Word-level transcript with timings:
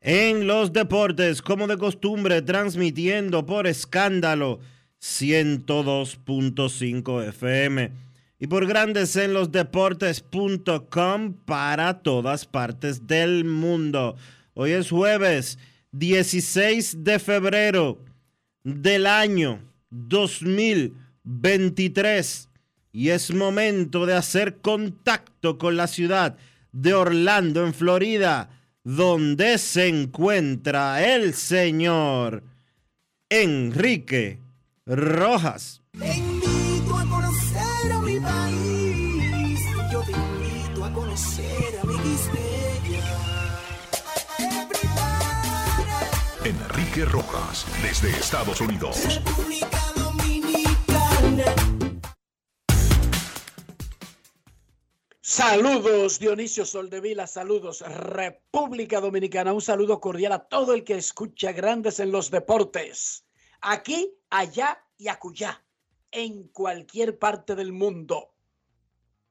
en 0.00 0.46
los 0.46 0.72
Deportes, 0.72 1.42
como 1.42 1.66
de 1.66 1.76
costumbre, 1.76 2.40
transmitiendo 2.42 3.44
por 3.44 3.66
escándalo 3.66 4.60
102.5 5.00 7.28
FM 7.28 7.90
y 8.38 8.46
por 8.46 8.66
Grandes 8.66 9.16
en 9.16 9.34
los 9.34 9.50
Deportes.com 9.52 11.34
para 11.44 12.02
todas 12.02 12.46
partes 12.46 13.06
del 13.06 13.44
mundo. 13.44 14.16
Hoy 14.54 14.70
es 14.72 14.88
jueves 14.90 15.58
16 15.92 17.04
de 17.04 17.18
febrero 17.18 18.02
del 18.64 19.06
año 19.06 19.60
2023 19.90 22.48
y 22.92 23.10
es 23.10 23.32
momento 23.34 24.06
de 24.06 24.14
hacer 24.14 24.56
contacto 24.58 25.58
con 25.58 25.76
la 25.76 25.86
ciudad 25.86 26.38
de 26.72 26.94
Orlando, 26.94 27.66
en 27.66 27.74
Florida, 27.74 28.48
donde 28.84 29.58
se 29.58 29.88
encuentra 29.88 31.14
el 31.14 31.34
señor 31.34 32.42
Enrique 33.28 34.40
Rojas. 34.86 35.82
Te 35.98 36.16
invito 36.16 36.96
a 36.96 37.04
conocer 37.06 37.92
a 37.92 38.00
mi 38.00 38.20
país. 38.20 39.60
Yo 39.92 40.02
te 40.02 40.12
invito 40.12 40.84
a 40.84 40.92
conocer 40.92 41.78
a 41.82 41.86
mi 41.86 42.00
Enrique 46.42 47.04
Rojas, 47.04 47.66
desde 47.82 48.10
Estados 48.10 48.60
Unidos. 48.60 49.04
República 49.04 49.78
Dominicana. 49.94 51.69
Saludos 55.32 56.18
Dionisio 56.18 56.64
Soldevila, 56.64 57.24
saludos 57.24 57.82
República 57.82 59.00
Dominicana, 59.00 59.52
un 59.52 59.60
saludo 59.60 60.00
cordial 60.00 60.32
a 60.32 60.48
todo 60.48 60.74
el 60.74 60.82
que 60.82 60.96
escucha 60.96 61.52
Grandes 61.52 62.00
en 62.00 62.10
los 62.10 62.32
Deportes, 62.32 63.24
aquí, 63.60 64.12
allá 64.28 64.84
y 64.98 65.06
acullá, 65.06 65.64
en 66.10 66.48
cualquier 66.48 67.16
parte 67.20 67.54
del 67.54 67.72
mundo. 67.72 68.34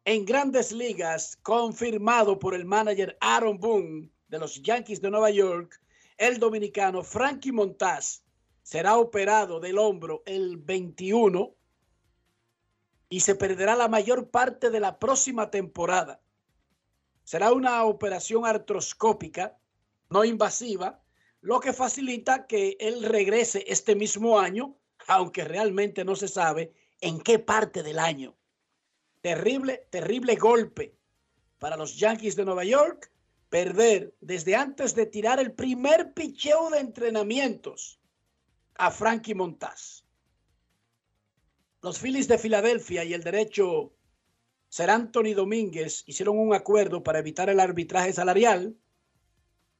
En 0.05 0.23
Grandes 0.23 0.71
Ligas, 0.71 1.37
confirmado 1.41 2.39
por 2.39 2.53
el 2.55 2.63
manager 2.63 3.17
Aaron 3.19 3.59
Boone 3.59 4.09
de 4.29 4.39
los 4.39 4.61
Yankees 4.61 5.01
de 5.01 5.11
Nueva 5.11 5.31
York, 5.31 5.81
el 6.17 6.39
dominicano 6.39 7.03
Frankie 7.03 7.51
Montaz 7.51 8.23
será 8.63 8.97
operado 8.97 9.59
del 9.59 9.77
hombro 9.77 10.23
el 10.25 10.55
21 10.55 11.58
y 13.09 13.21
se 13.21 13.35
perderá 13.35 13.75
la 13.75 13.87
mayor 13.87 14.29
parte 14.29 14.69
de 14.69 14.79
la 14.79 14.99
próxima 14.99 15.49
temporada. 15.49 16.21
Será 17.23 17.51
una 17.51 17.83
operación 17.83 18.45
artroscópica, 18.45 19.57
no 20.09 20.23
invasiva, 20.23 21.03
lo 21.41 21.59
que 21.59 21.73
facilita 21.73 22.47
que 22.47 22.77
él 22.79 23.03
regrese 23.03 23.63
este 23.67 23.95
mismo 23.95 24.39
año, 24.39 24.77
aunque 25.07 25.43
realmente 25.43 26.05
no 26.05 26.15
se 26.15 26.27
sabe 26.27 26.73
en 27.01 27.19
qué 27.19 27.39
parte 27.39 27.83
del 27.83 27.99
año. 27.99 28.35
Terrible, 29.21 29.87
terrible 29.89 30.35
golpe 30.35 30.95
para 31.57 31.77
los 31.77 31.97
Yankees 31.97 32.35
de 32.35 32.45
Nueva 32.45 32.63
York 32.63 33.11
perder 33.49 34.13
desde 34.21 34.55
antes 34.55 34.95
de 34.95 35.07
tirar 35.07 35.39
el 35.39 35.53
primer 35.53 36.13
picheo 36.13 36.69
de 36.69 36.79
entrenamientos 36.79 37.99
a 38.75 38.91
Frankie 38.91 39.33
Montaz. 39.33 40.05
Los 41.81 41.99
Phillies 41.99 42.27
de 42.27 42.37
Filadelfia 42.37 43.03
y 43.05 43.13
el 43.13 43.23
derecho 43.23 43.93
Ser 44.67 44.89
Anthony 44.89 45.33
Domínguez 45.33 46.03
hicieron 46.05 46.37
un 46.37 46.53
acuerdo 46.53 47.03
para 47.03 47.19
evitar 47.19 47.49
el 47.49 47.59
arbitraje 47.59 48.11
salarial. 48.11 48.77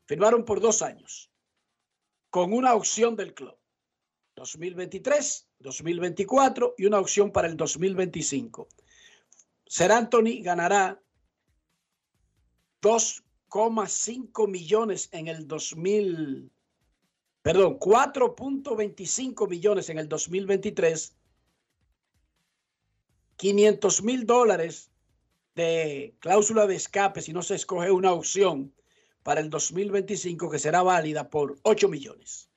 Firmaron 0.05 0.45
por 0.45 0.61
dos 0.61 0.81
años 0.81 1.29
con 2.29 2.53
una 2.53 2.73
opción 2.73 3.15
del 3.15 3.33
club. 3.33 3.55
2023, 4.35 5.49
2024 5.59 6.75
y 6.77 6.85
una 6.85 6.99
opción 6.99 7.31
para 7.31 7.47
el 7.47 7.57
2025. 7.57 8.69
Ser 9.65 9.91
Anthony 9.91 10.41
ganará 10.41 11.01
2,5 12.81 14.47
millones 14.47 15.09
en 15.11 15.27
el 15.27 15.45
2000, 15.47 16.49
perdón, 17.41 17.77
4.25 17.77 19.49
millones 19.49 19.89
en 19.89 19.99
el 19.99 20.07
2023 20.07 21.18
500 23.39 24.03
mil 24.03 24.25
dólares 24.25 24.91
de 25.55 26.13
cláusula 26.19 26.67
de 26.67 26.75
escape 26.75 27.21
si 27.21 27.31
no 27.31 27.41
se 27.41 27.55
escoge 27.55 27.89
una 27.89 28.11
opción 28.11 28.73
para 29.23 29.39
el 29.39 29.49
2025 29.49 30.49
que 30.49 30.59
será 30.59 30.83
válida 30.83 31.29
por 31.29 31.57
8 31.63 31.87
millones. 31.87 32.49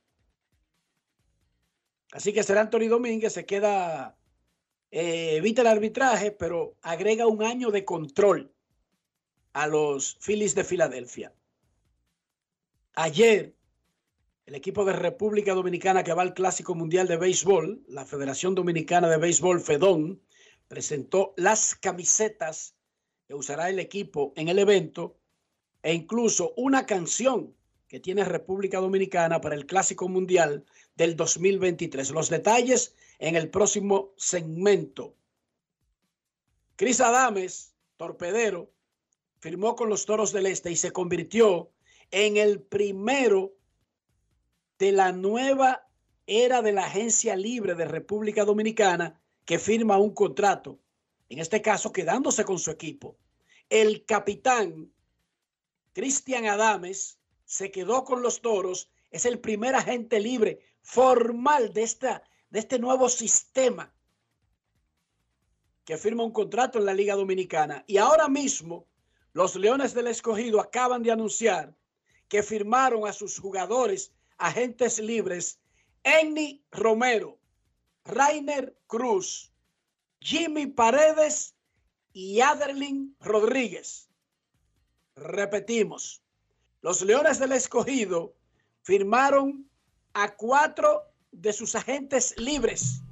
Así 2.11 2.33
que 2.33 2.43
será 2.43 2.63
Anthony 2.63 2.89
Domínguez, 2.89 3.33
se 3.33 3.47
queda, 3.47 4.19
eh, 4.91 5.37
evita 5.37 5.63
el 5.63 5.69
arbitraje, 5.69 6.33
pero 6.33 6.77
agrega 6.83 7.29
un 7.29 7.45
año 7.45 7.71
de 7.71 7.85
control 7.85 8.53
a 9.53 9.69
los 9.69 10.19
Phillies 10.21 10.57
de 10.57 10.65
Filadelfia. 10.65 11.33
Ayer, 12.95 13.55
el 14.47 14.57
equipo 14.57 14.85
de 14.85 14.95
República 14.95 15.55
Dominicana 15.55 16.03
que 16.03 16.13
va 16.13 16.23
al 16.23 16.35
Clásico 16.35 16.75
Mundial 16.75 17.07
de 17.07 17.19
Béisbol, 17.19 17.85
la 17.87 18.05
Federación 18.05 18.57
Dominicana 18.57 19.09
de 19.09 19.19
Béisbol, 19.19 19.61
FEDON, 19.61 20.21
presentó 20.73 21.35
las 21.37 21.75
camisetas 21.75 22.75
que 23.29 23.35
usará 23.35 23.69
el 23.69 23.79
equipo 23.79 24.33
en 24.37 24.49
el 24.49 24.59
evento 24.59 25.19
e 25.83 25.93
incluso 25.93 26.55
una 26.57 26.87
canción 26.87 27.55
que 27.89 28.01
tiene 28.01 28.25
República 28.25 28.81
Dominicana 28.81 29.39
para 29.43 29.55
el 29.55 29.67
Clásico 29.67 30.09
Mundial 30.09 30.65
del 30.97 31.15
2023. 31.15 32.09
Los 32.13 32.31
detalles 32.31 32.95
en 33.19 33.37
el 33.37 33.51
próximo 33.51 34.15
segmento. 34.17 35.15
Cris 36.77 37.03
Adames, 37.03 37.75
torpedero, 37.99 38.73
firmó 39.41 39.77
con 39.77 39.91
los 39.91 40.07
Toros 40.07 40.33
del 40.33 40.47
Este 40.47 40.71
y 40.71 40.77
se 40.77 40.91
convirtió 40.91 41.71
en 42.11 42.39
el 42.39 42.63
primero 42.63 43.53
de 44.79 44.93
la 44.93 45.13
nueva 45.13 45.87
era 46.27 46.63
de 46.63 46.73
la 46.73 46.87
agencia 46.87 47.37
libre 47.37 47.75
de 47.75 47.85
República 47.85 48.47
Dominicana 48.47 49.22
que 49.45 49.59
firma 49.59 49.99
un 49.99 50.15
contrato 50.15 50.79
en 51.29 51.39
este 51.39 51.63
caso 51.63 51.93
quedándose 51.93 52.45
con 52.45 52.59
su 52.59 52.71
equipo. 52.71 53.17
El 53.71 54.05
capitán 54.05 54.93
Cristian 55.95 56.47
Adames 56.47 57.19
se 57.45 57.71
quedó 57.71 58.05
con 58.05 58.23
los 58.23 58.43
toros, 58.43 58.91
es 59.11 59.25
el 59.25 59.41
primer 59.41 59.75
agente 59.75 60.21
libre 60.21 60.61
formal 60.83 61.73
de, 61.73 61.83
esta, 61.83 62.23
de 62.51 62.59
este 62.59 62.79
nuevo 62.79 63.09
sistema 63.09 63.95
que 65.85 65.97
firma 65.97 66.23
un 66.23 66.33
contrato 66.33 66.79
en 66.79 66.85
la 66.85 66.95
Liga 66.95 67.15
Dominicana. 67.15 67.83
Y 67.87 67.97
ahora 67.97 68.29
mismo 68.29 68.87
los 69.33 69.57
Leones 69.57 69.95
del 69.95 70.09
Escogido 70.09 70.61
acaban 70.61 71.03
de 71.03 71.13
anunciar 71.13 71.75
que 72.29 72.43
firmaron 72.43 73.07
a 73.07 73.13
sus 73.13 73.39
jugadores 73.39 74.13
agentes 74.39 74.99
libres 74.99 75.61
Enni 76.05 76.65
Romero, 76.71 77.39
Rainer 78.05 78.77
Cruz, 78.87 79.53
Jimmy 80.21 80.67
Paredes 80.67 81.55
y 82.13 82.41
Aderlin 82.41 83.17
Rodríguez. 83.21 84.09
Repetimos, 85.15 86.23
los 86.81 87.03
Leones 87.03 87.39
del 87.39 87.53
Escogido 87.53 88.35
firmaron 88.83 89.69
a 90.15 90.35
cuatro 90.35 91.05
de 91.31 91.53
sus 91.53 91.75
agentes 91.75 92.35
libres. 92.39 93.03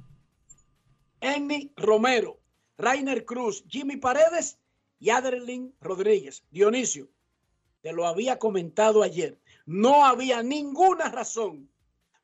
Enni 1.21 1.71
Romero, 1.77 2.39
Rainer 2.77 3.25
Cruz, 3.25 3.63
Jimmy 3.67 3.95
Paredes 3.97 4.59
y 4.99 5.09
Aderlin 5.09 5.73
Rodríguez. 5.79 6.43
Dionisio, 6.51 7.09
te 7.81 7.93
lo 7.93 8.05
había 8.05 8.39
comentado 8.39 9.03
ayer. 9.03 9.39
No 9.65 10.05
había 10.05 10.43
ninguna 10.43 11.09
razón 11.09 11.69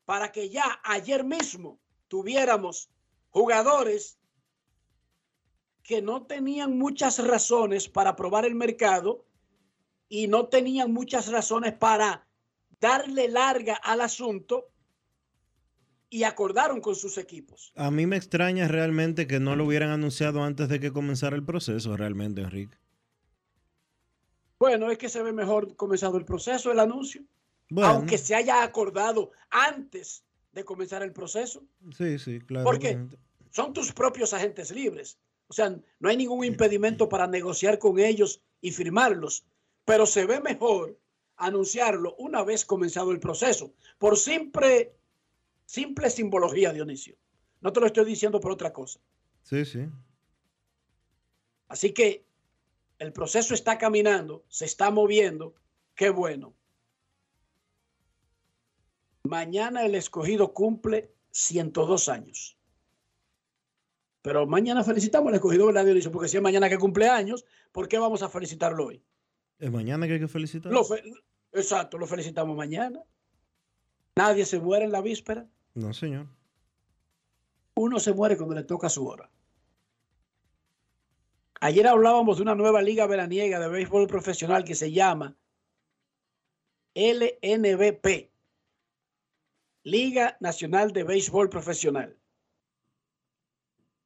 para 0.04 0.32
que 0.32 0.50
ya 0.50 0.80
ayer 0.84 1.24
mismo 1.24 1.78
tuviéramos 2.08 2.90
jugadores 3.30 4.18
que 5.82 6.02
no 6.02 6.26
tenían 6.26 6.76
muchas 6.76 7.18
razones 7.24 7.88
para 7.88 8.16
probar 8.16 8.44
el 8.44 8.54
mercado 8.54 9.24
y 10.08 10.26
no 10.26 10.48
tenían 10.48 10.92
muchas 10.92 11.28
razones 11.28 11.74
para 11.74 12.26
darle 12.80 13.28
larga 13.28 13.74
al 13.74 14.00
asunto 14.00 14.70
y 16.10 16.24
acordaron 16.24 16.80
con 16.80 16.94
sus 16.94 17.18
equipos. 17.18 17.72
A 17.76 17.90
mí 17.90 18.06
me 18.06 18.16
extraña 18.16 18.68
realmente 18.68 19.26
que 19.26 19.40
no 19.40 19.56
lo 19.56 19.64
hubieran 19.64 19.90
anunciado 19.90 20.42
antes 20.42 20.68
de 20.68 20.80
que 20.80 20.92
comenzara 20.92 21.36
el 21.36 21.44
proceso, 21.44 21.96
realmente, 21.96 22.40
Enrique. 22.40 22.76
Bueno, 24.58 24.90
es 24.90 24.98
que 24.98 25.08
se 25.08 25.22
ve 25.22 25.32
mejor 25.32 25.76
comenzado 25.76 26.16
el 26.16 26.24
proceso, 26.24 26.72
el 26.72 26.80
anuncio. 26.80 27.22
Aunque 27.76 28.16
se 28.16 28.34
haya 28.34 28.62
acordado 28.62 29.30
antes 29.50 30.24
de 30.58 30.64
comenzar 30.64 31.02
el 31.02 31.12
proceso. 31.12 31.64
Sí, 31.96 32.18
sí, 32.18 32.40
claro. 32.40 32.64
Porque 32.64 32.98
son 33.50 33.72
tus 33.72 33.92
propios 33.92 34.32
agentes 34.32 34.70
libres. 34.70 35.18
O 35.48 35.52
sea, 35.52 35.70
no 35.98 36.08
hay 36.08 36.16
ningún 36.16 36.44
impedimento 36.44 37.08
para 37.08 37.26
negociar 37.26 37.78
con 37.78 37.98
ellos 37.98 38.42
y 38.60 38.70
firmarlos. 38.72 39.44
Pero 39.84 40.04
se 40.04 40.26
ve 40.26 40.40
mejor 40.40 40.98
anunciarlo 41.36 42.14
una 42.18 42.44
vez 42.44 42.64
comenzado 42.64 43.10
el 43.12 43.20
proceso. 43.20 43.72
Por 43.98 44.16
simple 44.16 44.92
Simple 45.68 46.08
simbología, 46.08 46.72
Dionisio. 46.72 47.14
No 47.60 47.74
te 47.74 47.80
lo 47.80 47.86
estoy 47.86 48.06
diciendo 48.06 48.40
por 48.40 48.52
otra 48.52 48.72
cosa. 48.72 49.00
Sí, 49.42 49.66
sí. 49.66 49.86
Así 51.68 51.92
que 51.92 52.24
el 52.98 53.12
proceso 53.12 53.52
está 53.52 53.76
caminando, 53.76 54.46
se 54.48 54.64
está 54.64 54.90
moviendo. 54.90 55.54
Qué 55.94 56.08
bueno. 56.08 56.54
Mañana 59.28 59.84
el 59.84 59.94
escogido 59.94 60.54
cumple 60.54 61.12
102 61.32 62.08
años. 62.08 62.58
Pero 64.22 64.46
mañana 64.46 64.82
felicitamos 64.82 65.28
al 65.28 65.34
escogido, 65.34 65.66
¿verdad, 65.66 65.84
Dionisio? 65.84 66.10
Porque 66.10 66.28
si 66.28 66.38
es 66.38 66.42
mañana 66.42 66.70
que 66.70 66.78
cumple 66.78 67.10
años, 67.10 67.44
¿por 67.70 67.88
qué 67.88 67.98
vamos 67.98 68.22
a 68.22 68.30
felicitarlo 68.30 68.86
hoy? 68.86 69.02
¿Es 69.58 69.70
mañana 69.70 70.06
que 70.06 70.14
hay 70.14 70.20
que 70.20 70.28
felicitarlo? 70.28 70.82
Exacto, 71.52 71.98
lo 71.98 72.06
felicitamos 72.06 72.56
mañana. 72.56 73.02
Nadie 74.16 74.46
se 74.46 74.60
muere 74.60 74.86
en 74.86 74.92
la 74.92 75.02
víspera. 75.02 75.46
No, 75.74 75.92
señor. 75.92 76.26
Uno 77.74 78.00
se 78.00 78.14
muere 78.14 78.38
cuando 78.38 78.54
le 78.54 78.64
toca 78.64 78.88
su 78.88 79.06
hora. 79.06 79.30
Ayer 81.60 81.86
hablábamos 81.86 82.38
de 82.38 82.44
una 82.44 82.54
nueva 82.54 82.80
liga 82.80 83.06
veraniega 83.06 83.60
de 83.60 83.68
béisbol 83.68 84.06
profesional 84.06 84.64
que 84.64 84.74
se 84.74 84.90
llama 84.90 85.36
LNBP, 86.94 88.27
Liga 89.84 90.36
Nacional 90.40 90.92
de 90.92 91.04
Béisbol 91.04 91.48
Profesional. 91.48 92.18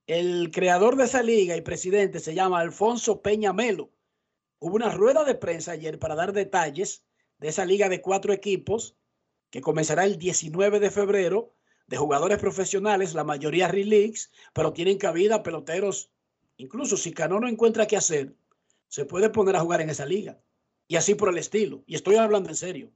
El 0.06 0.50
creador 0.50 0.96
de 0.96 1.04
esa 1.04 1.22
liga 1.22 1.56
y 1.56 1.62
presidente 1.62 2.20
se 2.20 2.34
llama 2.34 2.60
Alfonso 2.60 3.22
Peña 3.22 3.54
Melo. 3.54 3.90
Hubo 4.58 4.76
una 4.76 4.90
rueda 4.90 5.24
de 5.24 5.34
prensa 5.34 5.72
ayer 5.72 5.98
para 5.98 6.14
dar 6.14 6.34
detalles 6.34 7.06
de 7.38 7.48
esa 7.48 7.64
liga 7.64 7.88
de 7.88 8.02
cuatro 8.02 8.34
equipos 8.34 8.96
que 9.48 9.62
comenzará 9.62 10.04
el 10.04 10.18
19 10.18 10.78
de 10.78 10.90
febrero, 10.90 11.54
de 11.86 11.96
jugadores 11.96 12.38
profesionales, 12.38 13.14
la 13.14 13.24
mayoría 13.24 13.66
release, 13.66 14.28
pero 14.52 14.74
tienen 14.74 14.98
cabida 14.98 15.42
peloteros. 15.42 16.12
Incluso 16.58 16.98
si 16.98 17.12
Cano 17.12 17.40
no 17.40 17.48
encuentra 17.48 17.86
qué 17.86 17.96
hacer, 17.96 18.36
se 18.88 19.06
puede 19.06 19.30
poner 19.30 19.56
a 19.56 19.60
jugar 19.60 19.80
en 19.80 19.88
esa 19.88 20.04
liga. 20.04 20.38
Y 20.86 20.96
así 20.96 21.14
por 21.14 21.30
el 21.30 21.38
estilo. 21.38 21.82
Y 21.86 21.94
estoy 21.94 22.16
hablando 22.16 22.50
en 22.50 22.56
serio. 22.56 22.92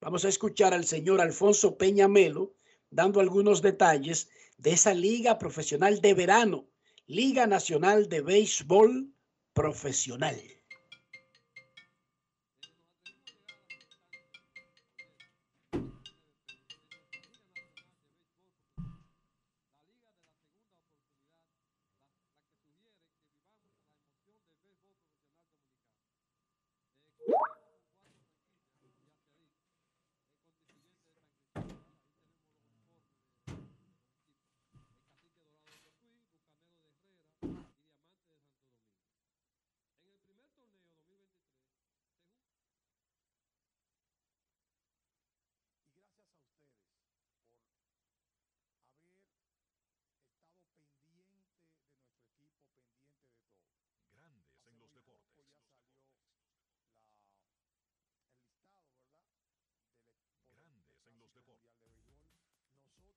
Vamos 0.00 0.24
a 0.24 0.28
escuchar 0.28 0.74
al 0.74 0.84
señor 0.84 1.20
Alfonso 1.20 1.76
Peña 1.76 2.06
Melo 2.06 2.54
dando 2.88 3.18
algunos 3.18 3.62
detalles 3.62 4.30
de 4.56 4.70
esa 4.70 4.94
liga 4.94 5.38
profesional 5.38 6.00
de 6.00 6.14
verano, 6.14 6.68
Liga 7.06 7.46
Nacional 7.46 8.08
de 8.08 8.20
Béisbol 8.20 9.12
Profesional. 9.52 10.57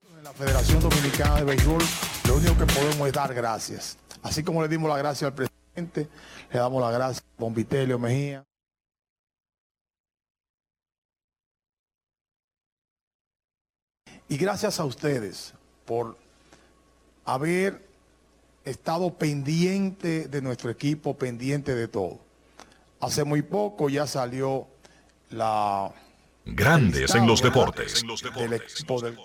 En 0.09 0.23
la 0.23 0.33
Federación 0.33 0.79
Dominicana 0.79 1.35
de 1.37 1.43
Béisbol, 1.43 1.83
lo 2.27 2.35
único 2.35 2.57
que 2.57 2.65
podemos 2.65 3.07
es 3.07 3.13
dar 3.13 3.33
gracias. 3.33 3.97
Así 4.23 4.43
como 4.43 4.61
le 4.61 4.67
dimos 4.67 4.89
la 4.89 4.97
gracia 4.97 5.27
al 5.27 5.33
presidente, 5.33 6.07
le 6.51 6.59
damos 6.59 6.81
la 6.81 6.91
gracia 6.91 7.23
a 7.23 7.41
Bombitelio 7.41 7.97
Mejía. 7.97 8.45
Y 14.29 14.37
gracias 14.37 14.79
a 14.79 14.85
ustedes 14.85 15.53
por 15.85 16.17
haber 17.25 17.85
estado 18.63 19.13
pendiente 19.13 20.27
de 20.27 20.41
nuestro 20.41 20.69
equipo, 20.69 21.17
pendiente 21.17 21.75
de 21.75 21.87
todo. 21.87 22.19
Hace 22.99 23.23
muy 23.23 23.41
poco 23.41 23.89
ya 23.89 24.07
salió 24.07 24.67
la... 25.31 25.91
Grandes 26.45 27.13
en 27.13 27.27
los 27.27 27.41
deportes. 27.41 28.03
Del 28.35 28.53
equipo 28.53 29.01
del, 29.01 29.17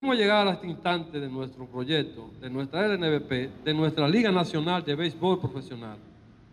Vamos 0.00 0.16
a 0.16 0.20
llegar 0.20 0.46
a 0.46 0.52
este 0.52 0.68
instante 0.68 1.18
de 1.18 1.28
nuestro 1.28 1.66
proyecto, 1.66 2.30
de 2.40 2.48
nuestra 2.48 2.86
LNBP, 2.86 3.64
de 3.64 3.74
nuestra 3.74 4.06
Liga 4.06 4.30
Nacional 4.30 4.84
de 4.84 4.94
Béisbol 4.94 5.40
Profesional, 5.40 5.98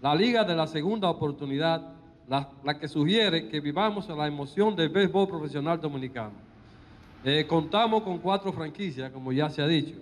la 0.02 0.16
liga 0.16 0.44
de 0.44 0.56
la 0.56 0.66
segunda 0.66 1.12
oportunidad, 1.12 1.94
la, 2.28 2.80
que 2.80 2.88
sugiere 2.88 3.48
que 3.48 3.60
vivamos 3.60 4.10
la 4.10 4.26
emoción 4.26 4.76
del 4.76 4.90
béisbol 4.90 5.28
profesional 5.28 5.80
dominicano. 5.80 6.34
Eh, 7.24 7.46
contamos 7.48 8.02
con 8.02 8.18
cuatro 8.18 8.52
franquicias, 8.52 9.12
como 9.12 9.32
ya 9.32 9.48
se 9.52 9.62
ha 9.62 9.68
dicho. 9.68 9.94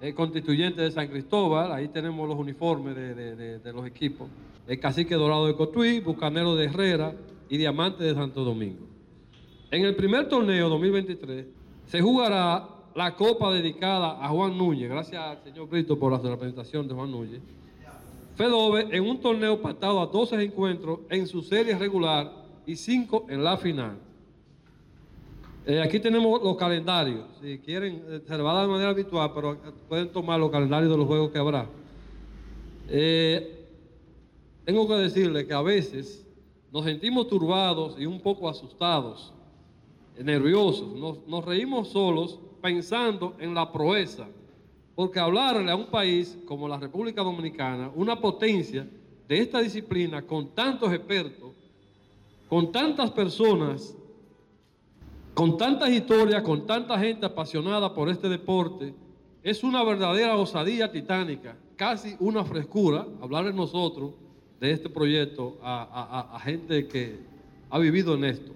El 0.00 0.14
constituyente 0.14 0.80
de 0.80 0.90
San 0.90 1.08
Cristóbal, 1.08 1.70
ahí 1.70 1.88
tenemos 1.88 2.26
los 2.26 2.38
uniformes 2.38 2.96
de, 2.96 3.58
de 3.58 3.72
los 3.74 3.86
equipos. 3.86 4.30
El 4.66 4.80
Cacique 4.80 5.14
Dorado 5.14 5.46
de 5.46 5.54
Cotuí, 5.54 6.00
Bucanero 6.00 6.56
de 6.56 6.64
Herrera 6.64 7.12
y 7.50 7.58
Diamante 7.58 8.02
de 8.02 8.14
Santo 8.14 8.44
Domingo. 8.44 8.86
En 9.70 9.84
el 9.84 9.94
primer 9.94 10.26
torneo 10.26 10.70
2023 10.70 11.46
se 11.84 12.00
jugará 12.00 12.77
la 12.98 13.14
copa 13.14 13.52
dedicada 13.52 14.18
a 14.20 14.28
Juan 14.28 14.58
Núñez. 14.58 14.90
Gracias 14.90 15.22
al 15.22 15.40
señor 15.44 15.68
Brito 15.68 15.96
por 15.96 16.10
la 16.10 16.18
representación 16.18 16.88
de 16.88 16.94
Juan 16.94 17.12
Núñez. 17.12 17.40
Fedove 18.34 18.88
en 18.90 19.08
un 19.08 19.20
torneo 19.20 19.62
pactado 19.62 20.00
a 20.00 20.06
12 20.06 20.42
encuentros 20.42 20.98
en 21.08 21.28
su 21.28 21.40
serie 21.42 21.78
regular 21.78 22.32
y 22.66 22.74
5 22.74 23.26
en 23.28 23.44
la 23.44 23.56
final. 23.56 23.98
Eh, 25.64 25.80
aquí 25.80 26.00
tenemos 26.00 26.42
los 26.42 26.56
calendarios. 26.56 27.24
Si 27.40 27.58
quieren, 27.58 28.02
se 28.26 28.36
les 28.36 28.44
va 28.44 28.50
a 28.50 28.54
dar 28.54 28.66
de 28.66 28.72
manera 28.72 28.90
habitual, 28.90 29.30
pero 29.32 29.56
pueden 29.88 30.08
tomar 30.08 30.40
los 30.40 30.50
calendarios 30.50 30.90
de 30.90 30.98
los 30.98 31.06
juegos 31.06 31.30
que 31.30 31.38
habrá. 31.38 31.66
Eh, 32.88 33.64
tengo 34.64 34.88
que 34.88 34.94
decirle 34.94 35.46
que 35.46 35.54
a 35.54 35.62
veces 35.62 36.26
nos 36.72 36.84
sentimos 36.84 37.28
turbados 37.28 37.94
y 37.96 38.06
un 38.06 38.20
poco 38.20 38.48
asustados, 38.48 39.32
nerviosos. 40.20 40.88
Nos 41.28 41.44
reímos 41.44 41.90
solos 41.90 42.40
pensando 42.60 43.34
en 43.38 43.54
la 43.54 43.70
proeza. 43.72 44.26
Porque 44.94 45.20
hablarle 45.20 45.70
a 45.70 45.76
un 45.76 45.86
país 45.86 46.36
como 46.44 46.66
la 46.68 46.78
República 46.78 47.22
Dominicana, 47.22 47.90
una 47.94 48.20
potencia 48.20 48.88
de 49.28 49.38
esta 49.38 49.60
disciplina, 49.60 50.22
con 50.22 50.54
tantos 50.54 50.92
expertos, 50.92 51.52
con 52.48 52.72
tantas 52.72 53.10
personas, 53.12 53.94
con 55.34 55.56
tantas 55.56 55.90
historias, 55.90 56.42
con 56.42 56.66
tanta 56.66 56.98
gente 56.98 57.26
apasionada 57.26 57.94
por 57.94 58.08
este 58.08 58.28
deporte, 58.28 58.92
es 59.42 59.62
una 59.62 59.84
verdadera 59.84 60.36
osadía 60.36 60.90
titánica, 60.90 61.56
casi 61.76 62.16
una 62.18 62.44
frescura 62.44 63.06
hablar 63.20 63.44
de 63.44 63.52
nosotros, 63.52 64.14
de 64.58 64.72
este 64.72 64.88
proyecto, 64.88 65.58
a- 65.62 66.34
a 66.34 66.40
gente 66.40 66.88
que 66.88 67.20
ha 67.70 67.78
vivido 67.78 68.14
en 68.14 68.24
esto. 68.24 68.52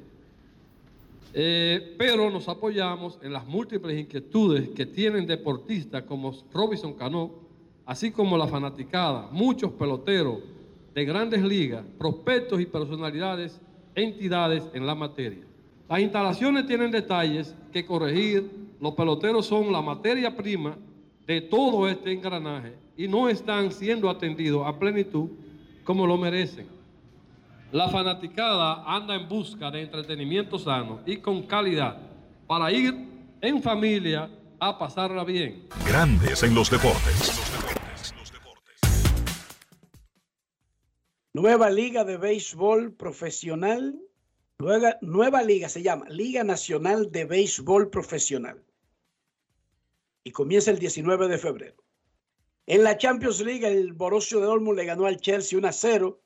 Eh, 1.35 1.95
pero 1.99 2.31
nos 2.31 2.49
apoyamos 2.49 3.19
en 3.23 3.33
las 3.33 3.47
múltiples 3.47 3.99
inquietudes 3.99 4.69
que 4.71 4.85
tienen 4.85 5.27
deportistas 5.27 6.03
como 6.03 6.33
Robinson 6.53 6.93
Cano, 6.95 7.31
así 7.87 8.11
como 8.11 8.37
la 8.37 8.47
fanaticada, 8.47 9.29
muchos 9.33 9.73
peloteros 9.73 10.39
de 10.95 11.05
grandes 11.05 11.43
ligas, 11.43 11.85
prospectos 11.99 12.61
y 12.61 12.67
personalidades, 12.67 13.59
entidades 13.95 14.69
en 14.75 14.87
la 14.87 14.95
materia. 14.95 15.45
Las 15.89 16.01
instalaciones 16.01 16.67
tienen 16.67 16.91
detalles 16.91 17.55
que 17.73 17.85
corregir, 17.85 18.51
los 18.81 18.95
peloteros 18.95 19.47
son 19.47 19.73
la 19.73 19.81
materia 19.81 20.37
prima 20.37 20.77
de 21.27 21.41
todo 21.41 21.89
este 21.89 22.13
engranaje 22.13 22.75
y 22.97 23.09
no 23.09 23.29
están 23.29 23.73
siendo 23.73 24.11
atendidos 24.11 24.67
a 24.67 24.79
plenitud 24.79 25.31
como 25.85 26.07
lo 26.07 26.19
merecen. 26.19 26.67
La 27.73 27.89
fanaticada 27.89 28.85
anda 28.85 29.15
en 29.15 29.27
busca 29.27 29.71
de 29.71 29.81
entretenimiento 29.81 30.59
sano 30.59 31.01
y 31.07 31.17
con 31.23 31.47
calidad 31.47 31.97
para 32.47 32.71
ir 32.71 32.95
en 33.41 33.63
familia 33.63 34.31
a 34.61 34.79
pasarla 34.79 35.25
bien. 35.25 35.69
Grandes 35.87 36.43
en 36.43 36.55
los 36.55 36.71
deportes. 36.71 37.33
Nueva 41.33 41.71
Liga 41.71 42.05
de 42.05 42.19
Béisbol 42.19 42.93
Profesional. 42.93 43.99
Nueva, 44.59 44.99
nueva 45.01 45.43
liga 45.43 45.71
se 45.71 45.83
llama 45.83 46.05
Liga 46.11 46.45
Nacional 46.45 47.11
de 47.11 47.25
Béisbol 47.25 47.89
Profesional. 47.89 48.63
Y 50.25 50.31
comienza 50.33 50.71
el 50.71 50.79
19 50.79 51.27
de 51.27 51.39
febrero. 51.39 51.83
En 52.67 52.85
la 52.85 52.99
Champions 52.99 53.41
League, 53.41 53.67
el 53.67 53.95
Borussia 53.95 54.37
de 54.37 54.45
Dortmund 54.45 54.77
le 54.77 54.85
ganó 54.85 55.07
al 55.07 55.17
Chelsea 55.17 55.59
1 55.59 55.67
a 55.69 55.73
0 55.73 56.23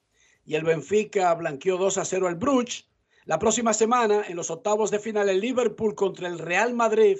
y 0.46 0.54
el 0.54 0.62
Benfica 0.62 1.34
blanqueó 1.34 1.76
2 1.76 1.98
a 1.98 2.04
0 2.04 2.28
al 2.28 2.36
Bruges. 2.36 2.86
La 3.24 3.38
próxima 3.38 3.74
semana, 3.74 4.24
en 4.28 4.36
los 4.36 4.50
octavos 4.50 4.92
de 4.92 5.00
final, 5.00 5.28
el 5.28 5.40
Liverpool 5.40 5.96
contra 5.96 6.28
el 6.28 6.38
Real 6.38 6.72
Madrid 6.72 7.18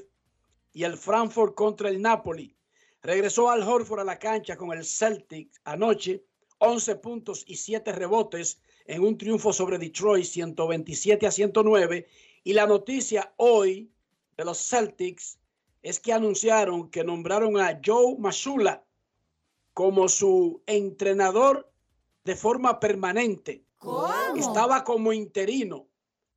y 0.73 0.85
el 0.85 0.97
Frankfurt 0.97 1.55
contra 1.55 1.89
el 1.89 2.01
Napoli. 2.01 2.57
Regresó 3.03 3.51
al 3.51 3.63
Horford 3.63 4.01
a 4.01 4.05
la 4.05 4.19
cancha 4.19 4.57
con 4.57 4.73
el 4.73 4.85
Celtic 4.85 5.51
anoche, 5.65 6.25
11 6.59 6.97
puntos 6.97 7.45
y 7.47 7.57
7 7.57 7.93
rebotes 7.93 8.61
en 8.87 9.03
un 9.03 9.19
triunfo 9.19 9.53
sobre 9.53 9.79
Detroit, 9.79 10.25
127 10.25 11.27
a 11.27 11.31
109. 11.33 12.07
Y 12.45 12.53
la 12.53 12.67
noticia 12.67 13.35
hoy 13.37 13.91
de 14.37 14.45
los 14.45 14.59
Celtics 14.59 15.39
es 15.83 15.99
que 15.99 16.13
anunciaron 16.13 16.91
que 16.91 17.03
nombraron 17.03 17.59
a 17.59 17.81
Joe 17.85 18.17
Masula 18.19 18.85
como 19.75 20.09
su 20.09 20.63
entrenador 20.67 21.71
de 22.27 22.35
forma 22.35 22.79
permanente. 22.81 23.65
Estaba 24.37 24.83
como 24.83 25.13
interino. 25.13 25.89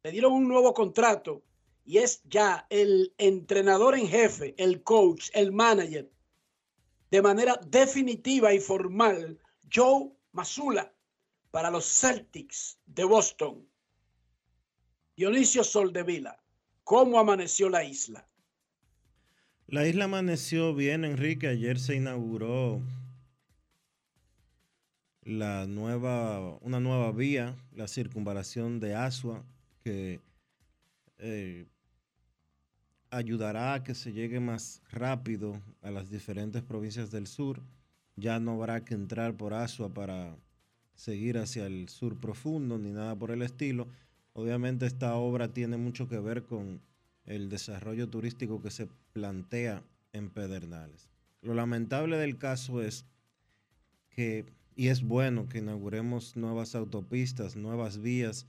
Le 0.04 0.12
dieron 0.12 0.34
un 0.34 0.48
nuevo 0.48 0.74
contrato 0.74 1.44
y 1.84 1.98
es 1.98 2.22
ya 2.26 2.68
el 2.70 3.14
entrenador 3.18 3.98
en 3.98 4.08
jefe, 4.08 4.54
el 4.58 4.84
coach, 4.84 5.30
el 5.34 5.52
manager, 5.52 6.10
de 7.10 7.22
manera 7.24 7.60
definitiva 7.68 8.54
y 8.54 8.60
formal, 8.60 9.40
Joe 9.74 10.12
Masula 10.32 10.94
para 11.50 11.72
los 11.72 11.86
Celtics 11.86 12.78
de 12.86 13.04
Boston. 13.06 13.68
Dionisio 15.18 15.64
Soldevila, 15.64 16.40
¿cómo 16.84 17.20
amaneció 17.20 17.68
la 17.68 17.84
isla? 17.84 18.30
La 19.66 19.88
isla 19.88 20.06
amaneció 20.06 20.76
bien, 20.76 21.04
Enrique. 21.04 21.48
Ayer 21.48 21.80
se 21.80 21.96
inauguró 21.96 22.80
la 25.24 25.68
nueva, 25.68 26.58
una 26.62 26.80
nueva 26.80 27.12
vía, 27.12 27.56
la 27.74 27.88
circunvalación 27.88 28.80
de 28.80 28.96
Asua, 28.96 29.44
que 29.84 30.20
eh, 31.18 31.68
ayudará 33.10 33.74
a 33.74 33.84
que 33.84 33.96
se 33.96 34.14
llegue 34.14 34.40
más 34.40 34.82
rápido 34.92 35.62
a 35.82 35.92
las 35.92 36.10
diferentes 36.10 36.62
provincias 36.62 37.12
del 37.12 37.28
sur. 37.28 37.62
Ya 38.16 38.40
no 38.40 38.54
habrá 38.54 38.84
que 38.84 38.94
entrar 38.94 39.36
por 39.36 39.54
Asua 39.54 39.94
para 39.94 40.36
seguir 40.96 41.38
hacia 41.38 41.66
el 41.66 41.90
sur 41.90 42.20
profundo 42.20 42.78
ni 42.78 42.92
nada 42.92 43.16
por 43.16 43.32
el 43.32 43.42
estilo. 43.42 43.88
Obviamente 44.34 44.86
esta 44.86 45.16
obra 45.16 45.54
tiene 45.54 45.78
mucho 45.78 46.08
que 46.08 46.20
ver 46.20 46.44
con 46.44 46.82
el 47.26 47.50
desarrollo 47.50 48.10
turístico 48.10 48.62
que 48.62 48.72
se 48.72 48.88
plantea 49.14 49.84
en 50.14 50.30
Pedernales. 50.30 51.10
Lo 51.42 51.54
lamentable 51.54 52.18
del 52.18 52.38
caso 52.38 52.82
es 52.82 53.06
que, 54.10 54.46
y 54.80 54.88
es 54.88 55.04
bueno 55.04 55.50
que 55.50 55.58
inauguremos 55.58 56.38
nuevas 56.38 56.74
autopistas, 56.74 57.58
nuevas 57.58 58.00
vías 58.00 58.48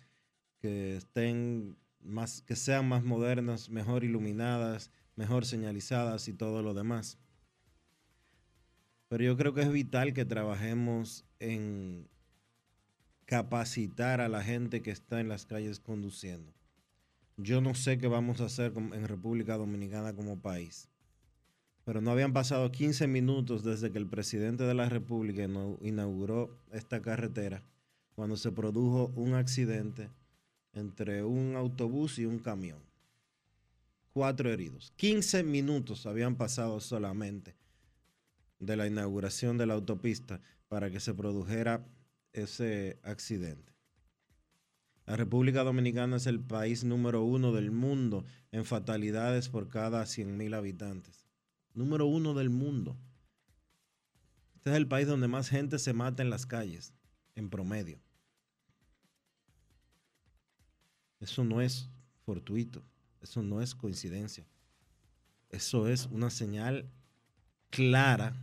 que 0.61 0.95
estén 0.97 1.77
más, 1.99 2.43
que 2.43 2.55
sean 2.55 2.89
más 2.89 3.03
modernas, 3.03 3.69
mejor 3.69 4.05
iluminadas, 4.05 4.93
mejor 5.17 5.45
señalizadas 5.45 6.29
y 6.29 6.33
todo 6.33 6.63
lo 6.63 6.73
demás. 6.73 7.19
Pero 9.09 9.25
yo 9.25 9.37
creo 9.37 9.55
que 9.55 9.63
es 9.63 9.73
vital 9.73 10.15
que 10.15 10.25
trabajemos 10.25 11.25
en 11.41 12.09
capacitar 13.25 14.21
a 14.21 14.29
la 14.29 14.45
gente 14.45 14.83
que 14.83 14.93
está 14.93 15.19
en 15.19 15.29
las 15.29 15.47
calles 15.47 15.81
conduciendo. 15.81 16.55
Yo 17.39 17.61
no 17.61 17.75
sé 17.75 17.99
qué 17.99 18.07
vamos 18.07 18.41
a 18.41 18.45
hacer 18.45 18.73
en 18.77 19.09
República 19.09 19.57
Dominicana 19.57 20.15
como 20.15 20.41
país, 20.41 20.90
pero 21.85 22.01
no 22.01 22.11
habían 22.11 22.33
pasado 22.33 22.71
15 22.71 23.07
minutos 23.07 23.65
desde 23.65 23.91
que 23.91 23.99
el 23.99 24.07
presidente 24.07 24.65
de 24.65 24.75
la 24.75 24.89
República 24.89 25.43
inauguró 25.81 26.57
esta 26.73 27.01
carretera 27.01 27.63
cuando 28.15 28.37
se 28.37 28.53
produjo 28.53 29.13
un 29.17 29.35
accidente 29.35 30.11
entre 30.73 31.25
un 31.25 31.57
autobús 31.57 32.19
y 32.19 32.27
un 32.27 32.39
camión. 32.39 32.79
Cuatro 34.13 34.51
heridos. 34.51 34.93
15 34.97 35.43
minutos 35.43 36.07
habían 36.07 36.37
pasado 36.37 36.81
solamente 36.81 37.57
de 38.59 38.77
la 38.77 38.87
inauguración 38.87 39.57
de 39.57 39.67
la 39.67 39.75
autopista 39.75 40.41
para 40.69 40.91
que 40.91 41.01
se 41.01 41.15
produjera 41.15 41.87
ese 42.33 42.99
accidente. 43.03 43.73
La 45.07 45.17
República 45.17 45.65
Dominicana 45.65 46.17
es 46.17 46.27
el 46.27 46.41
país 46.41 46.85
número 46.85 47.25
uno 47.25 47.53
del 47.53 47.73
mundo 47.73 48.25
en 48.53 48.65
fatalidades 48.65 49.49
por 49.49 49.69
cada 49.69 50.03
100.000 50.05 50.55
habitantes. 50.55 51.30
Número 51.75 52.07
uno 52.07 52.35
del 52.35 52.51
mundo. 52.51 52.97
Este 54.57 54.71
es 54.71 54.77
el 54.77 54.89
país 54.89 55.07
donde 55.07 55.29
más 55.29 55.49
gente 55.49 55.79
se 55.79 55.93
mata 55.93 56.23
en 56.23 56.31
las 56.31 56.47
calles, 56.47 56.93
en 57.35 57.49
promedio. 57.49 57.99
Eso 61.21 61.45
no 61.45 61.61
es 61.61 61.89
fortuito, 62.25 62.83
eso 63.21 63.43
no 63.43 63.63
es 63.63 63.75
coincidencia. 63.75 64.47
Eso 65.51 65.89
es 65.89 66.07
una 66.07 66.31
señal 66.31 66.91
clara 67.71 68.37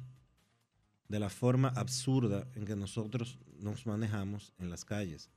de 1.07 1.19
la 1.19 1.29
forma 1.29 1.69
absurda 1.69 2.47
en 2.55 2.65
que 2.65 2.75
nosotros 2.75 3.39
nos 3.59 3.85
manejamos 3.85 4.53
en 4.57 4.69
las 4.69 4.83
calles. 4.83 5.29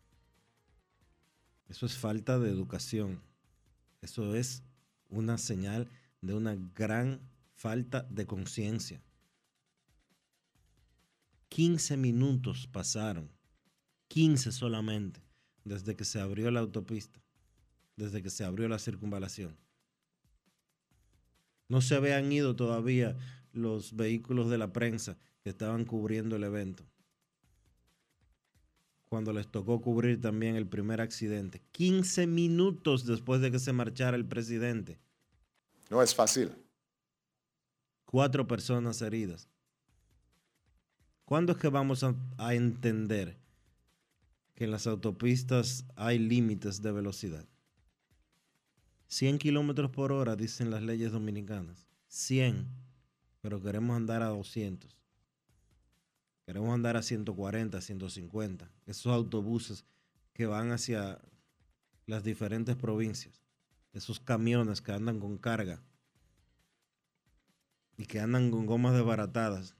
Eso 1.68 1.86
es 1.86 1.96
falta 1.96 2.38
de 2.38 2.50
educación. 2.50 3.22
Eso 4.02 4.34
es 4.34 4.62
una 5.08 5.38
señal 5.38 5.88
de 6.20 6.34
una 6.34 6.56
gran 6.74 7.20
falta 7.60 8.06
de 8.08 8.26
conciencia. 8.26 9.02
15 11.50 11.98
minutos 11.98 12.66
pasaron, 12.66 13.30
15 14.08 14.50
solamente, 14.50 15.20
desde 15.62 15.94
que 15.94 16.06
se 16.06 16.22
abrió 16.22 16.50
la 16.50 16.60
autopista, 16.60 17.20
desde 17.96 18.22
que 18.22 18.30
se 18.30 18.44
abrió 18.44 18.66
la 18.66 18.78
circunvalación. 18.78 19.58
No 21.68 21.82
se 21.82 21.96
habían 21.96 22.32
ido 22.32 22.56
todavía 22.56 23.18
los 23.52 23.94
vehículos 23.94 24.48
de 24.48 24.56
la 24.56 24.72
prensa 24.72 25.18
que 25.42 25.50
estaban 25.50 25.84
cubriendo 25.84 26.36
el 26.36 26.44
evento. 26.44 26.86
Cuando 29.10 29.34
les 29.34 29.48
tocó 29.48 29.82
cubrir 29.82 30.18
también 30.18 30.56
el 30.56 30.66
primer 30.66 31.02
accidente, 31.02 31.60
15 31.72 32.26
minutos 32.26 33.04
después 33.04 33.42
de 33.42 33.50
que 33.50 33.58
se 33.58 33.74
marchara 33.74 34.16
el 34.16 34.24
presidente. 34.24 34.98
No 35.90 36.00
es 36.00 36.14
fácil. 36.14 36.52
Cuatro 38.10 38.48
personas 38.48 39.02
heridas. 39.02 39.48
¿Cuándo 41.24 41.52
es 41.52 41.58
que 41.58 41.68
vamos 41.68 42.02
a, 42.02 42.54
entender 42.56 43.38
que 44.56 44.64
en 44.64 44.72
las 44.72 44.88
autopistas 44.88 45.84
hay 45.94 46.18
límites 46.18 46.82
de 46.82 46.90
velocidad? 46.90 47.46
100 49.06 49.38
kilómetros 49.38 49.92
por 49.92 50.10
hora, 50.10 50.34
dicen 50.34 50.72
las 50.72 50.82
leyes 50.82 51.12
dominicanas. 51.12 51.86
100, 52.08 52.66
pero 53.42 53.62
queremos 53.62 53.94
andar 53.96 54.24
a 54.24 54.30
200. 54.30 54.98
Queremos 56.46 56.74
andar 56.74 56.96
a 56.96 57.02
140, 57.02 57.80
150. 57.80 58.72
Esos 58.86 59.12
autobuses 59.12 59.84
que 60.32 60.46
van 60.46 60.72
hacia 60.72 61.20
las 62.06 62.24
diferentes 62.24 62.74
provincias. 62.74 63.40
Esos 63.92 64.18
camiones 64.18 64.80
que 64.80 64.90
andan 64.90 65.20
con 65.20 65.38
carga 65.38 65.80
y 68.00 68.06
que 68.06 68.18
andan 68.18 68.50
con 68.50 68.64
gomas 68.64 68.94
desbaratadas. 68.94 69.76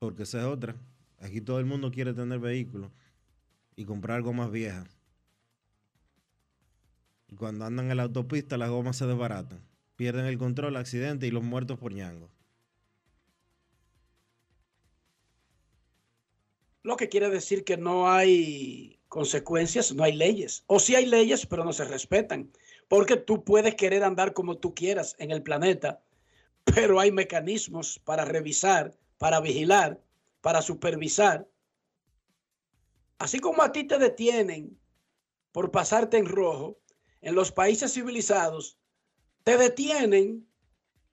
Porque 0.00 0.24
esa 0.24 0.40
es 0.40 0.46
otra. 0.46 0.74
Aquí 1.20 1.40
todo 1.40 1.60
el 1.60 1.64
mundo 1.64 1.92
quiere 1.92 2.12
tener 2.12 2.40
vehículos 2.40 2.90
y 3.76 3.84
comprar 3.84 4.20
gomas 4.20 4.50
viejas. 4.50 4.98
Y 7.28 7.36
cuando 7.36 7.66
andan 7.66 7.88
en 7.88 7.98
la 7.98 8.02
autopista, 8.02 8.56
las 8.58 8.68
gomas 8.68 8.96
se 8.96 9.06
desbaratan. 9.06 9.64
Pierden 9.94 10.26
el 10.26 10.38
control, 10.38 10.74
accidente 10.74 11.28
y 11.28 11.30
los 11.30 11.44
muertos 11.44 11.78
por 11.78 11.92
ñango. 11.92 12.28
Lo 16.82 16.96
que 16.96 17.08
quiere 17.08 17.30
decir 17.30 17.62
que 17.62 17.76
no 17.76 18.10
hay 18.10 18.98
consecuencias, 19.06 19.94
no 19.94 20.02
hay 20.02 20.16
leyes. 20.16 20.64
O 20.66 20.80
sí 20.80 20.96
hay 20.96 21.06
leyes, 21.06 21.46
pero 21.46 21.64
no 21.64 21.72
se 21.72 21.84
respetan. 21.84 22.50
Porque 22.92 23.16
tú 23.16 23.42
puedes 23.42 23.74
querer 23.74 24.04
andar 24.04 24.34
como 24.34 24.58
tú 24.58 24.74
quieras 24.74 25.16
en 25.18 25.30
el 25.30 25.42
planeta, 25.42 26.02
pero 26.62 27.00
hay 27.00 27.10
mecanismos 27.10 27.98
para 28.04 28.26
revisar, 28.26 28.94
para 29.16 29.40
vigilar, 29.40 29.98
para 30.42 30.60
supervisar. 30.60 31.48
Así 33.16 33.38
como 33.38 33.62
a 33.62 33.72
ti 33.72 33.84
te 33.84 33.96
detienen 33.96 34.78
por 35.52 35.70
pasarte 35.70 36.18
en 36.18 36.26
rojo, 36.26 36.80
en 37.22 37.34
los 37.34 37.50
países 37.50 37.94
civilizados, 37.94 38.76
te 39.42 39.56
detienen 39.56 40.46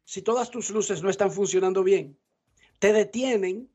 si 0.04 0.22
todas 0.22 0.52
tus 0.52 0.72
luces 0.72 1.02
no 1.02 1.10
están 1.10 1.32
funcionando 1.32 1.82
bien. 1.82 2.20
Te 2.80 2.92
detienen 2.92 3.72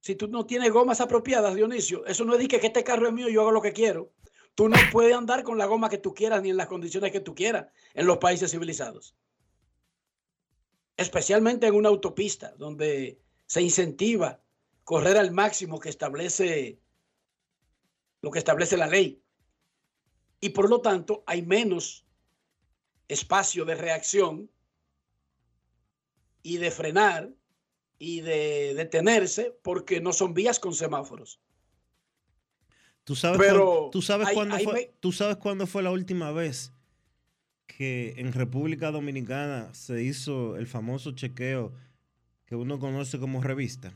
si 0.00 0.14
tú 0.14 0.28
no 0.28 0.44
tienes 0.44 0.70
gomas 0.70 1.00
apropiadas, 1.00 1.54
Dionisio. 1.54 2.04
Eso 2.04 2.26
no 2.26 2.34
es 2.34 2.48
que, 2.48 2.56
este 2.56 2.84
carro 2.84 3.06
es 3.06 3.14
mío 3.14 3.30
yo 3.30 3.40
hago 3.40 3.50
lo 3.50 3.62
que 3.62 3.72
quiero. 3.72 4.12
Tú 4.54 4.68
no 4.68 4.76
puedes 4.92 5.14
andar 5.14 5.42
con 5.42 5.58
la 5.58 5.66
goma 5.66 5.88
que 5.88 5.98
tú 5.98 6.14
quieras 6.14 6.42
ni 6.42 6.50
en 6.50 6.56
las 6.56 6.66
condiciones 6.66 7.12
que 7.12 7.20
tú 7.20 7.34
quieras 7.34 7.68
en 7.94 8.06
los 8.06 8.18
países 8.18 8.50
civilizados. 8.50 9.16
Especialmente 10.96 11.66
en 11.66 11.74
una 11.74 11.88
autopista 11.88 12.54
donde 12.56 13.20
se 13.46 13.62
incentiva 13.62 14.40
correr 14.84 15.16
al 15.16 15.30
máximo 15.30 15.80
que 15.80 15.88
establece 15.88 16.80
lo 18.22 18.30
que 18.30 18.38
establece 18.38 18.76
la 18.76 18.86
ley. 18.86 19.22
Y 20.40 20.50
por 20.50 20.68
lo 20.68 20.80
tanto 20.80 21.22
hay 21.26 21.42
menos 21.42 22.06
espacio 23.08 23.64
de 23.64 23.74
reacción 23.74 24.50
y 26.42 26.58
de 26.58 26.70
frenar 26.70 27.30
y 27.98 28.20
de 28.20 28.74
detenerse 28.74 29.56
porque 29.62 30.00
no 30.00 30.12
son 30.12 30.32
vías 30.32 30.58
con 30.58 30.74
semáforos. 30.74 31.40
¿Tú 33.04 33.14
sabes, 33.16 33.38
Pero 33.38 33.64
cuándo, 33.66 33.90
¿tú 33.90 34.02
sabes, 34.02 34.28
cuándo 34.34 34.58
fue, 34.60 34.92
¿Tú 35.00 35.12
sabes 35.12 35.36
cuándo 35.36 35.66
fue 35.66 35.82
la 35.82 35.90
última 35.90 36.30
vez 36.32 36.72
que 37.66 38.14
en 38.18 38.32
República 38.32 38.90
Dominicana 38.90 39.72
se 39.74 40.02
hizo 40.02 40.56
el 40.56 40.66
famoso 40.66 41.12
chequeo 41.12 41.72
que 42.46 42.54
uno 42.56 42.78
conoce 42.78 43.18
como 43.18 43.42
revista? 43.42 43.92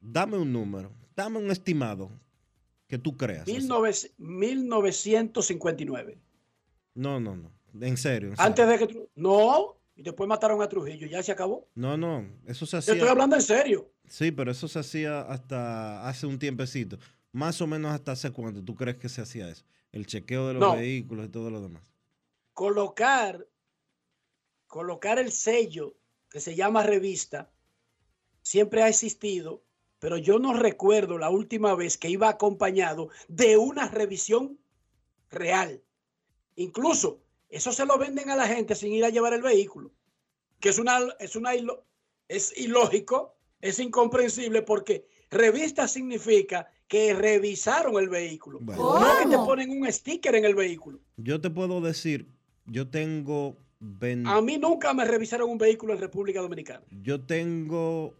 Dame 0.00 0.36
un 0.38 0.52
número, 0.52 0.92
dame 1.16 1.38
un 1.38 1.50
estimado 1.50 2.10
que 2.86 2.98
tú 2.98 3.16
creas. 3.16 3.42
así. 3.42 3.52
19 3.52 3.92
1959. 4.18 6.18
No, 6.94 7.18
no, 7.20 7.36
no. 7.36 7.50
En 7.80 7.96
serio. 7.96 8.28
en 8.30 8.34
Antes 8.38 8.64
serio. 8.66 8.86
de 8.86 8.86
que... 8.86 8.94
Tru- 8.98 9.08
No, 9.16 9.76
y 9.96 10.02
después 10.02 10.28
mataron 10.28 10.60
a 10.62 10.68
Trujillo, 10.68 11.06
ya 11.06 11.22
se 11.22 11.32
acabó. 11.32 11.68
No, 11.74 11.96
no. 11.96 12.24
Eso 12.46 12.66
se 12.66 12.72
Yo 12.72 12.78
hacía. 12.78 12.94
estoy 12.94 13.08
hablando 13.08 13.34
en 13.36 13.42
serio. 13.42 13.90
Sí, 14.06 14.30
pero 14.30 14.50
eso 14.52 14.68
se 14.68 14.78
hacía 14.78 15.22
hasta 15.22 16.06
hace 16.06 16.26
un 16.26 16.38
tiempecito. 16.38 16.98
Más 17.32 17.60
o 17.62 17.66
menos 17.66 17.92
hasta 17.92 18.12
hace 18.12 18.30
cuánto 18.30 18.62
tú 18.62 18.74
crees 18.74 18.98
que 18.98 19.08
se 19.08 19.22
hacía 19.22 19.48
eso. 19.48 19.64
El 19.92 20.06
chequeo 20.06 20.48
de 20.48 20.54
los 20.54 20.60
No. 20.60 20.76
vehículos 20.76 21.26
y 21.26 21.28
todo 21.30 21.50
lo 21.50 21.60
demás. 21.62 21.82
Colocar, 22.52 23.46
colocar 24.66 25.18
el 25.18 25.32
sello 25.32 25.96
que 26.30 26.40
se 26.40 26.54
llama 26.54 26.82
revista 26.82 27.50
siempre 28.42 28.82
ha 28.82 28.88
existido, 28.88 29.62
pero 29.98 30.18
yo 30.18 30.38
no 30.38 30.52
recuerdo 30.54 31.18
la 31.18 31.30
última 31.30 31.74
vez 31.74 31.96
que 31.98 32.10
iba 32.10 32.28
acompañado 32.28 33.08
de 33.28 33.56
una 33.56 33.88
revisión 33.88 34.58
real. 35.30 35.82
Incluso 36.54 37.22
eso 37.48 37.72
se 37.72 37.86
lo 37.86 37.98
venden 37.98 38.30
a 38.30 38.36
la 38.36 38.46
gente 38.46 38.74
sin 38.74 38.92
ir 38.92 39.04
a 39.04 39.10
llevar 39.10 39.32
el 39.34 39.42
vehículo, 39.42 39.92
que 40.60 40.70
es 40.70 40.78
una 40.78 40.98
es 41.20 41.36
una 41.36 41.50
es 42.28 42.56
ilógico, 42.58 43.36
es 43.60 43.78
incomprensible 43.78 44.62
porque 44.62 45.06
revista 45.30 45.86
significa 45.88 46.68
que 46.88 47.14
revisaron 47.14 47.96
el 47.96 48.08
vehículo, 48.08 48.58
Bueno. 48.60 49.00
no 49.00 49.18
que 49.18 49.26
te 49.28 49.36
ponen 49.36 49.70
un 49.70 49.90
sticker 49.92 50.34
en 50.36 50.44
el 50.44 50.54
vehículo. 50.54 51.00
Yo 51.16 51.40
te 51.40 51.50
puedo 51.50 51.80
decir, 51.80 52.28
yo 52.66 52.88
tengo 52.88 53.56
20 53.80 54.28
A 54.30 54.40
mí 54.40 54.56
nunca 54.58 54.94
me 54.94 55.04
revisaron 55.04 55.50
un 55.50 55.58
vehículo 55.58 55.94
en 55.94 56.00
República 56.00 56.40
Dominicana. 56.40 56.84
yo 56.90 57.20
tengo 57.20 58.14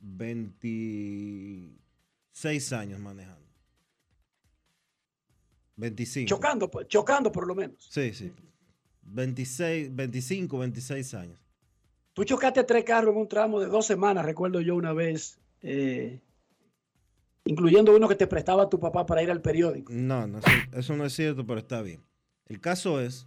26 0.00 2.72
años 2.72 3.00
manejando. 3.00 3.43
25. 5.76 6.28
Chocando, 6.28 6.70
pues, 6.70 6.88
chocando 6.88 7.32
por 7.32 7.46
lo 7.46 7.54
menos. 7.54 7.86
Sí, 7.90 8.12
sí. 8.14 8.32
26, 9.02 9.94
25, 9.94 10.58
26 10.58 11.14
años. 11.14 11.40
Tú 12.12 12.24
chocaste 12.24 12.62
tres 12.64 12.84
carros 12.84 13.12
en 13.14 13.20
un 13.20 13.28
tramo 13.28 13.60
de 13.60 13.66
dos 13.66 13.86
semanas, 13.86 14.24
recuerdo 14.24 14.60
yo 14.60 14.76
una 14.76 14.92
vez, 14.92 15.38
eh, 15.62 16.20
incluyendo 17.44 17.94
uno 17.94 18.08
que 18.08 18.14
te 18.14 18.26
prestaba 18.26 18.68
tu 18.70 18.78
papá 18.78 19.04
para 19.04 19.22
ir 19.22 19.30
al 19.30 19.42
periódico. 19.42 19.92
No, 19.92 20.26
no, 20.26 20.38
eso, 20.38 20.48
eso 20.72 20.96
no 20.96 21.04
es 21.04 21.12
cierto, 21.12 21.44
pero 21.44 21.58
está 21.58 21.82
bien. 21.82 22.02
El 22.46 22.60
caso 22.60 23.00
es 23.00 23.26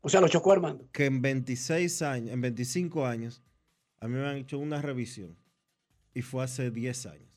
O 0.00 0.08
sea, 0.08 0.20
lo 0.20 0.28
chocó 0.28 0.52
Armando. 0.52 0.88
que 0.92 1.04
en 1.06 1.20
26 1.20 2.02
años, 2.02 2.32
en 2.32 2.40
25 2.40 3.04
años, 3.06 3.42
a 4.00 4.08
mí 4.08 4.14
me 4.14 4.26
han 4.26 4.36
hecho 4.36 4.58
una 4.58 4.80
revisión 4.80 5.36
y 6.14 6.22
fue 6.22 6.42
hace 6.44 6.70
10 6.70 7.06
años. 7.06 7.27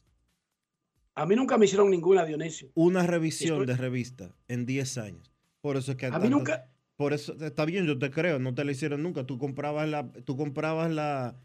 A 1.21 1.25
mí 1.27 1.35
nunca 1.35 1.55
me 1.59 1.65
hicieron 1.65 1.91
ninguna, 1.91 2.25
Dionisio. 2.25 2.71
Una 2.73 3.05
revisión 3.05 3.61
Estoy- 3.61 3.67
de 3.67 3.77
revista 3.77 4.35
en 4.47 4.65
10 4.65 4.97
años. 4.97 5.31
Por 5.61 5.77
eso 5.77 5.91
es 5.91 5.97
que 5.97 6.07
A 6.07 6.17
mí 6.17 6.29
nunca, 6.29 6.67
Por 6.95 7.13
eso 7.13 7.35
está 7.39 7.63
bien, 7.65 7.85
yo 7.85 7.97
te 7.99 8.09
creo, 8.09 8.39
no 8.39 8.55
te 8.55 8.63
la 8.65 8.71
hicieron 8.71 9.03
nunca. 9.03 9.23
Tú 9.23 9.37
comprabas 9.37 9.87
la, 9.87 10.11
tú 10.25 10.35
comprabas 10.35 10.89
la, 10.91 11.35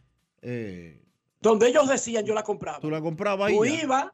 eh, 0.40 1.02
donde 1.42 1.68
ellos 1.68 1.88
decían, 1.90 2.24
yo 2.24 2.32
la 2.34 2.42
compraba. 2.42 2.80
tú 2.80 2.90
la 2.90 3.00
comprabas 3.02 3.52
y 3.52 3.56
Tú 3.56 3.64
ibas 3.66 4.06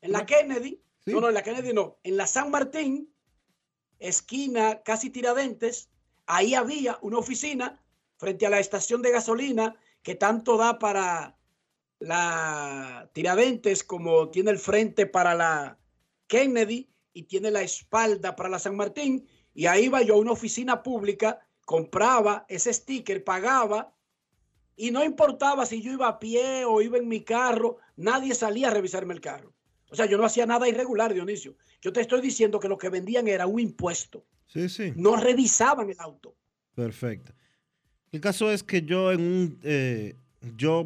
en 0.00 0.10
la 0.12 0.26
Kennedy, 0.26 0.80
Sí. 1.04 1.12
no, 1.12 1.20
no, 1.20 1.28
en 1.28 1.34
la 1.34 1.42
Kennedy 1.42 1.72
no, 1.72 1.98
en 2.02 2.16
la 2.16 2.26
San 2.26 2.50
Martín, 2.50 3.08
esquina 4.00 4.82
casi 4.84 5.10
Tiradentes, 5.10 5.88
ahí 6.26 6.54
había 6.54 6.98
una 7.02 7.18
oficina 7.18 7.80
frente 8.16 8.44
a 8.46 8.50
la 8.50 8.58
estación 8.58 9.02
de 9.02 9.12
gasolina 9.12 9.76
que 10.02 10.14
tanto 10.16 10.56
da 10.56 10.78
para 10.80 11.35
la 11.98 13.10
Tiradentes 13.12 13.82
como 13.82 14.28
tiene 14.30 14.50
el 14.50 14.58
frente 14.58 15.06
para 15.06 15.34
la 15.34 15.78
Kennedy 16.26 16.88
y 17.12 17.24
tiene 17.24 17.50
la 17.50 17.62
espalda 17.62 18.36
para 18.36 18.48
la 18.48 18.58
San 18.58 18.76
Martín. 18.76 19.26
Y 19.54 19.66
ahí 19.66 19.84
iba 19.84 20.02
yo 20.02 20.14
a 20.14 20.18
una 20.18 20.32
oficina 20.32 20.82
pública, 20.82 21.40
compraba 21.64 22.44
ese 22.48 22.72
sticker, 22.72 23.24
pagaba 23.24 23.94
y 24.76 24.90
no 24.90 25.02
importaba 25.02 25.64
si 25.64 25.80
yo 25.80 25.92
iba 25.92 26.06
a 26.06 26.18
pie 26.18 26.64
o 26.66 26.82
iba 26.82 26.98
en 26.98 27.08
mi 27.08 27.22
carro, 27.22 27.78
nadie 27.96 28.34
salía 28.34 28.68
a 28.68 28.70
revisarme 28.72 29.14
el 29.14 29.22
carro. 29.22 29.54
O 29.88 29.96
sea, 29.96 30.04
yo 30.06 30.18
no 30.18 30.26
hacía 30.26 30.44
nada 30.44 30.68
irregular, 30.68 31.14
Dionisio. 31.14 31.56
Yo 31.80 31.92
te 31.92 32.02
estoy 32.02 32.20
diciendo 32.20 32.60
que 32.60 32.68
lo 32.68 32.76
que 32.76 32.90
vendían 32.90 33.28
era 33.28 33.46
un 33.46 33.60
impuesto. 33.60 34.26
Sí, 34.46 34.68
sí. 34.68 34.92
No 34.96 35.16
revisaban 35.16 35.88
el 35.88 35.98
auto. 36.00 36.36
Perfecto. 36.74 37.32
El 38.12 38.20
caso 38.20 38.50
es 38.50 38.62
que 38.62 38.82
yo 38.82 39.12
en 39.12 39.20
un, 39.20 39.60
eh, 39.62 40.16
yo 40.56 40.84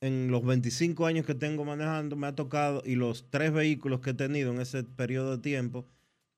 en 0.00 0.30
los 0.30 0.44
25 0.44 1.06
años 1.06 1.26
que 1.26 1.34
tengo 1.34 1.64
manejando, 1.64 2.16
me 2.16 2.26
ha 2.26 2.34
tocado, 2.34 2.82
y 2.84 2.94
los 2.94 3.28
tres 3.30 3.52
vehículos 3.52 4.00
que 4.00 4.10
he 4.10 4.14
tenido 4.14 4.52
en 4.52 4.60
ese 4.60 4.82
periodo 4.84 5.36
de 5.36 5.42
tiempo, 5.42 5.86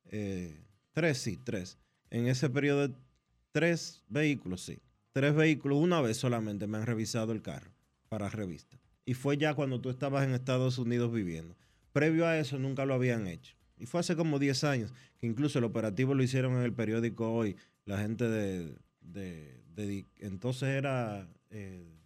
eh, 0.06 0.64
tres, 0.92 1.18
sí, 1.18 1.36
tres. 1.36 1.78
En 2.10 2.26
ese 2.26 2.50
periodo 2.50 2.88
de 2.88 2.94
tres 3.52 4.02
vehículos, 4.08 4.62
sí. 4.62 4.80
Tres 5.12 5.34
vehículos, 5.34 5.78
una 5.78 6.00
vez 6.00 6.16
solamente 6.16 6.66
me 6.66 6.78
han 6.78 6.86
revisado 6.86 7.32
el 7.32 7.42
carro 7.42 7.70
para 8.08 8.28
revista. 8.28 8.78
Y 9.04 9.14
fue 9.14 9.36
ya 9.36 9.54
cuando 9.54 9.80
tú 9.80 9.90
estabas 9.90 10.24
en 10.24 10.34
Estados 10.34 10.78
Unidos 10.78 11.12
viviendo. 11.12 11.56
Previo 11.92 12.26
a 12.26 12.38
eso 12.38 12.58
nunca 12.58 12.86
lo 12.86 12.94
habían 12.94 13.26
hecho. 13.26 13.56
Y 13.76 13.86
fue 13.86 14.00
hace 14.00 14.16
como 14.16 14.38
10 14.38 14.64
años, 14.64 14.92
que 15.18 15.26
incluso 15.26 15.58
el 15.58 15.64
operativo 15.64 16.14
lo 16.14 16.22
hicieron 16.22 16.54
en 16.54 16.62
el 16.62 16.72
periódico 16.72 17.32
hoy. 17.32 17.56
La 17.84 17.98
gente 17.98 18.28
de, 18.28 18.76
de, 19.00 20.06
entonces 20.18 20.68
era, 20.68 21.28
eh, 21.50 22.01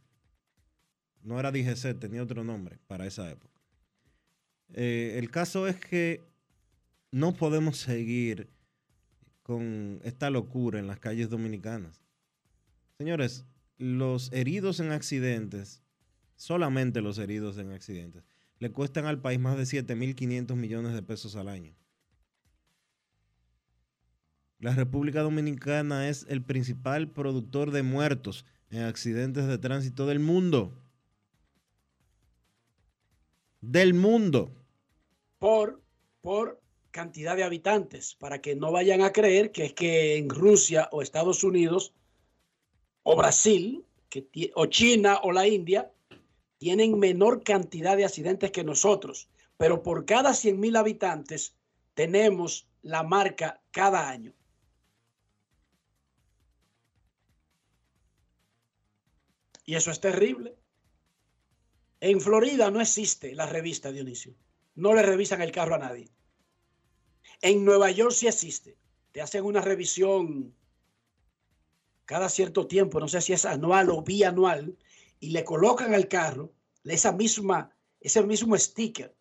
no 1.27 1.41
era 1.41 1.51
DGC, 1.51 1.99
tenía 1.99 2.23
otro 2.23 2.45
nombre 2.45 2.79
para 2.87 3.07
esa 3.07 3.29
época. 3.31 3.61
Eh, 4.73 5.17
el 5.19 5.31
caso 5.31 5.67
es 5.67 5.77
que 5.77 6.25
no 7.11 7.35
podemos 7.35 7.79
seguir 7.79 8.49
con 9.43 10.01
esta 10.05 10.31
locura 10.31 10.79
en 10.79 10.87
las 10.87 10.99
calles 10.99 11.29
dominicanas. 11.29 12.03
Señores, 12.99 13.45
los 13.77 14.33
heridos 14.33 14.81
en 14.81 14.93
accidentes, 14.93 15.83
solamente 16.37 17.01
los 17.01 17.19
heridos 17.19 17.59
en 17.59 17.73
accidentes, 17.73 18.25
le 18.59 18.71
cuestan 18.71 19.07
al 19.07 19.21
país 19.21 19.39
más 19.39 19.57
de 19.57 19.65
7.500 19.65 20.55
millones 20.55 20.95
de 20.95 21.03
pesos 21.03 21.37
al 21.37 21.49
año. 21.49 21.75
La 24.59 24.75
República 24.75 25.21
Dominicana 25.21 26.09
es 26.09 26.25
el 26.29 26.43
principal 26.43 27.11
productor 27.11 27.73
de 27.73 27.83
muertos 27.83 28.47
en 28.71 28.83
accidentes 28.83 29.47
de 29.47 29.59
tránsito 29.59 30.07
del 30.07 30.21
mundo. 30.21 30.86
Del 33.69 33.95
mundo. 33.95 34.53
por, 35.41 35.83
por 36.21 36.63
cantidad 36.93 37.35
de 37.35 37.43
habitantes, 37.43 38.15
para 38.15 38.41
que 38.41 38.55
no 38.55 38.71
vayan 38.71 39.03
a 39.03 39.13
creer 39.13 39.51
que 39.51 39.65
es 39.65 39.73
que 39.73 40.17
en 40.19 40.31
Rusia 40.31 40.89
o 40.93 41.03
Estados 41.03 41.43
Unidos 41.43 41.93
o 43.03 43.17
Brasil 43.17 43.85
o 44.55 44.67
China 44.67 45.19
o 45.25 45.33
la 45.33 45.49
India 45.49 45.91
tienen 46.59 46.97
menor 46.97 47.43
cantidad 47.43 47.97
de 47.97 48.05
accidentes 48.05 48.53
que 48.53 48.63
nosotros, 48.63 49.29
pero 49.57 49.83
por 49.83 50.07
cada 50.07 50.33
100 50.33 50.61
mil 50.61 50.77
habitantes 50.77 51.57
tenemos 51.95 52.69
la 52.83 53.03
marca 53.03 53.61
cada 53.73 54.09
año. 54.09 54.33
Y 59.65 59.75
eso 59.75 59.91
es 59.91 59.99
terrible. 59.99 60.57
En 62.01 62.21
Florida 62.21 62.71
no 62.71 62.81
existe 62.81 63.35
la 63.35 63.47
revista 63.47 63.91
Dionisio. 63.91 64.35
No 64.75 64.95
le 64.95 65.03
revisan 65.03 65.41
el 65.41 65.53
carro 65.53 65.75
a 65.75 65.79
nadie. 65.79 66.11
En 67.41 67.65
Nueva 67.65 67.91
York 67.91 68.13
sí 68.13 68.27
existe. 68.27 68.77
Te 69.13 69.23
hacen 69.23 69.45
una 69.45 69.61
revisión 69.61 70.55
cada 72.05 72.29
cierto 72.29 72.67
tiempo, 72.67 73.01
no 73.01 73.09
sé 73.09 73.21
si 73.21 73.33
es 73.33 73.45
anual 73.45 73.91
o 73.91 74.03
bianual, 74.03 74.77
y 75.19 75.31
le 75.31 75.45
colocan 75.45 75.95
al 75.95 76.09
carro 76.09 76.53
esa 76.85 77.13
misma, 77.13 77.75
ese 78.01 78.23
mismo 78.23 78.57
sticker, 78.57 79.15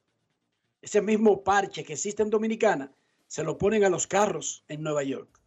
ese 0.81 1.01
mismo 1.01 1.43
parche 1.43 1.83
que 1.83 1.93
existe 1.93 2.21
en 2.21 2.29
Dominicana, 2.29 2.93
se 3.27 3.43
lo 3.43 3.57
ponen 3.57 3.83
a 3.83 3.89
los 3.89 4.05
carros 4.05 4.63
en 4.67 4.83
Nueva 4.83 5.03
York. 5.03 5.41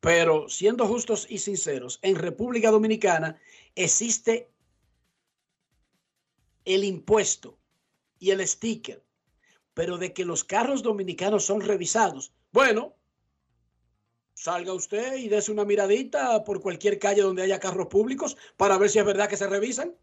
Pero 0.00 0.48
siendo 0.48 0.86
justos 0.86 1.26
y 1.30 1.38
sinceros, 1.38 1.98
en 2.02 2.16
República 2.16 2.70
Dominicana 2.70 3.40
existe 3.74 4.50
el 6.66 6.84
impuesto 6.84 7.58
y 8.18 8.30
el 8.30 8.46
sticker, 8.46 9.02
pero 9.72 9.96
de 9.96 10.12
que 10.12 10.26
los 10.26 10.44
carros 10.44 10.82
dominicanos 10.82 11.46
son 11.46 11.62
revisados. 11.62 12.34
Bueno, 12.52 12.96
salga 14.34 14.74
usted 14.74 15.14
y 15.16 15.28
dése 15.28 15.52
una 15.52 15.64
miradita 15.64 16.44
por 16.44 16.60
cualquier 16.60 16.98
calle 16.98 17.22
donde 17.22 17.42
haya 17.42 17.60
carros 17.60 17.86
públicos 17.86 18.36
para 18.56 18.76
ver 18.76 18.90
si 18.90 18.98
es 18.98 19.04
verdad 19.06 19.28
que 19.28 19.36
se 19.36 19.46
revisan. 19.46 19.96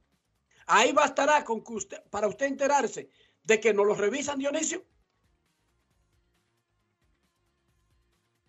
Ahí 0.66 0.94
bastará 0.94 1.44
con 1.44 1.64
que 1.64 1.74
usted, 1.74 2.04
para 2.10 2.28
usted 2.28 2.48
enterarse 2.48 3.10
de 3.44 3.60
que 3.60 3.74
no 3.74 3.84
los 3.84 3.98
revisan, 3.98 4.40
Dionisio. 4.40 4.86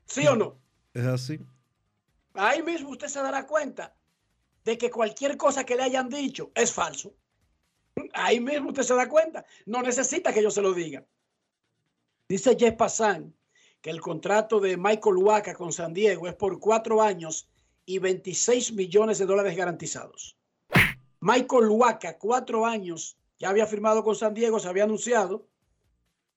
¿Sí 0.06 0.24
o 0.28 0.36
no? 0.36 0.60
Es 0.92 1.04
así. 1.04 1.40
Ahí 2.34 2.62
mismo 2.62 2.90
usted 2.90 3.08
se 3.08 3.20
dará 3.20 3.46
cuenta 3.46 3.96
de 4.62 4.78
que 4.78 4.90
cualquier 4.90 5.36
cosa 5.36 5.64
que 5.64 5.74
le 5.74 5.82
hayan 5.82 6.08
dicho 6.08 6.52
es 6.54 6.72
falso. 6.72 7.16
Ahí 8.12 8.40
mismo 8.40 8.70
usted 8.70 8.82
se 8.82 8.94
da 8.94 9.08
cuenta. 9.08 9.44
No 9.66 9.82
necesita 9.82 10.32
que 10.32 10.42
yo 10.42 10.50
se 10.50 10.62
lo 10.62 10.72
diga. 10.72 11.04
Dice 12.28 12.56
Jeff 12.58 12.74
Passan 12.76 13.34
que 13.80 13.90
el 13.90 14.00
contrato 14.00 14.60
de 14.60 14.76
Michael 14.76 15.16
Waka 15.18 15.54
con 15.54 15.72
San 15.72 15.92
Diego 15.92 16.26
es 16.26 16.34
por 16.34 16.58
cuatro 16.58 17.02
años 17.02 17.48
y 17.84 17.98
26 17.98 18.72
millones 18.72 19.18
de 19.18 19.26
dólares 19.26 19.56
garantizados. 19.56 20.36
Michael 21.20 21.68
Waka, 21.68 22.18
cuatro 22.18 22.64
años, 22.64 23.18
ya 23.38 23.50
había 23.50 23.66
firmado 23.66 24.02
con 24.02 24.16
San 24.16 24.32
Diego, 24.32 24.58
se 24.58 24.68
había 24.68 24.84
anunciado. 24.84 25.46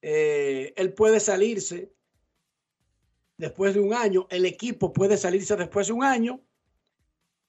Eh, 0.02 0.74
él 0.76 0.93
puede 0.93 1.20
salirse 1.20 1.93
después 3.38 3.74
de 3.74 3.80
un 3.80 3.93
año. 3.93 4.28
El 4.30 4.46
equipo 4.46 4.91
puede 4.91 5.17
salirse 5.17 5.56
después 5.56 5.88
de 5.88 5.93
un 5.93 6.04
año, 6.04 6.41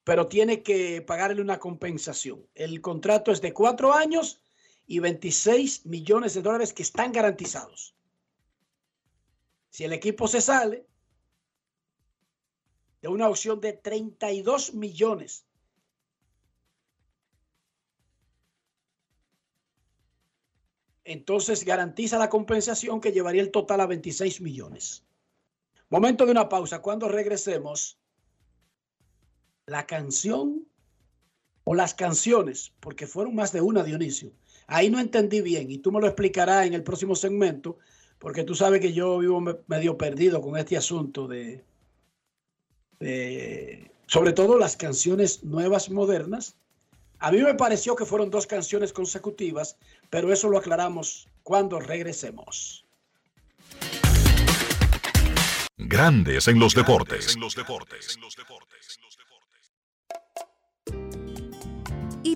pero 0.08 0.26
tiene 0.26 0.62
que 0.62 1.02
pagarle 1.02 1.42
una 1.42 1.58
compensación. 1.58 2.48
El 2.54 2.80
contrato 2.80 3.30
es 3.30 3.42
de 3.42 3.52
cuatro 3.52 3.92
años 3.92 4.40
y 4.86 5.00
26 5.00 5.84
millones 5.84 6.32
de 6.32 6.40
dólares 6.40 6.72
que 6.72 6.82
están 6.82 7.12
garantizados. 7.12 7.94
Si 9.68 9.84
el 9.84 9.92
equipo 9.92 10.26
se 10.26 10.40
sale 10.40 10.86
de 13.02 13.08
una 13.08 13.28
opción 13.28 13.60
de 13.60 13.74
32 13.74 14.72
millones, 14.72 15.44
entonces 21.04 21.66
garantiza 21.66 22.16
la 22.16 22.30
compensación 22.30 23.02
que 23.02 23.12
llevaría 23.12 23.42
el 23.42 23.50
total 23.50 23.82
a 23.82 23.86
26 23.86 24.40
millones. 24.40 25.04
Momento 25.90 26.24
de 26.24 26.32
una 26.32 26.48
pausa. 26.48 26.80
Cuando 26.80 27.08
regresemos, 27.08 28.00
la 29.68 29.86
canción 29.86 30.66
o 31.64 31.74
las 31.74 31.94
canciones, 31.94 32.72
porque 32.80 33.06
fueron 33.06 33.34
más 33.34 33.52
de 33.52 33.60
una, 33.60 33.84
Dionisio. 33.84 34.32
Ahí 34.66 34.90
no 34.90 34.98
entendí 34.98 35.40
bien 35.42 35.70
y 35.70 35.78
tú 35.78 35.92
me 35.92 36.00
lo 36.00 36.06
explicarás 36.06 36.66
en 36.66 36.74
el 36.74 36.82
próximo 36.82 37.14
segmento, 37.14 37.78
porque 38.18 38.44
tú 38.44 38.54
sabes 38.54 38.80
que 38.80 38.92
yo 38.92 39.18
vivo 39.18 39.40
me- 39.40 39.56
medio 39.66 39.96
perdido 39.96 40.40
con 40.40 40.56
este 40.56 40.76
asunto 40.76 41.28
de, 41.28 41.64
de- 43.00 43.90
sobre 44.06 44.32
todo 44.32 44.58
las 44.58 44.76
canciones 44.76 45.44
nuevas, 45.44 45.90
modernas. 45.90 46.56
A 47.18 47.30
mí 47.32 47.42
me 47.42 47.54
pareció 47.54 47.94
que 47.96 48.04
fueron 48.06 48.30
dos 48.30 48.46
canciones 48.46 48.92
consecutivas, 48.92 49.76
pero 50.08 50.32
eso 50.32 50.48
lo 50.48 50.58
aclaramos 50.58 51.28
cuando 51.42 51.80
regresemos. 51.80 52.84
Grandes 55.76 56.48
en 56.48 56.58
los 56.58 56.74
deportes. 56.74 57.34
En 57.34 57.40
los 57.40 57.54
deportes. 57.54 58.16
¿Y 58.16 58.20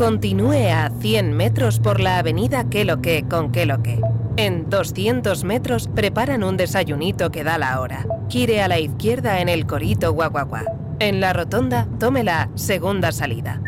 Continúe 0.00 0.72
a 0.72 0.90
100 0.98 1.36
metros 1.36 1.78
por 1.78 2.00
la 2.00 2.16
avenida 2.16 2.70
Que 2.70 2.86
lo 2.86 3.02
que 3.02 3.22
con 3.28 3.52
Que 3.52 3.66
lo 3.66 3.82
que. 3.82 4.00
En 4.38 4.70
200 4.70 5.44
metros 5.44 5.90
preparan 5.94 6.42
un 6.42 6.56
desayunito 6.56 7.30
que 7.30 7.44
da 7.44 7.58
la 7.58 7.78
hora. 7.78 8.06
Gire 8.30 8.62
a 8.62 8.68
la 8.68 8.78
izquierda 8.78 9.42
en 9.42 9.50
el 9.50 9.66
Corito 9.66 10.14
Guaguaguá. 10.14 10.64
En 11.00 11.20
la 11.20 11.34
rotonda, 11.34 11.86
tome 11.98 12.24
la 12.24 12.48
segunda 12.54 13.12
salida. 13.12 13.60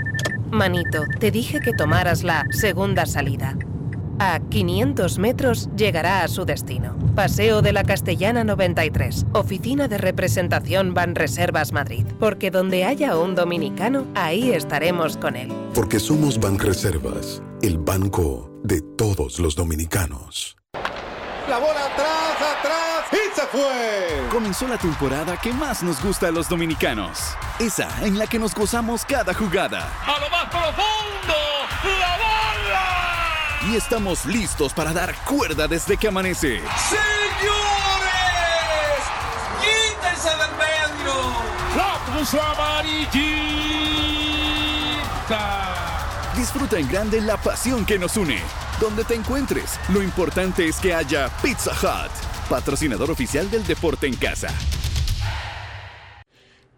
Manito, 0.50 1.04
te 1.20 1.30
dije 1.30 1.60
que 1.60 1.74
tomaras 1.74 2.22
la 2.22 2.46
segunda 2.50 3.04
salida. 3.04 3.54
A 4.18 4.40
500 4.40 5.18
metros 5.18 5.68
llegará 5.76 6.22
a 6.22 6.28
su 6.28 6.44
destino. 6.44 6.96
Paseo 7.14 7.62
de 7.62 7.72
la 7.72 7.84
Castellana 7.84 8.44
93, 8.44 9.26
Oficina 9.32 9.88
de 9.88 9.98
Representación 9.98 10.94
Banreservas 10.94 11.72
Madrid. 11.72 12.06
Porque 12.18 12.50
donde 12.50 12.84
haya 12.84 13.16
un 13.16 13.34
dominicano, 13.34 14.06
ahí 14.14 14.52
estaremos 14.52 15.16
con 15.16 15.36
él. 15.36 15.52
Porque 15.74 16.00
somos 16.00 16.38
Banreservas, 16.38 17.42
el 17.62 17.78
banco 17.78 18.50
de 18.62 18.80
todos 18.80 19.38
los 19.38 19.56
dominicanos. 19.56 20.56
La 21.48 21.58
bola 21.58 21.86
atrás, 21.86 22.56
atrás 22.58 23.04
y 23.12 23.34
se 23.34 23.46
fue. 23.48 24.28
Comenzó 24.30 24.68
la 24.68 24.78
temporada 24.78 25.36
que 25.36 25.52
más 25.52 25.82
nos 25.82 26.02
gusta 26.02 26.28
a 26.28 26.30
los 26.30 26.48
dominicanos. 26.48 27.36
Esa 27.58 27.88
en 28.06 28.18
la 28.18 28.26
que 28.26 28.38
nos 28.38 28.54
gozamos 28.54 29.04
cada 29.04 29.34
jugada. 29.34 29.90
A 30.06 30.20
lo 30.20 30.30
más 30.30 30.44
profundo, 30.44 31.34
la 31.84 32.16
bola. 32.16 32.31
Y 33.70 33.76
estamos 33.76 34.26
listos 34.26 34.72
para 34.72 34.92
dar 34.92 35.14
cuerda 35.24 35.68
desde 35.68 35.96
que 35.96 36.08
amanece. 36.08 36.60
¡Señores! 36.88 37.02
¡Quítense 39.60 40.30
del 40.30 40.50
medio! 40.58 41.14
¡La 41.76 41.98
puso 42.12 42.42
amarillita! 42.42 43.52
Disfruta 46.36 46.78
en 46.78 46.88
grande 46.90 47.20
la 47.20 47.36
pasión 47.36 47.86
que 47.86 48.00
nos 48.00 48.16
une. 48.16 48.40
Donde 48.80 49.04
te 49.04 49.14
encuentres, 49.14 49.78
lo 49.90 50.02
importante 50.02 50.66
es 50.66 50.80
que 50.80 50.92
haya 50.92 51.28
Pizza 51.40 51.70
Hut, 51.70 52.10
patrocinador 52.48 53.12
oficial 53.12 53.48
del 53.48 53.64
deporte 53.64 54.08
en 54.08 54.16
casa. 54.16 54.48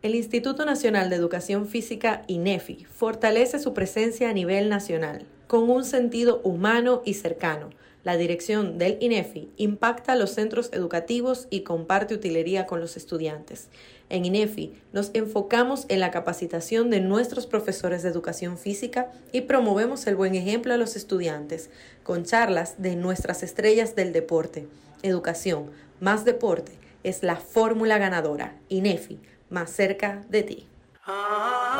El 0.04 0.14
Instituto 0.14 0.66
Nacional 0.66 1.08
de 1.08 1.16
Educación 1.16 1.66
Física, 1.66 2.24
INEFI, 2.26 2.84
fortalece 2.84 3.58
su 3.58 3.72
presencia 3.72 4.28
a 4.28 4.34
nivel 4.34 4.68
nacional, 4.68 5.24
con 5.46 5.70
un 5.70 5.82
sentido 5.82 6.42
humano 6.44 7.00
y 7.06 7.14
cercano. 7.14 7.70
La 8.02 8.18
dirección 8.18 8.76
del 8.76 8.98
INEFI 9.00 9.48
impacta 9.56 10.14
los 10.14 10.32
centros 10.32 10.68
educativos 10.74 11.46
y 11.48 11.62
comparte 11.62 12.12
utilería 12.12 12.66
con 12.66 12.80
los 12.80 12.98
estudiantes. 12.98 13.68
En 14.10 14.26
INEFI 14.26 14.74
nos 14.92 15.10
enfocamos 15.14 15.86
en 15.88 16.00
la 16.00 16.10
capacitación 16.10 16.90
de 16.90 17.00
nuestros 17.00 17.46
profesores 17.46 18.02
de 18.02 18.10
educación 18.10 18.58
física 18.58 19.10
y 19.32 19.40
promovemos 19.40 20.06
el 20.06 20.16
buen 20.16 20.34
ejemplo 20.34 20.74
a 20.74 20.76
los 20.76 20.96
estudiantes, 20.96 21.70
con 22.02 22.24
charlas 22.24 22.74
de 22.76 22.94
nuestras 22.94 23.42
estrellas 23.42 23.96
del 23.96 24.12
deporte. 24.12 24.68
Educación 25.02 25.70
más 25.98 26.26
deporte 26.26 26.72
es 27.04 27.22
la 27.22 27.36
fórmula 27.36 27.96
ganadora. 27.96 28.54
INEFI, 28.68 29.18
más 29.50 29.70
cerca 29.70 30.22
de 30.28 30.42
ti. 30.42 30.68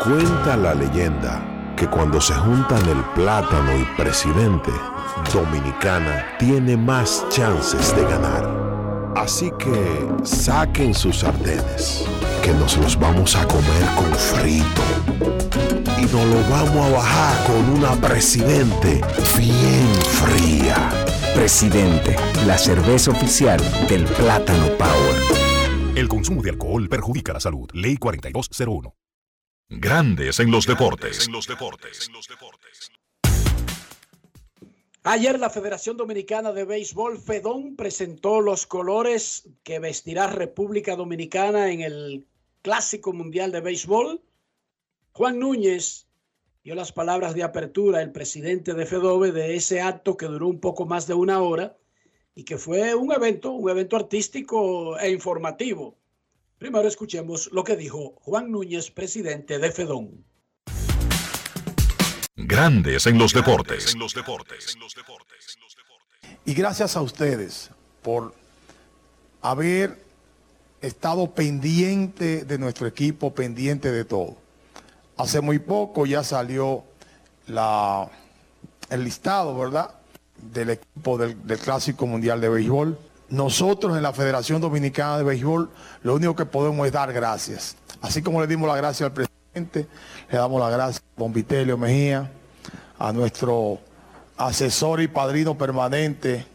Cuenta 0.05 0.57
la 0.57 0.75
leyenda 0.75 1.75
que 1.77 1.87
cuando 1.89 2.21
se 2.21 2.35
juntan 2.35 2.87
el 2.89 3.03
plátano 3.15 3.77
y 3.79 3.85
presidente, 3.97 4.71
Dominicana 5.33 6.27
tiene 6.39 6.77
más 6.77 7.25
chances 7.31 7.95
de 7.97 8.03
ganar. 8.03 9.13
Así 9.17 9.51
que 9.59 10.09
saquen 10.25 10.93
sus 10.93 11.21
sartenes, 11.21 12.05
que 12.43 12.53
nos 12.53 12.77
los 12.77 12.99
vamos 12.99 13.35
a 13.37 13.47
comer 13.47 13.85
con 13.97 14.13
frito. 14.15 14.83
Y 15.99 16.03
nos 16.03 16.27
lo 16.27 16.51
vamos 16.51 16.87
a 16.87 16.97
bajar 16.97 17.47
con 17.47 17.79
una 17.79 17.93
presidente 17.93 19.01
bien 19.39 19.95
fría. 19.95 20.91
Presidente, 21.35 22.17
la 22.47 22.59
cerveza 22.59 23.11
oficial 23.11 23.61
del 23.89 24.05
Plátano 24.05 24.67
Power. 24.79 25.44
El 25.97 26.09
consumo 26.09 26.43
de 26.43 26.51
alcohol 26.51 26.89
perjudica 26.89 27.33
la 27.33 27.39
salud. 27.39 27.71
Ley 27.73 27.97
4201. 27.97 28.97
Grandes 29.69 30.41
en 30.41 30.51
los 30.51 30.67
deportes. 30.67 31.29
Ayer 35.05 35.39
la 35.39 35.51
Federación 35.51 35.97
Dominicana 35.97 36.53
de 36.53 36.65
Béisbol, 36.65 37.19
FEDON, 37.19 37.77
presentó 37.77 38.41
los 38.41 38.67
colores 38.67 39.49
que 39.63 39.79
vestirá 39.79 40.27
República 40.27 40.97
Dominicana 40.97 41.71
en 41.71 41.83
el 41.83 42.27
Clásico 42.63 43.13
Mundial 43.13 43.53
de 43.53 43.61
Béisbol. 43.61 44.21
Juan 45.13 45.39
Núñez 45.39 46.09
dio 46.65 46.75
las 46.75 46.91
palabras 46.91 47.37
de 47.37 47.45
apertura, 47.45 48.03
el 48.03 48.11
presidente 48.11 48.75
de 48.75 48.85
FEDOBE, 48.85 49.31
de 49.31 49.55
ese 49.55 49.81
acto 49.81 50.17
que 50.17 50.27
duró 50.27 50.49
un 50.49 50.59
poco 50.59 50.87
más 50.87 51.07
de 51.07 51.15
una 51.15 51.41
hora 51.41 51.77
y 52.35 52.45
que 52.45 52.59
fue 52.59 52.95
un 52.95 53.13
evento, 53.13 53.53
un 53.53 53.71
evento 53.71 53.97
artístico 53.97 54.99
e 54.99 55.11
informativo. 55.11 55.97
Primero 56.59 56.89
escuchemos 56.89 57.51
lo 57.53 57.63
que 57.63 57.77
dijo 57.77 58.15
Juan 58.23 58.51
Núñez, 58.51 58.91
presidente 58.91 59.59
de 59.59 59.71
FEDON. 59.71 60.25
Grandes 62.37 63.07
en 63.07 63.19
los 63.19 63.33
deportes. 63.33 63.97
Y 66.45 66.55
gracias 66.55 66.97
a 66.97 67.03
ustedes 67.03 67.71
por 68.03 68.35
haber 69.41 70.03
estado 70.81 71.33
pendiente 71.33 72.45
de 72.45 72.59
nuestro 72.59 72.87
equipo, 72.87 73.35
pendiente 73.35 73.91
de 73.91 74.05
todo. 74.05 74.37
Hace 75.17 75.41
muy 75.41 75.59
poco 75.59 76.07
ya 76.07 76.25
salió 76.25 76.85
la, 77.47 78.11
el 78.91 79.05
listado, 79.05 79.57
¿verdad? 79.57 79.95
Del 80.53 80.71
equipo 80.71 81.19
del, 81.19 81.37
Clásico 81.59 82.07
Mundial 82.07 82.41
de 82.41 82.49
Béisbol. 82.49 82.99
Nosotros 83.31 83.97
en 83.97 84.03
la 84.03 84.13
Federación 84.13 84.61
Dominicana 84.61 85.19
de 85.19 85.25
Béisbol 85.25 85.71
lo 86.03 86.15
único 86.15 86.37
que 86.37 86.45
podemos 86.45 86.87
es 86.87 86.93
dar 86.93 87.13
gracias. 87.13 87.77
Así 88.03 88.23
como 88.23 88.41
le 88.41 88.47
dimos 88.47 88.69
la 88.69 88.77
gracia 88.77 89.07
al 89.07 89.13
presidente, 89.13 89.89
le 90.31 90.39
damos 90.39 90.61
la 90.61 90.71
gracia 90.71 91.01
a 91.17 91.21
Don 91.21 91.33
Vitelio 91.33 91.79
Mejía, 91.79 92.31
a 92.99 93.13
nuestro 93.13 93.81
asesor 94.37 95.01
y 95.01 95.09
padrino 95.09 95.57
permanente, 95.57 96.47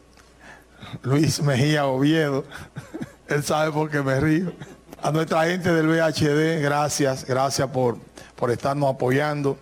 Luis 1.01 1.41
Mejía 1.41 1.85
Oviedo. 1.87 2.45
Él 3.27 3.43
sabe 3.43 3.71
por 3.71 3.89
qué 3.89 4.01
me 4.01 4.19
río. 4.19 4.53
A 5.01 5.11
nuestra 5.11 5.45
gente 5.45 5.71
del 5.71 5.87
VHD, 5.87 6.61
gracias, 6.61 7.25
gracias 7.25 7.69
por, 7.69 7.97
por 8.35 8.51
estarnos 8.51 8.93
apoyando. 8.93 9.57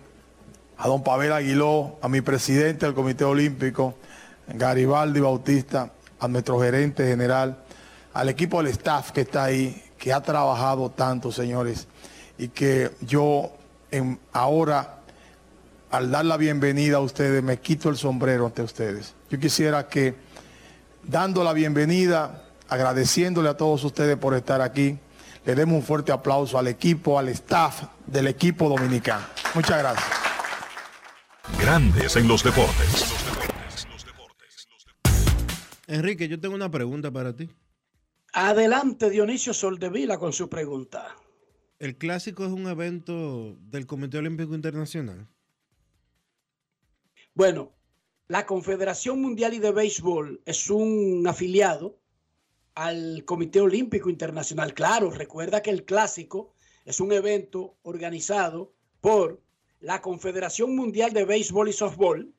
A 0.76 0.88
don 0.88 1.02
Pavel 1.02 1.32
Aguiló, 1.32 1.96
a 2.02 2.08
mi 2.08 2.20
presidente 2.20 2.86
del 2.86 2.94
Comité 2.94 3.24
Olímpico, 3.24 3.94
Garibaldi 4.54 5.20
Bautista, 5.20 5.90
a 6.20 6.28
nuestro 6.28 6.60
gerente 6.60 7.06
general, 7.06 7.58
al 8.14 8.28
equipo 8.28 8.62
del 8.62 8.72
staff 8.72 9.12
que 9.12 9.22
está 9.22 9.44
ahí, 9.44 9.84
que 9.98 10.12
ha 10.12 10.20
trabajado 10.20 10.90
tanto, 10.90 11.30
señores, 11.32 11.86
y 12.38 12.48
que 12.48 12.90
yo 13.00 13.52
ahora, 14.32 15.00
al 15.90 16.10
dar 16.10 16.24
la 16.24 16.36
bienvenida 16.36 16.96
a 16.96 17.00
ustedes, 17.00 17.42
me 17.42 17.58
quito 17.58 17.88
el 17.88 17.96
sombrero 17.96 18.46
ante 18.46 18.62
ustedes. 18.62 19.14
Yo 19.30 19.38
quisiera 19.38 19.88
que, 19.88 20.16
dando 21.02 21.44
la 21.44 21.52
bienvenida, 21.52 22.44
agradeciéndole 22.68 23.48
a 23.48 23.56
todos 23.56 23.84
ustedes 23.84 24.16
por 24.16 24.34
estar 24.34 24.60
aquí, 24.60 24.98
le 25.44 25.54
demos 25.54 25.76
un 25.76 25.82
fuerte 25.82 26.12
aplauso 26.12 26.58
al 26.58 26.68
equipo, 26.68 27.18
al 27.18 27.28
staff 27.28 27.84
del 28.06 28.26
equipo 28.26 28.68
dominicano. 28.68 29.24
Muchas 29.54 29.78
gracias. 29.78 30.06
Grandes 31.58 32.16
en 32.16 32.28
los 32.28 32.44
deportes. 32.44 33.27
Enrique, 35.88 36.28
yo 36.28 36.38
tengo 36.38 36.54
una 36.54 36.70
pregunta 36.70 37.10
para 37.10 37.34
ti. 37.34 37.48
Adelante, 38.34 39.08
Dionisio 39.08 39.54
Soldevila, 39.54 40.18
con 40.18 40.34
su 40.34 40.48
pregunta. 40.50 41.16
¿El 41.78 41.96
clásico 41.96 42.44
es 42.44 42.52
un 42.52 42.68
evento 42.68 43.56
del 43.62 43.86
Comité 43.86 44.18
Olímpico 44.18 44.54
Internacional? 44.54 45.26
Bueno, 47.34 47.72
la 48.26 48.44
Confederación 48.44 49.22
Mundial 49.22 49.54
y 49.54 49.60
de 49.60 49.72
Béisbol 49.72 50.42
es 50.44 50.68
un 50.68 51.24
afiliado 51.26 51.98
al 52.74 53.24
Comité 53.24 53.62
Olímpico 53.62 54.10
Internacional. 54.10 54.74
Claro, 54.74 55.10
recuerda 55.10 55.62
que 55.62 55.70
el 55.70 55.86
clásico 55.86 56.52
es 56.84 57.00
un 57.00 57.12
evento 57.12 57.78
organizado 57.82 58.74
por 59.00 59.40
la 59.80 60.02
Confederación 60.02 60.76
Mundial 60.76 61.14
de 61.14 61.24
Béisbol 61.24 61.70
y 61.70 61.72
Softball 61.72 62.34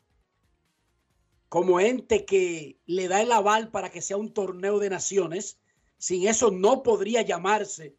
como 1.50 1.80
ente 1.80 2.26
que 2.26 2.78
le 2.86 3.08
da 3.08 3.22
el 3.22 3.32
aval 3.32 3.72
para 3.72 3.90
que 3.90 4.02
sea 4.02 4.18
un 4.18 4.32
torneo 4.34 4.80
de 4.80 4.90
naciones. 4.90 5.60
Sin 5.98 6.28
eso 6.28 6.52
no 6.52 6.84
podría 6.84 7.24
llamarse 7.24 7.96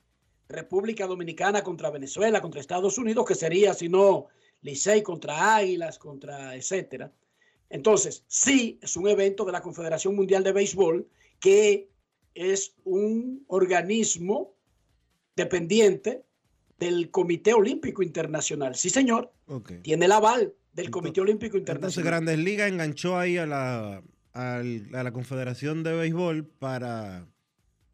República 0.49 1.07
Dominicana 1.07 1.63
contra 1.63 1.91
Venezuela, 1.91 2.41
contra 2.41 2.61
Estados 2.61 2.97
Unidos, 2.97 3.27
que 3.27 3.35
sería, 3.35 3.75
si 3.75 3.89
no, 3.89 4.29
Licey 4.63 5.03
contra 5.03 5.57
Águilas, 5.57 5.99
contra 5.99 6.55
etcétera. 6.55 7.13
Entonces, 7.69 8.25
sí, 8.27 8.79
es 8.83 8.97
un 8.97 9.09
evento 9.09 9.45
de 9.45 9.53
la 9.53 9.63
Confederación 9.63 10.15
Mundial 10.15 10.43
de 10.43 10.53
Béisbol 10.53 11.09
que 11.41 11.91
es 12.35 12.75
un 12.85 13.45
organismo 13.49 14.55
dependiente 15.37 16.25
del 16.79 17.11
Comité 17.11 17.55
Olímpico 17.55 18.03
Internacional. 18.03 18.75
Sí, 18.75 18.91
señor. 18.91 19.33
Okay. 19.47 19.81
Tiene 19.81 20.07
el 20.07 20.13
aval 20.13 20.55
del 20.73 20.91
Comité 20.91 21.21
Olímpico 21.21 21.57
Internacional. 21.57 21.91
Entonces, 21.91 22.05
Grandes 22.05 22.39
Ligas 22.39 22.71
enganchó 22.71 23.19
ahí 23.19 23.37
a 23.39 23.47
la, 23.47 24.03
a 24.33 24.63
la 24.63 25.13
Confederación 25.13 25.83
de 25.83 25.95
Béisbol 25.95 26.47
para 26.47 27.27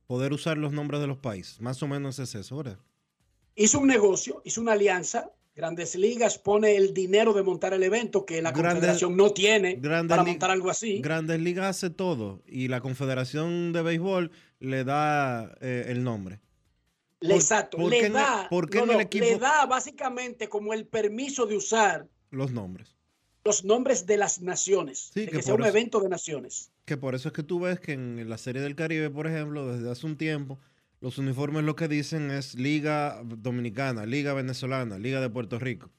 poder 0.06 0.32
usar 0.32 0.56
los 0.58 0.72
nombres 0.72 1.00
de 1.00 1.06
los 1.06 1.18
países. 1.18 1.60
Más 1.60 1.82
o 1.82 1.88
menos 1.88 2.18
es 2.18 2.34
eso, 2.34 2.56
¿verdad? 2.58 2.78
Hizo 3.54 3.80
un 3.80 3.88
negocio, 3.88 4.42
hizo 4.44 4.60
una 4.60 4.72
alianza 4.72 5.30
Grandes 5.54 5.94
Ligas 5.96 6.36
pone 6.38 6.76
el 6.76 6.92
dinero 6.92 7.32
de 7.32 7.42
montar 7.42 7.72
el 7.72 7.82
evento 7.82 8.26
que 8.26 8.42
la 8.42 8.52
Grandes- 8.52 8.74
Confederación 8.74 9.16
no 9.16 9.30
tiene 9.30 9.76
Grandes 9.76 10.10
para 10.10 10.22
montar 10.22 10.50
algo 10.50 10.68
así. 10.68 11.00
Grandes 11.00 11.40
Ligas 11.40 11.64
hace 11.78 11.88
todo 11.88 12.42
y 12.46 12.68
la 12.68 12.82
Confederación 12.82 13.72
de 13.72 13.80
Béisbol 13.80 14.30
le 14.60 14.84
da 14.84 15.56
eh, 15.62 15.86
el 15.88 16.04
nombre. 16.04 16.40
Le- 17.20 17.30
¿Por- 17.30 17.36
Exacto, 17.38 17.78
le 17.88 18.10
da, 18.10 18.48
no, 18.50 19.00
equipo- 19.00 19.24
le 19.24 19.38
da 19.38 19.64
básicamente 19.64 20.50
como 20.50 20.74
el 20.74 20.86
permiso 20.86 21.46
de 21.46 21.56
usar 21.56 22.06
Los 22.30 22.52
nombres. 22.52 22.94
los 23.44 23.64
nombres 23.64 24.06
de 24.06 24.16
las 24.16 24.40
naciones, 24.40 25.10
Sí, 25.14 25.20
de 25.20 25.26
que 25.26 25.36
que 25.36 25.42
sea 25.42 25.52
por 25.54 25.60
un 25.60 25.66
eso- 25.68 25.76
evento 25.76 26.00
de 26.00 26.08
naciones. 26.08 26.72
Que 26.84 26.96
por 26.96 27.14
eso 27.14 27.28
es 27.28 27.32
que 27.32 27.44
tú 27.44 27.60
ves 27.60 27.78
que 27.78 27.92
en 27.92 28.28
la 28.28 28.38
Serie 28.38 28.60
del 28.60 28.74
Caribe, 28.74 29.08
por 29.08 29.28
ejemplo, 29.28 29.66
desde 29.72 29.88
hace 29.88 30.04
un 30.06 30.16
tiempo, 30.16 30.58
los 31.00 31.18
uniformes 31.18 31.62
lo 31.62 31.76
que 31.76 31.86
dicen 31.86 32.30
es 32.32 32.56
Liga 32.56 33.22
Dominicana, 33.24 34.04
Liga 34.04 34.32
Venezolana, 34.34 34.98
Liga 34.98 35.20
de 35.20 35.30
Puerto 35.30 35.60
Rico. 35.60 35.90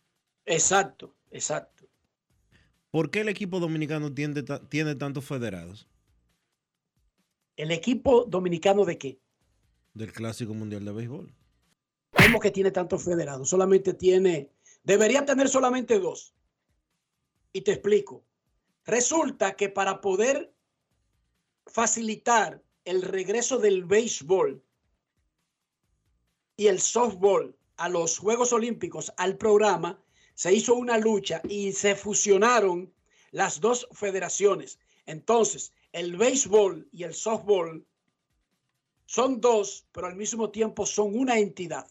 Exacto, 0.45 1.15
exacto. 1.31 1.85
¿Por 2.91 3.11
qué 3.11 3.21
el 3.21 3.29
equipo 3.29 3.59
dominicano 3.61 4.13
tiende 4.13 4.43
ta- 4.43 4.67
tiene 4.67 4.95
tantos 4.95 5.23
federados 5.23 5.87
¿El 7.55 7.71
equipo 7.71 8.25
dominicano 8.25 8.85
de 8.85 8.97
qué? 8.97 9.19
del 9.93 10.11
Clásico 10.11 10.53
Mundial 10.53 10.85
de 10.85 10.91
Béisbol? 10.91 11.33
¿Cómo 12.11 12.39
que 12.39 12.51
tiene 12.51 12.71
tantos 12.71 13.03
federados? 13.03 13.49
Solamente 13.49 13.93
tiene, 13.93 14.51
debería 14.87 15.25
tener 15.25 15.49
solamente 15.49 15.99
dos. 15.99 16.33
Y 17.51 17.59
te 17.61 17.73
explico. 17.73 18.23
Resulta 18.85 19.57
que 19.57 19.67
para 19.67 19.99
poder 19.99 20.53
facilitar 21.65 22.63
el 22.85 23.01
regreso 23.01 23.57
del 23.57 23.83
béisbol 23.83 24.63
y 26.55 26.67
el 26.67 26.79
softball 26.79 27.57
a 27.75 27.89
los 27.89 28.17
Juegos 28.17 28.53
Olímpicos, 28.53 29.11
al 29.17 29.35
programa, 29.35 30.01
se 30.35 30.53
hizo 30.53 30.73
una 30.75 30.97
lucha 30.97 31.41
y 31.49 31.73
se 31.73 31.93
fusionaron 31.93 32.93
las 33.31 33.59
dos 33.59 33.89
federaciones. 33.91 34.79
Entonces, 35.05 35.73
el 35.91 36.15
béisbol 36.15 36.87
y 36.93 37.03
el 37.03 37.13
softball 37.13 37.85
son 39.05 39.41
dos, 39.41 39.85
pero 39.91 40.07
al 40.07 40.15
mismo 40.15 40.49
tiempo 40.49 40.85
son 40.85 41.13
una 41.13 41.37
entidad. 41.39 41.87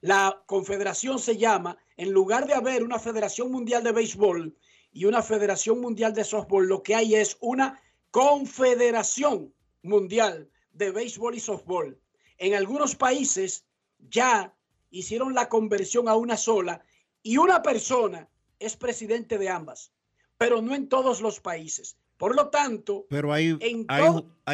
La 0.00 0.42
confederación 0.46 1.18
se 1.18 1.36
llama, 1.36 1.76
en 1.96 2.10
lugar 2.12 2.46
de 2.46 2.54
haber 2.54 2.82
una 2.82 2.98
Federación 2.98 3.50
Mundial 3.50 3.82
de 3.82 3.92
Béisbol 3.92 4.56
y 4.92 5.04
una 5.04 5.22
Federación 5.22 5.80
Mundial 5.80 6.14
de 6.14 6.24
Softball, 6.24 6.66
lo 6.66 6.82
que 6.82 6.94
hay 6.94 7.14
es 7.14 7.36
una 7.40 7.80
Confederación 8.10 9.52
Mundial 9.82 10.48
de 10.72 10.90
Béisbol 10.90 11.34
y 11.34 11.40
Softball. 11.40 12.00
En 12.38 12.54
algunos 12.54 12.94
países 12.96 13.66
ya 14.08 14.54
hicieron 14.90 15.34
la 15.34 15.48
conversión 15.48 16.08
a 16.08 16.16
una 16.16 16.36
sola 16.38 16.82
y 17.22 17.36
una 17.36 17.60
persona 17.62 18.28
es 18.58 18.76
presidente 18.76 19.36
de 19.36 19.50
ambas, 19.50 19.92
pero 20.38 20.62
no 20.62 20.74
en 20.74 20.88
todos 20.88 21.20
los 21.20 21.40
países. 21.40 21.96
Por 22.16 22.34
lo 22.34 22.48
tanto, 22.48 23.06
Pero 23.08 23.32
ahí, 23.32 23.56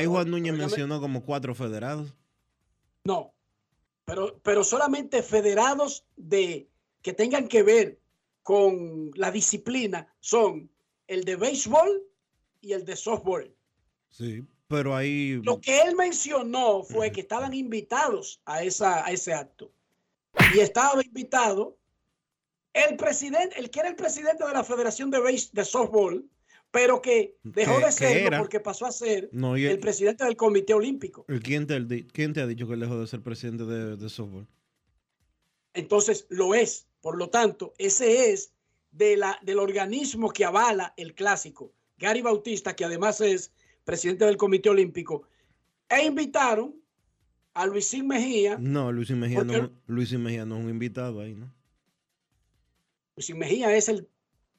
Juan 0.06 0.30
Núñez 0.30 0.54
mencionó 0.54 1.00
como 1.00 1.24
cuatro 1.24 1.54
federados. 1.54 2.14
No, 3.04 3.35
pero, 4.06 4.40
pero 4.42 4.64
solamente 4.64 5.22
federados 5.22 6.06
de 6.16 6.70
que 7.02 7.12
tengan 7.12 7.48
que 7.48 7.62
ver 7.62 8.00
con 8.42 9.10
la 9.14 9.30
disciplina 9.30 10.14
son 10.20 10.70
el 11.08 11.24
de 11.24 11.36
béisbol 11.36 12.02
y 12.60 12.72
el 12.72 12.84
de 12.84 12.96
softball. 12.96 13.54
Sí, 14.08 14.44
pero 14.68 14.94
ahí... 14.94 15.40
Lo 15.42 15.60
que 15.60 15.82
él 15.82 15.96
mencionó 15.96 16.84
fue 16.84 17.10
que 17.10 17.20
estaban 17.20 17.52
invitados 17.52 18.40
a, 18.44 18.62
esa, 18.62 19.04
a 19.04 19.10
ese 19.10 19.34
acto. 19.34 19.72
Y 20.54 20.60
estaba 20.60 21.02
invitado 21.04 21.76
el 22.72 22.96
presidente, 22.96 23.58
el 23.58 23.70
que 23.70 23.80
era 23.80 23.88
el 23.88 23.96
presidente 23.96 24.46
de 24.46 24.52
la 24.52 24.62
Federación 24.62 25.10
de, 25.10 25.18
de 25.52 25.64
Softball, 25.64 26.24
pero 26.76 27.00
que 27.00 27.38
dejó 27.42 27.78
de 27.80 27.90
serlo 27.90 28.36
porque 28.38 28.60
pasó 28.60 28.84
a 28.84 28.92
ser 28.92 29.30
No, 29.32 29.56
el 29.56 29.64
el- 29.66 29.78
presidente 29.80 30.24
del 30.24 30.36
Comité 30.36 30.74
Olímpico. 30.74 31.24
¿Quién 31.42 31.66
te, 31.66 32.06
quién 32.06 32.32
te 32.34 32.42
ha 32.42 32.46
dicho 32.46 32.66
que 32.68 32.74
él 32.74 32.80
dejó 32.80 33.00
de 33.00 33.06
ser 33.06 33.22
presidente 33.22 33.64
de, 33.64 33.96
de 33.96 34.08
softball? 34.10 34.46
Entonces 35.74 36.26
lo 36.28 36.54
es. 36.54 36.86
Por 37.00 37.16
lo 37.18 37.30
tanto, 37.30 37.72
ese 37.78 38.30
es 38.32 38.52
de 38.90 39.16
la, 39.16 39.38
del 39.42 39.58
organismo 39.58 40.30
que 40.30 40.44
avala 40.44 40.92
el 40.96 41.14
clásico. 41.14 41.72
Gary 41.98 42.20
Bautista, 42.20 42.76
que 42.76 42.84
además 42.84 43.20
es 43.20 43.52
presidente 43.84 44.24
del 44.26 44.36
Comité 44.36 44.68
Olímpico, 44.68 45.22
e 45.88 46.04
invitaron 46.04 46.74
a 47.54 47.64
Luisín 47.66 48.06
Mejía. 48.06 48.58
No, 48.58 48.92
Luis 48.92 49.10
Mejía 49.12 49.38
Porque- 49.38 49.62
no, 49.62 49.70
Luis 49.86 50.12
Mejía 50.12 50.44
no 50.44 50.58
es 50.58 50.64
un 50.64 50.70
invitado 50.70 51.20
ahí, 51.20 51.34
¿no? 51.34 51.50
Luisín 53.16 53.38
Mejía 53.38 53.74
es 53.74 53.88
el, 53.88 54.08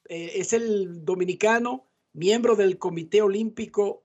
eh, 0.08 0.32
es 0.36 0.52
el 0.52 1.04
dominicano 1.04 1.84
miembro 2.12 2.56
del 2.56 2.78
Comité 2.78 3.22
Olímpico 3.22 4.04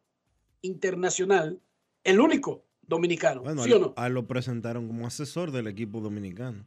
Internacional, 0.61 1.61
el 2.03 2.19
único 2.19 2.65
dominicano, 2.81 3.41
Bueno, 3.43 3.63
¿sí 3.63 3.71
a, 3.71 3.75
o 3.77 3.79
no? 3.79 3.93
a 3.95 4.09
lo 4.09 4.27
presentaron 4.27 4.87
como 4.87 5.07
asesor 5.07 5.51
del 5.51 5.67
equipo 5.67 5.99
dominicano. 6.01 6.65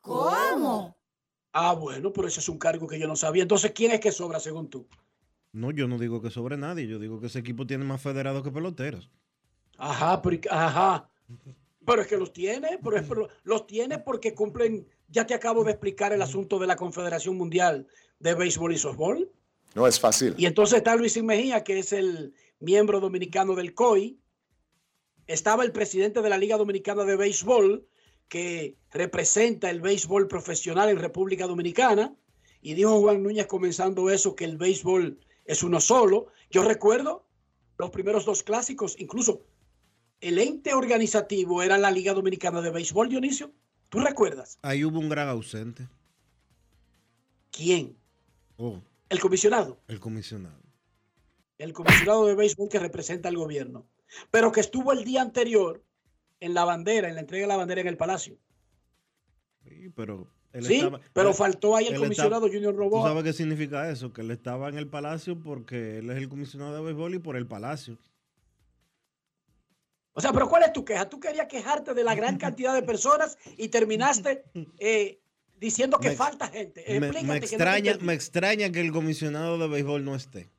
¿Cómo? 0.00 0.96
Ah, 1.52 1.72
bueno, 1.74 2.12
pero 2.12 2.28
ese 2.28 2.40
es 2.40 2.48
un 2.48 2.58
cargo 2.58 2.86
que 2.86 2.98
yo 2.98 3.08
no 3.08 3.16
sabía. 3.16 3.42
Entonces, 3.42 3.72
¿quién 3.72 3.92
es 3.92 4.00
que 4.00 4.12
sobra 4.12 4.38
según 4.40 4.68
tú? 4.68 4.86
No, 5.52 5.70
yo 5.70 5.88
no 5.88 5.98
digo 5.98 6.20
que 6.20 6.30
sobre 6.30 6.56
nadie, 6.56 6.86
yo 6.86 6.98
digo 6.98 7.18
que 7.20 7.26
ese 7.28 7.38
equipo 7.38 7.66
tiene 7.66 7.84
más 7.84 8.02
federados 8.02 8.42
que 8.42 8.50
peloteros. 8.50 9.10
Ajá, 9.78 10.20
pero, 10.22 10.38
ajá. 10.50 11.08
Pero 11.84 12.02
es 12.02 12.08
que 12.08 12.16
los 12.16 12.32
tiene, 12.32 12.78
pero, 12.82 12.96
es- 12.98 13.08
pero 13.08 13.28
los 13.44 13.66
tiene 13.66 13.98
porque 13.98 14.34
cumplen, 14.34 14.86
ya 15.08 15.26
te 15.26 15.34
acabo 15.34 15.64
de 15.64 15.70
explicar 15.72 16.12
el 16.12 16.20
asunto 16.22 16.58
de 16.58 16.66
la 16.66 16.76
Confederación 16.76 17.36
Mundial 17.36 17.86
de 18.18 18.34
Béisbol 18.34 18.72
y 18.72 18.78
Softball. 18.78 19.30
No 19.76 19.86
es 19.86 20.00
fácil. 20.00 20.34
Y 20.38 20.46
entonces 20.46 20.78
está 20.78 20.96
Luis 20.96 21.22
Mejía, 21.22 21.62
que 21.62 21.78
es 21.78 21.92
el 21.92 22.32
miembro 22.60 22.98
dominicano 22.98 23.54
del 23.54 23.74
COI. 23.74 24.18
Estaba 25.26 25.64
el 25.64 25.72
presidente 25.72 26.22
de 26.22 26.30
la 26.30 26.38
Liga 26.38 26.56
Dominicana 26.56 27.04
de 27.04 27.14
Béisbol, 27.14 27.86
que 28.26 28.78
representa 28.90 29.68
el 29.68 29.82
béisbol 29.82 30.28
profesional 30.28 30.88
en 30.88 30.98
República 30.98 31.46
Dominicana. 31.46 32.16
Y 32.62 32.72
dijo 32.72 32.98
Juan 33.00 33.22
Núñez 33.22 33.48
comenzando 33.48 34.08
eso, 34.08 34.34
que 34.34 34.46
el 34.46 34.56
béisbol 34.56 35.20
es 35.44 35.62
uno 35.62 35.78
solo. 35.78 36.28
Yo 36.50 36.62
recuerdo 36.62 37.26
los 37.76 37.90
primeros 37.90 38.24
dos 38.24 38.42
clásicos, 38.42 38.96
incluso 38.98 39.44
el 40.22 40.38
ente 40.38 40.72
organizativo 40.72 41.62
era 41.62 41.76
la 41.76 41.90
Liga 41.90 42.14
Dominicana 42.14 42.62
de 42.62 42.70
Béisbol, 42.70 43.10
Dionisio. 43.10 43.52
¿Tú 43.90 44.00
recuerdas? 44.00 44.58
Ahí 44.62 44.86
hubo 44.86 44.98
un 44.98 45.10
gran 45.10 45.28
ausente. 45.28 45.86
¿Quién? 47.50 47.94
Oh, 48.56 48.80
El 49.08 49.20
comisionado. 49.20 49.78
el 49.88 50.00
comisionado. 50.00 50.60
el 51.58 51.72
comisionado 51.72 52.26
de 52.26 52.34
béisbol 52.34 52.68
que 52.68 52.78
representa 52.78 53.28
al 53.28 53.36
gobierno, 53.36 53.86
pero 54.30 54.52
que 54.52 54.60
estuvo 54.60 54.92
el 54.92 55.04
día 55.04 55.22
anterior 55.22 55.82
en 56.40 56.52
la 56.54 56.64
bandera, 56.66 57.08
en 57.08 57.14
la 57.14 57.20
entrega 57.22 57.44
de 57.44 57.48
la 57.48 57.56
bandera 57.56 57.80
en 57.80 57.86
el 57.86 57.96
Palacio. 57.96 58.36
Sí, 59.64 59.88
pero 59.94 60.30
Sí, 60.60 60.76
estaba- 60.76 61.00
pero 61.12 61.30
él- 61.30 61.34
faltó 61.34 61.76
ahí 61.76 61.86
el 61.86 61.96
comisionado 61.98 62.46
estaba- 62.46 62.52
Junior 62.54 62.74
¿Tú 62.74 62.78
Roboa. 62.80 63.08
sabes 63.08 63.24
qué 63.24 63.32
significa 63.32 63.90
eso? 63.90 64.12
Que 64.12 64.20
él 64.22 64.30
estaba 64.30 64.68
en 64.68 64.76
el 64.78 64.88
palacio 64.88 65.38
porque 65.40 65.98
él 65.98 66.10
es 66.10 66.16
el 66.18 66.28
comisionado 66.28 66.74
de 66.76 66.82
béisbol 66.82 67.14
y 67.14 67.18
por 67.18 67.36
el 67.36 67.46
palacio. 67.46 67.98
O 70.12 70.20
sea, 70.20 70.32
pero 70.32 70.48
¿cuál 70.48 70.62
es 70.62 70.72
tu 70.72 70.84
queja? 70.84 71.08
Tú 71.10 71.20
querías 71.20 71.46
quejarte 71.46 71.92
de 71.94 72.02
la 72.04 72.14
gran 72.14 72.38
cantidad 72.38 72.74
de 72.74 72.82
personas 72.82 73.36
y 73.58 73.68
terminaste 73.68 74.44
eh, 74.78 75.20
diciendo 75.58 75.98
que 75.98 76.10
Me- 76.10 76.16
falta 76.16 76.48
gente. 76.48 76.84
Me, 77.00 77.10
que 77.10 77.22
no 77.22 77.34
extraña, 77.34 77.90
entendí. 77.92 78.06
me 78.06 78.14
extraña 78.14 78.70
que 78.70 78.80
el 78.80 78.92
comisionado 78.92 79.58
de 79.58 79.68
béisbol 79.68 80.04
no 80.04 80.14
esté. 80.14 80.50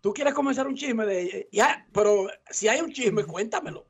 Tú 0.00 0.12
quieres 0.12 0.34
comenzar 0.34 0.66
un 0.66 0.74
chisme 0.76 1.04
de... 1.04 1.48
Ya, 1.50 1.86
pero 1.92 2.28
si 2.50 2.68
hay 2.68 2.80
un 2.80 2.92
chisme, 2.92 3.24
cuéntamelo. 3.24 3.86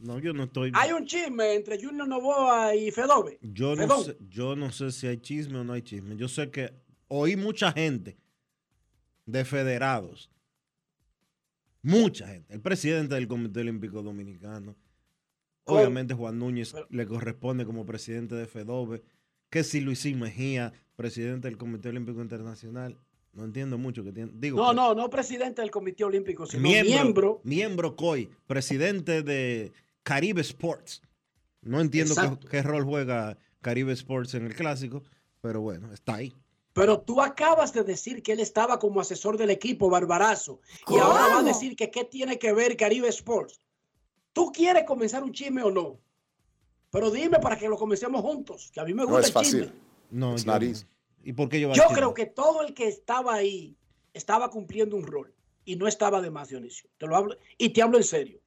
No, 0.00 0.18
yo 0.18 0.32
no 0.32 0.44
estoy. 0.44 0.72
Hay 0.74 0.90
un 0.92 1.06
chisme 1.06 1.54
entre 1.54 1.80
Junior 1.80 2.08
Novoa 2.08 2.74
y 2.74 2.90
Fedove. 2.90 3.38
Yo 3.42 3.76
no, 3.76 4.02
sé, 4.02 4.16
yo 4.28 4.56
no 4.56 4.72
sé 4.72 4.90
si 4.90 5.06
hay 5.06 5.18
chisme 5.18 5.58
o 5.60 5.64
no 5.64 5.74
hay 5.74 5.82
chisme. 5.82 6.16
Yo 6.16 6.26
sé 6.26 6.50
que 6.50 6.72
oí 7.06 7.36
mucha 7.36 7.70
gente 7.70 8.18
de 9.26 9.44
federados. 9.44 10.28
Mucha 11.82 12.26
gente. 12.26 12.52
El 12.52 12.60
presidente 12.60 13.14
del 13.14 13.28
Comité 13.28 13.60
Olímpico 13.60 14.02
Dominicano. 14.02 14.74
Obviamente 15.64 16.14
Juan 16.14 16.38
Núñez 16.40 16.74
le 16.90 17.06
corresponde 17.06 17.64
como 17.64 17.86
presidente 17.86 18.34
de 18.34 18.46
FEDOBE. 18.46 19.02
Que 19.52 19.64
si 19.64 19.82
Luisín 19.82 20.18
Mejía, 20.18 20.72
presidente 20.96 21.46
del 21.46 21.58
Comité 21.58 21.90
Olímpico 21.90 22.22
Internacional. 22.22 22.96
No 23.34 23.44
entiendo 23.44 23.76
mucho 23.76 24.02
que 24.02 24.10
tiene. 24.10 24.32
Digo, 24.34 24.56
No, 24.56 24.72
no, 24.72 24.94
no 24.94 25.10
presidente 25.10 25.60
del 25.60 25.70
Comité 25.70 26.04
Olímpico, 26.04 26.46
sino 26.46 26.62
miembro, 26.62 26.94
miembro. 26.94 27.40
miembro 27.44 27.94
COI, 27.94 28.30
presidente 28.46 29.22
de 29.22 29.70
Caribe 30.04 30.40
Sports. 30.40 31.02
No 31.60 31.82
entiendo 31.82 32.14
qué 32.50 32.62
rol 32.62 32.84
juega 32.84 33.36
Caribe 33.60 33.92
Sports 33.92 34.32
en 34.32 34.46
el 34.46 34.54
clásico, 34.54 35.02
pero 35.42 35.60
bueno, 35.60 35.92
está 35.92 36.14
ahí. 36.14 36.34
Pero 36.72 37.00
tú 37.00 37.20
acabas 37.20 37.74
de 37.74 37.84
decir 37.84 38.22
que 38.22 38.32
él 38.32 38.40
estaba 38.40 38.78
como 38.78 39.02
asesor 39.02 39.36
del 39.36 39.50
equipo 39.50 39.90
Barbarazo. 39.90 40.60
Y 40.88 40.96
ahora 40.96 41.26
va 41.26 41.38
a 41.40 41.42
decir 41.42 41.76
que 41.76 41.90
qué 41.90 42.04
tiene 42.04 42.38
que 42.38 42.54
ver 42.54 42.78
Caribe 42.78 43.08
Sports. 43.08 43.60
¿Tú 44.32 44.50
quieres 44.50 44.84
comenzar 44.84 45.22
un 45.22 45.32
chisme 45.32 45.62
o 45.62 45.70
no? 45.70 46.00
Pero 46.92 47.10
dime 47.10 47.38
para 47.40 47.56
que 47.56 47.68
lo 47.68 47.78
comencemos 47.78 48.20
juntos, 48.20 48.70
que 48.70 48.78
a 48.78 48.84
mí 48.84 48.92
me 48.92 49.02
No 49.02 49.08
gusta 49.08 49.20
es 49.22 49.26
el 49.28 49.32
fácil. 49.32 49.60
chisme. 49.62 49.76
No, 50.10 50.36
not 50.36 50.62
easy. 50.62 50.84
¿Y 51.24 51.32
por 51.32 51.48
qué 51.48 51.58
yo 51.58 51.72
Yo 51.72 51.84
creo 51.94 52.12
que 52.12 52.26
todo 52.26 52.62
el 52.62 52.74
que 52.74 52.86
estaba 52.86 53.34
ahí 53.34 53.74
estaba 54.12 54.50
cumpliendo 54.50 54.94
un 54.96 55.06
rol 55.06 55.34
y 55.64 55.76
no 55.76 55.88
estaba 55.88 56.20
de 56.20 56.30
más, 56.30 56.50
Dionisio. 56.50 56.90
Te 56.98 57.06
lo 57.06 57.16
hablo 57.16 57.36
y 57.56 57.70
te 57.70 57.80
hablo 57.80 57.96
en 57.96 58.04
serio. 58.04 58.40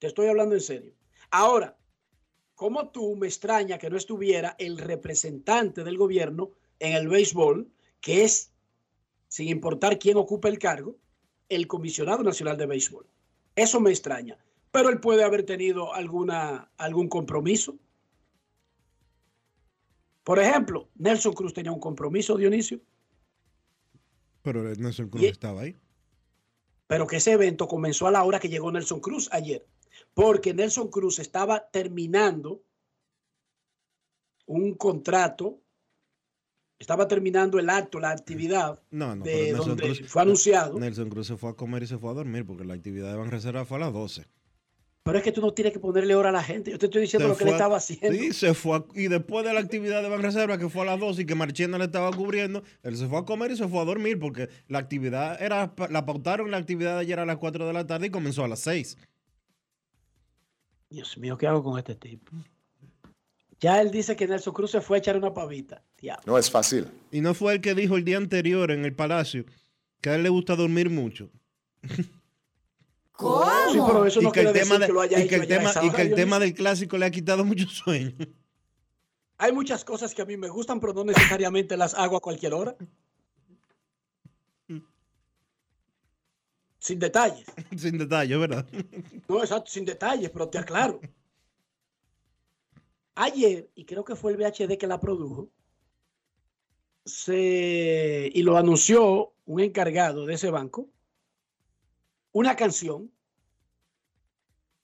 Te 0.00 0.08
estoy 0.08 0.26
hablando 0.26 0.56
en 0.56 0.60
serio. 0.60 0.94
Ahora, 1.30 1.78
como 2.56 2.88
tú 2.88 3.14
me 3.14 3.28
extraña 3.28 3.78
que 3.78 3.88
no 3.88 3.96
estuviera 3.96 4.56
el 4.58 4.78
representante 4.78 5.84
del 5.84 5.96
gobierno 5.96 6.50
en 6.80 6.94
el 6.94 7.06
béisbol, 7.06 7.70
que 8.00 8.24
es, 8.24 8.50
sin 9.28 9.46
importar 9.48 9.96
quién 10.00 10.16
ocupe 10.16 10.48
el 10.48 10.58
cargo, 10.58 10.96
el 11.48 11.68
comisionado 11.68 12.24
nacional 12.24 12.56
de 12.56 12.66
béisbol. 12.66 13.06
Eso 13.54 13.78
me 13.78 13.90
extraña. 13.90 14.38
Pero 14.72 14.88
él 14.88 14.98
puede 15.00 15.22
haber 15.22 15.44
tenido 15.44 15.94
alguna, 15.94 16.70
algún 16.78 17.08
compromiso. 17.08 17.76
Por 20.24 20.38
ejemplo, 20.38 20.88
Nelson 20.96 21.34
Cruz 21.34 21.52
tenía 21.52 21.72
un 21.72 21.80
compromiso, 21.80 22.36
Dionisio, 22.36 22.80
Pero 24.42 24.62
Nelson 24.74 25.08
Cruz 25.08 25.22
Y- 25.22 25.26
estaba 25.26 25.60
ahí. 25.62 25.78
pero 26.88 27.06
que 27.06 27.16
ese 27.16 27.32
evento 27.32 27.68
comenzó 27.68 28.06
a 28.06 28.10
la 28.10 28.24
hora 28.24 28.40
que 28.40 28.48
llegó 28.48 28.72
Nelson 28.72 28.98
Cruz 29.00 29.28
ayer, 29.32 29.64
porque 30.14 30.52
Nelson 30.52 30.88
Cruz 30.88 31.18
estaba 31.20 31.68
terminando 31.70 32.62
un 34.46 34.74
contrato, 34.74 35.60
estaba 36.78 37.06
terminando 37.08 37.58
el 37.58 37.70
acto, 37.70 38.00
la 38.00 38.10
actividad 38.10 38.80
No, 38.90 39.14
no, 39.14 39.24
de 39.24 39.52
donde 39.52 39.84
Cruz, 39.84 40.02
fue 40.08 40.22
anunciado. 40.22 40.78
Nelson 40.78 41.08
Cruz 41.08 41.28
se 41.28 41.36
fue 41.36 41.50
a 41.50 41.54
comer 41.54 41.84
y 41.84 41.86
se 41.86 41.98
fue 41.98 42.10
a 42.10 42.14
dormir 42.14 42.44
porque 42.44 42.64
la 42.64 42.74
actividad 42.74 43.10
de 43.12 43.18
Banreserva 43.18 43.64
fue 43.64 43.76
a 43.76 43.80
las 43.80 43.92
12. 43.92 44.26
Pero 45.04 45.18
es 45.18 45.24
que 45.24 45.32
tú 45.32 45.40
no 45.40 45.52
tienes 45.52 45.72
que 45.72 45.80
ponerle 45.80 46.14
hora 46.14 46.28
a 46.28 46.32
la 46.32 46.44
gente. 46.44 46.70
Yo 46.70 46.78
te 46.78 46.86
estoy 46.86 47.02
diciendo 47.02 47.26
Se 47.26 47.32
lo 47.32 47.36
que 47.36 47.44
a- 47.52 47.56
estaba 47.56 47.76
haciendo. 47.78 48.12
Sí, 48.12 48.32
se 48.32 48.54
fue. 48.54 48.76
a- 48.76 48.84
y 48.94 49.08
después 49.08 49.44
de 49.44 49.52
la 49.52 49.58
actividad 49.58 50.00
de 50.00 50.08
Banreserva, 50.08 50.58
que 50.58 50.68
fue 50.68 50.82
a 50.82 50.84
las 50.84 51.00
12 51.00 51.22
y 51.22 51.26
que 51.26 51.34
Marchena 51.34 51.76
le 51.76 51.86
estaba 51.86 52.12
cubriendo, 52.12 52.62
él 52.84 52.96
se 52.96 53.08
fue 53.08 53.18
a 53.18 53.24
comer 53.24 53.50
y 53.50 53.56
se 53.56 53.66
fue 53.66 53.80
a 53.80 53.84
dormir 53.84 54.20
porque 54.20 54.48
la 54.68 54.78
actividad 54.78 55.42
era. 55.42 55.74
La 55.90 56.06
pautaron 56.06 56.52
la 56.52 56.58
actividad 56.58 56.94
de 56.94 57.00
ayer 57.00 57.18
a 57.18 57.26
las 57.26 57.38
4 57.38 57.66
de 57.66 57.72
la 57.72 57.84
tarde 57.86 58.06
y 58.06 58.10
comenzó 58.10 58.44
a 58.44 58.48
las 58.48 58.60
6. 58.60 58.96
Dios 60.88 61.18
mío, 61.18 61.36
¿qué 61.36 61.46
hago 61.48 61.64
con 61.64 61.78
este 61.78 61.96
tipo? 61.96 62.30
Ya 63.58 63.80
él 63.80 63.90
dice 63.90 64.14
que 64.14 64.28
Nelson 64.28 64.52
Cruz 64.54 64.70
se 64.72 64.80
fue 64.80 64.98
a 64.98 65.00
echar 65.00 65.16
una 65.16 65.32
pavita. 65.34 65.82
Diablo. 66.00 66.22
No 66.26 66.38
es 66.38 66.50
fácil. 66.50 66.86
Y 67.10 67.20
no 67.22 67.32
fue 67.34 67.54
el 67.54 67.60
que 67.60 67.74
dijo 67.74 67.96
el 67.96 68.04
día 68.04 68.18
anterior 68.18 68.70
en 68.70 68.84
el 68.84 68.94
palacio 68.94 69.44
que 70.00 70.10
a 70.10 70.14
él 70.16 70.22
le 70.22 70.28
gusta 70.28 70.54
dormir 70.54 70.90
mucho. 70.90 71.28
Sí, 73.72 73.78
pero 73.86 74.06
eso 74.06 74.20
y 74.20 74.24
no 74.24 74.32
que 74.32 74.40
el 74.40 74.52
tema, 74.52 74.78
decir 74.78 74.78
de- 74.80 74.86
que 74.86 74.92
lo 74.92 75.00
haya 75.00 75.18
y 75.24 75.28
que 75.28 75.34
hecho 75.36 75.36
el 75.36 75.42
allá 75.42 75.54
a 75.54 75.58
tema, 75.58 75.70
esa 75.70 75.84
y 75.84 75.88
hora, 75.88 75.96
que 75.96 76.02
el 76.02 76.08
Dionisio. 76.08 76.24
tema 76.26 76.38
del 76.38 76.54
clásico 76.54 76.98
le 76.98 77.06
ha 77.06 77.10
quitado 77.10 77.44
mucho 77.44 77.66
sueño. 77.68 78.12
Hay 79.38 79.52
muchas 79.52 79.84
cosas 79.84 80.14
que 80.14 80.22
a 80.22 80.24
mí 80.24 80.36
me 80.36 80.48
gustan, 80.48 80.78
pero 80.80 80.92
no 80.94 81.04
necesariamente 81.04 81.76
las 81.76 81.94
hago 81.94 82.16
a 82.16 82.20
cualquier 82.20 82.54
hora. 82.54 82.76
Sin 86.78 86.98
detalles. 86.98 87.44
Sin 87.76 87.96
detalle, 87.98 88.36
¿verdad? 88.36 88.66
No, 89.28 89.40
exacto, 89.40 89.70
sin 89.70 89.84
detalles, 89.84 90.30
pero 90.30 90.48
te 90.48 90.58
aclaro. 90.58 91.00
Ayer, 93.14 93.70
y 93.74 93.84
creo 93.84 94.04
que 94.04 94.16
fue 94.16 94.32
el 94.32 94.38
VHD 94.38 94.76
que 94.78 94.86
la 94.88 94.98
produjo, 94.98 95.48
se, 97.04 98.30
y 98.32 98.42
lo 98.42 98.56
anunció 98.56 99.32
un 99.44 99.60
encargado 99.60 100.24
de 100.26 100.34
ese 100.34 100.50
banco, 100.50 100.88
una 102.32 102.56
canción, 102.56 103.10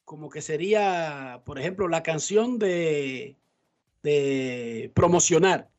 como 0.04 0.30
que 0.30 0.40
sería, 0.40 1.42
por 1.44 1.58
ejemplo, 1.58 1.88
la 1.88 2.02
canción 2.02 2.58
de, 2.58 3.36
promocionar 4.94 5.70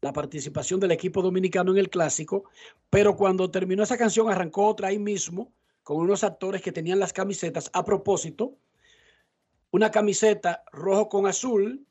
la 0.00 0.12
participación 0.12 0.80
del 0.80 0.92
equipo 0.92 1.22
dominicano 1.22 1.72
en 1.72 1.78
el 1.78 1.90
clásico, 1.90 2.44
pero 2.88 3.16
cuando 3.16 3.50
terminó 3.50 3.82
esa 3.82 3.98
canción 3.98 4.30
arrancó 4.30 4.66
otra 4.66 4.88
ahí 4.88 4.98
mismo 4.98 5.52
con 5.82 5.98
unos 5.98 6.24
actores 6.24 6.62
que 6.62 6.72
tenían 6.72 6.98
las 6.98 7.12
camisetas. 7.12 7.70
A 7.74 7.84
propósito, 7.84 8.56
una 9.70 9.90
camiseta 9.90 10.64
rojo 10.72 11.08
con 11.08 11.26
azul, 11.26 11.86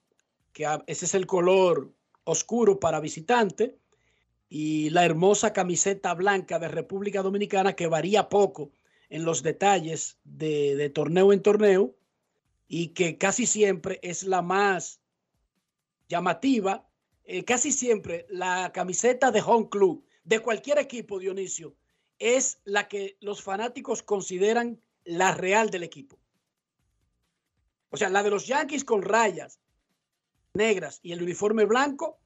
que 0.51 0.65
ese 0.87 1.05
es 1.05 1.13
el 1.13 1.27
color 1.27 1.93
oscuro 2.23 2.79
para 2.79 2.99
visitante, 2.99 3.77
y 4.49 4.89
la 4.89 5.05
hermosa 5.05 5.53
camiseta 5.53 6.13
blanca 6.15 6.57
de 6.57 6.67
República 6.67 7.21
Dominicana 7.21 7.73
que 7.73 7.87
varía 7.87 8.27
poco 8.27 8.71
en 9.09 9.25
los 9.25 9.43
detalles 9.43 10.17
de, 10.23 10.89
torneo 10.93 11.33
en 11.33 11.41
torneo 11.41 11.95
y 12.67 12.89
que 12.89 13.17
casi 13.17 13.45
siempre 13.45 13.99
es 14.03 14.23
la 14.23 14.41
más 14.41 15.01
llamativa. 16.07 16.87
Eh, 17.23 17.43
casi 17.43 17.71
siempre 17.71 18.25
la 18.29 18.71
camiseta 18.73 19.31
de 19.31 19.41
home 19.41 19.69
club 19.69 20.05
de 20.23 20.39
cualquier 20.39 20.79
equipo, 20.79 21.19
Dionisio, 21.19 21.75
es 22.17 22.59
la 22.65 22.87
que 22.87 23.17
los 23.19 23.41
fanáticos 23.41 24.03
consideran 24.03 24.81
la 25.03 25.33
real 25.33 25.69
del 25.69 25.83
equipo. 25.83 26.19
O 27.89 27.97
sea, 27.97 28.09
la 28.09 28.21
de 28.21 28.29
los 28.29 28.45
Yankees 28.45 28.83
con 28.83 29.01
rayas 29.01 29.59
negras 30.53 30.99
y 31.01 31.11
el 31.11 31.23
uniforme 31.23 31.65
blanco, 31.65 32.19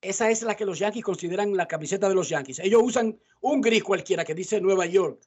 esa 0.00 0.30
es 0.30 0.42
la 0.42 0.54
que 0.54 0.64
los 0.64 0.78
Yankees 0.78 1.04
consideran 1.04 1.56
la 1.56 1.68
camiseta 1.68 2.08
de 2.08 2.14
los 2.14 2.28
Yankees. 2.28 2.58
Ellos 2.60 2.82
usan 2.84 3.18
un 3.40 3.60
gris 3.60 3.82
cualquiera 3.82 4.24
que 4.24 4.34
dice 4.34 4.60
Nueva 4.60 4.86
York 4.86 5.20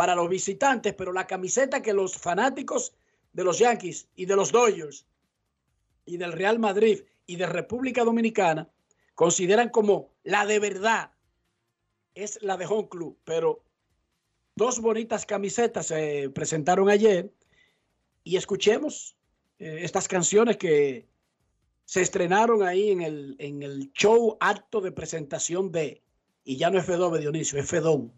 para 0.00 0.14
los 0.14 0.30
visitantes, 0.30 0.94
pero 0.94 1.12
la 1.12 1.26
camiseta 1.26 1.82
que 1.82 1.92
los 1.92 2.16
fanáticos 2.16 2.94
de 3.34 3.44
los 3.44 3.58
Yankees 3.58 4.08
y 4.16 4.24
de 4.24 4.34
los 4.34 4.50
Dodgers 4.50 5.04
y 6.06 6.16
del 6.16 6.32
Real 6.32 6.58
Madrid 6.58 7.02
y 7.26 7.36
de 7.36 7.44
República 7.44 8.02
Dominicana 8.02 8.70
consideran 9.14 9.68
como 9.68 10.08
la 10.22 10.46
de 10.46 10.58
verdad 10.58 11.10
es 12.14 12.42
la 12.42 12.56
de 12.56 12.64
Home 12.64 12.88
Club, 12.88 13.18
pero 13.24 13.62
dos 14.56 14.80
bonitas 14.80 15.26
camisetas 15.26 15.88
se 15.88 16.30
presentaron 16.30 16.88
ayer 16.88 17.30
y 18.24 18.38
escuchemos 18.38 19.18
eh, 19.58 19.80
estas 19.82 20.08
canciones 20.08 20.56
que 20.56 21.08
se 21.84 22.00
estrenaron 22.00 22.62
ahí 22.62 22.90
en 22.90 23.02
el, 23.02 23.36
en 23.38 23.62
el 23.62 23.92
show 23.92 24.38
acto 24.40 24.80
de 24.80 24.92
presentación 24.92 25.70
de, 25.70 26.00
y 26.42 26.56
ya 26.56 26.70
no 26.70 26.78
es 26.78 26.86
Fedove 26.86 27.18
Dionisio, 27.18 27.58
es 27.58 27.68
Fedón, 27.68 28.14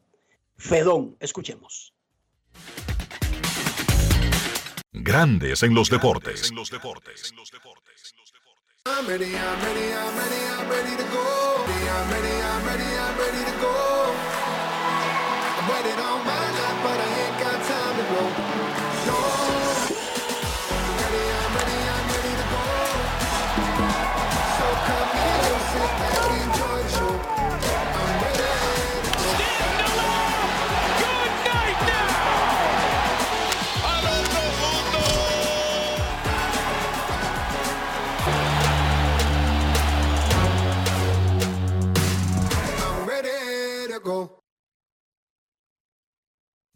Fedón, 0.57 1.17
escuchemos. 1.21 1.95
Grandes 4.93 5.63
en 5.63 5.75
los 5.75 5.91
deportes. 5.91 6.51
I'm 8.85 9.07
ready, 9.07 9.27
I'm 9.27 9.63
ready, 9.63 9.93
I'm 9.93 10.23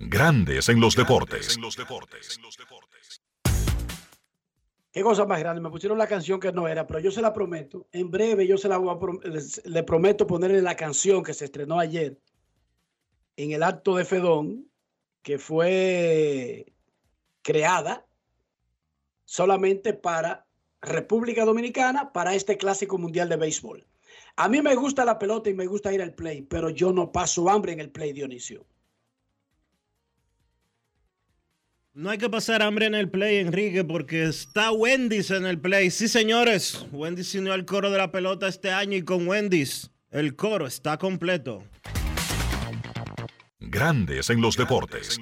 Grandes 0.09 0.69
en 0.69 0.81
los 0.81 0.95
deportes. 0.95 1.59
Qué 4.93 5.03
cosa 5.03 5.27
más 5.27 5.41
grande, 5.41 5.61
me 5.61 5.69
pusieron 5.69 5.99
la 5.99 6.07
canción 6.07 6.39
que 6.39 6.53
no 6.53 6.69
era, 6.69 6.87
pero 6.87 7.01
yo 7.01 7.11
se 7.11 7.21
la 7.21 7.33
prometo, 7.33 7.89
en 7.93 8.11
breve 8.11 8.47
yo 8.47 8.57
se 8.57 8.69
la 8.69 8.79
voy 8.79 8.95
a 8.95 9.69
le 9.69 9.83
prometo 9.83 10.27
ponerle 10.27 10.63
la 10.63 10.77
canción 10.77 11.23
que 11.23 11.35
se 11.35 11.45
estrenó 11.45 11.79
ayer 11.79 12.19
en 13.37 13.51
el 13.51 13.63
acto 13.63 13.97
de 13.97 14.05
Fedón, 14.05 14.71
que 15.23 15.39
fue 15.39 16.73
creada 17.43 18.07
solamente 19.25 19.93
para 19.93 20.47
República 20.81 21.45
Dominicana, 21.45 22.13
para 22.13 22.35
este 22.35 22.57
clásico 22.57 22.97
mundial 22.97 23.29
de 23.29 23.37
béisbol. 23.37 23.87
A 24.37 24.49
mí 24.49 24.63
me 24.63 24.77
gusta 24.77 25.05
la 25.05 25.19
pelota 25.19 25.51
y 25.51 25.55
me 25.55 25.67
gusta 25.67 25.93
ir 25.93 26.01
al 26.01 26.15
play, 26.15 26.43
pero 26.43 26.71
yo 26.71 26.93
no 26.93 27.11
paso 27.11 27.51
hambre 27.51 27.73
en 27.73 27.81
el 27.81 27.91
play, 27.91 28.13
Dionisio. 28.13 28.65
No 31.97 32.11
hay 32.11 32.19
que 32.19 32.29
pasar 32.29 32.61
hambre 32.61 32.85
en 32.85 32.95
el 32.95 33.09
play, 33.09 33.39
Enrique, 33.39 33.83
porque 33.83 34.25
está 34.25 34.71
Wendy's 34.71 35.31
en 35.31 35.47
el 35.47 35.59
play. 35.59 35.91
Sí, 35.91 36.09
señores. 36.09 36.85
Wendy's 36.93 37.29
se 37.29 37.39
unió 37.39 37.55
al 37.55 37.65
coro 37.65 37.91
de 37.91 37.97
la 37.97 38.13
pelota 38.13 38.49
este 38.49 38.71
año 38.71 38.99
y 38.99 39.03
con 39.03 39.27
Wendy's 39.27 39.91
el 40.11 40.37
coro 40.37 40.67
está 40.67 40.99
completo. 40.99 41.65
Grandes 43.61 44.29
en 44.29 44.43
los 44.43 44.59
deportes. 44.59 45.19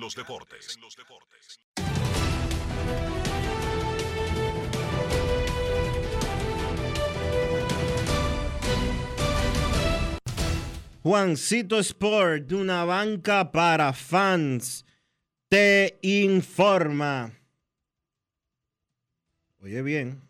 Juancito 11.05 11.79
Sport, 11.79 12.51
una 12.51 12.85
banca 12.85 13.53
para 13.53 13.93
fans, 13.93 14.85
te 15.49 15.99
informa. 16.03 17.33
Oye 19.61 19.83
bien, 19.83 20.21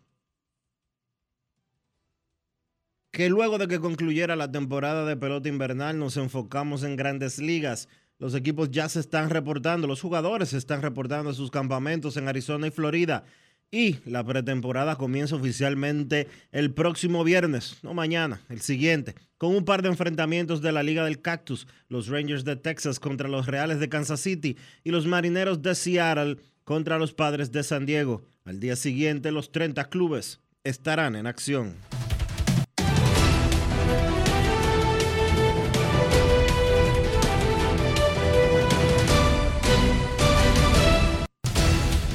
que 3.11 3.29
luego 3.29 3.57
de 3.57 3.67
que 3.67 3.79
concluyera 3.79 4.35
la 4.35 4.51
temporada 4.51 5.05
de 5.05 5.15
pelota 5.15 5.47
invernal 5.47 5.97
nos 5.97 6.17
enfocamos 6.17 6.83
en 6.83 6.97
grandes 6.97 7.39
ligas. 7.39 7.87
Los 8.19 8.35
equipos 8.35 8.71
ya 8.71 8.89
se 8.89 8.99
están 8.99 9.29
reportando, 9.29 9.87
los 9.87 10.01
jugadores 10.01 10.49
se 10.49 10.57
están 10.57 10.81
reportando 10.81 11.29
a 11.29 11.33
sus 11.33 11.49
campamentos 11.49 12.17
en 12.17 12.27
Arizona 12.27 12.67
y 12.67 12.71
Florida. 12.71 13.23
Y 13.71 13.97
la 14.05 14.23
pretemporada 14.23 14.95
comienza 14.95 15.35
oficialmente 15.35 16.27
el 16.51 16.71
próximo 16.73 17.23
viernes, 17.23 17.77
no 17.83 17.93
mañana, 17.93 18.41
el 18.49 18.61
siguiente, 18.61 19.15
con 19.37 19.55
un 19.55 19.65
par 19.65 19.81
de 19.81 19.89
enfrentamientos 19.89 20.61
de 20.61 20.71
la 20.71 20.83
Liga 20.83 21.03
del 21.03 21.21
Cactus, 21.21 21.67
los 21.89 22.07
Rangers 22.07 22.45
de 22.45 22.55
Texas 22.55 22.99
contra 22.99 23.27
los 23.27 23.47
Reales 23.47 23.79
de 23.79 23.89
Kansas 23.89 24.21
City 24.21 24.55
y 24.83 24.91
los 24.91 25.07
Marineros 25.07 25.61
de 25.61 25.75
Seattle 25.75 26.37
contra 26.63 26.97
los 26.97 27.13
Padres 27.13 27.51
de 27.51 27.63
San 27.63 27.85
Diego. 27.85 28.23
Al 28.45 28.59
día 28.59 28.75
siguiente, 28.75 29.31
los 29.31 29.51
30 29.51 29.89
clubes 29.89 30.39
estarán 30.63 31.15
en 31.15 31.27
acción. 31.27 31.75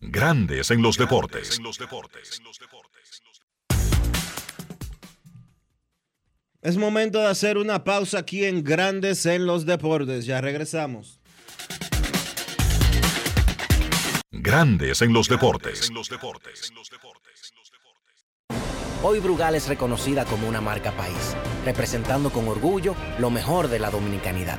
Grandes 0.00 0.70
en 0.70 0.80
los 0.80 0.96
deportes. 0.96 1.60
Es 6.62 6.76
momento 6.76 7.18
de 7.18 7.26
hacer 7.26 7.58
una 7.58 7.82
pausa 7.82 8.20
aquí 8.20 8.44
en 8.44 8.62
Grandes 8.62 9.26
en 9.26 9.46
los 9.46 9.66
Deportes. 9.66 10.26
Ya 10.26 10.40
regresamos. 10.40 11.20
Grandes 14.30 15.02
en 15.02 15.12
los 15.12 15.28
deportes. 15.28 15.90
Hoy 19.02 19.20
Brugal 19.20 19.54
es 19.54 19.68
reconocida 19.68 20.24
como 20.24 20.48
una 20.48 20.60
marca 20.60 20.92
país, 20.92 21.36
representando 21.64 22.30
con 22.30 22.48
orgullo 22.48 22.94
lo 23.18 23.30
mejor 23.30 23.68
de 23.68 23.78
la 23.78 23.90
dominicanidad. 23.90 24.58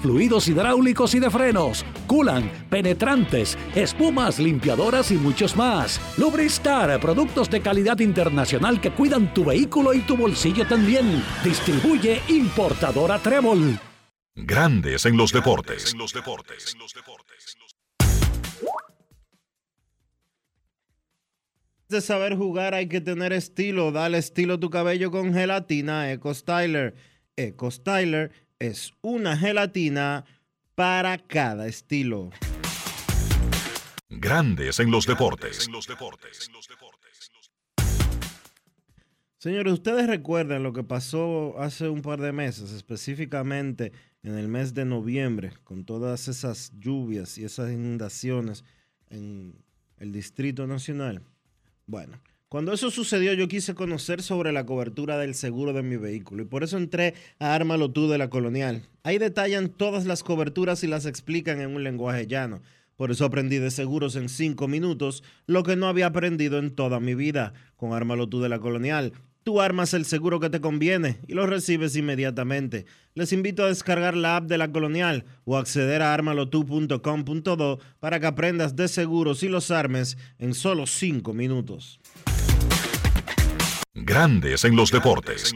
fluidos 0.00 0.48
hidráulicos 0.48 1.14
y 1.14 1.20
de 1.20 1.30
frenos, 1.30 1.84
culan, 2.06 2.50
penetrantes, 2.70 3.56
espumas, 3.74 4.38
limpiadoras 4.38 5.10
y 5.10 5.14
muchos 5.14 5.56
más. 5.56 6.00
Lubristar, 6.18 7.00
productos 7.00 7.50
de 7.50 7.60
calidad 7.60 7.98
internacional 8.00 8.80
que 8.80 8.90
cuidan 8.90 9.32
tu 9.34 9.44
vehículo 9.44 9.94
y 9.94 10.00
tu 10.00 10.16
bolsillo 10.16 10.66
también. 10.66 11.22
Distribuye 11.42 12.20
importadora 12.28 13.18
Trébol. 13.18 13.78
Grandes 14.36 15.06
en 15.06 15.16
los 15.16 15.32
deportes. 15.32 15.94
De 21.88 22.00
saber 22.00 22.34
jugar 22.36 22.74
hay 22.74 22.88
que 22.88 23.00
tener 23.00 23.32
estilo. 23.32 23.92
Dale 23.92 24.18
estilo 24.18 24.54
a 24.54 24.60
tu 24.60 24.70
cabello 24.70 25.10
con 25.10 25.32
gelatina 25.32 26.10
Eco 26.10 26.34
Styler. 26.34 26.96
Eco 27.36 27.70
Styler 27.70 28.32
es 28.58 28.92
una 29.02 29.36
gelatina 29.36 30.24
para 30.74 31.18
cada 31.18 31.66
estilo. 31.66 32.30
Grandes 34.08 34.80
en 34.80 34.90
los 34.90 35.06
deportes. 35.06 35.68
Señores, 39.38 39.74
ustedes 39.74 40.06
recuerdan 40.06 40.62
lo 40.62 40.72
que 40.72 40.82
pasó 40.82 41.60
hace 41.60 41.88
un 41.88 42.00
par 42.00 42.20
de 42.20 42.32
meses, 42.32 42.72
específicamente 42.72 43.92
en 44.22 44.38
el 44.38 44.48
mes 44.48 44.72
de 44.72 44.86
noviembre, 44.86 45.52
con 45.64 45.84
todas 45.84 46.28
esas 46.28 46.72
lluvias 46.78 47.36
y 47.36 47.44
esas 47.44 47.70
inundaciones 47.70 48.64
en 49.10 49.62
el 49.98 50.12
Distrito 50.12 50.66
Nacional. 50.66 51.22
Bueno, 51.86 52.18
Cuando 52.48 52.72
eso 52.72 52.90
sucedió, 52.90 53.32
yo 53.32 53.48
quise 53.48 53.74
conocer 53.74 54.22
sobre 54.22 54.52
la 54.52 54.64
cobertura 54.64 55.18
del 55.18 55.34
seguro 55.34 55.72
de 55.72 55.82
mi 55.82 55.96
vehículo 55.96 56.42
y 56.42 56.46
por 56.46 56.62
eso 56.62 56.76
entré 56.76 57.14
a 57.40 57.54
Ármalo 57.54 57.88
de 57.88 58.18
la 58.18 58.30
Colonial. 58.30 58.88
Ahí 59.02 59.18
detallan 59.18 59.70
todas 59.70 60.06
las 60.06 60.22
coberturas 60.22 60.84
y 60.84 60.86
las 60.86 61.04
explican 61.06 61.60
en 61.60 61.74
un 61.74 61.82
lenguaje 61.82 62.26
llano. 62.26 62.62
Por 62.96 63.10
eso 63.10 63.24
aprendí 63.24 63.58
de 63.58 63.72
seguros 63.72 64.14
en 64.14 64.28
cinco 64.28 64.68
minutos, 64.68 65.24
lo 65.46 65.64
que 65.64 65.74
no 65.74 65.88
había 65.88 66.06
aprendido 66.06 66.58
en 66.58 66.70
toda 66.70 67.00
mi 67.00 67.14
vida. 67.14 67.52
Con 67.76 67.92
Ármalo 67.92 68.26
de 68.26 68.48
la 68.48 68.60
Colonial, 68.60 69.12
tú 69.42 69.60
armas 69.60 69.92
el 69.94 70.04
seguro 70.04 70.38
que 70.38 70.50
te 70.50 70.60
conviene 70.60 71.18
y 71.26 71.34
lo 71.34 71.46
recibes 71.46 71.96
inmediatamente. 71.96 72.86
Les 73.14 73.32
invito 73.32 73.64
a 73.64 73.68
descargar 73.68 74.16
la 74.16 74.36
app 74.36 74.44
de 74.44 74.58
la 74.58 74.70
Colonial 74.70 75.24
o 75.44 75.56
acceder 75.56 76.02
a 76.02 76.14
armalotu.com.do 76.14 77.78
para 77.98 78.20
que 78.20 78.26
aprendas 78.26 78.76
de 78.76 78.86
seguros 78.86 79.42
y 79.42 79.48
los 79.48 79.72
armes 79.72 80.16
en 80.38 80.54
solo 80.54 80.86
cinco 80.86 81.34
minutos. 81.34 81.98
Grandes 83.96 84.64
en 84.64 84.74
los 84.74 84.90
deportes. 84.90 85.54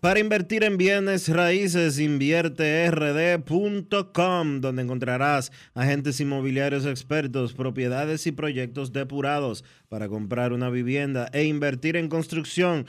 Para 0.00 0.18
invertir 0.18 0.64
en 0.64 0.76
bienes 0.76 1.28
raíces, 1.28 2.00
invierterd.com, 2.00 4.60
donde 4.60 4.82
encontrarás 4.82 5.52
agentes 5.74 6.18
inmobiliarios 6.20 6.84
expertos, 6.84 7.54
propiedades 7.54 8.26
y 8.26 8.32
proyectos 8.32 8.92
depurados 8.92 9.64
para 9.88 10.08
comprar 10.08 10.52
una 10.52 10.68
vivienda 10.68 11.30
e 11.32 11.44
invertir 11.44 11.96
en 11.96 12.08
construcción 12.08 12.88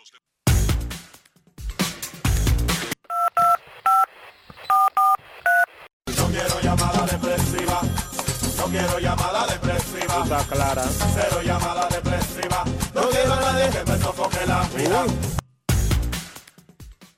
quiero 8.71 8.99
llamada 8.99 9.45
depresiva. 9.47 10.23
Está 10.23 10.45
clara. 10.47 10.83
Cero 10.83 11.41
llamada 11.43 11.89
depresiva. 11.89 12.63
No 12.95 13.09
quiero 13.09 13.33
a 13.33 13.41
nadie 13.41 13.69
que 13.69 13.83
me 13.91 13.97
sofoque 13.99 14.45
la 14.47 14.63
vida. 14.75 15.05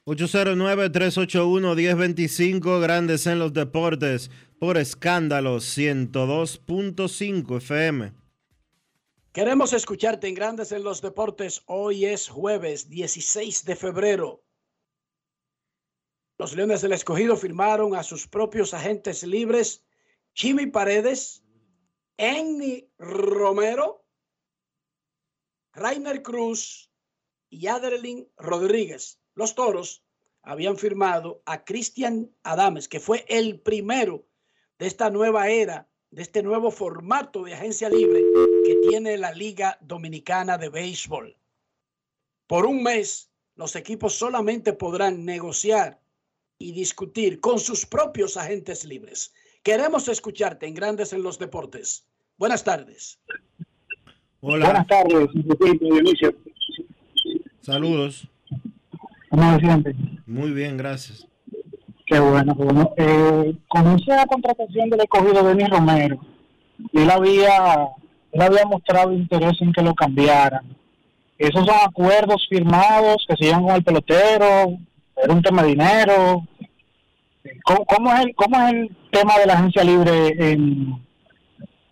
809-381-1025, 0.05 2.81
Grandes 2.81 3.25
en 3.25 3.39
los 3.39 3.53
Deportes, 3.53 4.29
por 4.59 4.75
escándalo 4.77 5.59
102.5 5.59 7.55
FM. 7.57 8.11
Queremos 9.31 9.71
escucharte 9.71 10.27
en 10.27 10.35
Grandes 10.35 10.73
en 10.73 10.83
los 10.83 11.01
Deportes. 11.01 11.63
Hoy 11.67 12.03
es 12.05 12.27
jueves 12.27 12.89
16 12.89 13.63
de 13.63 13.77
febrero. 13.77 14.43
Los 16.37 16.53
Leones 16.55 16.81
del 16.81 16.91
Escogido 16.91 17.37
firmaron 17.37 17.95
a 17.95 18.03
sus 18.03 18.27
propios 18.27 18.73
agentes 18.73 19.23
libres, 19.23 19.85
Jimmy 20.33 20.65
Paredes, 20.65 21.42
Enny 22.18 22.89
Romero, 22.97 24.05
Rainer 25.74 26.22
Cruz 26.22 26.91
y 27.49 27.68
Adelín 27.68 28.30
Rodríguez. 28.38 29.20
Los 29.36 29.55
Toros 29.55 30.03
habían 30.43 30.78
firmado 30.78 31.41
a 31.45 31.64
Cristian 31.64 32.36
Adames, 32.43 32.88
que 32.88 32.99
fue 32.99 33.26
el 33.28 33.59
primero 33.59 34.28
de 34.78 34.88
esta 34.88 35.09
nueva 35.09 35.49
era, 35.49 35.89
de 36.11 36.22
este 36.22 36.43
nuevo 36.43 36.70
formato 36.70 37.43
de 37.43 37.53
agencia 37.53 37.89
libre 37.89 38.22
que 38.66 38.76
tiene 38.88 39.18
la 39.18 39.32
Liga 39.32 39.80
Dominicana 39.82 40.59
de 40.59 40.70
Béisbol. 40.70 41.36
Por 42.45 42.68
un 42.68 42.84
mes, 42.84 43.32
los 43.55 43.76
equipos 43.76 44.14
solamente 44.14 44.74
podrán 44.74 45.26
negociar 45.26 46.03
y 46.59 46.72
discutir 46.72 47.39
con 47.39 47.59
sus 47.59 47.86
propios 47.86 48.38
agentes 48.38 48.86
libres. 48.86 49.34
Queremos 49.64 50.09
escucharte 50.09 50.68
en 50.68 50.74
Grandes 50.74 51.14
en 51.14 51.24
los 51.24 51.39
Deportes. 51.39 52.05
Buenas 52.38 52.66
tardes. 52.66 53.18
Hola. 54.41 54.66
Buenas 54.66 54.88
tardes. 54.88 55.30
Saludos. 57.61 58.28
¿Cómo 59.30 59.53
se 59.53 59.59
siente? 59.61 59.95
Muy 60.28 60.51
bien, 60.51 60.76
gracias. 60.76 61.26
Qué 62.05 62.20
bueno, 62.20 62.57
qué 62.57 62.64
bueno. 62.64 62.93
Eh, 62.97 63.55
conoce 63.70 64.11
la 64.11 64.26
contratación 64.26 64.89
del 64.89 64.99
escogido 64.99 65.43
Denis 65.43 65.70
Romero. 65.70 66.20
Él 66.91 67.09
había, 67.09 67.88
él 68.34 68.41
había 68.41 68.66
mostrado 68.66 69.14
interés 69.14 69.61
en 69.61 69.72
que 69.72 69.82
lo 69.82 69.95
cambiaran. 69.95 70.76
Esos 71.38 71.66
son 71.66 71.76
acuerdos 71.88 72.45
firmados 72.49 73.26
que 73.26 73.38
se 73.38 73.45
llevan 73.45 73.64
con 73.64 73.76
el 73.76 73.84
pelotero, 73.84 74.78
era 75.16 75.34
un 75.34 75.41
tema 75.41 75.64
de 75.64 75.70
dinero. 75.70 76.45
¿Cómo, 77.65 78.13
es, 78.13 78.25
el, 78.25 78.35
¿Cómo 78.35 78.61
es 78.61 78.73
el 78.73 78.97
tema 79.11 79.37
de 79.37 79.45
la 79.45 79.53
agencia 79.53 79.83
libre 79.83 80.27
en, 80.39 81.05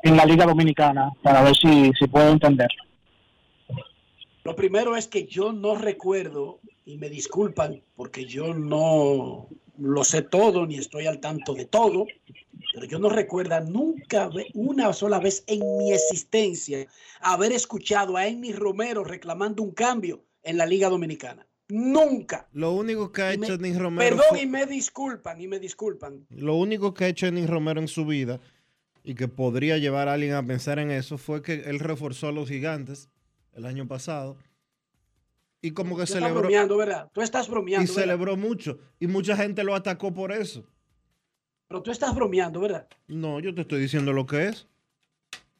en 0.03 0.17
la 0.17 0.25
Liga 0.25 0.45
Dominicana? 0.45 1.11
Para 1.21 1.43
ver 1.43 1.55
si, 1.55 1.91
puedo 2.07 2.29
entenderlo. 2.29 2.83
Lo 4.43 4.55
primero 4.55 4.95
es 4.95 5.07
que 5.07 5.25
yo 5.25 5.51
no 5.51 5.75
recuerdo, 5.75 6.59
y 6.85 6.97
me 6.97 7.09
disculpan 7.09 7.81
porque 7.95 8.25
yo 8.25 8.53
no 8.53 9.47
lo 9.77 10.03
sé 10.03 10.21
todo 10.21 10.65
ni 10.65 10.77
estoy 10.77 11.05
al 11.05 11.19
tanto 11.19 11.53
de 11.53 11.65
todo, 11.65 12.05
pero 12.73 12.85
yo 12.85 12.99
no 12.99 13.09
recuerdo 13.09 13.59
nunca, 13.61 14.29
una 14.53 14.93
sola 14.93 15.19
vez 15.19 15.43
en 15.47 15.59
mi 15.77 15.91
existencia, 15.91 16.87
haber 17.19 17.51
escuchado 17.51 18.17
a 18.17 18.27
Enny 18.27 18.53
Romero 18.53 19.03
reclamando 19.03 19.63
un 19.63 19.71
cambio 19.71 20.23
en 20.43 20.57
la 20.57 20.65
Liga 20.65 20.89
Dominicana. 20.89 21.45
Nunca. 21.73 22.49
Lo 22.51 22.73
único 22.73 23.13
que 23.13 23.21
ha 23.21 23.31
Y 23.33 23.37
hecho 23.37 23.53
Enis 23.53 23.79
Romero. 23.79 24.09
Perdón, 24.17 24.25
fue- 24.29 24.41
y 24.41 24.45
me 24.45 24.65
disculpan, 24.65 25.39
y 25.39 25.47
me 25.47 25.57
disculpan. 25.57 26.25
Lo 26.29 26.55
único 26.55 26.93
que 26.93 27.05
ha 27.05 27.07
hecho 27.07 27.27
Enis 27.27 27.49
Romero 27.49 27.79
en 27.79 27.87
su 27.87 28.05
vida 28.05 28.41
y 29.03 29.15
que 29.15 29.29
podría 29.29 29.77
llevar 29.77 30.09
a 30.09 30.13
alguien 30.13 30.33
a 30.33 30.45
pensar 30.45 30.79
en 30.79 30.91
eso 30.91 31.17
fue 31.17 31.41
que 31.41 31.53
él 31.53 31.79
reforzó 31.79 32.27
a 32.27 32.31
los 32.33 32.49
gigantes 32.49 33.09
el 33.53 33.65
año 33.65 33.87
pasado 33.87 34.35
y 35.61 35.71
como 35.71 35.91
que 35.95 36.01
Tú 36.01 36.03
estás 36.03 36.19
celebró 36.19 36.41
bromeando, 36.41 36.75
¿verdad? 36.77 37.09
Tú 37.13 37.21
estás 37.21 37.47
y 37.47 37.51
bromeando, 37.51 37.89
¿verdad? 37.93 38.01
celebró 38.03 38.35
mucho 38.35 38.77
y 38.99 39.07
mucha 39.07 39.37
gente 39.37 39.63
lo 39.63 39.73
atacó 39.73 40.13
por 40.13 40.31
eso. 40.33 40.65
Pero 41.69 41.81
tú 41.81 41.91
estás 41.91 42.13
bromeando, 42.13 42.59
¿verdad? 42.59 42.87
No, 43.07 43.39
yo 43.39 43.55
te 43.55 43.61
estoy 43.61 43.79
diciendo 43.79 44.11
lo 44.11 44.25
que 44.25 44.47
es. 44.49 44.67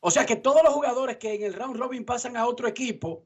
O 0.02 0.12
sea 0.12 0.26
que 0.26 0.36
todos 0.36 0.62
los 0.64 0.74
jugadores 0.74 1.18
que 1.18 1.36
en 1.36 1.44
el 1.44 1.54
round 1.54 1.78
robin 1.78 2.04
pasan 2.04 2.36
a 2.36 2.48
otro 2.48 2.68
equipo, 2.68 3.24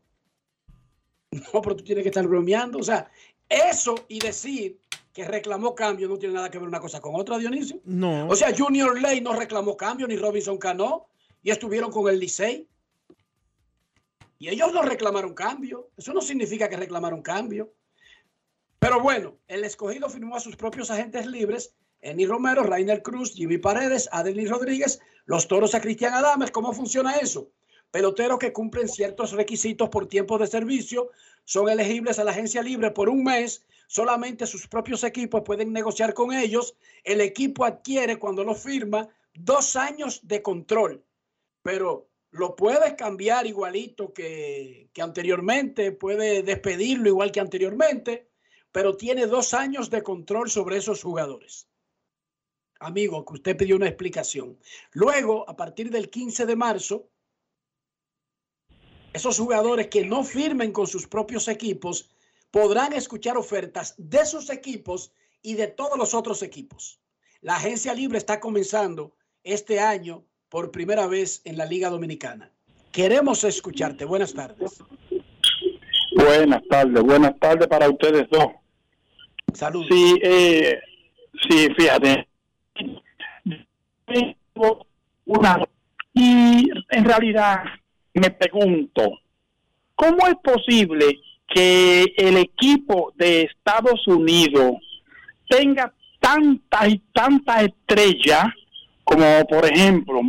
no, 1.53 1.61
pero 1.61 1.75
tú 1.75 1.83
tienes 1.83 2.03
que 2.03 2.09
estar 2.09 2.27
bromeando. 2.27 2.79
O 2.79 2.83
sea, 2.83 3.09
eso 3.49 3.95
y 4.07 4.19
decir 4.19 4.79
que 5.13 5.23
reclamó 5.23 5.73
cambio 5.73 6.09
no 6.09 6.17
tiene 6.17 6.35
nada 6.35 6.51
que 6.51 6.59
ver 6.59 6.67
una 6.67 6.79
cosa 6.79 6.99
con 6.99 7.15
otra, 7.15 7.37
Dionisio. 7.37 7.79
No. 7.85 8.27
O 8.27 8.35
sea, 8.35 8.53
Junior 8.55 8.99
Ley 8.99 9.21
no 9.21 9.33
reclamó 9.33 9.77
cambio, 9.77 10.07
ni 10.07 10.17
Robinson 10.17 10.57
Cano, 10.57 11.07
y 11.41 11.51
estuvieron 11.51 11.89
con 11.89 12.09
el 12.09 12.19
Licey. 12.19 12.67
Y 14.37 14.49
ellos 14.49 14.73
no 14.73 14.81
reclamaron 14.81 15.33
cambio. 15.33 15.89
Eso 15.95 16.13
no 16.13 16.21
significa 16.21 16.67
que 16.67 16.75
reclamaron 16.75 17.21
cambio. 17.21 17.73
Pero 18.79 18.99
bueno, 18.99 19.37
el 19.47 19.63
escogido 19.63 20.09
firmó 20.09 20.35
a 20.35 20.41
sus 20.41 20.57
propios 20.57 20.91
agentes 20.91 21.25
libres, 21.25 21.73
Eni 22.01 22.25
Romero, 22.25 22.63
Rainer 22.63 23.01
Cruz, 23.01 23.33
Jimmy 23.33 23.57
Paredes, 23.57 24.09
Adelis 24.11 24.49
Rodríguez, 24.49 24.99
los 25.25 25.47
toros 25.47 25.73
a 25.73 25.81
Cristian 25.81 26.13
Adames. 26.13 26.51
¿Cómo 26.51 26.73
funciona 26.73 27.15
eso? 27.15 27.49
Peloteros 27.91 28.39
que 28.39 28.51
cumplen 28.51 28.89
ciertos 28.89 29.31
requisitos 29.31 29.89
por 29.89 30.07
tiempo 30.07 30.37
de 30.37 30.47
servicio 30.47 31.11
son 31.45 31.69
elegibles 31.69 32.19
a 32.19 32.23
la 32.23 32.31
agencia 32.31 32.61
libre 32.61 32.91
por 32.91 33.09
un 33.09 33.23
mes. 33.23 33.65
Solamente 33.87 34.47
sus 34.47 34.67
propios 34.67 35.03
equipos 35.03 35.43
pueden 35.43 35.71
negociar 35.71 36.13
con 36.13 36.33
ellos. 36.33 36.75
El 37.03 37.21
equipo 37.21 37.63
adquiere 37.63 38.17
cuando 38.17 38.43
lo 38.43 38.55
firma 38.55 39.07
dos 39.33 39.75
años 39.75 40.27
de 40.27 40.41
control. 40.41 41.05
Pero 41.61 42.09
lo 42.31 42.55
puedes 42.55 42.95
cambiar 42.95 43.47
igualito 43.47 44.13
que, 44.13 44.89
que 44.91 45.01
anteriormente, 45.01 45.91
puede 45.91 46.43
despedirlo 46.43 47.07
igual 47.07 47.31
que 47.31 47.39
anteriormente, 47.39 48.27
pero 48.71 48.97
tiene 48.97 49.25
dos 49.25 49.53
años 49.53 49.89
de 49.89 50.03
control 50.03 50.49
sobre 50.49 50.77
esos 50.77 51.01
jugadores. 51.01 51.69
Amigo, 52.79 53.23
que 53.23 53.35
usted 53.35 53.55
pidió 53.55 53.77
una 53.77 53.87
explicación. 53.87 54.59
Luego, 54.91 55.49
a 55.49 55.55
partir 55.55 55.89
del 55.89 56.09
15 56.09 56.45
de 56.45 56.55
marzo, 56.57 57.07
esos 59.15 59.39
jugadores 59.39 59.87
que 59.87 60.03
no 60.03 60.25
firmen 60.25 60.73
con 60.73 60.87
sus 60.87 61.07
propios 61.07 61.47
equipos 61.47 62.09
podrán 62.51 62.91
escuchar 62.91 63.37
ofertas 63.37 63.95
de 63.97 64.25
sus 64.25 64.49
equipos 64.49 65.13
y 65.41 65.53
de 65.53 65.67
todos 65.67 65.97
los 65.97 66.13
otros 66.13 66.43
equipos. 66.43 66.99
La 67.39 67.55
agencia 67.55 67.93
libre 67.93 68.17
está 68.17 68.41
comenzando 68.41 69.15
este 69.41 69.79
año 69.79 70.25
por 70.49 70.69
primera 70.69 71.07
vez 71.07 71.41
en 71.45 71.57
la 71.57 71.65
Liga 71.65 71.89
Dominicana. 71.89 72.51
Queremos 72.91 73.45
escucharte. 73.45 74.03
Buenas 74.03 74.33
tardes. 74.33 74.83
Buenas 76.13 76.61
tardes, 76.69 77.01
buenas 77.01 77.39
tardes 77.39 77.67
para 77.67 77.89
ustedes 77.89 78.29
dos. 78.29 78.47
Saludos. 79.53 79.87
Sí, 79.89 80.19
eh, 80.21 80.77
sí, 81.47 81.69
fíjate. 81.77 82.27
Una, 85.25 85.65
y 86.13 86.69
en 86.89 87.05
realidad 87.05 87.63
me 88.15 88.29
pregunto, 88.31 89.19
¿cómo 89.95 90.27
es 90.27 90.35
posible 90.43 91.19
que 91.47 92.03
el 92.17 92.37
equipo 92.37 93.13
de 93.15 93.43
Estados 93.43 94.05
Unidos 94.07 94.73
tenga 95.47 95.93
tantas 96.19 96.89
y 96.89 97.01
tantas 97.13 97.63
estrellas 97.65 98.45
como 99.03 99.45
por 99.47 99.63
ejemplo, 99.65 100.19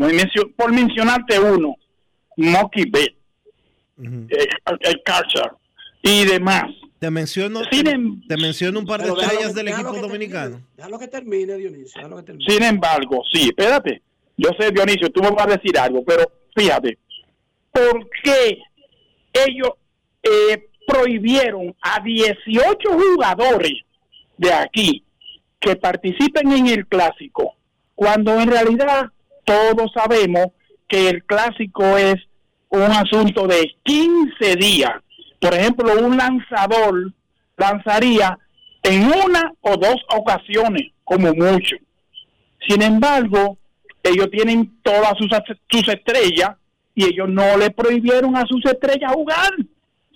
por 0.54 0.70
mencionarte 0.72 1.40
uno, 1.40 1.74
Monkey 2.36 2.84
Bet, 2.90 3.14
eh, 3.98 4.46
el 4.80 5.02
Carter 5.02 5.50
y 6.02 6.26
demás. 6.26 6.64
Te 6.98 7.10
menciono, 7.10 7.62
Sin 7.70 7.84
te, 7.84 8.34
te 8.34 8.36
menciono 8.42 8.80
un 8.80 8.86
par 8.86 9.02
de 9.02 9.08
estrellas 9.08 9.48
que- 9.48 9.54
del 9.54 9.68
equipo 9.68 9.92
que 9.94 10.00
dominicano. 10.00 10.60
Déjalo 10.76 10.98
que 10.98 11.08
termine, 11.08 11.54
Dionisio. 11.56 11.92
Déjalo 11.94 12.16
que 12.18 12.22
termine. 12.24 12.50
Sin 12.52 12.62
embargo, 12.62 13.22
sí, 13.32 13.44
espérate. 13.48 14.02
Yo 14.36 14.50
sé, 14.58 14.70
Dionisio, 14.70 15.10
tú 15.10 15.22
me 15.22 15.30
vas 15.30 15.46
a 15.46 15.56
decir 15.56 15.78
algo, 15.78 16.04
pero 16.04 16.30
fíjate, 16.54 16.98
¿por 17.76 18.08
qué 18.22 18.58
ellos 19.34 19.72
eh, 20.22 20.68
prohibieron 20.86 21.74
a 21.82 22.00
18 22.00 22.88
jugadores 22.88 23.74
de 24.38 24.52
aquí 24.52 25.04
que 25.60 25.76
participen 25.76 26.52
en 26.52 26.68
el 26.68 26.86
clásico, 26.86 27.54
cuando 27.94 28.40
en 28.40 28.48
realidad 28.48 29.10
todos 29.44 29.92
sabemos 29.94 30.46
que 30.88 31.10
el 31.10 31.24
clásico 31.24 31.98
es 31.98 32.16
un 32.70 32.90
asunto 32.92 33.46
de 33.46 33.74
15 33.82 34.56
días? 34.56 34.92
Por 35.38 35.52
ejemplo, 35.52 35.92
un 36.00 36.16
lanzador 36.16 37.12
lanzaría 37.58 38.38
en 38.82 39.04
una 39.04 39.52
o 39.60 39.76
dos 39.76 39.96
ocasiones, 40.14 40.92
como 41.04 41.34
mucho. 41.34 41.76
Sin 42.66 42.80
embargo, 42.80 43.58
ellos 44.02 44.30
tienen 44.30 44.80
todas 44.82 45.12
sus, 45.18 45.28
sus 45.68 45.88
estrellas 45.88 46.56
y 46.96 47.04
ellos 47.04 47.28
no 47.28 47.56
le 47.56 47.70
prohibieron 47.70 48.34
a 48.36 48.44
sus 48.46 48.64
estrellas 48.64 49.12
jugar. 49.12 49.50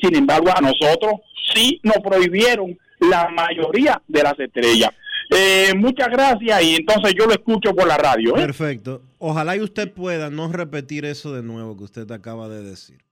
Sin 0.00 0.16
embargo, 0.16 0.48
a 0.48 0.60
nosotros 0.60 1.20
sí 1.54 1.78
nos 1.84 1.98
prohibieron 1.98 2.76
la 2.98 3.28
mayoría 3.28 4.02
de 4.08 4.22
las 4.22 4.40
estrellas. 4.40 4.90
Eh, 5.30 5.74
muchas 5.76 6.08
gracias 6.08 6.62
y 6.62 6.76
entonces 6.76 7.14
yo 7.16 7.26
lo 7.26 7.32
escucho 7.32 7.74
por 7.74 7.86
la 7.86 7.98
radio. 7.98 8.36
¿eh? 8.36 8.40
Perfecto. 8.40 9.02
Ojalá 9.18 9.56
y 9.56 9.60
usted 9.60 9.92
pueda 9.92 10.30
no 10.30 10.50
repetir 10.50 11.04
eso 11.04 11.32
de 11.34 11.42
nuevo 11.42 11.76
que 11.76 11.84
usted 11.84 12.10
acaba 12.10 12.48
de 12.48 12.64
decir. 12.64 13.04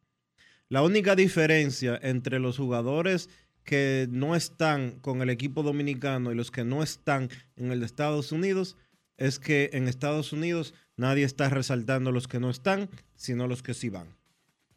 La 0.71 0.83
única 0.83 1.15
diferencia 1.15 1.99
entre 2.03 2.39
los 2.41 2.57
jugadores 2.57 3.29
que 3.65 4.07
no 4.11 4.35
están 4.35 4.99
con 5.01 5.21
el 5.21 5.29
equipo 5.29 5.63
dominicano 5.63 6.33
y 6.33 6.35
los 6.35 6.51
que 6.51 6.65
no 6.65 6.83
están 6.83 7.29
en 7.57 7.71
el 7.71 7.81
de 7.81 7.87
Estados 7.87 8.33
Unidos 8.33 8.79
es 9.19 9.39
que 9.39 9.69
en 9.75 9.89
Estados 9.89 10.33
Unidos 10.33 10.75
nadie 10.99 11.25
está 11.25 11.49
resaltando 11.49 12.13
los 12.13 12.29
que 12.29 12.39
no 12.39 12.51
están, 12.51 12.91
sino 13.17 13.47
los 13.47 13.63
que 13.63 13.73
sí 13.73 13.89
van. 13.89 14.15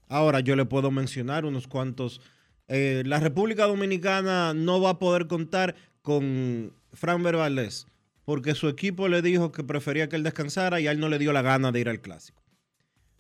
Ahora 0.07 0.39
yo 0.39 0.55
le 0.55 0.65
puedo 0.65 0.91
mencionar 0.91 1.43
unos 1.45 1.67
cuantos. 1.67 2.22
Eh, 2.69 3.03
la 3.05 3.19
República 3.19 3.65
Dominicana 3.65 4.53
no 4.53 4.80
va 4.80 4.91
a 4.91 4.99
poder 4.99 5.28
contar 5.28 5.76
con 6.01 6.74
Fran 6.93 7.22
Valdés 7.22 7.88
porque 8.26 8.55
su 8.55 8.69
equipo 8.69 9.07
le 9.07 9.22
dijo 9.22 9.51
que 9.51 9.63
prefería 9.63 10.07
que 10.07 10.15
él 10.15 10.24
descansara 10.24 10.80
y 10.80 10.88
a 10.88 10.91
él 10.91 10.99
no 10.99 11.09
le 11.09 11.19
dio 11.19 11.34
la 11.34 11.41
gana 11.41 11.72
de 11.72 11.80
ir 11.80 11.89
al 11.89 12.01
clásico. 12.01 12.40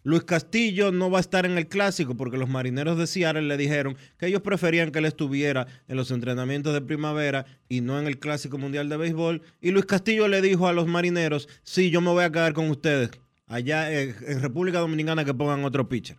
Luis 0.03 0.23
Castillo 0.23 0.91
no 0.91 1.11
va 1.11 1.19
a 1.19 1.21
estar 1.21 1.45
en 1.45 1.57
el 1.57 1.67
clásico 1.67 2.15
porque 2.15 2.37
los 2.37 2.49
marineros 2.49 2.97
de 2.97 3.05
Seattle 3.05 3.43
le 3.43 3.57
dijeron 3.57 3.97
que 4.17 4.27
ellos 4.27 4.41
preferían 4.41 4.91
que 4.91 4.99
él 4.99 5.05
estuviera 5.05 5.67
en 5.87 5.95
los 5.95 6.09
entrenamientos 6.09 6.73
de 6.73 6.81
primavera 6.81 7.45
y 7.69 7.81
no 7.81 7.99
en 7.99 8.07
el 8.07 8.17
clásico 8.17 8.57
mundial 8.57 8.89
de 8.89 8.97
béisbol. 8.97 9.43
Y 9.61 9.71
Luis 9.71 9.85
Castillo 9.85 10.27
le 10.27 10.41
dijo 10.41 10.67
a 10.67 10.73
los 10.73 10.87
marineros: 10.87 11.47
Sí, 11.63 11.91
yo 11.91 12.01
me 12.01 12.09
voy 12.09 12.23
a 12.23 12.31
quedar 12.31 12.53
con 12.53 12.69
ustedes 12.69 13.11
allá 13.51 13.91
en, 13.91 14.41
República 14.41 14.79
Dominicana 14.79 15.25
que 15.25 15.33
pongan 15.33 15.63
otro 15.65 15.87
pitcher. 15.87 16.17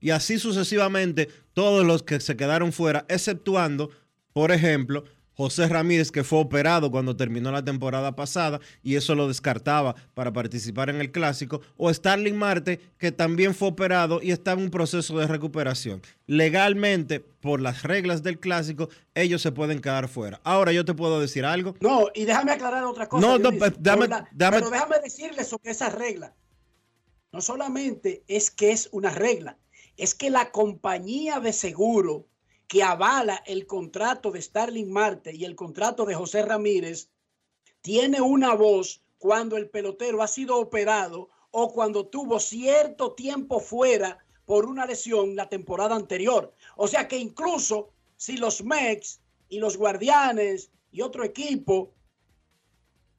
Y 0.00 0.10
así 0.10 0.38
sucesivamente, 0.38 1.30
todos 1.54 1.86
los 1.86 2.02
que 2.02 2.20
se 2.20 2.36
quedaron 2.36 2.72
fuera, 2.72 3.06
exceptuando, 3.08 3.90
por 4.34 4.52
ejemplo, 4.52 5.04
José 5.36 5.68
Ramírez, 5.68 6.10
que 6.12 6.22
fue 6.24 6.38
operado 6.38 6.90
cuando 6.90 7.16
terminó 7.16 7.50
la 7.50 7.64
temporada 7.64 8.14
pasada 8.14 8.60
y 8.82 8.94
eso 8.96 9.14
lo 9.14 9.26
descartaba 9.28 9.94
para 10.14 10.32
participar 10.32 10.90
en 10.90 11.00
el 11.00 11.10
clásico, 11.10 11.60
o 11.76 11.92
Starling 11.92 12.36
Marte, 12.36 12.80
que 12.98 13.10
también 13.12 13.54
fue 13.54 13.68
operado 13.68 14.20
y 14.22 14.30
está 14.30 14.52
en 14.52 14.60
un 14.60 14.70
proceso 14.70 15.18
de 15.18 15.26
recuperación. 15.26 16.02
Legalmente, 16.26 17.20
por 17.20 17.60
las 17.60 17.82
reglas 17.82 18.22
del 18.22 18.38
clásico, 18.38 18.88
ellos 19.14 19.42
se 19.42 19.50
pueden 19.52 19.80
quedar 19.80 20.08
fuera. 20.08 20.40
Ahora 20.44 20.72
yo 20.72 20.84
te 20.84 20.94
puedo 20.94 21.20
decir 21.20 21.44
algo. 21.44 21.74
No, 21.80 22.06
y 22.14 22.24
déjame 22.24 22.52
aclarar 22.52 22.84
otra 22.84 23.08
cosa. 23.08 23.26
No, 23.26 23.38
no, 23.38 23.50
dame- 23.78 24.08
la- 24.08 24.28
dame- 24.32 24.58
Pero 24.58 24.70
déjame 24.70 24.96
decirle 25.02 25.44
sobre 25.44 25.70
esa 25.72 25.88
regla. 25.90 26.34
No 27.32 27.40
solamente 27.40 28.22
es 28.28 28.50
que 28.50 28.70
es 28.70 28.88
una 28.92 29.10
regla, 29.10 29.58
es 29.96 30.14
que 30.14 30.30
la 30.30 30.50
compañía 30.52 31.40
de 31.40 31.52
seguro 31.52 32.26
que 32.66 32.82
avala 32.82 33.42
el 33.46 33.66
contrato 33.66 34.30
de 34.30 34.40
Starling 34.40 34.90
Marte 34.90 35.34
y 35.34 35.44
el 35.44 35.54
contrato 35.54 36.04
de 36.04 36.14
José 36.14 36.42
Ramírez 36.42 37.10
tiene 37.82 38.20
una 38.20 38.54
voz 38.54 39.02
cuando 39.18 39.56
el 39.56 39.68
pelotero 39.68 40.22
ha 40.22 40.28
sido 40.28 40.58
operado 40.58 41.30
o 41.50 41.72
cuando 41.72 42.06
tuvo 42.06 42.40
cierto 42.40 43.12
tiempo 43.12 43.60
fuera 43.60 44.18
por 44.44 44.66
una 44.66 44.86
lesión 44.86 45.36
la 45.36 45.48
temporada 45.48 45.94
anterior. 45.94 46.52
O 46.76 46.88
sea 46.88 47.08
que 47.08 47.18
incluso 47.18 47.90
si 48.16 48.36
los 48.36 48.62
Mex 48.62 49.20
y 49.48 49.58
los 49.58 49.76
Guardianes 49.76 50.70
y 50.90 51.02
otro 51.02 51.24
equipo 51.24 51.94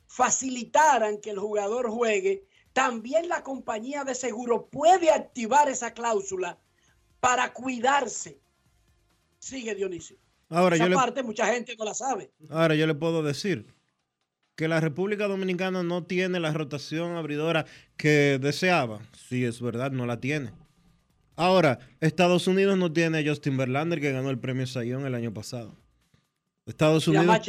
facilitaran 0.08 1.20
que 1.20 1.32
el 1.32 1.40
jugador 1.40 1.90
juegue, 1.90 2.46
también 2.74 3.30
la 3.30 3.44
compañía 3.44 4.04
de 4.04 4.16
seguro 4.16 4.68
puede 4.68 5.12
activar 5.12 5.70
esa 5.70 5.94
cláusula 5.94 6.60
para 7.20 7.54
cuidarse. 7.54 8.42
Sigue 9.46 9.76
Dionisio. 9.76 10.18
Ahora 10.50 10.76
Esa 10.76 10.86
yo 10.86 10.90
le- 10.90 10.96
parte 10.96 11.22
mucha 11.22 11.46
gente 11.54 11.76
no 11.78 11.86
la 11.86 11.94
sabe. 11.94 12.32
Ahora 12.50 12.74
yo 12.74 12.88
le 12.88 12.96
puedo 12.96 13.22
decir 13.22 13.68
que 14.56 14.68
la 14.68 14.80
República 14.80 15.28
Dominicana 15.28 15.84
no 15.84 16.04
tiene 16.04 16.40
la 16.40 16.52
rotación 16.52 17.16
abridora 17.16 17.68
que 17.96 18.40
deseaba. 18.42 19.02
Sí, 19.30 19.46
es 19.46 19.62
verdad, 19.62 19.92
no 19.92 20.08
la 20.08 20.20
tiene. 20.20 20.52
Ahora, 21.36 21.78
Estados 22.00 22.48
Unidos 22.48 22.76
no 22.80 22.92
tiene 22.92 23.20
a 23.20 23.24
Justin 23.30 23.56
Verlander 23.56 24.02
que 24.02 24.12
ganó 24.12 24.32
el 24.32 24.40
premio 24.40 24.66
Sayón 24.66 25.06
el 25.06 25.14
año 25.14 25.32
pasado. 25.32 25.76
Estados 26.66 27.08
Unidos. 27.08 27.40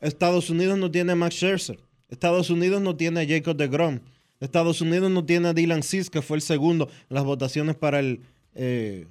Estados 0.00 0.48
Unidos 0.48 0.78
no 0.78 0.92
tiene 0.92 1.10
a 1.12 1.16
Max 1.16 1.34
Scherzer. 1.34 1.80
Estados 2.08 2.50
Unidos 2.50 2.80
no 2.80 2.94
tiene 2.94 3.20
a 3.22 3.26
Jacob 3.26 3.56
DeGrom. 3.56 3.98
Estados 4.38 4.80
Unidos 4.80 5.10
no 5.10 5.24
tiene 5.24 5.48
a 5.48 5.54
Dylan 5.54 5.82
Cis, 5.82 6.08
que 6.08 6.22
fue 6.22 6.36
el 6.36 6.42
segundo 6.42 6.88
en 7.10 7.14
las 7.16 7.24
votaciones 7.24 7.74
para 7.74 7.98
el, 7.98 8.20
eh, 8.54 9.08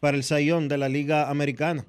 para 0.00 0.16
el 0.16 0.24
Sayón 0.24 0.68
de 0.68 0.78
la 0.78 0.88
Liga 0.88 1.28
Americana. 1.30 1.86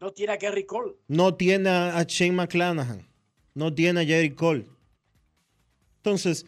No 0.00 0.12
tiene 0.12 0.32
a 0.34 0.36
Gary 0.36 0.64
Cole. 0.64 0.94
No 1.08 1.34
tiene 1.34 1.70
a 1.70 1.96
a 1.98 2.02
Shane 2.04 2.32
McClanahan. 2.32 3.06
No 3.54 3.72
tiene 3.74 4.00
a 4.02 4.04
Jerry 4.04 4.34
Cole. 4.34 4.66
Entonces, 5.98 6.44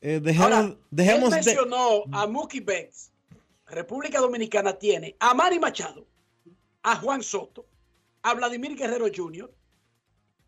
eh, 0.00 0.20
dejemos, 0.22 0.52
Ahora, 0.52 0.76
dejemos 0.90 1.32
él 1.32 1.44
de. 1.44 1.54
mencionó 1.54 2.04
a 2.12 2.26
Mookie 2.26 2.60
Betts. 2.60 3.10
República 3.68 4.20
Dominicana 4.20 4.78
tiene 4.78 5.16
a 5.18 5.34
Manny 5.34 5.58
Machado, 5.58 6.06
a 6.82 6.96
Juan 6.96 7.22
Soto, 7.22 7.66
a 8.22 8.34
Vladimir 8.34 8.76
Guerrero 8.76 9.06
Jr. 9.14 9.52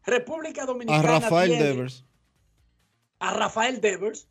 República 0.05 0.63
A 0.63 0.67
Dominicana 0.67 1.03
Rafael 1.21 1.51
tiene 1.51 1.65
Devers. 1.65 2.05
a 3.19 3.35
Rafael 3.35 3.81
Devers. 3.81 4.29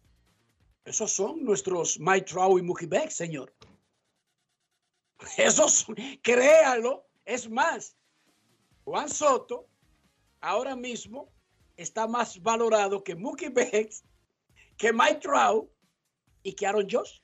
Esos 0.86 1.12
son 1.12 1.44
nuestros 1.44 2.00
Mike 2.00 2.28
Trout 2.28 2.60
y 2.60 2.62
Mookie 2.62 2.86
Betts, 2.86 3.16
señor. 3.16 3.54
Esos, 5.38 5.86
créalo. 6.22 7.06
Es 7.26 7.50
más, 7.50 7.96
Juan 8.84 9.10
Soto 9.10 9.68
ahora 10.40 10.76
mismo 10.76 11.30
está 11.76 12.08
más 12.08 12.42
valorado 12.42 13.04
que 13.04 13.16
Mookie 13.16 13.50
Betts, 13.50 14.04
que 14.78 14.94
Mike 14.94 15.20
Trout 15.22 15.70
y 16.44 16.54
que 16.54 16.66
Aaron 16.66 16.88
Josh. 16.90 17.20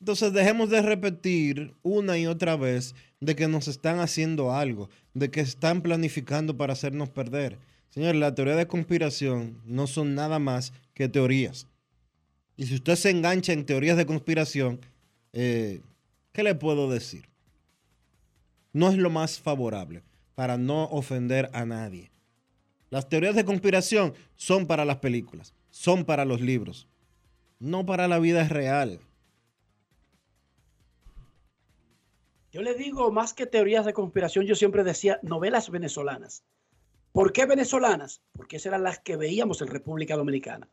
Entonces, 0.00 0.32
dejemos 0.32 0.70
de 0.70 0.80
repetir 0.80 1.74
una 1.82 2.16
y 2.18 2.26
otra 2.26 2.56
vez 2.56 2.94
de 3.20 3.34
que 3.34 3.48
nos 3.48 3.66
están 3.66 3.98
haciendo 3.98 4.52
algo, 4.52 4.88
de 5.14 5.30
que 5.30 5.40
están 5.40 5.82
planificando 5.82 6.56
para 6.56 6.74
hacernos 6.74 7.10
perder. 7.10 7.58
Señor, 7.90 8.14
la 8.14 8.34
teoría 8.34 8.54
de 8.54 8.68
conspiración 8.68 9.60
no 9.64 9.86
son 9.88 10.14
nada 10.14 10.38
más 10.38 10.72
que 10.94 11.08
teorías. 11.08 11.66
Y 12.56 12.66
si 12.66 12.76
usted 12.76 12.94
se 12.94 13.10
engancha 13.10 13.52
en 13.52 13.66
teorías 13.66 13.96
de 13.96 14.06
conspiración, 14.06 14.80
eh, 15.32 15.80
¿qué 16.32 16.44
le 16.44 16.54
puedo 16.54 16.88
decir? 16.88 17.27
No 18.78 18.90
es 18.90 18.96
lo 18.96 19.10
más 19.10 19.40
favorable 19.40 20.04
para 20.36 20.56
no 20.56 20.84
ofender 20.84 21.50
a 21.52 21.64
nadie. 21.64 22.12
Las 22.90 23.08
teorías 23.08 23.34
de 23.34 23.44
conspiración 23.44 24.14
son 24.36 24.68
para 24.68 24.84
las 24.84 24.98
películas, 24.98 25.52
son 25.68 26.04
para 26.04 26.24
los 26.24 26.40
libros, 26.40 26.86
no 27.58 27.84
para 27.84 28.06
la 28.06 28.20
vida 28.20 28.46
real. 28.46 29.00
Yo 32.52 32.62
le 32.62 32.76
digo 32.76 33.10
más 33.10 33.34
que 33.34 33.46
teorías 33.46 33.84
de 33.84 33.92
conspiración, 33.92 34.46
yo 34.46 34.54
siempre 34.54 34.84
decía 34.84 35.18
novelas 35.22 35.70
venezolanas. 35.70 36.44
¿Por 37.10 37.32
qué 37.32 37.46
venezolanas? 37.46 38.22
Porque 38.32 38.58
esas 38.58 38.66
eran 38.66 38.84
las 38.84 39.00
que 39.00 39.16
veíamos 39.16 39.60
en 39.60 39.66
República 39.66 40.14
Dominicana. 40.14 40.68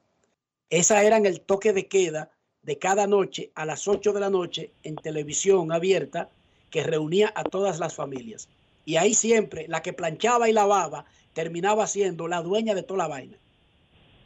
Esas 0.69 1.03
eran 1.03 1.25
el 1.25 1.41
toque 1.41 1.73
de 1.73 1.87
queda 1.87 2.29
de 2.61 2.77
cada 2.77 3.07
noche 3.07 3.51
a 3.55 3.65
las 3.65 3.87
8 3.87 4.13
de 4.13 4.19
la 4.19 4.29
noche 4.29 4.73
en 4.83 4.95
televisión 4.95 5.71
abierta 5.71 6.29
que 6.75 6.83
reunía 6.83 7.31
a 7.37 7.45
todas 7.45 7.79
las 7.79 7.93
familias. 7.93 8.49
Y 8.83 8.97
ahí 8.97 9.13
siempre 9.13 9.65
la 9.69 9.81
que 9.81 9.93
planchaba 9.93 10.49
y 10.49 10.51
lavaba 10.51 11.05
terminaba 11.31 11.87
siendo 11.87 12.27
la 12.27 12.41
dueña 12.41 12.75
de 12.75 12.83
toda 12.83 12.97
la 12.97 13.07
vaina. 13.07 13.37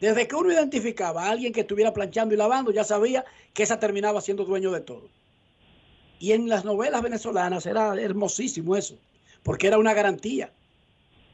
Desde 0.01 0.27
que 0.27 0.35
uno 0.35 0.51
identificaba 0.51 1.25
a 1.25 1.29
alguien 1.29 1.53
que 1.53 1.59
estuviera 1.59 1.93
planchando 1.93 2.33
y 2.33 2.37
lavando, 2.39 2.71
ya 2.71 2.83
sabía 2.83 3.23
que 3.53 3.61
esa 3.61 3.79
terminaba 3.79 4.19
siendo 4.19 4.45
dueño 4.45 4.71
de 4.71 4.81
todo. 4.81 5.11
Y 6.17 6.31
en 6.31 6.49
las 6.49 6.65
novelas 6.65 7.03
venezolanas 7.03 7.67
era 7.67 7.93
hermosísimo 8.01 8.75
eso, 8.75 8.97
porque 9.43 9.67
era 9.67 9.77
una 9.77 9.93
garantía. 9.93 10.51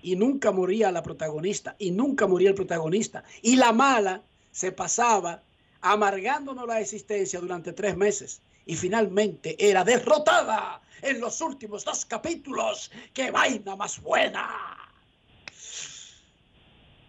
Y 0.01 0.18
nunca 0.18 0.51
moría 0.51 0.91
la 0.91 1.01
protagonista, 1.01 1.78
y 1.80 1.91
nunca 1.91 2.28
moría 2.28 2.49
el 2.49 2.55
protagonista. 2.55 3.24
Y 3.41 3.55
la 3.55 3.72
mala 3.72 4.22
se 4.51 4.74
pasaba 4.74 5.43
amargándonos 5.80 6.68
la 6.68 6.82
existencia 6.82 7.39
durante 7.39 7.72
tres 7.72 7.95
meses. 7.95 8.41
Y 8.66 8.76
finalmente 8.76 9.55
era 9.57 9.86
derrotada 9.86 10.82
en 11.02 11.20
los 11.20 11.41
últimos 11.41 11.84
dos 11.86 12.06
capítulos. 12.06 12.91
¡Qué 13.14 13.32
vaina 13.32 13.76
más 13.76 14.02
buena! 14.02 14.78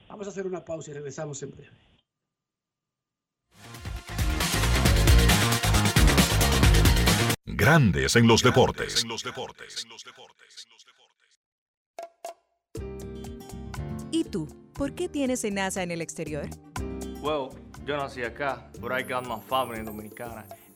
Vamos 0.08 0.26
a 0.26 0.30
hacer 0.30 0.46
una 0.46 0.64
pausa 0.64 0.90
y 0.90 0.94
regresamos 0.94 1.42
en 1.42 1.50
breve. 1.50 1.70
Grandes 7.44 8.16
en 8.16 8.26
los 8.26 8.42
deportes. 8.42 9.04
¿Y 14.10 14.24
tú? 14.24 14.46
¿Por 14.74 14.94
qué 14.94 15.08
tienes 15.08 15.44
NASA 15.50 15.82
en 15.82 15.90
el 15.90 16.02
exterior? 16.02 16.48
Well, 17.22 17.48
yo 17.84 17.96
nací 17.96 18.22
acá, 18.22 18.70
but 18.78 18.92
I 18.92 19.02
got 19.02 19.26
my 19.26 19.40
family 19.48 19.82
dominicana. 19.82 20.44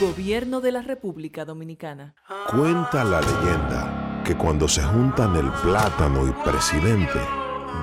Gobierno 0.00 0.60
de 0.60 0.72
la 0.72 0.82
República 0.82 1.44
Dominicana. 1.44 2.16
Cuenta 2.50 3.04
la 3.04 3.20
leyenda 3.20 4.22
que 4.24 4.36
cuando 4.36 4.66
se 4.66 4.82
juntan 4.82 5.36
el 5.36 5.48
plátano 5.62 6.26
y 6.26 6.32
presidente, 6.42 7.20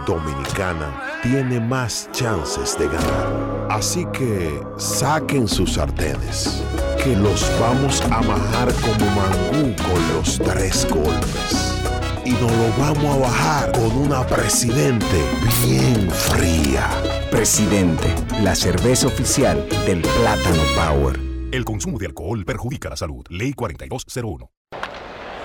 Dominicana 0.05 1.19
tiene 1.23 1.61
más 1.61 2.09
chances 2.11 2.77
de 2.77 2.87
ganar. 2.87 3.67
Así 3.69 4.05
que 4.11 4.61
saquen 4.75 5.47
sus 5.47 5.73
sartenes, 5.73 6.61
que 7.01 7.15
los 7.15 7.49
vamos 7.61 8.01
a 8.01 8.21
bajar 8.21 8.73
como 8.81 9.05
mangú 9.15 9.73
con 9.81 10.13
los 10.13 10.37
tres 10.39 10.85
golpes. 10.89 11.81
Y 12.25 12.31
nos 12.31 12.51
lo 12.51 12.77
vamos 12.77 13.15
a 13.15 13.19
bajar 13.19 13.71
con 13.71 13.91
una 13.95 14.27
presidente 14.27 15.23
bien 15.65 16.11
fría. 16.11 16.89
Presidente, 17.31 18.13
la 18.43 18.53
cerveza 18.53 19.07
oficial 19.07 19.65
del 19.85 20.01
Plátano 20.01 20.61
Power. 20.75 21.30
El 21.51 21.65
consumo 21.65 21.99
de 21.99 22.05
alcohol 22.05 22.45
perjudica 22.45 22.89
la 22.89 22.95
salud. 22.95 23.25
Ley 23.27 23.51
4201. 23.51 24.49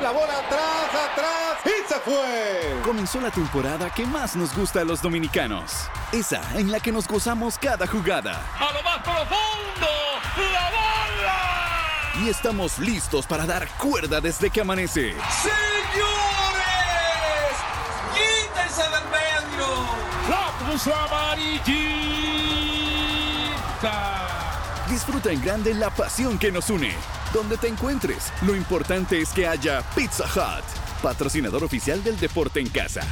La 0.01 0.13
bola 0.13 0.39
atrás, 0.39 0.89
atrás 1.11 1.59
y 1.65 1.71
se 1.89 1.99
fue. 1.99 2.81
Comenzó 2.85 3.21
la 3.21 3.33
temporada 3.33 3.93
que 3.93 4.07
más 4.07 4.37
nos 4.37 4.57
gusta 4.57 4.83
a 4.83 4.85
los 4.85 5.03
dominicanos. 5.03 5.89
Esa 6.13 6.57
en 6.57 6.71
la 6.71 6.79
que 6.79 6.93
nos 6.93 7.09
gozamos 7.09 7.59
cada 7.59 7.89
jugada. 7.89 8.41
A 8.57 8.73
lo 8.73 8.85
más 8.85 8.99
profundo, 8.99 9.89
la 10.37 10.71
bola. 10.71 12.23
Y 12.25 12.29
estamos 12.29 12.79
listos 12.79 13.27
para 13.27 13.45
dar 13.45 13.67
cuerda 13.77 14.21
desde 14.21 14.49
que 14.49 14.61
amanece. 14.61 15.13
Señores, 15.43 15.57
quítense 18.15 18.83
del 18.83 19.09
medio. 19.11 19.67
La 20.29 20.53
cruz 20.65 20.87
amarillita. 20.87 21.67
Disfruta 24.89 25.32
en 25.32 25.43
grande 25.43 25.74
la 25.74 25.91
pasión 25.91 26.39
que 26.39 26.53
nos 26.53 26.70
une. 26.70 26.93
Donde 27.32 27.57
te 27.57 27.66
encuentres, 27.66 28.32
lo 28.43 28.55
importante 28.55 29.20
es 29.20 29.30
que 29.30 29.47
haya 29.47 29.82
Pizza 29.97 30.24
Hut, 30.24 30.64
patrocinador 31.03 31.64
oficial 31.64 32.03
del 32.05 32.16
deporte 32.18 32.61
en 32.61 32.68
casa. 32.68 33.03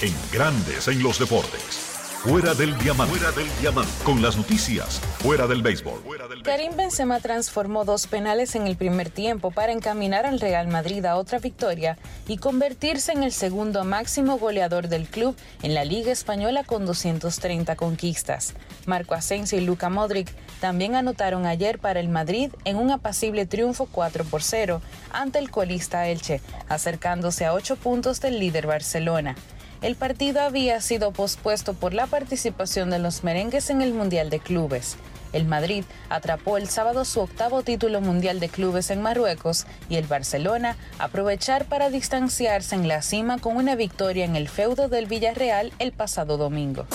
En 0.00 0.14
Grandes 0.32 0.88
en 0.88 1.02
los 1.02 1.18
deportes. 1.18 1.89
Fuera 2.22 2.52
del 2.52 2.76
diamante. 2.76 3.16
Fuera 3.16 3.32
del 3.34 3.48
diamante. 3.62 3.90
Con 4.04 4.20
las 4.20 4.36
noticias. 4.36 5.00
Fuera 5.20 5.46
del 5.46 5.62
béisbol. 5.62 6.02
Karim 6.44 6.76
Benzema 6.76 7.18
transformó 7.18 7.86
dos 7.86 8.06
penales 8.08 8.54
en 8.54 8.66
el 8.66 8.76
primer 8.76 9.08
tiempo 9.08 9.50
para 9.50 9.72
encaminar 9.72 10.26
al 10.26 10.38
Real 10.38 10.68
Madrid 10.68 11.02
a 11.06 11.16
otra 11.16 11.38
victoria 11.38 11.96
y 12.28 12.36
convertirse 12.36 13.12
en 13.12 13.22
el 13.22 13.32
segundo 13.32 13.84
máximo 13.84 14.36
goleador 14.36 14.88
del 14.88 15.08
club 15.08 15.34
en 15.62 15.72
la 15.72 15.86
Liga 15.86 16.12
Española 16.12 16.62
con 16.62 16.84
230 16.84 17.74
conquistas. 17.76 18.52
Marco 18.84 19.14
Asensio 19.14 19.56
y 19.56 19.64
Luka 19.64 19.88
Modric 19.88 20.30
también 20.60 20.96
anotaron 20.96 21.46
ayer 21.46 21.78
para 21.78 22.00
el 22.00 22.10
Madrid 22.10 22.50
en 22.66 22.76
un 22.76 22.90
apacible 22.90 23.46
triunfo 23.46 23.88
4 23.90 24.26
por 24.26 24.42
0 24.42 24.82
ante 25.10 25.38
el 25.38 25.50
colista 25.50 26.06
Elche, 26.06 26.42
acercándose 26.68 27.46
a 27.46 27.54
8 27.54 27.76
puntos 27.76 28.20
del 28.20 28.38
líder 28.38 28.66
Barcelona. 28.66 29.36
El 29.82 29.96
partido 29.96 30.42
había 30.42 30.78
sido 30.82 31.10
pospuesto 31.10 31.72
por 31.72 31.94
la 31.94 32.06
participación 32.06 32.90
de 32.90 32.98
los 32.98 33.24
merengues 33.24 33.70
en 33.70 33.80
el 33.80 33.94
Mundial 33.94 34.28
de 34.28 34.38
Clubes. 34.38 34.96
El 35.32 35.46
Madrid 35.46 35.84
atrapó 36.10 36.58
el 36.58 36.68
sábado 36.68 37.06
su 37.06 37.20
octavo 37.20 37.62
título 37.62 38.02
mundial 38.02 38.40
de 38.40 38.50
clubes 38.50 38.90
en 38.90 39.00
Marruecos 39.00 39.64
y 39.88 39.96
el 39.96 40.06
Barcelona 40.06 40.76
aprovechar 40.98 41.64
para 41.64 41.88
distanciarse 41.88 42.74
en 42.74 42.88
la 42.88 43.00
cima 43.00 43.38
con 43.38 43.56
una 43.56 43.74
victoria 43.74 44.26
en 44.26 44.36
el 44.36 44.50
feudo 44.50 44.88
del 44.88 45.06
Villarreal 45.06 45.72
el 45.78 45.92
pasado 45.92 46.36
domingo. 46.36 46.86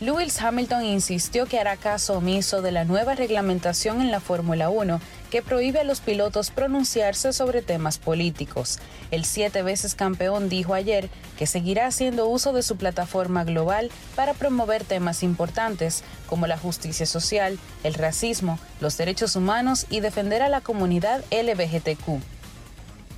Lewis 0.00 0.42
Hamilton 0.42 0.84
insistió 0.84 1.46
que 1.46 1.60
hará 1.60 1.76
caso 1.76 2.14
omiso 2.14 2.60
de 2.60 2.72
la 2.72 2.84
nueva 2.84 3.14
reglamentación 3.14 4.00
en 4.00 4.10
la 4.10 4.18
Fórmula 4.18 4.68
1 4.68 5.00
que 5.32 5.40
prohíbe 5.40 5.80
a 5.80 5.84
los 5.84 6.02
pilotos 6.02 6.50
pronunciarse 6.50 7.32
sobre 7.32 7.62
temas 7.62 7.96
políticos. 7.96 8.78
El 9.10 9.24
siete 9.24 9.62
veces 9.62 9.94
campeón 9.94 10.50
dijo 10.50 10.74
ayer 10.74 11.08
que 11.38 11.46
seguirá 11.46 11.86
haciendo 11.86 12.28
uso 12.28 12.52
de 12.52 12.62
su 12.62 12.76
plataforma 12.76 13.42
global 13.42 13.90
para 14.14 14.34
promover 14.34 14.84
temas 14.84 15.22
importantes 15.22 16.04
como 16.26 16.46
la 16.46 16.58
justicia 16.58 17.06
social, 17.06 17.58
el 17.82 17.94
racismo, 17.94 18.58
los 18.82 18.98
derechos 18.98 19.34
humanos 19.34 19.86
y 19.88 20.00
defender 20.00 20.42
a 20.42 20.50
la 20.50 20.60
comunidad 20.60 21.24
LGBTQ. 21.30 22.20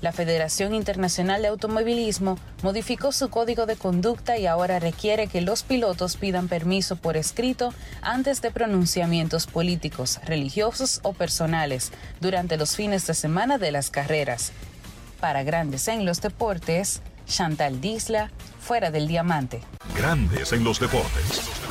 La 0.04 0.12
Federación 0.12 0.74
Internacional 0.74 1.40
de 1.40 1.48
Automovilismo 1.48 2.38
modificó 2.62 3.10
su 3.10 3.30
código 3.30 3.64
de 3.64 3.76
conducta 3.76 4.36
y 4.36 4.46
ahora 4.46 4.78
requiere 4.78 5.28
que 5.28 5.40
los 5.40 5.62
pilotos 5.62 6.18
pidan 6.18 6.46
permiso 6.46 6.96
por 6.96 7.16
escrito 7.16 7.72
antes 8.02 8.42
de 8.42 8.50
pronunciamientos 8.50 9.46
políticos, 9.46 10.20
religiosos 10.26 11.00
o 11.04 11.14
personales 11.14 11.90
durante 12.20 12.58
los 12.58 12.76
fines 12.76 13.06
de 13.06 13.14
semana 13.14 13.56
de 13.56 13.72
las 13.72 13.88
carreras. 13.88 14.52
Para 15.20 15.42
Grandes 15.42 15.88
en 15.88 16.04
los 16.04 16.20
Deportes, 16.20 17.00
Chantal 17.26 17.80
Disla, 17.80 18.30
fuera 18.60 18.90
del 18.90 19.08
diamante. 19.08 19.62
Grandes 19.96 20.52
en 20.52 20.64
los 20.64 20.80
deportes. 20.80 21.63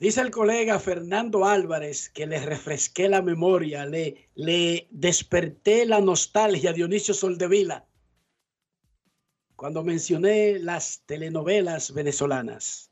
Dice 0.00 0.22
el 0.22 0.30
colega 0.30 0.78
Fernando 0.78 1.44
Álvarez 1.44 2.08
que 2.08 2.26
le 2.26 2.40
refresqué 2.40 3.06
la 3.06 3.20
memoria, 3.20 3.84
le, 3.84 4.30
le 4.34 4.88
desperté 4.90 5.84
la 5.84 6.00
nostalgia 6.00 6.70
a 6.70 6.72
Dionisio 6.72 7.12
Soldevila. 7.12 7.86
cuando 9.56 9.84
mencioné 9.84 10.58
las 10.58 11.02
telenovelas 11.04 11.92
venezolanas. 11.92 12.90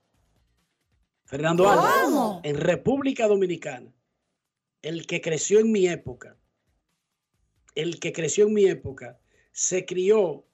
Fernando 1.25 1.67
Álvarez, 1.71 2.41
en 2.43 2.57
República 2.57 3.27
Dominicana, 3.27 3.91
el 4.83 5.07
que 5.07 5.23
creció 5.23 5.61
en 5.61 5.73
mi 5.73 5.89
época, 5.89 6.37
el 7.75 8.01
que 8.01 8.13
creció 8.13 8.49
en 8.49 8.53
mi 8.53 8.67
época, 8.67 9.19
se 9.51 9.87
crió 9.87 10.45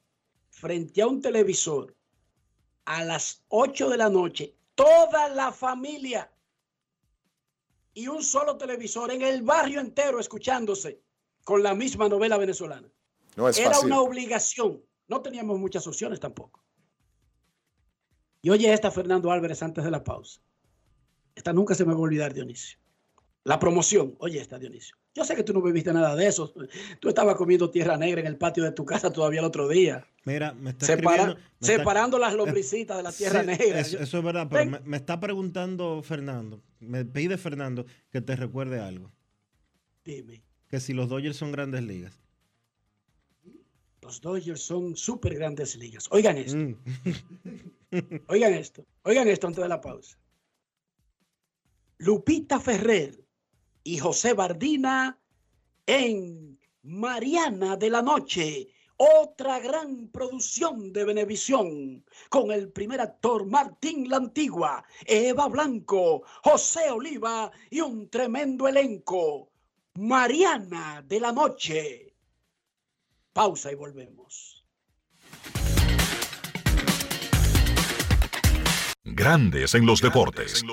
frente 0.51 1.03
a 1.03 1.09
un 1.09 1.21
televisor 1.21 1.97
a 2.85 3.03
las 3.03 3.43
8 3.49 3.91
de 3.91 3.97
la 3.97 4.09
noche, 4.09 4.55
toda 4.77 5.29
la 5.31 5.51
familia 5.51 6.31
y 7.95 8.09
un 8.09 8.23
solo 8.23 8.57
televisor 8.57 9.11
en 9.13 9.23
el 9.23 9.43
barrio 9.43 9.81
entero 9.81 10.19
escuchándose 10.19 11.01
con 11.45 11.63
la 11.63 11.75
misma 11.75 12.09
novela 12.09 12.37
venezolana. 12.37 12.89
No 13.37 13.49
es 13.49 13.59
Era 13.59 13.71
fácil. 13.71 13.87
una 13.87 14.01
obligación. 14.01 14.83
No 15.09 15.23
teníamos 15.23 15.59
muchas 15.59 15.87
opciones 15.87 16.21
tampoco. 16.21 16.65
Y 18.43 18.51
oye 18.51 18.73
esta, 18.73 18.91
Fernando 18.91 19.31
Álvarez, 19.31 19.63
antes 19.63 19.85
de 19.85 19.91
la 19.91 20.05
pausa. 20.05 20.41
Esta 21.35 21.53
nunca 21.53 21.75
se 21.75 21.85
me 21.85 21.93
va 21.93 21.99
a 21.99 22.03
olvidar, 22.03 22.35
Dionisio. 22.35 22.79
La 23.45 23.59
promoción. 23.59 24.17
Oye 24.19 24.41
esta, 24.41 24.59
Dionisio. 24.59 24.97
Yo 25.15 25.25
sé 25.25 25.35
que 25.37 25.43
tú 25.43 25.53
no 25.53 25.63
bebiste 25.63 25.93
nada 25.93 26.15
de 26.17 26.27
eso. 26.27 26.53
Tú 27.01 27.09
estabas 27.09 27.37
comiendo 27.37 27.71
tierra 27.71 27.97
negra 27.97 28.21
en 28.21 28.27
el 28.27 28.39
patio 28.39 28.65
de 28.65 28.73
tu 28.73 28.85
casa 28.85 29.13
todavía 29.13 29.41
el 29.41 29.47
otro 29.47 29.69
día. 29.69 30.07
Mira, 30.25 30.55
me 30.55 30.71
está 30.71 30.87
Separa- 30.87 31.27
me 31.27 31.33
está- 31.33 31.67
separando 31.67 32.19
las 32.19 32.33
lombricitas 32.35 32.97
de 32.97 33.03
la 33.03 33.13
tierra 33.13 33.41
Sí, 33.41 33.47
negra. 33.47 33.81
Eso, 33.81 33.99
eso 33.99 34.19
es 34.19 34.25
verdad, 34.25 34.47
pero 34.51 34.71
me, 34.71 34.81
me 34.81 34.97
está 34.97 35.21
preguntando 35.21 36.03
Fernando, 36.03 36.63
me 36.81 37.05
pide 37.05 37.37
Fernando 37.37 37.85
que 38.11 38.21
te 38.23 38.35
recuerde 38.35 38.81
algo. 38.81 39.13
Dime. 40.05 40.43
Que 40.69 40.81
si 40.81 40.93
los 40.95 41.09
Dodgers 41.11 41.37
son 41.37 41.53
grandes 41.53 41.83
ligas. 41.83 42.19
Los 44.01 44.21
Dodgers 44.21 44.61
son 44.63 44.97
súper 44.97 45.35
grandes 45.35 45.77
ligas. 45.77 46.09
Oigan 46.11 46.37
esto. 46.39 46.57
Mm. 46.57 46.75
Oigan 48.29 48.53
esto. 48.55 48.85
Oigan 49.03 49.29
esto 49.29 49.47
antes 49.47 49.63
de 49.63 49.69
la 49.69 49.81
pausa. 49.81 50.19
Lupita 51.99 52.61
Ferrer 52.61 53.25
y 53.83 53.99
José 53.99 54.35
Bardina 54.35 55.19
en 55.87 56.59
Mariana 56.83 57.77
de 57.77 57.91
la 57.91 58.03
Noche. 58.03 58.69
Otra 58.97 59.59
gran 59.59 60.09
producción 60.09 60.93
de 60.93 61.05
Venevisión 61.05 62.05
con 62.29 62.53
el 62.53 62.71
primer 62.71 63.01
actor 63.01 63.45
Martín 63.45 64.09
La 64.09 64.19
Antigua, 64.19 64.85
Eva 65.05 65.49
Blanco, 65.49 66.23
José 66.45 66.91
Oliva 66.91 67.51
y 67.71 67.81
un 67.81 68.09
tremendo 68.09 68.69
elenco. 68.69 69.51
Mariana 69.95 71.05
de 71.07 71.21
la 71.21 71.33
Noche. 71.33 72.15
Pausa 73.33 73.73
y 73.73 73.75
volvemos. 73.75 74.65
Grandes 79.03 79.75
en 79.75 79.87
los 79.87 80.01
deportes. 80.01 80.65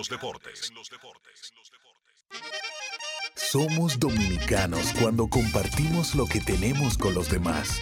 Somos 3.35 3.99
dominicanos 3.99 4.93
cuando 4.99 5.27
compartimos 5.27 6.15
lo 6.15 6.25
que 6.25 6.39
tenemos 6.39 6.97
con 6.97 7.13
los 7.13 7.29
demás. 7.29 7.81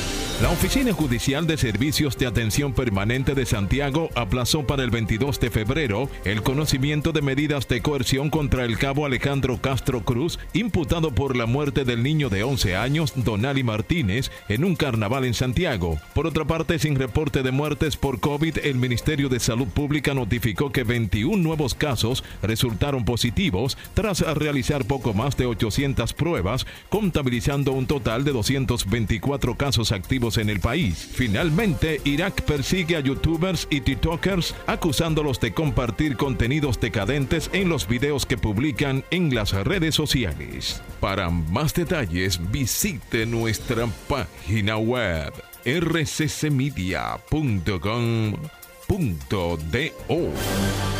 La 0.41 0.49
Oficina 0.49 0.91
Judicial 0.91 1.45
de 1.45 1.55
Servicios 1.55 2.17
de 2.17 2.25
Atención 2.25 2.73
Permanente 2.73 3.35
de 3.35 3.45
Santiago 3.45 4.09
aplazó 4.15 4.65
para 4.65 4.83
el 4.83 4.89
22 4.89 5.39
de 5.39 5.51
febrero 5.51 6.09
el 6.25 6.41
conocimiento 6.41 7.11
de 7.11 7.21
medidas 7.21 7.67
de 7.67 7.83
coerción 7.83 8.31
contra 8.31 8.65
el 8.65 8.79
cabo 8.79 9.05
Alejandro 9.05 9.61
Castro 9.61 10.01
Cruz, 10.01 10.39
imputado 10.53 11.13
por 11.13 11.35
la 11.37 11.45
muerte 11.45 11.85
del 11.85 12.01
niño 12.01 12.29
de 12.29 12.41
11 12.41 12.75
años, 12.75 13.13
Donali 13.17 13.61
Martínez, 13.61 14.31
en 14.49 14.63
un 14.63 14.75
carnaval 14.75 15.25
en 15.25 15.35
Santiago. 15.35 15.99
Por 16.15 16.25
otra 16.25 16.45
parte, 16.45 16.79
sin 16.79 16.95
reporte 16.95 17.43
de 17.43 17.51
muertes 17.51 17.95
por 17.95 18.19
COVID, 18.19 18.57
el 18.63 18.77
Ministerio 18.77 19.29
de 19.29 19.39
Salud 19.39 19.67
Pública 19.67 20.15
notificó 20.15 20.71
que 20.71 20.83
21 20.83 21.37
nuevos 21.37 21.75
casos 21.75 22.23
resultaron 22.41 23.05
positivos 23.05 23.77
tras 23.93 24.21
realizar 24.21 24.85
poco 24.85 25.13
más 25.13 25.37
de 25.37 25.45
800 25.45 26.13
pruebas, 26.13 26.65
contabilizando 26.89 27.73
un 27.73 27.85
total 27.85 28.23
de 28.23 28.31
224 28.31 29.55
casos 29.55 29.91
activos 29.91 30.30
en 30.37 30.49
el 30.49 30.59
país. 30.59 31.09
Finalmente, 31.13 32.01
Irak 32.03 32.41
persigue 32.43 32.95
a 32.95 32.99
youtubers 32.99 33.67
y 33.69 33.81
tiktokers 33.81 34.55
acusándolos 34.67 35.39
de 35.39 35.53
compartir 35.53 36.17
contenidos 36.17 36.79
decadentes 36.79 37.49
en 37.53 37.69
los 37.69 37.87
videos 37.87 38.25
que 38.25 38.37
publican 38.37 39.03
en 39.11 39.33
las 39.33 39.53
redes 39.53 39.95
sociales. 39.95 40.81
Para 40.99 41.29
más 41.29 41.73
detalles, 41.73 42.39
visite 42.51 43.25
nuestra 43.25 43.87
página 44.07 44.77
web 44.77 45.33
rccmedia.com.do. 45.65 47.01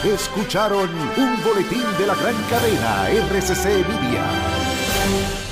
Escucharon 0.03 0.89
un 1.17 1.43
boletín 1.43 1.83
de 1.97 2.07
la 2.07 2.15
gran 2.15 2.35
cadena 2.49 3.09
RCC 3.09 3.87
Media. 3.87 5.50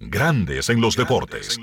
Grandes 0.00 0.68
en 0.68 0.80
los 0.80 0.94
deportes. 0.96 1.58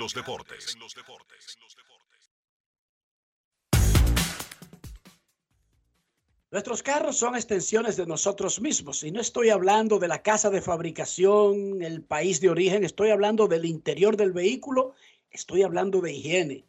Nuestros 6.51 6.83
carros 6.83 7.17
son 7.17 7.35
extensiones 7.35 7.95
de 7.95 8.05
nosotros 8.05 8.59
mismos 8.59 9.03
y 9.03 9.11
no 9.11 9.21
estoy 9.21 9.49
hablando 9.49 9.99
de 9.99 10.09
la 10.09 10.21
casa 10.21 10.49
de 10.49 10.61
fabricación, 10.61 11.81
el 11.81 12.01
país 12.01 12.41
de 12.41 12.49
origen, 12.49 12.83
estoy 12.83 13.11
hablando 13.11 13.47
del 13.47 13.63
interior 13.63 14.17
del 14.17 14.33
vehículo, 14.33 14.95
estoy 15.31 15.63
hablando 15.63 16.01
de 16.01 16.13
higiene, 16.13 16.65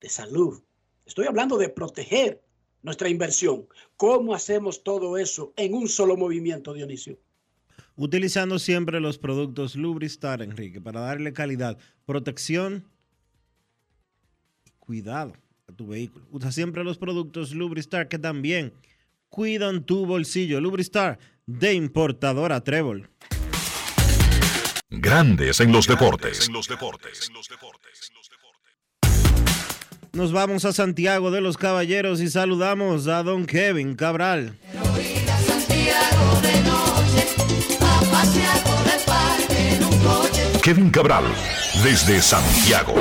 de 0.00 0.08
salud, 0.10 0.62
estoy 1.06 1.26
hablando 1.26 1.56
de 1.56 1.70
proteger 1.70 2.42
nuestra 2.82 3.08
inversión. 3.08 3.66
¿Cómo 3.96 4.34
hacemos 4.34 4.82
todo 4.82 5.16
eso 5.16 5.54
en 5.56 5.72
un 5.72 5.88
solo 5.88 6.18
movimiento, 6.18 6.74
Dionisio? 6.74 7.18
Utilizando 8.00 8.60
siempre 8.60 9.00
los 9.00 9.18
productos 9.18 9.74
Lubristar, 9.74 10.40
Enrique, 10.40 10.80
para 10.80 11.00
darle 11.00 11.32
calidad, 11.32 11.76
protección 12.06 12.84
y 14.64 14.70
cuidado 14.78 15.32
a 15.68 15.72
tu 15.72 15.88
vehículo. 15.88 16.24
Usa 16.30 16.52
siempre 16.52 16.84
los 16.84 16.96
productos 16.96 17.52
Lubristar 17.52 18.06
que 18.06 18.20
también 18.20 18.72
cuidan 19.28 19.82
tu 19.82 20.06
bolsillo. 20.06 20.60
Lubristar 20.60 21.18
de 21.44 21.74
importadora 21.74 22.62
Trébol. 22.62 23.10
Grandes 24.90 25.58
en 25.58 25.72
los 25.72 25.88
deportes. 25.88 26.48
Nos 30.12 30.30
vamos 30.30 30.64
a 30.64 30.72
Santiago 30.72 31.32
de 31.32 31.40
los 31.40 31.56
Caballeros 31.56 32.20
y 32.20 32.30
saludamos 32.30 33.08
a 33.08 33.24
don 33.24 33.44
Kevin 33.44 33.96
Cabral. 33.96 34.56
Kevin 40.62 40.90
Cabral, 40.90 41.24
desde 41.82 42.20
Santiago. 42.20 42.94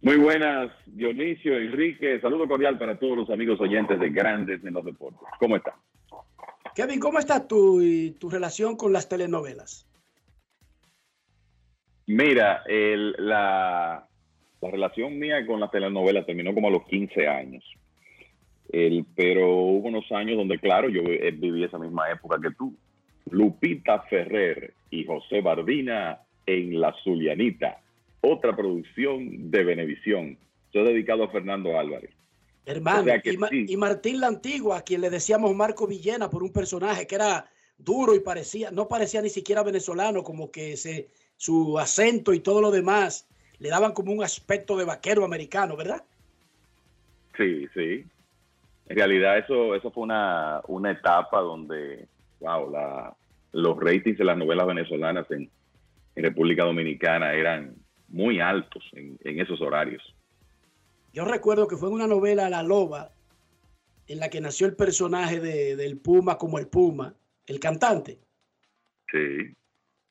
Muy 0.00 0.16
buenas, 0.16 0.70
Dionisio, 0.86 1.56
Enrique. 1.58 2.20
Saludo 2.20 2.46
cordial 2.46 2.78
para 2.78 2.98
todos 2.98 3.16
los 3.16 3.30
amigos 3.30 3.60
oyentes 3.60 3.98
de 3.98 4.10
Grandes 4.10 4.62
en 4.64 4.74
los 4.74 4.84
Deportes. 4.84 5.20
¿Cómo 5.40 5.56
están? 5.56 5.74
Kevin, 6.74 7.00
¿cómo 7.00 7.18
está 7.18 7.46
tu, 7.48 7.80
y 7.80 8.12
tu 8.12 8.28
relación 8.30 8.76
con 8.76 8.92
las 8.92 9.08
telenovelas? 9.08 9.86
Mira, 12.06 12.62
el- 12.66 13.14
la, 13.18 14.06
la 14.60 14.70
relación 14.70 15.18
mía 15.18 15.44
con 15.46 15.60
la 15.60 15.70
telenovela 15.70 16.24
terminó 16.24 16.54
como 16.54 16.68
a 16.68 16.70
los 16.70 16.84
15 16.86 17.26
años. 17.28 17.64
El- 18.72 19.04
pero 19.14 19.48
hubo 19.54 19.88
unos 19.88 20.10
años 20.12 20.36
donde, 20.36 20.58
claro, 20.58 20.88
yo 20.88 21.02
eh, 21.02 21.30
viví 21.30 21.62
esa 21.64 21.78
misma 21.78 22.10
época 22.10 22.38
que 22.42 22.50
tú. 22.56 22.74
Lupita 23.30 24.00
Ferrer 24.02 24.74
y 24.90 25.04
José 25.04 25.40
Bardina 25.40 26.20
en 26.46 26.80
La 26.80 26.94
Zulianita, 27.02 27.80
otra 28.20 28.54
producción 28.54 29.50
de 29.50 29.64
Venevisión. 29.64 30.38
Yo 30.72 30.84
dedicado 30.84 31.24
a 31.24 31.28
Fernando 31.30 31.78
Álvarez. 31.78 32.10
Hermano, 32.64 33.00
O 33.02 33.04
sea 33.04 33.20
que 33.20 33.32
y, 33.32 33.36
Ma- 33.36 33.48
sí. 33.48 33.66
y 33.68 33.76
Martín 33.76 34.20
la 34.20 34.26
Antigua, 34.28 34.78
a 34.78 34.82
quien 34.82 35.00
le 35.00 35.10
decíamos 35.10 35.54
Marco 35.54 35.86
Villena 35.86 36.28
por 36.30 36.42
un 36.42 36.52
personaje 36.52 37.06
que 37.06 37.14
era 37.14 37.46
duro 37.78 38.14
y 38.14 38.20
parecía, 38.20 38.70
no 38.70 38.88
parecía 38.88 39.22
ni 39.22 39.28
siquiera 39.28 39.62
venezolano, 39.62 40.22
como 40.24 40.50
que 40.50 40.76
se, 40.76 41.08
su 41.36 41.78
acento 41.78 42.32
y 42.32 42.40
todo 42.40 42.60
lo 42.60 42.70
demás 42.70 43.28
le 43.58 43.68
daban 43.68 43.92
como 43.92 44.12
un 44.12 44.22
aspecto 44.22 44.76
de 44.76 44.84
vaquero 44.84 45.24
americano, 45.24 45.76
¿verdad? 45.76 46.02
Sí, 47.36 47.66
sí. 47.74 48.04
En 48.88 48.96
realidad 48.96 49.38
eso, 49.38 49.74
eso 49.74 49.90
fue 49.90 50.04
una, 50.04 50.60
una 50.68 50.92
etapa 50.92 51.40
donde, 51.40 52.06
wow, 52.40 52.70
la, 52.70 53.14
los 53.52 53.76
ratings 53.78 54.18
de 54.18 54.24
las 54.24 54.36
novelas 54.38 54.66
venezolanas 54.66 55.30
en, 55.30 55.50
en 56.14 56.24
República 56.24 56.64
Dominicana 56.64 57.32
eran 57.34 57.74
muy 58.08 58.40
altos 58.40 58.84
en, 58.92 59.18
en 59.24 59.40
esos 59.40 59.60
horarios. 59.60 60.02
Yo 61.12 61.24
recuerdo 61.24 61.66
que 61.66 61.76
fue 61.76 61.88
en 61.88 61.94
una 61.96 62.06
novela 62.06 62.48
La 62.48 62.62
Loba, 62.62 63.10
en 64.06 64.20
la 64.20 64.28
que 64.30 64.40
nació 64.40 64.66
el 64.68 64.76
personaje 64.76 65.40
de- 65.40 65.74
del 65.74 65.96
Puma 65.98 66.38
como 66.38 66.58
el 66.58 66.68
Puma, 66.68 67.14
el 67.46 67.58
cantante. 67.58 68.18
Sí. 69.10 69.54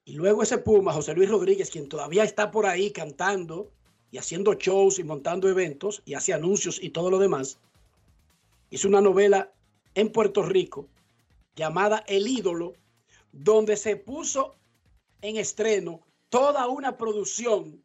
Y 0.06 0.14
luego 0.14 0.43
ese 0.43 0.60
Puma, 0.60 0.93
José 0.93 1.16
Luis 1.16 1.30
Rodríguez, 1.30 1.72
quien 1.72 1.89
todavía 1.89 2.24
está 2.24 2.51
por 2.51 2.68
ahí 2.68 2.91
cantando 2.91 3.72
y 4.12 4.20
haciendo 4.20 4.53
shows 4.53 4.99
y 4.99 5.03
montando 5.03 5.49
eventos 5.49 6.03
y 6.06 6.14
hace 6.14 6.32
anuncios 6.32 6.82
y 6.82 6.91
todo 6.91 7.10
lo 7.10 7.18
demás, 7.18 7.58
hizo 8.70 8.88
una 8.88 9.01
novela 9.01 9.51
en 9.95 10.12
Puerto 10.12 10.43
Rico 10.43 10.88
llamada 11.56 12.03
El 12.06 12.28
ídolo, 12.28 12.74
donde 13.32 13.78
se 13.78 13.95
puso 13.95 14.56
en 15.22 15.38
estreno 15.38 16.01
toda 16.30 16.68
una 16.68 16.97
producción 16.97 17.82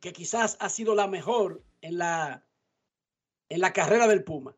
que 0.00 0.12
quizás 0.12 0.58
ha 0.60 0.68
sido 0.68 0.94
la 0.94 1.06
mejor 1.06 1.62
en 1.80 1.96
la, 1.96 2.44
en 3.48 3.60
la 3.60 3.72
carrera 3.72 4.06
del 4.06 4.22
Puma. 4.22 4.54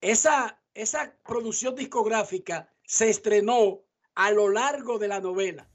Esa, 0.00 0.60
esa 0.74 1.14
producción 1.24 1.76
discográfica 1.76 2.72
se 2.82 3.08
estrenó 3.08 3.83
a 4.14 4.30
lo 4.30 4.48
largo 4.48 4.98
de 4.98 5.08
la 5.08 5.20
novela, 5.20 5.68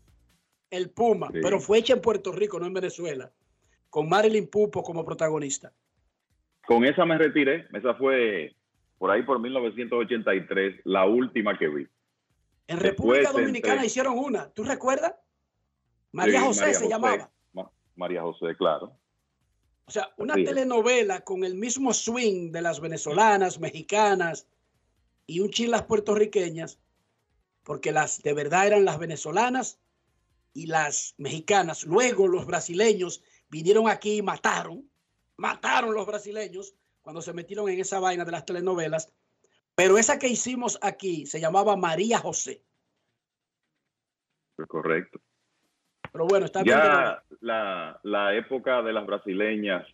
El 0.71 0.89
Puma, 0.91 1.29
Sí. 1.33 1.39
pero 1.41 1.59
fue 1.59 1.79
hecha 1.79 1.93
en 1.93 2.01
Puerto 2.01 2.31
Rico, 2.31 2.59
no 2.59 2.65
en 2.67 2.73
Venezuela, 2.73 3.31
con 3.89 4.07
Marilyn 4.07 4.47
Pupo 4.47 4.83
como 4.83 5.03
protagonista. 5.03 5.73
Con 6.67 6.85
esa 6.85 7.05
me 7.05 7.17
retiré. 7.17 7.67
Esa 7.73 7.95
fue 7.95 8.55
por 8.99 9.09
ahí 9.11 9.23
por 9.23 9.39
1983, 9.39 10.81
la 10.83 11.05
última 11.07 11.57
que 11.57 11.67
vi. 11.67 11.87
En 12.67 12.79
República 12.79 13.31
Dominicana 13.31 13.83
hicieron 13.83 14.17
una, 14.19 14.49
¿tú 14.51 14.63
recuerdas? 14.63 15.15
María 16.11 16.39
Sí, 16.41 16.45
José 16.45 16.59
María 16.61 16.73
se 16.75 16.79
José. 16.83 16.89
llamaba. 16.93 17.31
Ma- 17.53 17.71
María 17.95 18.21
José, 18.21 18.55
claro. 18.55 18.93
O 19.85 19.91
sea, 19.91 20.09
una 20.17 20.35
telenovela 20.35 21.21
con 21.21 21.43
el 21.43 21.55
mismo 21.55 21.93
swing 21.93 22.51
de 22.51 22.61
las 22.61 22.79
venezolanas, 22.79 23.59
mexicanas 23.59 24.47
y 25.25 25.39
un 25.39 25.49
chin 25.49 25.71
las 25.71 25.83
puertorriqueñas, 25.83 26.79
porque 27.70 27.91
las 27.91 28.24
de 28.24 28.34
verdad 28.34 28.65
eran 28.65 28.84
las 28.84 28.97
venezolanas 28.97 29.80
y 30.55 30.65
las 30.65 31.13
mexicanas. 31.20 31.84
Luego 31.86 32.28
los 32.28 32.47
brasileños 32.47 33.24
vinieron 33.47 33.88
aquí 33.88 34.17
y 34.17 34.22
mataron, 34.24 34.89
mataron 35.38 35.93
los 35.93 36.07
brasileños 36.07 36.74
cuando 37.03 37.22
se 37.22 37.32
metieron 37.32 37.70
en 37.70 37.80
esa 37.80 37.99
vaina 37.99 38.26
de 38.26 38.32
las 38.32 38.43
telenovelas. 38.43 39.13
Pero 39.76 39.99
esa 39.99 40.17
que 40.17 40.28
hicimos 40.28 40.80
aquí 40.82 41.28
se 41.28 41.39
llamaba 41.39 41.76
María 41.76 42.17
José. 42.17 42.63
Correcto. 44.67 45.22
Pero 46.11 46.26
bueno, 46.26 46.47
está 46.47 46.63
bien. 46.63 46.76
Ya 46.76 47.24
la, 47.39 47.99
la 48.01 48.36
época 48.36 48.82
de 48.82 48.93
las 48.93 49.05
brasileñas 49.05 49.86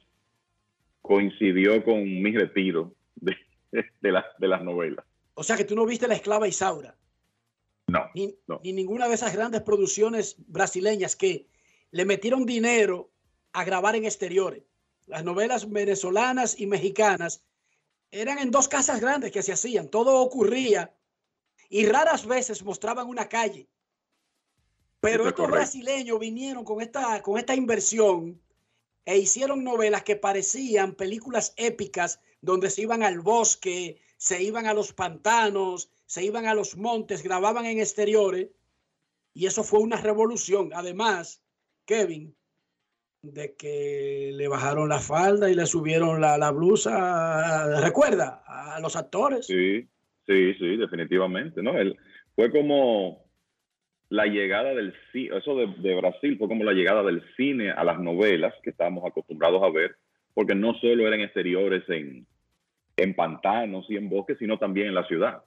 coincidió 1.01 1.83
con 1.83 2.05
mi 2.05 2.37
retiro 2.37 2.95
de, 3.15 3.35
de 3.69 4.47
las 4.47 4.63
novelas. 4.63 5.05
O 5.33 5.43
sea 5.43 5.57
que 5.57 5.65
tú 5.65 5.75
no 5.75 5.85
viste 5.85 6.07
La 6.07 6.15
Esclava 6.15 6.47
Isaura. 6.47 6.95
No, 7.87 8.09
ni, 8.15 8.35
no. 8.47 8.59
ni 8.63 8.73
ninguna 8.73 9.07
de 9.07 9.15
esas 9.15 9.33
grandes 9.33 9.61
producciones 9.61 10.35
brasileñas 10.47 11.15
que 11.15 11.47
le 11.91 12.05
metieron 12.05 12.45
dinero 12.45 13.11
a 13.53 13.63
grabar 13.63 13.95
en 13.95 14.05
exteriores. 14.05 14.63
Las 15.05 15.23
novelas 15.23 15.69
venezolanas 15.69 16.59
y 16.59 16.65
mexicanas 16.65 17.43
eran 18.11 18.39
en 18.39 18.51
dos 18.51 18.67
casas 18.67 18.99
grandes 18.99 19.31
que 19.31 19.43
se 19.43 19.53
hacían, 19.53 19.89
todo 19.89 20.19
ocurría 20.21 20.95
y 21.69 21.85
raras 21.85 22.25
veces 22.25 22.63
mostraban 22.63 23.07
una 23.07 23.29
calle. 23.29 23.67
Pero 24.99 25.27
estos 25.27 25.45
correcto. 25.45 25.57
brasileños 25.57 26.19
vinieron 26.19 26.63
con 26.63 26.81
esta, 26.81 27.21
con 27.21 27.37
esta 27.37 27.53
inversión 27.53 28.41
e 29.05 29.17
hicieron 29.17 29.63
novelas 29.63 30.03
que 30.03 30.15
parecían 30.15 30.95
películas 30.95 31.53
épicas 31.57 32.19
donde 32.41 32.69
se 32.69 32.81
iban 32.81 33.03
al 33.03 33.19
bosque, 33.19 34.01
se 34.17 34.41
iban 34.41 34.65
a 34.65 34.73
los 34.73 34.93
pantanos, 34.93 35.89
se 36.05 36.23
iban 36.23 36.45
a 36.45 36.53
los 36.53 36.77
montes, 36.77 37.23
grababan 37.23 37.65
en 37.65 37.79
exteriores 37.79 38.49
y 39.33 39.47
eso 39.47 39.63
fue 39.63 39.79
una 39.79 39.97
revolución. 39.97 40.71
Además, 40.73 41.43
Kevin, 41.85 42.35
de 43.21 43.55
que 43.55 44.31
le 44.33 44.47
bajaron 44.47 44.89
la 44.89 44.99
falda 44.99 45.49
y 45.49 45.55
le 45.55 45.65
subieron 45.65 46.21
la, 46.21 46.37
la 46.37 46.51
blusa, 46.51 47.81
recuerda, 47.81 48.43
a 48.45 48.79
los 48.79 48.95
actores. 48.95 49.47
Sí, 49.47 49.87
sí, 50.25 50.53
sí, 50.53 50.77
definitivamente. 50.77 51.61
¿no? 51.61 51.77
Él, 51.77 51.97
fue 52.35 52.51
como 52.51 53.25
la 54.09 54.25
llegada 54.25 54.73
del 54.73 54.93
cine, 55.11 55.37
eso 55.37 55.55
de, 55.55 55.67
de 55.77 55.95
Brasil 55.95 56.37
fue 56.37 56.47
como 56.47 56.63
la 56.63 56.73
llegada 56.73 57.01
del 57.03 57.23
cine 57.35 57.71
a 57.71 57.83
las 57.83 57.99
novelas 57.99 58.53
que 58.61 58.69
estábamos 58.69 59.05
acostumbrados 59.05 59.63
a 59.63 59.69
ver, 59.69 59.95
porque 60.33 60.53
no 60.53 60.73
solo 60.75 61.07
eran 61.07 61.21
exteriores 61.21 61.83
en, 61.89 62.27
en 62.97 63.15
pantanos 63.15 63.85
y 63.89 63.95
en 63.95 64.09
bosques, 64.09 64.37
sino 64.37 64.59
también 64.59 64.87
en 64.87 64.95
la 64.95 65.07
ciudad. 65.07 65.43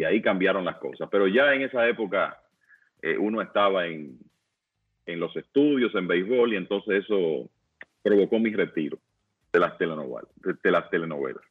Y 0.00 0.04
ahí 0.04 0.22
cambiaron 0.22 0.64
las 0.64 0.78
cosas. 0.78 1.10
Pero 1.12 1.28
ya 1.28 1.52
en 1.52 1.60
esa 1.60 1.86
época 1.86 2.42
eh, 3.02 3.18
uno 3.18 3.42
estaba 3.42 3.86
en, 3.86 4.18
en 5.04 5.20
los 5.20 5.36
estudios, 5.36 5.94
en 5.94 6.08
béisbol, 6.08 6.54
y 6.54 6.56
entonces 6.56 7.04
eso 7.04 7.50
provocó 8.02 8.38
mi 8.38 8.50
retiro 8.50 8.98
de 9.52 9.60
las 9.60 9.76
telenovelas. 9.76 10.30
De, 10.36 10.54
de 10.54 10.70
las 10.70 10.88
telenovelas. 10.88 11.42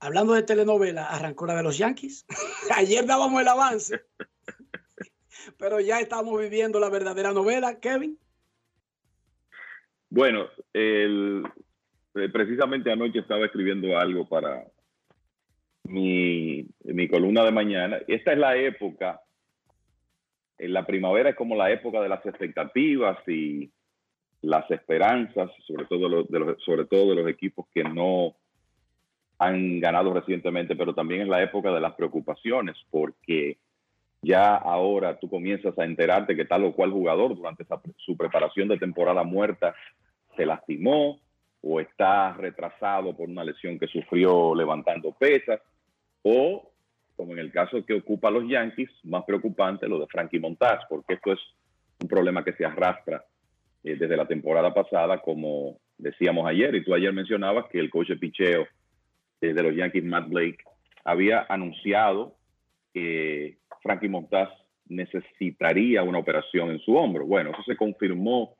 Hablando 0.00 0.34
de 0.34 0.42
telenovela, 0.42 1.06
arrancó 1.06 1.46
la 1.46 1.56
de 1.56 1.62
los 1.62 1.78
Yankees. 1.78 2.26
Ayer 2.76 3.06
dábamos 3.06 3.40
el 3.40 3.48
avance, 3.48 4.02
pero 5.58 5.80
ya 5.80 6.00
estamos 6.00 6.38
viviendo 6.38 6.78
la 6.78 6.90
verdadera 6.90 7.32
novela, 7.32 7.80
Kevin. 7.80 8.18
Bueno, 10.10 10.50
el, 10.74 11.42
eh, 12.16 12.28
precisamente 12.28 12.92
anoche 12.92 13.20
estaba 13.20 13.46
escribiendo 13.46 13.96
algo 13.96 14.28
para 14.28 14.66
mi, 15.84 16.66
mi 16.84 17.08
columna 17.08 17.44
de 17.44 17.52
mañana. 17.52 17.98
Esta 18.06 18.32
es 18.32 18.38
la 18.38 18.56
época, 18.56 19.20
en 20.58 20.72
la 20.72 20.86
primavera 20.86 21.30
es 21.30 21.36
como 21.36 21.56
la 21.56 21.70
época 21.70 22.00
de 22.00 22.08
las 22.08 22.24
expectativas 22.24 23.18
y 23.28 23.70
las 24.42 24.70
esperanzas, 24.70 25.50
sobre 25.66 25.86
todo, 25.86 26.24
de 26.24 26.38
los, 26.38 26.62
sobre 26.62 26.84
todo 26.84 27.10
de 27.10 27.22
los 27.22 27.28
equipos 27.28 27.66
que 27.72 27.84
no 27.84 28.34
han 29.38 29.80
ganado 29.80 30.12
recientemente, 30.12 30.76
pero 30.76 30.94
también 30.94 31.22
es 31.22 31.28
la 31.28 31.42
época 31.42 31.72
de 31.72 31.80
las 31.80 31.94
preocupaciones, 31.94 32.76
porque 32.90 33.58
ya 34.22 34.56
ahora 34.56 35.18
tú 35.18 35.28
comienzas 35.28 35.78
a 35.78 35.84
enterarte 35.84 36.36
que 36.36 36.44
tal 36.44 36.64
o 36.64 36.72
cual 36.74 36.90
jugador 36.90 37.36
durante 37.36 37.64
su 37.96 38.16
preparación 38.16 38.68
de 38.68 38.78
temporada 38.78 39.22
muerta 39.22 39.74
se 40.36 40.46
lastimó 40.46 41.20
o 41.62 41.80
está 41.80 42.32
retrasado 42.34 43.16
por 43.16 43.28
una 43.28 43.44
lesión 43.44 43.78
que 43.78 43.86
sufrió 43.86 44.54
levantando 44.54 45.12
pesas, 45.12 45.60
o 46.24 46.74
como 47.16 47.32
en 47.32 47.38
el 47.38 47.52
caso 47.52 47.84
que 47.84 47.94
ocupa 47.94 48.28
a 48.28 48.32
los 48.32 48.48
Yankees, 48.48 48.90
más 49.04 49.24
preocupante 49.24 49.88
lo 49.88 50.00
de 50.00 50.06
Frankie 50.08 50.40
Montaz, 50.40 50.80
porque 50.88 51.14
esto 51.14 51.32
es 51.32 51.38
un 52.02 52.08
problema 52.08 52.44
que 52.44 52.52
se 52.54 52.64
arrastra 52.64 53.24
eh, 53.84 53.96
desde 53.96 54.16
la 54.16 54.26
temporada 54.26 54.74
pasada, 54.74 55.20
como 55.20 55.78
decíamos 55.96 56.46
ayer, 56.48 56.74
y 56.74 56.84
tú 56.84 56.92
ayer 56.92 57.12
mencionabas 57.12 57.66
que 57.70 57.78
el 57.78 57.90
coach 57.90 58.08
de 58.08 58.16
picheo 58.16 58.66
eh, 59.40 59.52
de 59.52 59.62
los 59.62 59.76
Yankees, 59.76 60.04
Matt 60.04 60.28
Blake, 60.28 60.58
había 61.04 61.46
anunciado 61.48 62.36
que 62.92 63.58
Frankie 63.82 64.08
Montaz 64.08 64.48
necesitaría 64.86 66.02
una 66.02 66.18
operación 66.18 66.70
en 66.70 66.80
su 66.80 66.96
hombro. 66.96 67.26
Bueno, 67.26 67.50
eso 67.50 67.62
se 67.62 67.76
confirmó 67.76 68.56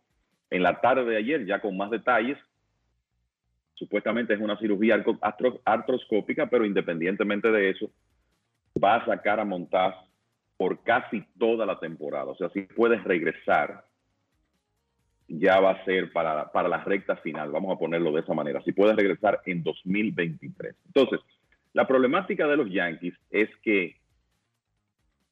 en 0.51 0.63
la 0.63 0.81
tarde 0.81 1.05
de 1.05 1.17
ayer, 1.17 1.45
ya 1.45 1.61
con 1.61 1.77
más 1.77 1.91
detalles. 1.91 2.39
Supuestamente 3.75 4.35
es 4.35 4.41
una 4.41 4.59
cirugía 4.59 5.03
artroscópica, 5.65 6.49
pero 6.49 6.65
independientemente 6.65 7.51
de 7.51 7.71
eso, 7.71 7.91
va 8.83 8.97
a 8.97 9.07
sacar 9.07 9.41
a 9.41 9.45
Montaz 9.45 9.95
por 10.57 10.83
casi 10.83 11.25
toda 11.39 11.67
la 11.67 11.79
temporada. 11.79 12.27
O 12.27 12.37
sea, 12.37 12.49
si 12.51 12.63
puedes 12.63 13.03
regresar, 13.03 13.85
ya 15.27 15.59
va 15.61 15.73
a 15.73 15.85
ser 15.85 16.13
para, 16.13 16.51
para 16.53 16.69
la 16.69 16.85
recta 16.85 17.17
final, 17.17 17.51
vamos 17.51 17.75
a 17.75 17.79
ponerlo 17.79 18.13
de 18.13 18.21
esa 18.21 18.35
manera. 18.35 18.63
Si 18.63 18.73
puedes 18.73 18.95
regresar 18.95 19.41
en 19.47 19.63
2023. 19.63 20.77
Entonces, 20.87 21.21
la 21.73 21.87
problemática 21.87 22.47
de 22.47 22.57
los 22.57 22.71
Yankees 22.71 23.15
es 23.31 23.49
que 23.63 23.97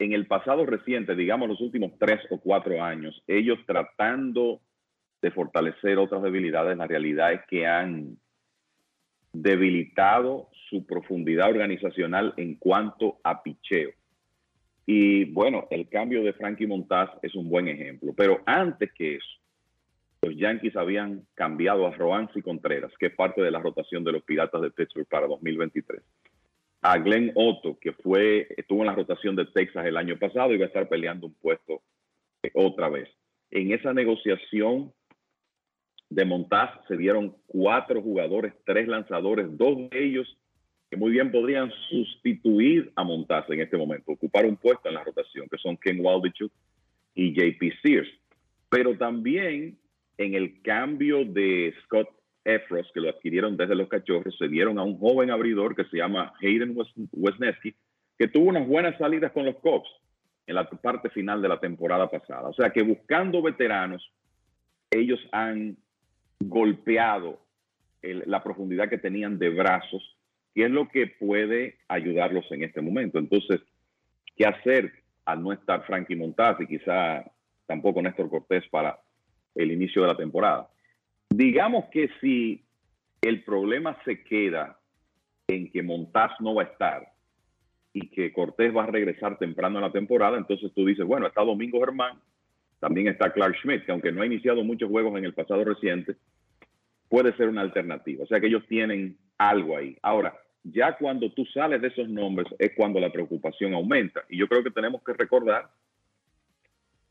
en 0.01 0.13
el 0.13 0.27
pasado 0.27 0.67
reciente, 0.67 1.15
digamos 1.15 1.49
los 1.49 1.61
últimos 1.61 1.93
tres 1.99 2.21
o 2.31 2.41
cuatro 2.41 2.83
años, 2.83 3.23
ellos 3.29 3.59
tratando 3.67 4.61
de 5.21 5.31
fortalecer 5.31 5.99
otras 5.99 6.23
debilidades, 6.23 6.77
la 6.77 6.89
realidad 6.89 7.33
es 7.33 7.43
que 7.49 7.67
han 7.67 8.19
debilitado 9.33 10.49
su 10.69 10.87
profundidad 10.87 11.51
organizacional 11.51 12.35
en 12.37 12.57
cuanto 12.57 13.19
a 13.23 13.43
picheo. 13.43 13.91
Y 14.87 15.25
bueno, 15.27 15.67
el 15.71 15.89
cambio 15.89 16.23
de 16.23 16.33
Frankie 16.33 16.67
Montaz 16.67 17.11
es 17.23 17.35
un 17.35 17.49
buen 17.49 17.69
ejemplo. 17.69 18.13
Pero 18.17 18.43
antes 18.47 18.93
que 18.93 19.17
eso, 19.17 19.43
los 20.23 20.37
Yankees 20.37 20.77
habían 20.77 21.27
cambiado 21.35 21.87
a 21.87 21.91
Roansi 21.91 22.43
Contreras, 22.43 22.93
que 22.99 23.07
es 23.07 23.15
parte 23.15 23.43
de 23.43 23.51
la 23.51 23.61
rotación 23.61 24.05
de 24.05 24.13
los 24.13 24.23
Piratas 24.23 24.61
de 24.61 24.71
Pittsburgh 24.71 25.09
para 25.09 25.27
2023. 25.27 26.03
A 26.83 26.99
Glenn 26.99 27.33
Otto, 27.35 27.79
que 27.81 27.93
fue, 27.93 28.49
estuvo 28.57 28.81
en 28.81 28.87
la 28.87 28.95
rotación 28.95 29.37
de 29.37 29.47
Texas 29.47 29.87
el 29.87 29.97
año 29.97 30.19
pasado 30.19 30.53
y 30.53 30.59
va 30.59 30.65
a 30.65 30.69
estar 30.69 30.89
peleando 30.89 31.27
un 31.27 31.35
puesto 31.35 31.83
eh, 32.43 32.51
otra 32.55 32.89
vez. 32.89 33.09
En 33.51 33.73
esa 33.73 33.93
negociación 33.93 34.93
de 36.15 36.25
Montaz 36.25 36.71
se 36.89 36.97
dieron 36.97 37.35
cuatro 37.47 38.03
jugadores, 38.03 38.53
tres 38.65 38.87
lanzadores, 38.89 39.47
dos 39.57 39.91
de 39.91 40.05
ellos 40.05 40.39
que 40.91 40.97
muy 40.99 41.11
bien 41.11 41.33
podrían 41.33 41.73
sustituir 41.89 42.93
a 42.97 43.03
Montaz 43.03 43.49
en 43.49 43.61
este 43.61 43.79
momento, 43.79 44.13
ocupar 44.13 44.45
un 44.45 44.57
puesto 44.57 44.89
en 44.89 44.95
la 44.95 45.05
rotación, 45.05 45.49
que 45.49 45.57
son 45.57 45.77
Ken 45.79 46.05
Waldichuk 46.05 46.53
y 47.15 47.33
JP 47.33 47.63
Sears. 47.83 48.11
Pero 48.69 48.97
también 48.99 49.79
en 50.19 50.35
el 50.35 50.61
cambio 50.61 51.25
de 51.25 51.75
Scott 51.85 52.09
Efros, 52.45 52.91
que 52.93 53.01
lo 53.01 53.09
adquirieron 53.09 53.57
desde 53.57 53.75
los 53.75 53.89
cachorros, 53.89 54.37
se 54.37 54.49
dieron 54.49 54.79
a 54.79 54.83
un 54.83 54.99
joven 54.99 55.31
abridor 55.31 55.75
que 55.75 55.85
se 55.85 55.97
llama 55.97 56.35
Hayden 56.43 56.77
Wesneski, 57.13 57.75
que 58.19 58.29
tuvo 58.29 58.51
unas 58.51 58.69
buenas 58.69 58.99
salidas 58.99 59.33
con 59.33 59.47
los 59.47 59.57
Cubs 59.57 59.89
en 60.47 60.57
la 60.57 60.69
parte 60.69 61.09
final 61.09 61.41
de 61.41 61.49
la 61.49 61.59
temporada 61.59 62.11
pasada. 62.11 62.49
O 62.49 62.53
sea 62.53 62.71
que 62.71 62.83
buscando 62.83 63.41
veteranos, 63.41 64.13
ellos 64.91 65.21
han 65.33 65.79
golpeado 66.49 67.41
la 68.03 68.43
profundidad 68.43 68.89
que 68.89 68.99
tenían 68.99 69.39
de 69.39 69.51
brazos, 69.51 70.17
y 70.55 70.63
es 70.63 70.71
lo 70.71 70.89
que 70.89 71.07
puede 71.07 71.79
ayudarlos 71.89 72.45
en 72.51 72.65
este 72.65 72.81
momento. 72.81 73.19
Entonces, 73.19 73.61
¿qué 74.37 74.45
hacer 74.45 74.93
al 75.25 75.43
no 75.43 75.53
estar 75.53 75.87
Frankie 75.87 76.17
Montaz 76.17 76.61
y 76.61 76.67
quizá 76.67 77.25
tampoco 77.67 78.03
Néstor 78.03 78.29
Cortés 78.29 78.65
para 78.71 78.99
el 79.55 79.71
inicio 79.73 80.03
de 80.03 80.09
la 80.09 80.17
temporada? 80.17 80.69
Digamos 81.31 81.87
que 81.91 82.11
si 82.21 82.65
el 83.23 83.45
problema 83.45 83.97
se 84.05 84.23
queda 84.25 84.79
en 85.49 85.71
que 85.71 85.83
Montaz 85.83 86.33
no 86.41 86.55
va 86.55 86.63
a 86.63 86.67
estar 86.67 87.09
y 87.95 88.09
que 88.09 88.33
Cortés 88.33 88.75
va 88.75 88.85
a 88.85 88.87
regresar 88.87 89.39
temprano 89.39 89.79
en 89.79 89.85
la 89.85 89.93
temporada, 89.93 90.37
entonces 90.37 90.73
tú 90.75 90.85
dices, 90.85 91.07
bueno, 91.07 91.27
está 91.27 91.43
Domingo 91.43 91.81
Germán, 91.81 92.19
también 92.81 93.09
está 93.09 93.33
Clark 93.33 93.57
Schmidt, 93.59 93.85
que 93.85 93.93
aunque 93.93 94.11
no 94.13 94.23
ha 94.23 94.27
iniciado 94.27 94.65
muchos 94.65 94.91
juegos 94.91 95.17
en 95.17 95.25
el 95.25 95.35
pasado 95.35 95.65
reciente, 95.65 96.17
puede 97.13 97.37
ser 97.37 97.51
una 97.51 97.61
alternativa. 97.61 98.25
O 98.25 98.27
sea 98.27 98.41
que 98.41 98.47
ellos 98.47 98.67
tienen 98.67 99.19
algo 99.37 99.77
ahí. 99.77 99.99
Ahora, 100.01 100.35
ya 100.65 100.97
cuando 100.97 101.31
tú 101.31 101.45
sales 101.45 101.83
de 101.83 101.89
esos 101.89 102.09
nombres 102.09 102.49
es 102.59 102.73
cuando 102.75 102.99
la 103.01 103.13
preocupación 103.13 103.75
aumenta. 103.75 104.25
Y 104.31 104.39
yo 104.39 104.49
creo 104.49 104.65
que 104.65 104.71
tenemos 104.71 105.03
que 105.03 105.13
recordar 105.13 105.69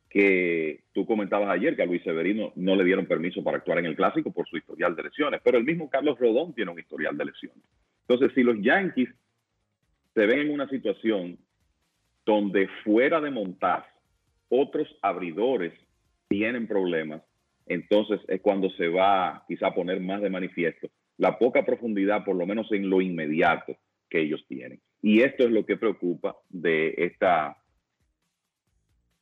que 0.09 0.85
tú 0.91 1.05
comentabas 1.05 1.51
ayer 1.51 1.75
que 1.75 1.83
a 1.83 1.85
Luis 1.85 2.01
Severino 2.01 2.51
no 2.55 2.75
le 2.75 2.83
dieron 2.83 3.05
permiso 3.05 3.43
para 3.43 3.57
actuar 3.57 3.77
en 3.77 3.85
el 3.85 3.95
clásico 3.95 4.33
por 4.33 4.47
su 4.47 4.57
historial 4.57 4.95
de 4.95 5.03
lesiones, 5.03 5.39
pero 5.43 5.59
el 5.59 5.65
mismo 5.65 5.87
Carlos 5.87 6.17
Rodón 6.17 6.55
tiene 6.55 6.71
un 6.71 6.79
historial 6.79 7.15
de 7.15 7.25
lesiones. 7.25 7.63
Entonces, 8.07 8.33
si 8.33 8.41
los 8.41 8.59
Yankees 8.59 9.09
se 10.15 10.25
ven 10.25 10.39
en 10.39 10.51
una 10.51 10.67
situación 10.67 11.37
donde 12.25 12.67
fuera 12.83 13.21
de 13.21 13.29
Montaz 13.29 13.85
otros 14.49 14.87
abridores 15.03 15.73
tienen 16.27 16.65
problemas, 16.65 17.21
entonces 17.73 18.19
es 18.27 18.41
cuando 18.41 18.69
se 18.71 18.87
va 18.87 19.43
quizá 19.47 19.67
a 19.67 19.73
poner 19.73 19.99
más 19.99 20.21
de 20.21 20.29
manifiesto 20.29 20.89
la 21.17 21.37
poca 21.37 21.63
profundidad, 21.63 22.25
por 22.25 22.35
lo 22.35 22.47
menos 22.47 22.71
en 22.71 22.89
lo 22.89 22.99
inmediato 22.99 23.77
que 24.09 24.21
ellos 24.21 24.43
tienen. 24.47 24.81
Y 25.01 25.21
esto 25.21 25.43
es 25.43 25.51
lo 25.51 25.65
que 25.65 25.77
preocupa 25.77 26.35
de 26.49 26.95
esta 26.97 27.57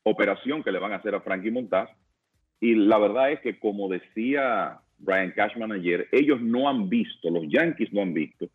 operación 0.03 0.63
que 0.63 0.71
le 0.71 0.79
van 0.79 0.93
a 0.93 0.97
hacer 0.97 1.13
a 1.13 1.21
Frankie 1.21 1.51
Montaz. 1.51 1.89
Y 2.61 2.75
la 2.75 2.97
verdad 2.97 3.31
es 3.31 3.41
que, 3.41 3.59
como 3.59 3.89
decía 3.89 4.79
Brian 4.97 5.31
Cashman 5.31 5.73
ayer, 5.73 6.07
ellos 6.11 6.41
no 6.41 6.69
han 6.69 6.89
visto, 6.89 7.29
los 7.29 7.45
Yankees 7.49 7.91
no 7.91 8.01
han 8.01 8.13
visto 8.13 8.49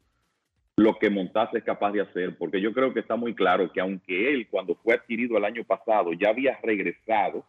lo 0.77 0.99
que 0.99 1.11
Montaz 1.11 1.55
es 1.55 1.63
capaz 1.63 1.93
de 1.93 2.01
hacer, 2.01 2.37
porque 2.37 2.61
yo 2.61 2.73
creo 2.73 2.93
que 2.93 3.01
está 3.01 3.17
muy 3.17 3.35
claro 3.35 3.71
que 3.73 3.81
aunque 3.81 4.33
él 4.33 4.49
cuando 4.49 4.75
fue 4.77 4.95
adquirido 4.95 5.39
el 5.39 5.45
año 5.45 5.65
pasado 5.65 6.13
ya 6.13 6.31
había 6.31 6.59
regresado 6.63 7.47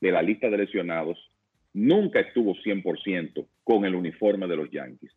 de 0.00 0.10
la 0.10 0.22
lista 0.22 0.48
de 0.50 0.58
lesionados, 0.58 1.29
nunca 1.72 2.20
estuvo 2.20 2.54
100% 2.54 3.46
con 3.64 3.84
el 3.84 3.94
uniforme 3.94 4.46
de 4.46 4.56
los 4.56 4.70
Yankees. 4.70 5.12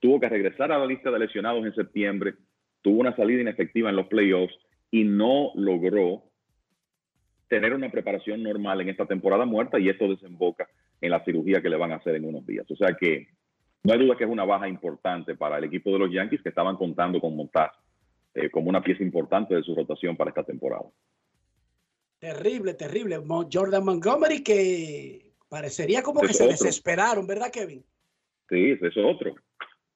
Tuvo 0.00 0.20
que 0.20 0.28
regresar 0.28 0.70
a 0.72 0.78
la 0.78 0.86
lista 0.86 1.10
de 1.10 1.18
lesionados 1.18 1.64
en 1.64 1.74
septiembre, 1.74 2.34
tuvo 2.82 3.00
una 3.00 3.16
salida 3.16 3.40
inefectiva 3.40 3.90
en 3.90 3.96
los 3.96 4.06
playoffs 4.06 4.54
y 4.90 5.04
no 5.04 5.52
logró 5.54 6.24
tener 7.48 7.72
una 7.72 7.90
preparación 7.90 8.42
normal 8.42 8.80
en 8.80 8.88
esta 8.88 9.06
temporada 9.06 9.44
muerta 9.44 9.78
y 9.78 9.88
esto 9.88 10.08
desemboca 10.08 10.68
en 11.00 11.10
la 11.10 11.24
cirugía 11.24 11.62
que 11.62 11.68
le 11.68 11.76
van 11.76 11.92
a 11.92 11.96
hacer 11.96 12.14
en 12.16 12.24
unos 12.24 12.46
días. 12.46 12.66
O 12.70 12.76
sea 12.76 12.94
que 12.98 13.28
no 13.82 13.92
hay 13.92 13.98
duda 13.98 14.16
que 14.16 14.24
es 14.24 14.30
una 14.30 14.44
baja 14.44 14.68
importante 14.68 15.36
para 15.36 15.58
el 15.58 15.64
equipo 15.64 15.90
de 15.92 15.98
los 15.98 16.12
Yankees 16.12 16.42
que 16.42 16.48
estaban 16.48 16.76
contando 16.76 17.20
con 17.20 17.36
Montaz 17.36 17.72
eh, 18.34 18.50
como 18.50 18.68
una 18.68 18.82
pieza 18.82 19.02
importante 19.02 19.54
de 19.54 19.62
su 19.62 19.74
rotación 19.74 20.16
para 20.16 20.30
esta 20.30 20.42
temporada. 20.42 20.84
Terrible, 22.18 22.74
terrible. 22.74 23.20
Jordan 23.52 23.84
Montgomery 23.84 24.42
que 24.42 25.23
parecería 25.54 26.02
como 26.02 26.20
que 26.20 26.34
se 26.34 26.48
desesperaron, 26.48 27.28
¿verdad, 27.28 27.48
Kevin? 27.52 27.84
Sí, 28.48 28.72
ese 28.72 28.88
es 28.88 28.96
otro, 28.96 29.36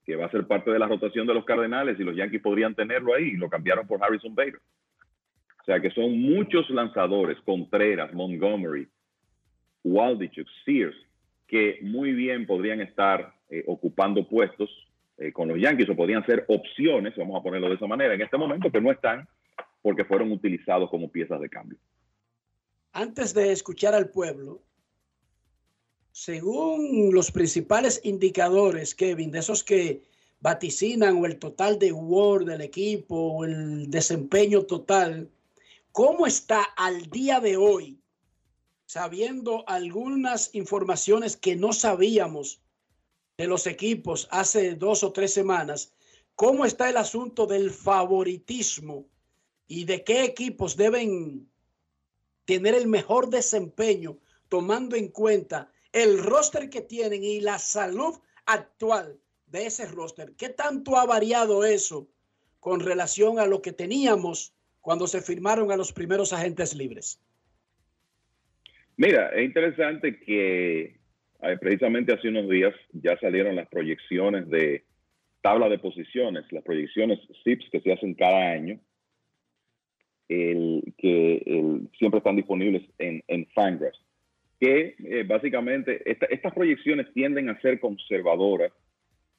que 0.05 0.14
va 0.14 0.26
a 0.26 0.30
ser 0.30 0.47
parte 0.47 0.70
de 0.70 0.78
la 0.78 0.86
rotación 0.86 1.26
de 1.26 1.35
los 1.35 1.44
Cardenales 1.44 1.98
y 1.98 2.05
los 2.05 2.14
Yankees 2.14 2.40
podrían 2.40 2.76
tenerlo 2.76 3.12
ahí 3.12 3.30
y 3.30 3.36
lo 3.36 3.51
cambiaron 3.51 3.85
por 3.85 4.01
Harrison 4.01 4.36
Bader. 4.36 4.60
O 5.60 5.64
sea 5.64 5.80
que 5.80 5.90
son 5.90 6.16
muchos 6.16 6.70
lanzadores, 6.70 7.39
Contreras, 7.44 8.14
Montgomery, 8.14 8.86
Waldichuk, 9.82 10.47
Sears, 10.64 10.94
que 11.48 11.80
muy 11.82 12.12
bien 12.12 12.47
podrían 12.47 12.80
estar 12.80 13.35
eh, 13.51 13.64
ocupando 13.66 14.28
puestos 14.28 14.70
eh, 15.16 15.32
con 15.32 15.48
los 15.48 15.59
Yankees 15.59 15.90
o 15.90 15.97
podrían 15.97 16.24
ser 16.24 16.44
opciones, 16.47 17.16
vamos 17.16 17.40
a 17.40 17.43
ponerlo 17.43 17.68
de 17.68 17.74
esa 17.74 17.89
manera, 17.89 18.14
en 18.14 18.20
este 18.20 18.39
momento, 18.39 18.70
que 18.70 18.80
no 18.80 18.93
están 18.93 19.26
porque 19.82 20.05
fueron 20.05 20.30
utilizados 20.30 20.89
como 20.89 21.10
piezas 21.10 21.40
de 21.40 21.48
cambio. 21.48 21.78
Antes 22.93 23.35
de 23.35 23.51
escuchar 23.51 23.94
al 23.94 24.10
pueblo, 24.10 24.62
según 26.19 27.15
los 27.15 27.31
principales 27.31 28.01
indicadores, 28.03 28.93
Kevin, 28.97 29.31
de 29.31 29.39
esos 29.39 29.62
que 29.62 30.03
vaticinan 30.40 31.16
o 31.19 31.27
el 31.27 31.39
total 31.39 31.78
de 31.78 31.93
Word 31.93 32.47
del 32.47 32.61
equipo 32.61 33.15
o 33.15 33.45
el 33.45 33.89
desempeño 33.89 34.65
total, 34.65 35.31
¿cómo 35.93 36.27
está 36.27 36.65
al 36.77 37.09
día 37.09 37.39
de 37.39 37.57
hoy? 37.57 38.01
Sabiendo 38.85 39.62
algunas 39.69 40.53
informaciones 40.57 41.36
que 41.36 41.55
no 41.55 41.73
sabíamos 41.73 42.62
de 43.36 43.47
los 43.47 43.69
equipos 43.69 44.27
hace 44.32 44.74
dos 44.74 45.05
o 45.05 45.12
tres 45.12 45.32
semanas, 45.32 45.93
¿cómo 46.35 46.65
está 46.65 46.90
el 46.90 46.97
asunto 46.97 47.47
del 47.47 47.70
favoritismo 47.70 49.07
y 49.69 49.85
de 49.85 50.03
qué 50.03 50.24
equipos 50.24 50.77
deben 50.77 51.49
tener 52.45 52.74
el 52.74 52.89
mejor 52.89 53.31
desempeño 53.31 54.19
tomando 54.49 54.97
en 54.97 55.09
cuenta 55.09 55.70
el 55.93 56.23
roster 56.23 56.70
que 56.70 56.81
tienen 56.81 57.24
y 57.24 57.40
la 57.40 57.59
salud 57.59 58.15
actual 58.47 59.19
de 59.47 59.66
ese 59.66 59.86
roster. 59.86 60.32
¿Qué 60.36 60.51
tanto 60.51 60.97
ha 60.97 61.06
variado 61.06 61.65
eso 61.65 62.09
con 62.60 62.81
relación 62.81 63.39
a 63.39 63.47
lo 63.47 63.62
que 63.62 63.73
teníamos 63.73 64.55
cuando 64.81 65.06
se 65.06 65.20
firmaron 65.20 65.70
a 65.70 65.77
los 65.77 65.93
primeros 65.93 66.32
agentes 66.32 66.74
libres? 66.74 67.20
Mira, 68.97 69.28
es 69.31 69.44
interesante 69.44 70.19
que 70.20 70.98
eh, 71.40 71.56
precisamente 71.60 72.12
hace 72.12 72.28
unos 72.28 72.48
días 72.48 72.74
ya 72.93 73.19
salieron 73.19 73.56
las 73.56 73.69
proyecciones 73.69 74.48
de 74.48 74.85
tabla 75.40 75.69
de 75.69 75.78
posiciones, 75.78 76.44
las 76.51 76.65
proyecciones 76.65 77.20
SIPS 77.44 77.70
que 77.70 77.81
se 77.81 77.93
hacen 77.93 78.15
cada 78.15 78.51
año, 78.51 78.81
que 80.28 81.81
siempre 81.97 82.19
están 82.19 82.36
disponibles 82.36 82.82
en, 82.98 83.23
en 83.28 83.47
Fangraphs, 83.55 83.98
que 84.60 84.97
eh, 84.98 85.24
básicamente 85.26 86.02
estas 86.05 86.52
proyecciones 86.52 87.12
tienden 87.12 87.48
a 87.48 87.60
ser 87.60 87.78
conservadoras 87.80 88.72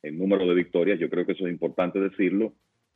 en 0.02 0.18
número 0.18 0.48
de 0.48 0.56
victorias, 0.56 1.00
yo 1.00 1.10
creo 1.10 1.26
que 1.26 1.34
eso 1.34 1.46
es 1.46 1.52
importante 1.52 2.00
decirlo, 2.00 2.54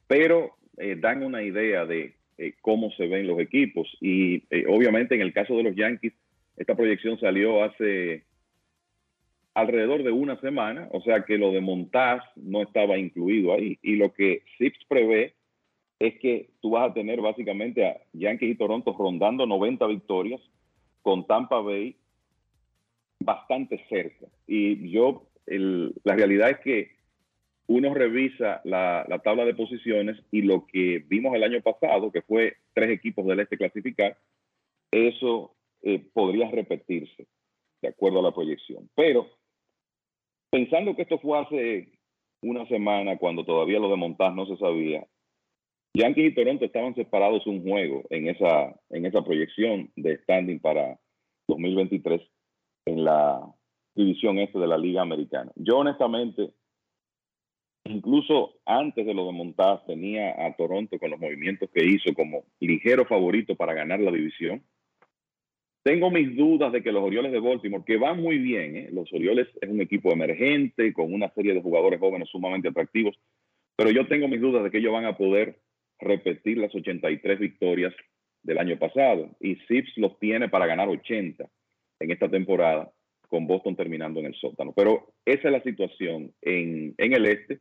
pero 0.07 0.55
eh, 0.77 0.95
dan 0.99 1.23
una 1.23 1.43
idea 1.43 1.85
de 1.85 2.15
cómo 2.61 2.91
se 2.91 3.07
ven 3.07 3.27
los 3.27 3.39
equipos 3.39 3.87
y 4.01 4.43
obviamente 4.67 5.15
en 5.15 5.21
el 5.21 5.31
caso 5.31 5.55
de 5.55 5.63
los 5.63 5.75
Yankees, 5.75 6.13
esta 6.57 6.75
proyección 6.75 7.17
salió 7.19 7.63
hace 7.63 8.23
alrededor 9.53 10.03
de 10.03 10.11
una 10.11 10.39
semana, 10.41 10.87
o 10.91 11.01
sea 11.01 11.23
que 11.25 11.37
lo 11.37 11.51
de 11.51 11.61
Montaz 11.61 12.23
no 12.35 12.61
estaba 12.61 12.97
incluido 12.97 13.53
ahí. 13.53 13.77
Y 13.81 13.95
lo 13.95 14.13
que 14.13 14.43
Sips 14.57 14.79
prevé 14.87 15.35
es 15.99 16.19
que 16.19 16.49
tú 16.61 16.71
vas 16.71 16.89
a 16.89 16.93
tener 16.93 17.21
básicamente 17.21 17.85
a 17.85 17.97
Yankees 18.13 18.51
y 18.51 18.55
Toronto 18.55 18.95
rondando 18.97 19.45
90 19.45 19.85
victorias, 19.87 20.41
con 21.01 21.27
Tampa 21.27 21.59
Bay 21.59 21.97
bastante 23.23 23.83
cerca. 23.89 24.27
Y 24.47 24.89
yo, 24.89 25.27
la 25.45 26.15
realidad 26.15 26.51
es 26.51 26.59
que 26.59 26.91
uno 27.67 27.93
revisa 27.93 28.61
la, 28.65 29.05
la 29.07 29.19
tabla 29.19 29.45
de 29.45 29.55
posiciones 29.55 30.17
y 30.31 30.41
lo 30.41 30.65
que 30.67 31.03
vimos 31.07 31.33
el 31.35 31.43
año 31.43 31.61
pasado, 31.61 32.11
que 32.11 32.21
fue 32.21 32.57
tres 32.73 32.89
equipos 32.91 33.25
del 33.25 33.39
este 33.39 33.57
clasificar, 33.57 34.17
eso 34.91 35.55
eh, 35.81 36.03
podría 36.13 36.49
repetirse 36.51 37.27
de 37.81 37.89
acuerdo 37.89 38.19
a 38.19 38.23
la 38.23 38.33
proyección. 38.33 38.89
Pero 38.95 39.27
pensando 40.49 40.95
que 40.95 41.03
esto 41.03 41.19
fue 41.19 41.39
hace 41.39 41.89
una 42.41 42.67
semana, 42.67 43.17
cuando 43.17 43.45
todavía 43.45 43.79
lo 43.79 43.89
de 43.89 43.97
Montaz 43.97 44.33
no 44.33 44.45
se 44.45 44.57
sabía, 44.57 45.05
Yankees 45.95 46.31
y 46.31 46.35
Toronto 46.35 46.65
estaban 46.65 46.95
separados 46.95 47.45
un 47.45 47.63
juego 47.63 48.03
en 48.09 48.27
esa, 48.27 48.75
en 48.89 49.05
esa 49.05 49.23
proyección 49.23 49.91
de 49.95 50.17
standing 50.19 50.59
para 50.59 50.99
2023 51.47 52.21
en 52.85 53.03
la 53.03 53.41
división 53.95 54.39
este 54.39 54.59
de 54.59 54.67
la 54.67 54.77
Liga 54.77 55.01
Americana. 55.01 55.51
Yo 55.55 55.77
honestamente, 55.77 56.51
incluso 57.85 58.55
antes 58.65 59.05
de 59.05 59.13
lo 59.13 59.25
de 59.25 59.33
Montaz, 59.33 59.85
tenía 59.85 60.45
a 60.45 60.55
Toronto 60.55 60.97
con 60.99 61.11
los 61.11 61.19
movimientos 61.19 61.69
que 61.73 61.85
hizo 61.85 62.13
como 62.13 62.43
ligero 62.59 63.05
favorito 63.05 63.55
para 63.55 63.73
ganar 63.73 63.99
la 63.99 64.11
división. 64.11 64.63
Tengo 65.83 66.09
mis 66.09 66.35
dudas 66.37 66.71
de 66.71 66.81
que 66.81 66.93
los 66.93 67.03
Orioles 67.03 67.33
de 67.33 67.41
Baltimore, 67.41 67.83
que 67.85 67.97
van 67.97 68.21
muy 68.21 68.37
bien, 68.37 68.77
¿eh? 68.77 68.89
los 68.91 69.11
Orioles 69.11 69.47
es 69.59 69.69
un 69.69 69.81
equipo 69.81 70.13
emergente 70.13 70.93
con 70.93 71.13
una 71.13 71.29
serie 71.33 71.53
de 71.53 71.61
jugadores 71.61 71.99
jóvenes 71.99 72.29
sumamente 72.29 72.69
atractivos, 72.69 73.19
pero 73.75 73.91
yo 73.91 74.07
tengo 74.07 74.29
mis 74.29 74.39
dudas 74.39 74.63
de 74.63 74.71
que 74.71 74.77
ellos 74.77 74.93
van 74.93 75.05
a 75.05 75.17
poder 75.17 75.59
repetir 75.99 76.57
las 76.57 76.73
83 76.73 77.37
victorias 77.37 77.93
del 78.43 78.59
año 78.59 78.79
pasado. 78.79 79.29
Y 79.41 79.55
Sips 79.67 79.97
los 79.97 80.17
tiene 80.19 80.47
para 80.47 80.67
ganar 80.67 80.87
80 80.87 81.49
en 82.03 82.11
esta 82.11 82.29
temporada, 82.29 82.91
con 83.29 83.47
Boston 83.47 83.75
terminando 83.75 84.19
en 84.19 84.27
el 84.27 84.35
sótano. 84.35 84.73
Pero 84.75 85.13
esa 85.25 85.47
es 85.47 85.51
la 85.51 85.63
situación 85.63 86.33
en, 86.41 86.93
en 86.97 87.13
el 87.13 87.25
este. 87.25 87.59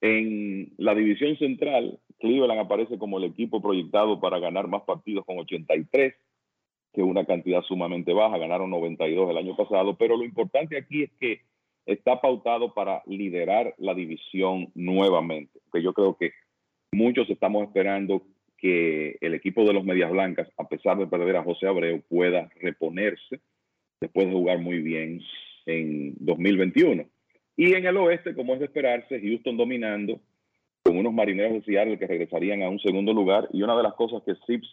En 0.00 0.72
la 0.78 0.94
división 0.94 1.36
central, 1.36 1.98
Cleveland 2.18 2.60
aparece 2.60 2.98
como 2.98 3.18
el 3.18 3.24
equipo 3.24 3.60
proyectado 3.60 4.20
para 4.20 4.38
ganar 4.38 4.68
más 4.68 4.82
partidos 4.82 5.24
con 5.24 5.38
83 5.38 6.14
que 6.92 7.02
una 7.02 7.24
cantidad 7.24 7.62
sumamente 7.62 8.12
baja, 8.12 8.38
ganaron 8.38 8.70
92 8.70 9.30
el 9.30 9.36
año 9.36 9.56
pasado, 9.56 9.96
pero 9.96 10.16
lo 10.16 10.24
importante 10.24 10.76
aquí 10.76 11.02
es 11.02 11.10
que 11.18 11.40
está 11.86 12.20
pautado 12.20 12.72
para 12.72 13.02
liderar 13.06 13.74
la 13.78 13.94
división 13.94 14.70
nuevamente, 14.74 15.60
que 15.72 15.82
yo 15.82 15.92
creo 15.92 16.16
que 16.16 16.32
muchos 16.92 17.28
estamos 17.28 17.64
esperando 17.64 18.22
que 18.56 19.18
el 19.20 19.34
equipo 19.34 19.64
de 19.64 19.72
los 19.72 19.84
Medias 19.84 20.10
Blancas, 20.10 20.48
a 20.56 20.68
pesar 20.68 20.96
de 20.96 21.08
perder 21.08 21.36
a 21.36 21.42
José 21.42 21.66
Abreu, 21.66 22.00
pueda 22.08 22.48
reponerse 22.60 23.40
después 24.04 24.26
de 24.26 24.32
jugar 24.32 24.58
muy 24.58 24.80
bien 24.80 25.22
en 25.66 26.14
2021. 26.18 27.06
Y 27.56 27.72
en 27.72 27.86
el 27.86 27.96
oeste, 27.96 28.34
como 28.34 28.52
es 28.52 28.60
de 28.60 28.66
esperarse, 28.66 29.20
Houston 29.20 29.56
dominando 29.56 30.20
con 30.82 30.98
unos 30.98 31.14
marineros 31.14 31.54
de 31.54 31.62
Seattle 31.62 31.98
que 31.98 32.06
regresarían 32.06 32.62
a 32.62 32.68
un 32.68 32.78
segundo 32.80 33.14
lugar. 33.14 33.48
Y 33.52 33.62
una 33.62 33.76
de 33.76 33.82
las 33.82 33.94
cosas 33.94 34.22
que 34.24 34.34
Sips 34.46 34.68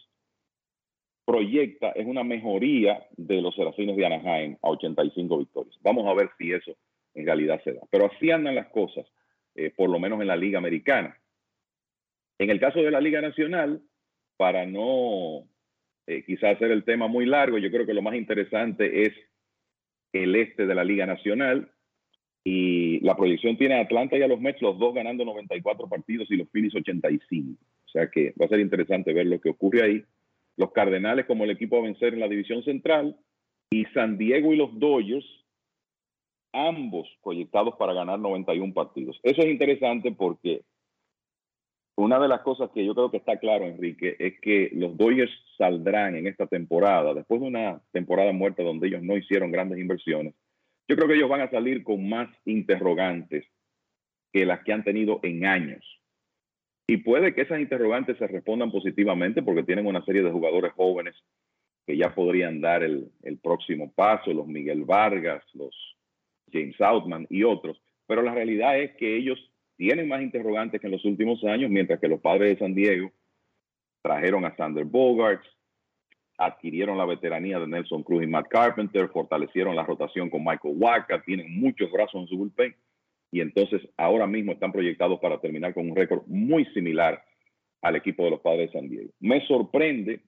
proyecta 1.24 1.92
es 1.92 2.06
una 2.06 2.24
mejoría 2.24 3.06
de 3.16 3.40
los 3.40 3.54
Serafines 3.54 3.96
de 3.96 4.04
Anaheim 4.04 4.56
a 4.62 4.68
85 4.68 5.38
victorias. 5.38 5.76
Vamos 5.80 6.06
a 6.06 6.14
ver 6.14 6.28
si 6.36 6.52
eso 6.52 6.76
en 7.14 7.24
realidad 7.24 7.62
se 7.64 7.72
da. 7.72 7.80
Pero 7.90 8.10
así 8.12 8.30
andan 8.30 8.54
las 8.54 8.66
cosas, 8.68 9.06
eh, 9.54 9.72
por 9.74 9.88
lo 9.88 9.98
menos 9.98 10.20
en 10.20 10.26
la 10.26 10.36
Liga 10.36 10.58
Americana. 10.58 11.16
En 12.38 12.50
el 12.50 12.60
caso 12.60 12.80
de 12.80 12.90
la 12.90 13.00
Liga 13.00 13.22
Nacional, 13.22 13.80
para 14.36 14.66
no 14.66 15.46
eh, 16.06 16.24
quizás 16.24 16.56
hacer 16.56 16.70
el 16.70 16.84
tema 16.84 17.06
muy 17.06 17.26
largo, 17.26 17.58
yo 17.58 17.70
creo 17.70 17.86
que 17.86 17.94
lo 17.94 18.02
más 18.02 18.14
interesante 18.14 19.02
es 19.02 19.12
el 20.12 20.34
este 20.36 20.66
de 20.66 20.74
la 20.74 20.84
Liga 20.84 21.06
Nacional. 21.06 21.70
Y 22.44 22.98
la 23.00 23.14
proyección 23.14 23.56
tiene 23.56 23.76
a 23.76 23.82
Atlanta 23.82 24.18
y 24.18 24.22
a 24.22 24.26
los 24.26 24.40
Mets, 24.40 24.60
los 24.62 24.76
dos 24.76 24.92
ganando 24.92 25.24
94 25.24 25.88
partidos 25.88 26.28
y 26.28 26.36
los 26.36 26.48
Phillies 26.50 26.74
85. 26.74 27.56
O 27.84 27.88
sea 27.88 28.08
que 28.10 28.34
va 28.40 28.46
a 28.46 28.48
ser 28.48 28.58
interesante 28.58 29.12
ver 29.12 29.26
lo 29.26 29.40
que 29.40 29.50
ocurre 29.50 29.84
ahí 29.84 30.04
los 30.56 30.72
Cardenales 30.72 31.26
como 31.26 31.44
el 31.44 31.50
equipo 31.50 31.78
a 31.78 31.82
vencer 31.82 32.14
en 32.14 32.20
la 32.20 32.28
división 32.28 32.62
central 32.62 33.16
y 33.70 33.84
San 33.86 34.18
Diego 34.18 34.52
y 34.52 34.56
los 34.56 34.78
Dodgers, 34.78 35.24
ambos 36.52 37.08
proyectados 37.22 37.74
para 37.78 37.94
ganar 37.94 38.18
91 38.18 38.74
partidos. 38.74 39.18
Eso 39.22 39.42
es 39.42 39.48
interesante 39.48 40.12
porque 40.12 40.62
una 41.96 42.18
de 42.18 42.28
las 42.28 42.40
cosas 42.40 42.70
que 42.74 42.84
yo 42.84 42.94
creo 42.94 43.10
que 43.10 43.18
está 43.18 43.36
claro, 43.38 43.66
Enrique, 43.66 44.16
es 44.18 44.40
que 44.40 44.70
los 44.72 44.96
Dodgers 44.96 45.32
saldrán 45.58 46.16
en 46.16 46.26
esta 46.26 46.46
temporada, 46.46 47.14
después 47.14 47.40
de 47.40 47.46
una 47.46 47.80
temporada 47.92 48.32
muerta 48.32 48.62
donde 48.62 48.88
ellos 48.88 49.02
no 49.02 49.16
hicieron 49.16 49.52
grandes 49.52 49.78
inversiones, 49.78 50.34
yo 50.88 50.96
creo 50.96 51.08
que 51.08 51.14
ellos 51.14 51.28
van 51.28 51.42
a 51.42 51.50
salir 51.50 51.84
con 51.84 52.08
más 52.08 52.28
interrogantes 52.44 53.44
que 54.32 54.46
las 54.46 54.62
que 54.64 54.72
han 54.72 54.84
tenido 54.84 55.20
en 55.22 55.46
años. 55.46 55.84
Y 56.86 56.98
puede 56.98 57.34
que 57.34 57.42
esas 57.42 57.60
interrogantes 57.60 58.18
se 58.18 58.26
respondan 58.26 58.70
positivamente 58.70 59.42
porque 59.42 59.62
tienen 59.62 59.86
una 59.86 60.04
serie 60.04 60.22
de 60.22 60.30
jugadores 60.30 60.72
jóvenes 60.72 61.14
que 61.86 61.96
ya 61.96 62.14
podrían 62.14 62.60
dar 62.60 62.82
el, 62.82 63.10
próximo 63.42 63.92
paso, 63.92 64.32
los 64.32 64.46
Miguel 64.46 64.84
Vargas, 64.84 65.44
los 65.54 65.74
James 66.52 66.80
Outman 66.80 67.26
y 67.30 67.44
otros. 67.44 67.80
Pero 68.06 68.22
la 68.22 68.34
realidad 68.34 68.78
es 68.78 68.94
que 68.96 69.16
ellos 69.16 69.38
tienen 69.76 70.08
más 70.08 70.22
interrogantes 70.22 70.80
que 70.80 70.86
en 70.86 70.92
los 70.92 71.04
últimos 71.04 71.42
años, 71.44 71.70
mientras 71.70 72.00
que 72.00 72.08
los 72.08 72.20
padres 72.20 72.50
de 72.50 72.58
San 72.58 72.74
Diego 72.74 73.10
trajeron 74.02 74.44
a 74.44 74.56
Sander 74.56 74.84
Bogarts, 74.84 75.46
adquirieron 76.38 76.98
la 76.98 77.04
veteranía 77.04 77.58
de 77.58 77.66
Nelson 77.66 78.02
Cruz 78.02 78.24
y 78.24 78.26
Matt 78.26 78.48
Carpenter, 78.48 79.08
fortalecieron 79.08 79.76
la 79.76 79.84
rotación 79.84 80.28
con 80.30 80.44
Michael 80.44 80.74
Waka, 80.76 81.22
tienen 81.22 81.60
muchos 81.60 81.90
brazos 81.90 82.22
en 82.22 82.26
su 82.28 82.36
bullpen 82.36 82.74
y 83.30 83.40
entonces 83.40 83.80
ahora 83.96 84.26
mismo 84.26 84.52
están 84.52 84.72
proyectados 84.72 85.18
para 85.20 85.40
terminar 85.40 85.72
con 85.72 85.88
un 85.88 85.96
récord 85.96 86.22
muy 86.26 86.64
similar 86.66 87.22
al 87.80 87.96
equipo 87.96 88.24
de 88.24 88.30
los 88.30 88.40
Padres 88.40 88.70
de 88.70 88.78
San 88.78 88.88
Diego. 88.88 89.10
Me 89.20 89.44
sorprende 89.46 90.20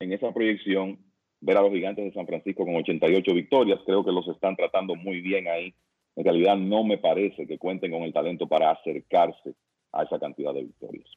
en 0.00 0.12
esa 0.12 0.32
proyección 0.32 0.98
ver 1.40 1.56
a 1.56 1.62
los 1.62 1.72
gigantes 1.72 2.04
de 2.04 2.12
San 2.12 2.26
Francisco 2.26 2.64
con 2.64 2.76
88 2.76 3.34
victorias. 3.34 3.80
Creo 3.84 4.04
que 4.04 4.12
los 4.12 4.26
están 4.28 4.56
tratando 4.56 4.94
muy 4.94 5.20
bien 5.20 5.48
ahí. 5.48 5.74
En 6.18 6.24
realidad 6.24 6.56
no 6.56 6.82
me 6.82 6.98
parece 6.98 7.46
que 7.46 7.58
cuenten 7.58 7.92
con 7.92 8.02
el 8.02 8.12
talento 8.12 8.48
para 8.48 8.72
acercarse 8.72 9.54
a 9.92 10.02
esa 10.02 10.18
cantidad 10.18 10.52
de 10.52 10.64
victorias. 10.64 11.08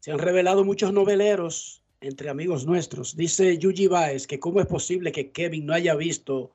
Se 0.00 0.10
han 0.10 0.18
revelado 0.18 0.64
muchos 0.64 0.92
noveleros 0.92 1.80
entre 2.00 2.28
amigos 2.28 2.66
nuestros. 2.66 3.16
Dice 3.16 3.56
Yuji 3.58 3.86
Baez 3.86 4.26
que 4.26 4.40
cómo 4.40 4.58
es 4.58 4.66
posible 4.66 5.12
que 5.12 5.30
Kevin 5.30 5.64
no 5.64 5.74
haya 5.74 5.94
visto 5.94 6.50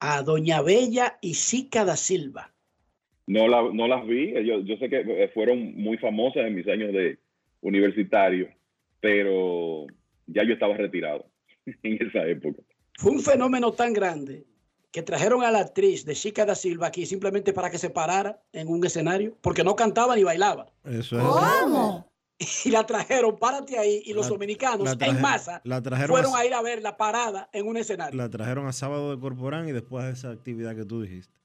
a 0.00 0.22
Doña 0.22 0.62
Bella 0.62 1.18
y 1.20 1.34
Sica 1.34 1.84
da 1.84 1.94
Silva. 1.94 2.54
No, 3.26 3.46
la, 3.46 3.62
no 3.70 3.86
las 3.86 4.06
vi, 4.06 4.32
yo, 4.46 4.60
yo 4.60 4.78
sé 4.78 4.88
que 4.88 5.00
eh, 5.00 5.30
fueron 5.34 5.74
muy 5.74 5.98
famosas 5.98 6.46
en 6.46 6.54
mis 6.54 6.66
años 6.68 6.94
de 6.94 7.18
universitario, 7.60 8.48
pero 8.98 9.86
ya 10.26 10.42
yo 10.42 10.54
estaba 10.54 10.74
retirado 10.74 11.26
en 11.82 12.06
esa 12.06 12.26
época. 12.26 12.62
Fue 12.94 13.12
un 13.12 13.20
fenómeno 13.20 13.72
tan 13.72 13.92
grande 13.92 14.46
que 14.94 15.02
trajeron 15.02 15.42
a 15.42 15.50
la 15.50 15.58
actriz 15.58 16.04
de 16.04 16.14
Chica 16.14 16.46
da 16.46 16.54
Silva 16.54 16.86
aquí 16.86 17.04
simplemente 17.04 17.52
para 17.52 17.68
que 17.68 17.78
se 17.78 17.90
parara 17.90 18.40
en 18.52 18.68
un 18.68 18.86
escenario, 18.86 19.36
porque 19.40 19.64
no 19.64 19.74
cantaba 19.74 20.14
ni 20.14 20.22
bailaba. 20.22 20.72
Eso 20.84 21.18
es. 21.18 21.24
¿Cómo? 21.24 22.08
y 22.64 22.70
la 22.70 22.86
trajeron, 22.86 23.36
párate 23.36 23.76
ahí, 23.76 24.02
y 24.06 24.12
los 24.12 24.28
dominicanos 24.28 24.96
en 25.00 25.20
masa 25.20 25.60
fueron 26.06 26.36
a, 26.36 26.46
ir 26.46 26.54
a 26.54 26.62
ver 26.62 26.80
la 26.80 26.96
parada 26.96 27.50
en 27.52 27.66
un 27.66 27.76
escenario. 27.76 28.16
La 28.16 28.30
trajeron 28.30 28.68
a 28.68 28.72
sábado 28.72 29.10
de 29.10 29.20
Corporán 29.20 29.68
y 29.68 29.72
después 29.72 30.04
de 30.04 30.12
esa 30.12 30.30
actividad 30.30 30.76
que 30.76 30.84
tú 30.84 31.02
dijiste. 31.02 31.40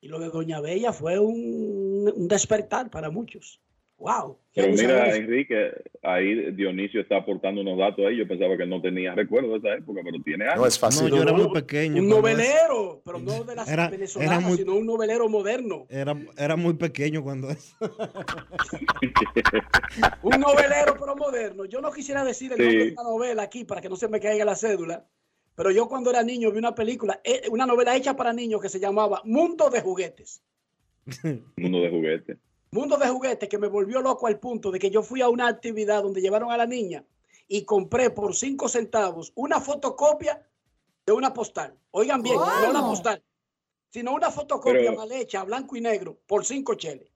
Y 0.00 0.08
lo 0.08 0.20
de 0.20 0.30
Doña 0.30 0.62
Bella 0.62 0.94
fue 0.94 1.18
un 1.18 2.28
despertar 2.28 2.88
para 2.88 3.10
muchos. 3.10 3.60
Wow. 4.00 4.36
Pero 4.54 4.72
mira, 4.72 5.14
Enrique, 5.14 5.72
ahí 6.02 6.52
Dionisio 6.52 7.02
está 7.02 7.18
aportando 7.18 7.60
unos 7.60 7.76
datos 7.76 8.06
ahí. 8.06 8.16
Yo 8.16 8.26
pensaba 8.26 8.56
que 8.56 8.64
no 8.64 8.80
tenía 8.80 9.14
recuerdo 9.14 9.52
de 9.52 9.58
esa 9.58 9.74
época, 9.74 10.00
pero 10.02 10.16
tiene 10.24 10.46
algo. 10.46 10.62
No 10.62 10.66
es 10.66 10.78
fácil. 10.78 11.10
No, 11.10 11.16
yo 11.16 11.22
era 11.22 11.34
muy 11.34 11.52
pequeño. 11.52 12.00
Un 12.00 12.08
novelero, 12.08 13.02
pero 13.04 13.18
no 13.18 13.44
de 13.44 13.54
las 13.54 13.90
venezolanas, 13.90 14.56
sino 14.56 14.74
un 14.74 14.86
novelero 14.86 15.28
moderno. 15.28 15.86
Era, 15.90 16.16
era 16.38 16.56
muy 16.56 16.72
pequeño 16.74 17.22
cuando 17.22 17.50
eso. 17.50 17.76
un 20.22 20.40
novelero, 20.40 20.96
pero 20.98 21.14
moderno. 21.14 21.66
Yo 21.66 21.82
no 21.82 21.92
quisiera 21.92 22.24
decir 22.24 22.54
el 22.54 22.58
nombre 22.58 22.84
de 22.86 22.92
una 22.92 23.02
novela 23.02 23.42
aquí 23.42 23.64
para 23.64 23.82
que 23.82 23.90
no 23.90 23.96
se 23.96 24.08
me 24.08 24.18
caiga 24.18 24.46
la 24.46 24.56
cédula. 24.56 25.06
Pero 25.54 25.72
yo 25.72 25.88
cuando 25.88 26.08
era 26.08 26.22
niño 26.22 26.50
vi 26.50 26.58
una 26.58 26.74
película, 26.74 27.20
eh, 27.22 27.42
una 27.50 27.66
novela 27.66 27.94
hecha 27.94 28.16
para 28.16 28.32
niños 28.32 28.62
que 28.62 28.70
se 28.70 28.80
llamaba 28.80 29.20
Mundo 29.26 29.68
de 29.68 29.82
Juguetes. 29.82 30.42
Mundo 31.56 31.82
de 31.82 31.90
Juguetes. 31.90 32.38
Mundo 32.72 32.96
de 32.98 33.08
juguetes 33.08 33.48
que 33.48 33.58
me 33.58 33.66
volvió 33.66 34.00
loco 34.00 34.28
al 34.28 34.38
punto 34.38 34.70
de 34.70 34.78
que 34.78 34.90
yo 34.90 35.02
fui 35.02 35.20
a 35.22 35.28
una 35.28 35.48
actividad 35.48 36.04
donde 36.04 36.20
llevaron 36.20 36.52
a 36.52 36.56
la 36.56 36.66
niña 36.66 37.04
y 37.48 37.64
compré 37.64 38.10
por 38.10 38.36
cinco 38.36 38.68
centavos 38.68 39.32
una 39.34 39.60
fotocopia 39.60 40.46
de 41.04 41.12
una 41.12 41.34
postal. 41.34 41.74
Oigan 41.90 42.22
bien, 42.22 42.36
no 42.36 42.70
una 42.70 42.80
postal, 42.82 43.20
sino 43.88 44.14
una 44.14 44.30
fotocopia 44.30 44.92
mal 44.92 45.10
hecha, 45.10 45.42
blanco 45.42 45.74
y 45.74 45.80
negro, 45.80 46.20
por 46.28 46.44
cinco 46.44 46.76
cheles. 46.76 47.10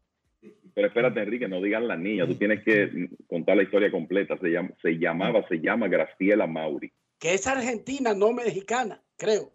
Pero 0.74 0.88
espérate, 0.88 1.22
Enrique, 1.22 1.46
no 1.46 1.62
digan 1.62 1.86
la 1.86 1.96
niña, 1.96 2.26
tú 2.26 2.34
tienes 2.34 2.64
que 2.64 3.10
contar 3.28 3.56
la 3.56 3.62
historia 3.62 3.92
completa. 3.92 4.36
Se, 4.38 4.50
se 4.82 4.98
llamaba, 4.98 5.46
se 5.46 5.60
llama 5.60 5.86
Graciela 5.86 6.48
Mauri. 6.48 6.92
Que 7.16 7.34
es 7.34 7.46
argentina, 7.46 8.12
no 8.12 8.32
mexicana, 8.32 9.00
creo. 9.16 9.52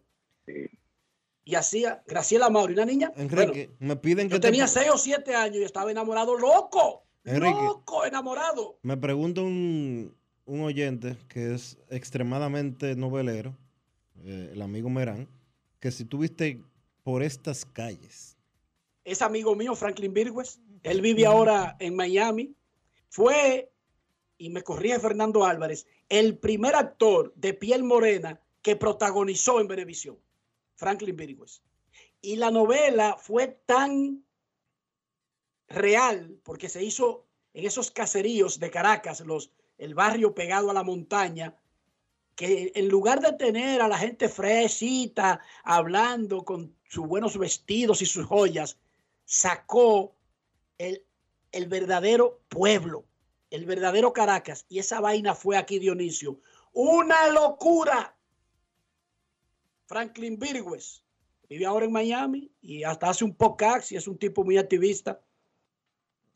Y 1.50 1.56
hacía 1.56 2.02
Graciela 2.06 2.48
Mauri, 2.48 2.74
una 2.74 2.84
niña. 2.84 3.12
Enrique, 3.16 3.70
me 3.80 3.96
piden 3.96 4.28
que 4.28 4.34
yo 4.34 4.40
tenía 4.40 4.68
6 4.68 4.90
o 4.92 4.98
7 4.98 5.34
años 5.34 5.56
y 5.56 5.64
estaba 5.64 5.90
enamorado, 5.90 6.38
loco. 6.38 7.02
loco, 7.24 8.04
enamorado. 8.04 8.78
Me 8.82 8.96
pregunta 8.96 9.40
un, 9.40 10.14
un 10.44 10.60
oyente 10.60 11.16
que 11.28 11.54
es 11.54 11.76
extremadamente 11.90 12.94
novelero, 12.94 13.56
eh, 14.24 14.50
el 14.52 14.62
amigo 14.62 14.88
Merán, 14.90 15.28
que 15.80 15.90
si 15.90 16.04
tuviste 16.04 16.62
por 17.02 17.22
estas 17.22 17.64
calles. 17.64 18.36
Es 19.04 19.22
amigo 19.22 19.56
mío, 19.56 19.74
Franklin 19.74 20.14
Virgües. 20.14 20.60
Él 20.84 21.00
vive 21.00 21.26
ahora 21.26 21.76
en 21.80 21.96
Miami. 21.96 22.54
Fue, 23.08 23.72
y 24.38 24.50
me 24.50 24.62
corrige 24.62 25.00
Fernando 25.00 25.44
Álvarez, 25.44 25.86
el 26.08 26.38
primer 26.38 26.76
actor 26.76 27.32
de 27.34 27.54
piel 27.54 27.82
morena 27.82 28.40
que 28.62 28.76
protagonizó 28.76 29.60
en 29.60 29.66
Venevisión, 29.66 30.16
Franklin 30.80 31.14
Virgües. 31.14 31.62
Y 32.22 32.36
la 32.36 32.50
novela 32.50 33.16
fue 33.18 33.48
tan 33.66 34.24
real 35.68 36.40
porque 36.42 36.68
se 36.70 36.82
hizo 36.82 37.26
en 37.52 37.66
esos 37.66 37.90
caseríos 37.90 38.58
de 38.58 38.70
Caracas, 38.70 39.20
los, 39.20 39.52
el 39.76 39.94
barrio 39.94 40.34
pegado 40.34 40.70
a 40.70 40.74
la 40.74 40.82
montaña, 40.82 41.54
que 42.34 42.72
en 42.74 42.88
lugar 42.88 43.20
de 43.20 43.34
tener 43.34 43.82
a 43.82 43.88
la 43.88 43.98
gente 43.98 44.28
fresita 44.28 45.40
hablando 45.64 46.44
con 46.44 46.74
sus 46.88 47.06
buenos 47.06 47.36
vestidos 47.36 48.00
y 48.00 48.06
sus 48.06 48.24
joyas, 48.24 48.78
sacó 49.26 50.16
el, 50.78 51.04
el 51.52 51.68
verdadero 51.68 52.40
pueblo, 52.48 53.04
el 53.50 53.66
verdadero 53.66 54.14
Caracas. 54.14 54.64
Y 54.70 54.78
esa 54.78 55.00
vaina 55.00 55.34
fue 55.34 55.58
aquí, 55.58 55.78
Dionisio. 55.78 56.40
Una 56.72 57.28
locura. 57.28 58.16
Franklin 59.90 60.38
Virgües 60.38 61.02
vive 61.48 61.66
ahora 61.66 61.84
en 61.84 61.90
Miami 61.90 62.48
y 62.62 62.84
hasta 62.84 63.10
hace 63.10 63.24
un 63.24 63.34
podcast 63.34 63.90
y 63.90 63.96
es 63.96 64.06
un 64.06 64.16
tipo 64.16 64.44
muy 64.44 64.56
activista 64.56 65.20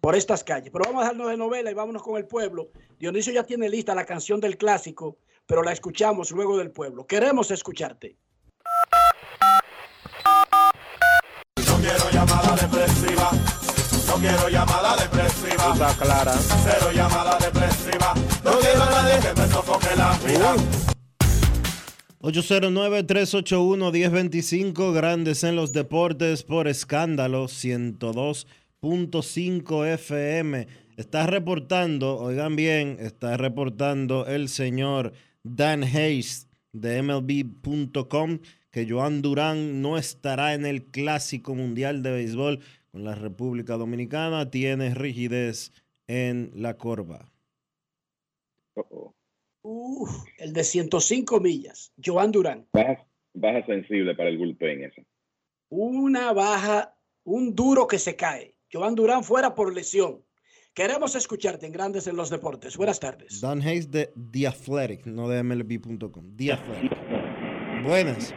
por 0.01 0.17
estas 0.17 0.43
calles. 0.43 0.71
Pero 0.73 0.87
vamos 0.87 1.05
a 1.05 1.07
darnos 1.07 1.29
de 1.31 1.37
novela 1.37 1.71
y 1.71 1.75
vámonos 1.75 2.03
con 2.03 2.17
el 2.17 2.27
pueblo. 2.27 2.71
Dionisio 2.99 3.33
ya 3.33 3.45
tiene 3.45 3.69
lista 3.69 3.95
la 3.95 4.05
canción 4.05 4.41
del 4.41 4.57
clásico, 4.57 5.19
pero 5.47 5.63
la 5.63 5.71
escuchamos 5.71 6.33
luego 6.33 6.59
del 6.59 6.73
pueblo. 6.73 7.07
Queremos 7.07 7.53
escucharte. 7.53 8.17
No 11.65 11.77
quiero 11.77 12.11
llamada 12.11 12.57
depresiva. 12.57 13.31
No 14.09 14.15
quiero 14.17 14.49
llamada 14.49 14.97
depresiva. 14.97 15.73
Está 15.75 15.95
clara. 16.05 16.33
Cero 16.33 16.91
llamada 16.93 17.39
depresiva. 17.39 18.15
No 18.43 18.59
quiero 18.59 18.83
a 18.83 18.91
nadie 18.91 19.21
que 19.21 19.41
me 19.41 19.47
sofoque 19.47 19.95
la 19.95 20.19
vida. 20.27 20.94
809-381-1025, 22.25 24.93
grandes 24.95 25.45
en 25.45 25.57
los 25.57 25.75
deportes 25.75 26.43
por 26.43 26.69
escándalo 26.69 27.49
102.5 27.49 29.87
FM. 29.87 30.67
Está 30.97 31.27
reportando, 31.27 32.17
oigan 32.17 32.57
bien, 32.57 32.97
está 32.99 33.37
reportando 33.37 34.27
el 34.27 34.49
señor 34.49 35.13
Dan 35.43 35.85
Hayes 35.85 36.49
de 36.73 37.03
MLB.com 37.03 38.39
que 38.71 38.89
Joan 38.89 39.21
Durán 39.21 39.83
no 39.83 39.99
estará 39.99 40.55
en 40.55 40.65
el 40.65 40.87
Clásico 40.87 41.55
Mundial 41.55 42.03
de 42.03 42.11
Béisbol 42.11 42.61
con 42.91 43.05
la 43.05 43.15
República 43.15 43.75
Dominicana. 43.75 44.51
Tiene 44.51 44.95
rigidez 44.95 45.73
en 46.07 46.53
la 46.55 46.79
corva. 46.79 47.29
Uf, 49.67 50.25
el 50.37 50.53
de 50.53 50.63
105 50.63 51.41
millas, 51.41 51.91
Joan 52.05 52.31
Durán. 52.33 52.67
Baja, 52.75 53.03
baja 53.33 53.65
sensible 53.65 54.15
para 54.15 54.29
el 54.29 54.37
bullpen 54.37 54.85
esa. 54.85 55.01
Una 55.71 56.35
baja, 56.35 56.95
un 57.25 57.55
duro 57.55 57.87
que 57.87 57.99
se 57.99 58.15
cae. 58.15 58.59
Joan 58.71 58.95
Durán 58.95 59.25
fuera 59.25 59.55
por 59.55 59.75
lesión. 59.75 60.23
Queremos 60.75 61.17
escucharte 61.17 61.65
en 61.65 61.73
Grandes 61.73 62.07
en 62.07 62.17
los 62.17 62.29
Deportes. 62.29 62.77
Buenas 62.77 63.01
tardes. 63.01 63.41
Dan 63.41 63.63
Hayes 63.63 63.91
de 63.91 64.13
The 64.33 64.49
Athletic, 64.49 65.07
no 65.07 65.31
de 65.31 65.43
MLB.com. 65.43 66.37
The 66.37 66.53
Athletic. 66.53 66.93
Buenas. 67.85 68.35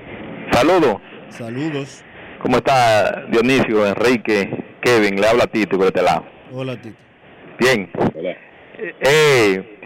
Saludos. 0.54 1.02
Saludos. 1.30 2.04
¿Cómo 2.42 2.58
está 2.58 3.26
Dionisio, 3.30 3.86
Enrique, 3.86 4.78
Kevin? 4.82 5.20
Le 5.20 5.28
habla 5.28 5.44
a 5.44 5.48
Tito 5.48 5.78
por 5.78 5.88
este 5.88 6.04
lado. 6.04 6.26
Hola, 6.54 6.82
Tito. 6.82 6.96
Bien. 7.60 7.92
Eh, 9.02 9.77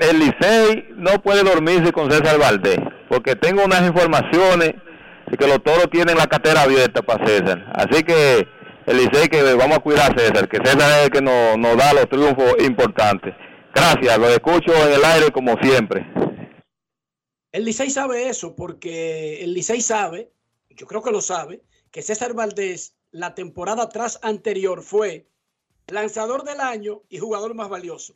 el 0.00 0.18
Licey 0.18 0.88
no 0.96 1.20
puede 1.22 1.42
dormirse 1.42 1.92
con 1.92 2.10
César 2.10 2.38
Valdés, 2.38 2.78
porque 3.08 3.34
tengo 3.34 3.64
unas 3.64 3.86
informaciones 3.86 4.74
de 5.30 5.36
que 5.36 5.46
los 5.46 5.62
toros 5.62 5.90
tienen 5.90 6.16
la 6.16 6.26
cartera 6.26 6.62
abierta 6.62 7.02
para 7.02 7.26
César. 7.26 7.64
Así 7.74 8.02
que 8.02 8.46
el 8.86 8.96
Licey 8.96 9.28
que 9.28 9.42
vamos 9.54 9.78
a 9.78 9.80
cuidar 9.80 10.12
a 10.12 10.18
César, 10.18 10.48
que 10.48 10.58
César 10.58 10.98
es 10.98 11.04
el 11.06 11.10
que 11.10 11.20
nos, 11.20 11.76
da 11.76 11.92
los 11.92 12.08
triunfos 12.08 12.54
importantes. 12.60 13.34
Gracias, 13.74 14.18
lo 14.18 14.28
escucho 14.28 14.74
en 14.74 14.94
el 14.94 15.04
aire 15.04 15.30
como 15.30 15.56
siempre. 15.60 16.06
El 17.52 17.64
Licey 17.64 17.90
sabe 17.90 18.28
eso 18.28 18.54
porque 18.54 19.42
el 19.42 19.54
Licey 19.54 19.80
sabe, 19.80 20.30
yo 20.70 20.86
creo 20.86 21.02
que 21.02 21.10
lo 21.10 21.20
sabe, 21.20 21.62
que 21.90 22.02
César 22.02 22.34
Valdés 22.34 22.94
la 23.10 23.34
temporada 23.34 23.88
tras 23.88 24.20
anterior 24.22 24.82
fue 24.82 25.26
lanzador 25.86 26.44
del 26.44 26.60
año 26.60 27.02
y 27.08 27.18
jugador 27.18 27.54
más 27.54 27.68
valioso. 27.68 28.14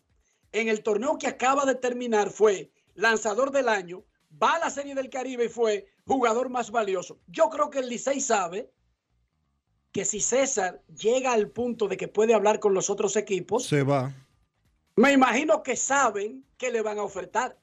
En 0.53 0.69
el 0.69 0.83
torneo 0.83 1.19
que 1.19 1.27
acaba 1.27 1.65
de 1.65 1.75
terminar 1.75 2.31
fue 2.31 2.71
lanzador 2.95 3.51
del 3.53 3.69
año, 3.69 4.05
va 4.43 4.55
a 4.57 4.59
la 4.59 4.71
Serie 4.71 4.95
del 4.95 5.09
Caribe 5.11 5.47
y 5.47 5.49
fue 5.49 5.87
jugador 6.07 6.49
más 6.51 6.71
valioso. 6.71 7.19
Yo 7.27 7.49
creo 7.49 7.71
que 7.71 7.79
el 7.81 7.89
Licey 7.89 8.21
sabe 8.21 8.71
que 9.93 10.05
si 10.05 10.21
César 10.21 10.83
llega 10.95 11.33
al 11.33 11.49
punto 11.51 11.89
de 11.89 11.97
que 11.97 12.09
puede 12.09 12.35
hablar 12.35 12.61
con 12.61 12.75
los 12.75 12.89
otros 12.91 13.17
equipos, 13.17 13.67
se 13.67 13.83
va. 13.83 14.13
Me 14.97 15.13
imagino 15.13 15.63
que 15.63 15.77
saben 15.77 16.45
que 16.59 16.71
le 16.71 16.83
van 16.83 16.99
a 16.99 17.03
ofertar. 17.03 17.59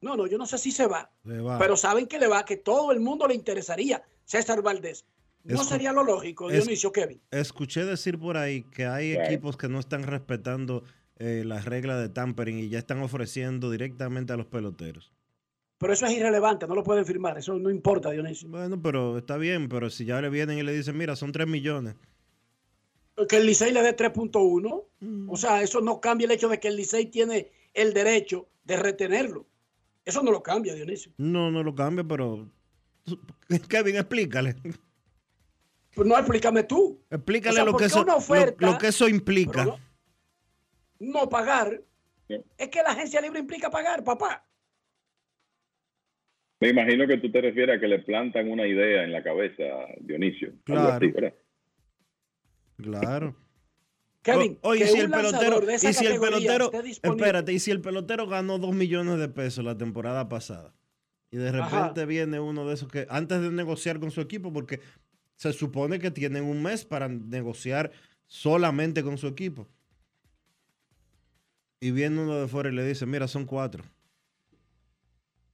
No, 0.00 0.16
no, 0.16 0.26
yo 0.26 0.36
no 0.38 0.46
sé 0.46 0.58
si 0.58 0.70
se 0.72 0.86
va, 0.86 1.10
se 1.26 1.40
va. 1.40 1.58
pero 1.58 1.76
saben 1.76 2.06
que 2.06 2.18
le 2.18 2.26
va, 2.28 2.44
que 2.44 2.56
todo 2.56 2.92
el 2.92 3.00
mundo 3.00 3.26
le 3.26 3.34
interesaría 3.34 4.02
César 4.24 4.62
Valdés. 4.62 5.06
¿No 5.44 5.54
Escu 5.56 5.64
sería 5.68 5.92
lo 5.92 6.02
lógico, 6.02 6.50
es- 6.50 6.64
Dionisio 6.64 6.92
Kevin? 6.92 7.20
Escuché 7.30 7.84
decir 7.84 8.18
por 8.18 8.36
ahí 8.36 8.64
que 8.64 8.86
hay 8.86 9.12
equipos 9.12 9.56
que 9.56 9.68
no 9.68 9.78
están 9.80 10.02
respetando 10.02 10.82
eh, 11.18 11.42
las 11.46 11.64
reglas 11.64 12.00
de 12.00 12.08
tampering 12.08 12.58
y 12.58 12.68
ya 12.68 12.78
están 12.78 13.00
ofreciendo 13.02 13.70
directamente 13.70 14.32
a 14.32 14.36
los 14.36 14.46
peloteros. 14.46 15.12
Pero 15.78 15.92
eso 15.92 16.06
es 16.06 16.12
irrelevante, 16.12 16.66
no 16.66 16.74
lo 16.74 16.82
pueden 16.82 17.04
firmar, 17.04 17.36
eso 17.36 17.58
no 17.58 17.70
importa, 17.70 18.10
Dionisio. 18.10 18.48
Bueno, 18.48 18.80
pero 18.80 19.18
está 19.18 19.36
bien, 19.36 19.68
pero 19.68 19.90
si 19.90 20.04
ya 20.06 20.20
le 20.22 20.30
vienen 20.30 20.58
y 20.58 20.62
le 20.62 20.72
dicen, 20.74 20.96
mira, 20.96 21.16
son 21.16 21.32
3 21.32 21.46
millones. 21.46 21.94
Que 23.28 23.36
el 23.38 23.46
Licey 23.46 23.72
le 23.72 23.82
dé 23.82 23.94
3.1, 23.96 24.84
Mm. 25.00 25.28
o 25.30 25.36
sea, 25.36 25.62
eso 25.62 25.80
no 25.82 26.00
cambia 26.00 26.24
el 26.24 26.30
hecho 26.30 26.48
de 26.48 26.58
que 26.58 26.68
el 26.68 26.76
Licey 26.76 27.06
tiene 27.10 27.50
el 27.74 27.92
derecho 27.92 28.48
de 28.64 28.76
retenerlo. 28.78 29.46
Eso 30.04 30.22
no 30.22 30.30
lo 30.30 30.42
cambia, 30.42 30.74
Dionisio. 30.74 31.12
No, 31.18 31.50
no 31.50 31.62
lo 31.62 31.74
cambia, 31.74 32.04
pero... 32.04 32.48
Kevin, 33.68 33.96
explícale. 33.96 34.56
Pues 35.94 36.06
no, 36.08 36.16
explícame 36.18 36.62
tú. 36.64 37.00
Explícale 37.10 37.52
O 37.52 37.54
sea, 37.54 37.64
lo, 37.64 37.72
¿por 37.72 37.80
que 37.80 37.86
eso, 37.86 38.04
lo- 38.58 38.78
que 38.78 38.88
eso 38.88 39.08
implica. 39.08 39.78
No 40.98 41.28
pagar. 41.28 41.82
Es 42.28 42.68
que 42.68 42.82
la 42.82 42.90
agencia 42.90 43.20
libre 43.20 43.38
implica 43.40 43.70
pagar, 43.70 44.02
papá. 44.02 44.44
Me 46.60 46.70
imagino 46.70 47.06
que 47.06 47.18
tú 47.18 47.30
te 47.30 47.40
refieres 47.40 47.76
a 47.76 47.80
que 47.80 47.86
le 47.86 47.98
plantan 48.00 48.50
una 48.50 48.66
idea 48.66 49.04
en 49.04 49.12
la 49.12 49.22
cabeza, 49.22 49.62
Dionisio. 50.00 50.52
Claro. 50.64 51.00
Claro. 52.78 53.36
Kevin, 54.22 54.58
O- 54.62 54.70
oye, 54.70 54.80
que 54.80 54.86
si 54.88 54.94
un 54.94 55.00
el 55.04 55.10
pelotero, 55.10 55.32
lanzador 55.32 55.66
de 55.66 55.74
esa 55.74 55.90
y 55.90 55.94
si 55.94 56.06
el 56.06 56.18
pelotero, 56.18 56.70
espérate, 57.02 57.52
y 57.52 57.58
si 57.60 57.70
el 57.70 57.80
pelotero 57.80 58.26
ganó 58.26 58.58
2 58.58 58.74
millones 58.74 59.18
de 59.18 59.28
pesos 59.28 59.64
la 59.64 59.78
temporada 59.78 60.28
pasada 60.28 60.74
y 61.30 61.36
de 61.36 61.50
Ajá. 61.50 61.80
repente 61.82 62.06
viene 62.06 62.40
uno 62.40 62.66
de 62.66 62.74
esos 62.74 62.88
que 62.90 63.06
antes 63.08 63.40
de 63.40 63.50
negociar 63.52 64.00
con 64.00 64.10
su 64.10 64.20
equipo, 64.20 64.52
porque 64.52 64.80
se 65.36 65.52
supone 65.52 66.00
que 66.00 66.10
tienen 66.10 66.42
un 66.44 66.60
mes 66.62 66.84
para 66.84 67.08
negociar 67.08 67.92
solamente 68.26 69.04
con 69.04 69.16
su 69.16 69.28
equipo. 69.28 69.68
Y 71.86 71.92
viene 71.92 72.20
uno 72.20 72.34
de 72.40 72.48
fuera 72.48 72.68
y 72.68 72.72
le 72.72 72.84
dice, 72.84 73.06
mira, 73.06 73.28
son 73.28 73.44
cuatro. 73.44 73.84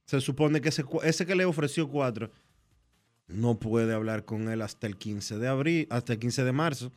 Se 0.05 0.19
supone 0.19 0.61
que 0.61 0.69
ese, 0.69 0.83
ese 1.03 1.27
que 1.27 1.35
le 1.35 1.45
ofreció 1.45 1.87
cuatro 1.87 2.31
no 3.27 3.59
puede 3.59 3.93
hablar 3.93 4.25
con 4.25 4.49
él 4.49 4.63
hasta 4.63 4.87
el 4.87 4.97
15 4.97 5.37
de 5.37 5.47
abril, 5.47 5.87
hasta 5.91 6.13
el 6.13 6.17
15 6.17 6.43
de 6.43 6.51
marzo. 6.51 6.91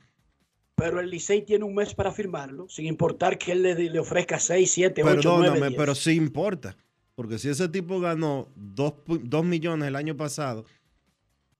Pero 0.75 1.01
el 1.01 1.11
Licey 1.11 1.45
tiene 1.45 1.67
un 1.67 1.75
mes 1.75 1.95
para 1.95 2.13
firmarlo, 2.13 2.67
sin 2.71 2.87
importar 2.87 3.37
que 3.37 3.53
él 3.53 3.63
le, 3.63 3.75
le 3.75 3.99
ofrezca 3.99 4.41
6, 4.41 4.71
7, 4.71 5.03
8, 5.03 5.11
9, 5.13 5.21
Perdóname, 5.21 5.69
10. 5.69 5.79
pero 5.79 5.95
sí 5.95 6.13
importa. 6.13 6.75
Porque 7.15 7.39
si 7.39 7.51
ese 7.51 7.69
tipo 7.69 8.01
ganó 8.01 8.49
2 8.55 9.45
millones 9.45 9.89
el 9.89 9.97
año 9.97 10.17
pasado, 10.17 10.65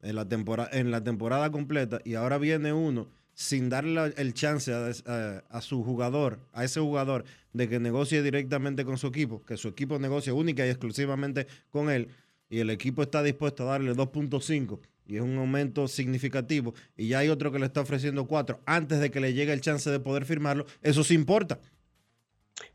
en 0.01 0.17
la, 0.17 0.27
temporada, 0.27 0.71
en 0.73 0.91
la 0.91 1.05
temporada 1.05 1.53
completa, 1.53 2.01
y 2.07 2.15
ahora 2.15 2.39
viene 2.39 2.73
uno 2.73 3.11
sin 3.37 3.69
darle 3.69 4.15
el 4.17 4.33
chance 4.33 4.73
a, 4.73 5.61
su 5.61 5.85
jugador, 5.85 6.41
a 6.55 6.65
ese 6.65 6.81
jugador, 6.81 7.27
de 7.53 7.69
que 7.69 7.79
negocie 7.79 8.23
directamente 8.23 8.87
con 8.87 8.97
su 8.97 9.09
equipo, 9.09 9.45
que 9.45 9.59
su 9.59 9.69
equipo 9.69 9.99
negocie 9.99 10.33
única 10.33 10.67
y 10.67 10.71
exclusivamente 10.71 11.47
con 11.71 11.91
él, 11.91 12.09
y 12.49 12.61
el 12.61 12.71
equipo 12.71 13.03
está 13.03 13.23
dispuesto 13.23 13.65
a 13.65 13.73
darle 13.73 13.93
2.5 13.93 14.81
y 15.07 15.17
es 15.17 15.23
un 15.23 15.37
aumento 15.37 15.87
significativo 15.87 16.75
y 16.97 17.09
ya 17.09 17.19
hay 17.19 17.29
otro 17.29 17.53
que 17.53 17.59
le 17.59 17.67
está 17.67 17.83
ofreciendo 17.83 18.27
4 18.27 18.61
antes 18.65 19.01
de 19.01 19.11
que 19.11 19.21
le 19.21 19.35
llegue 19.35 19.53
el 19.53 19.61
chance 19.61 19.91
de 19.91 20.01
poder 20.01 20.25
firmarlo, 20.25 20.65
eso 20.81 21.05
sí 21.05 21.13
importa. 21.13 21.61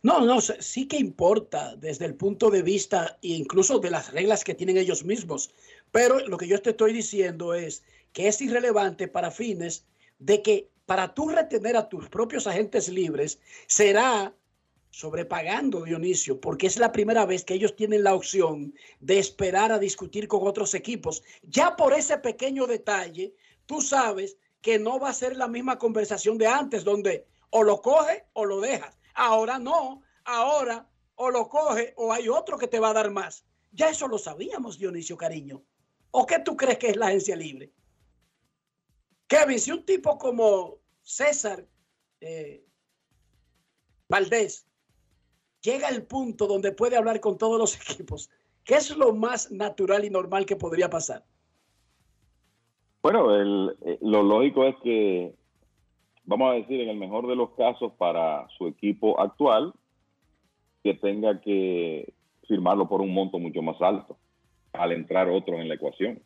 No, 0.03 0.23
no, 0.23 0.41
sí 0.41 0.87
que 0.87 0.97
importa 0.97 1.75
desde 1.75 2.05
el 2.05 2.13
punto 2.13 2.51
de 2.51 2.61
vista 2.61 3.17
incluso 3.21 3.79
de 3.79 3.89
las 3.89 4.11
reglas 4.13 4.43
que 4.43 4.53
tienen 4.53 4.77
ellos 4.77 5.03
mismos. 5.03 5.49
Pero 5.89 6.19
lo 6.27 6.37
que 6.37 6.47
yo 6.47 6.61
te 6.61 6.69
estoy 6.69 6.93
diciendo 6.93 7.55
es 7.55 7.81
que 8.13 8.27
es 8.27 8.39
irrelevante 8.41 9.07
para 9.07 9.31
fines 9.31 9.85
de 10.21 10.41
que 10.41 10.69
para 10.85 11.13
tú 11.13 11.29
retener 11.29 11.75
a 11.75 11.89
tus 11.89 12.07
propios 12.09 12.47
agentes 12.47 12.87
libres 12.87 13.39
será 13.67 14.33
sobrepagando, 14.91 15.83
Dionisio, 15.83 16.39
porque 16.39 16.67
es 16.67 16.77
la 16.77 16.91
primera 16.91 17.25
vez 17.25 17.43
que 17.43 17.55
ellos 17.55 17.75
tienen 17.75 18.03
la 18.03 18.13
opción 18.13 18.73
de 18.99 19.19
esperar 19.19 19.71
a 19.71 19.79
discutir 19.79 20.27
con 20.27 20.45
otros 20.45 20.73
equipos. 20.75 21.23
Ya 21.43 21.75
por 21.75 21.93
ese 21.93 22.17
pequeño 22.17 22.67
detalle, 22.67 23.33
tú 23.65 23.81
sabes 23.81 24.37
que 24.61 24.77
no 24.77 24.99
va 24.99 25.09
a 25.09 25.13
ser 25.13 25.37
la 25.37 25.47
misma 25.47 25.79
conversación 25.79 26.37
de 26.37 26.47
antes, 26.47 26.83
donde 26.83 27.25
o 27.49 27.63
lo 27.63 27.81
coge 27.81 28.25
o 28.33 28.45
lo 28.45 28.59
dejas. 28.59 28.97
Ahora 29.15 29.57
no, 29.57 30.03
ahora 30.25 30.87
o 31.15 31.31
lo 31.31 31.47
coge 31.47 31.93
o 31.97 32.13
hay 32.13 32.29
otro 32.29 32.57
que 32.57 32.67
te 32.67 32.79
va 32.79 32.89
a 32.89 32.93
dar 32.93 33.09
más. 33.11 33.45
Ya 33.71 33.89
eso 33.89 34.07
lo 34.07 34.17
sabíamos, 34.17 34.77
Dionisio 34.77 35.17
Cariño. 35.17 35.63
¿O 36.11 36.25
qué 36.25 36.39
tú 36.39 36.57
crees 36.57 36.77
que 36.77 36.89
es 36.89 36.97
la 36.97 37.07
agencia 37.07 37.35
libre? 37.35 37.71
Kevin, 39.31 39.59
si 39.59 39.71
un 39.71 39.85
tipo 39.85 40.17
como 40.17 40.79
César 41.03 41.65
eh, 42.19 42.65
Valdés 44.09 44.67
llega 45.61 45.87
al 45.87 46.03
punto 46.03 46.47
donde 46.47 46.73
puede 46.73 46.97
hablar 46.97 47.21
con 47.21 47.37
todos 47.37 47.57
los 47.57 47.75
equipos, 47.89 48.29
¿qué 48.65 48.75
es 48.75 48.93
lo 48.97 49.13
más 49.13 49.49
natural 49.49 50.03
y 50.03 50.09
normal 50.09 50.45
que 50.45 50.57
podría 50.57 50.89
pasar? 50.89 51.23
Bueno, 53.01 53.33
eh, 53.39 53.97
lo 54.01 54.21
lógico 54.21 54.65
es 54.65 54.75
que 54.83 55.33
vamos 56.25 56.51
a 56.51 56.55
decir, 56.55 56.81
en 56.81 56.89
el 56.89 56.97
mejor 56.97 57.25
de 57.27 57.37
los 57.37 57.51
casos 57.51 57.93
para 57.97 58.49
su 58.57 58.67
equipo 58.67 59.17
actual, 59.17 59.73
que 60.83 60.93
tenga 60.95 61.39
que 61.39 62.13
firmarlo 62.49 62.89
por 62.89 62.99
un 62.99 63.13
monto 63.13 63.39
mucho 63.39 63.61
más 63.61 63.81
alto 63.81 64.17
al 64.73 64.91
entrar 64.91 65.29
otro 65.29 65.55
en 65.55 65.69
la 65.69 65.75
ecuación. 65.75 66.21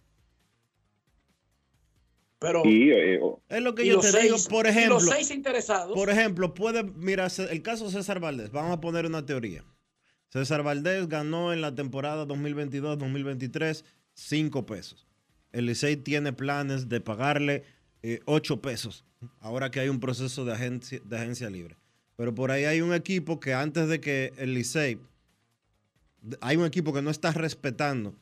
Pero 2.39 2.63
eh, 2.65 3.19
es 3.49 3.61
lo 3.61 3.75
que 3.75 3.85
yo 3.85 3.99
te 3.99 4.21
digo, 4.21 4.37
por 4.49 4.67
ejemplo. 4.67 4.95
Los 4.95 5.09
seis 5.09 5.31
interesados. 5.31 5.93
Por 5.93 6.09
ejemplo, 6.09 6.53
puede, 6.53 6.83
mira, 6.83 7.27
el 7.27 7.61
caso 7.61 7.89
César 7.89 8.19
Valdés, 8.19 8.51
vamos 8.51 8.77
a 8.77 8.81
poner 8.81 9.05
una 9.05 9.25
teoría. 9.25 9.63
César 10.29 10.63
Valdés 10.63 11.07
ganó 11.07 11.53
en 11.53 11.61
la 11.61 11.73
temporada 11.73 12.25
2022-2023 12.27 13.83
5 14.13 14.65
pesos. 14.65 15.07
El 15.51 15.67
Licey 15.67 15.95
tiene 15.95 16.33
planes 16.33 16.89
de 16.89 16.99
pagarle 16.99 17.63
eh, 18.03 18.19
8 18.25 18.61
pesos 18.61 19.05
ahora 19.39 19.71
que 19.71 19.79
hay 19.79 19.89
un 19.89 19.99
proceso 19.99 20.45
de 20.45 20.53
agencia, 20.53 21.01
de 21.03 21.17
agencia 21.17 21.49
libre. 21.49 21.77
Pero 22.15 22.33
por 22.33 22.51
ahí 22.51 22.65
hay 22.65 22.81
un 22.81 22.93
equipo 22.93 23.39
que 23.39 23.53
antes 23.53 23.87
de 23.87 23.99
que 23.99 24.33
el 24.37 24.53
Licey, 24.53 24.99
hay 26.41 26.57
un 26.57 26.65
equipo 26.65 26.93
que 26.93 27.01
no 27.01 27.09
está 27.09 27.31
respetando 27.31 28.15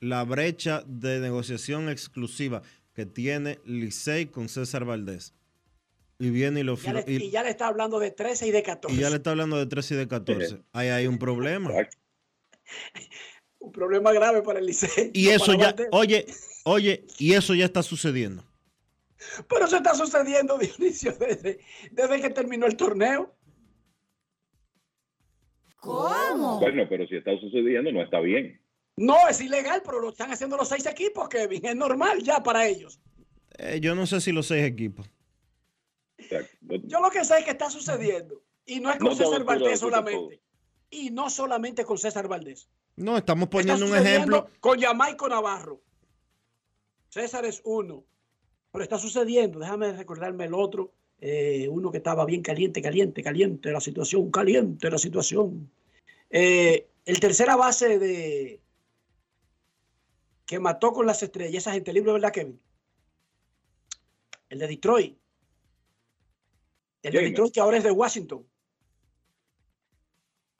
la 0.00 0.24
brecha 0.24 0.82
de 0.86 1.20
negociación 1.20 1.88
exclusiva 1.88 2.62
que 3.00 3.06
tiene 3.06 3.58
Licey 3.64 4.26
con 4.26 4.50
César 4.50 4.84
Valdés. 4.84 5.34
Y 6.18 6.28
viene 6.28 6.60
y 6.60 6.62
lo 6.64 6.76
ya 6.76 7.02
y, 7.06 7.30
ya 7.30 7.42
le 7.42 7.48
está 7.48 7.66
hablando 7.66 7.98
de 7.98 8.10
13 8.10 8.48
y 8.48 8.50
de 8.50 8.62
14. 8.62 8.94
Y 8.94 9.00
ya 9.00 9.08
le 9.08 9.16
está 9.16 9.30
hablando 9.30 9.56
de 9.56 9.64
13 9.64 9.94
y 9.94 9.96
de 9.96 10.06
14. 10.06 10.60
Ahí 10.74 10.88
hay 10.88 11.06
un 11.06 11.18
problema. 11.18 11.70
un 13.58 13.72
problema 13.72 14.12
grave 14.12 14.42
para 14.42 14.58
el 14.58 14.66
Licey. 14.66 15.12
Y 15.14 15.28
eso 15.28 15.54
ya, 15.54 15.74
oye, 15.92 16.26
oye, 16.66 17.06
y 17.18 17.32
eso 17.32 17.54
ya 17.54 17.64
está 17.64 17.82
sucediendo. 17.82 18.44
Pero 19.48 19.64
eso 19.64 19.78
está 19.78 19.94
sucediendo, 19.94 20.58
Dionisio, 20.58 21.12
desde, 21.12 21.60
desde 21.90 22.20
que 22.20 22.28
terminó 22.28 22.66
el 22.66 22.76
torneo. 22.76 23.34
¿Cómo? 25.76 26.60
Bueno, 26.60 26.86
pero 26.86 27.06
si 27.06 27.16
está 27.16 27.30
sucediendo, 27.40 27.90
no 27.92 28.02
está 28.02 28.20
bien. 28.20 28.59
No, 29.00 29.16
es 29.30 29.40
ilegal, 29.40 29.80
pero 29.82 29.98
lo 29.98 30.10
están 30.10 30.30
haciendo 30.30 30.58
los 30.58 30.68
seis 30.68 30.84
equipos, 30.84 31.26
Kevin. 31.30 31.64
Es 31.64 31.74
normal 31.74 32.22
ya 32.22 32.42
para 32.42 32.66
ellos. 32.66 33.00
Eh, 33.56 33.80
yo 33.80 33.94
no 33.94 34.06
sé 34.06 34.20
si 34.20 34.30
los 34.30 34.46
seis 34.46 34.62
equipos. 34.62 35.10
Yo 36.60 37.00
lo 37.00 37.08
que 37.10 37.24
sé 37.24 37.38
es 37.38 37.44
que 37.46 37.52
está 37.52 37.70
sucediendo. 37.70 38.42
Y 38.66 38.78
no 38.78 38.90
es 38.90 38.98
con 38.98 39.16
César 39.16 39.42
Valdés 39.42 39.80
solamente. 39.80 40.42
Y 40.90 41.08
no 41.08 41.30
solamente 41.30 41.82
con 41.82 41.96
César 41.96 42.28
Valdés. 42.28 42.68
No, 42.96 43.16
estamos 43.16 43.48
poniendo 43.48 43.86
un 43.86 43.96
ejemplo. 43.96 44.50
Con 44.60 44.78
Yamaico 44.78 45.30
Navarro. 45.30 45.80
César 47.08 47.46
es 47.46 47.62
uno. 47.64 48.04
Pero 48.70 48.82
está 48.84 48.98
sucediendo, 48.98 49.60
déjame 49.60 49.92
recordarme 49.94 50.44
el 50.44 50.52
otro, 50.52 50.92
eh, 51.22 51.66
uno 51.70 51.90
que 51.90 51.96
estaba 51.96 52.26
bien 52.26 52.42
caliente, 52.42 52.82
caliente, 52.82 53.22
caliente, 53.22 53.72
la 53.72 53.80
situación, 53.80 54.30
caliente, 54.30 54.90
la 54.90 54.98
situación. 54.98 55.70
Eh, 56.28 56.86
el 57.06 57.18
tercera 57.18 57.56
base 57.56 57.98
de 57.98 58.60
que 60.50 60.58
mató 60.58 60.92
con 60.92 61.06
las 61.06 61.22
estrellas, 61.22 61.62
esa 61.62 61.70
gente 61.70 61.92
libre, 61.92 62.12
¿verdad, 62.12 62.32
Kevin? 62.32 62.60
El 64.48 64.58
de 64.58 64.66
Detroit. 64.66 65.16
El 67.02 67.12
de 67.12 67.20
Detroit 67.20 67.54
que 67.54 67.60
ahora 67.60 67.76
es 67.76 67.84
de 67.84 67.92
Washington. 67.92 68.44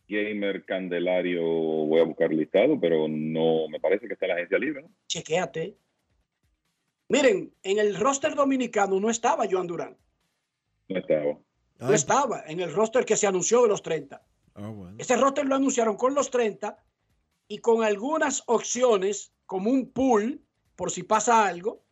Gamer 0.07 0.65
Candelario, 0.65 1.43
voy 1.43 2.01
a 2.01 2.05
buscar 2.05 2.33
listado, 2.33 2.79
pero 2.81 3.09
no 3.09 3.67
me 3.69 3.81
parece 3.81 4.07
que 4.07 4.13
está 4.13 4.27
en 4.27 4.29
la 4.29 4.35
agencia 4.37 4.59
libre. 4.61 4.83
¿no? 4.83 4.91
Chequéate. 5.09 5.77
Miren, 7.09 7.53
en 7.65 7.79
el 7.81 7.97
roster 7.97 8.37
dominicano 8.37 9.01
no 9.01 9.11
estaba 9.11 9.49
Joan 9.51 9.67
Durán. 9.67 9.99
No 10.89 10.99
estaba. 11.01 11.37
No 11.81 11.93
estaba 11.93 12.45
en 12.47 12.61
el 12.61 12.73
roster 12.73 13.05
que 13.05 13.17
se 13.17 13.27
anunció 13.27 13.63
de 13.63 13.69
los 13.69 13.83
30. 13.83 14.25
Ah, 14.55 14.93
Ese 14.99 15.17
roster 15.17 15.47
lo 15.47 15.57
anunciaron 15.57 15.97
con 15.97 16.15
los 16.15 16.31
30 16.31 16.81
y 17.49 17.59
con 17.59 17.83
algunas 17.83 18.45
opciones 18.47 19.33
como 19.51 19.69
un 19.69 19.91
pool 19.91 20.41
por 20.77 20.93
si 20.93 21.03
pasa 21.03 21.45
algo, 21.45 21.85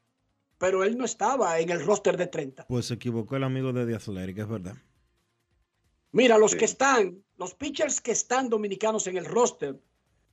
pero 0.59 0.85
él 0.85 0.97
no 0.97 1.05
estaba 1.05 1.59
en 1.59 1.71
el 1.71 1.85
roster 1.85 2.17
de 2.17 2.29
30. 2.29 2.69
Pues 2.69 2.87
se 2.87 2.95
equivocó 2.95 3.35
el 3.35 3.43
amigo 3.43 3.73
de 3.73 3.85
The 3.85 3.97
Athletic, 3.97 4.39
es 4.39 4.49
verdad. 4.49 4.77
Mira, 6.13 6.39
los 6.39 6.55
que 6.55 6.67
están, 6.67 7.21
los 7.37 7.55
pitchers 7.55 8.01
que 8.01 8.13
están 8.13 8.49
dominicanos 8.49 9.09
en 9.09 9.17
el 9.17 9.25
roster 9.25 9.77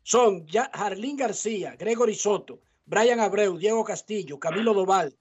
son 0.03 0.45
Jarlín 0.47 1.17
García, 1.17 1.75
Gregory 1.75 2.13
Soto, 2.13 2.61
Brian 2.85 3.19
Abreu, 3.19 3.57
Diego 3.57 3.83
Castillo, 3.83 4.39
Camilo 4.39 4.75
Doval, 4.75 5.17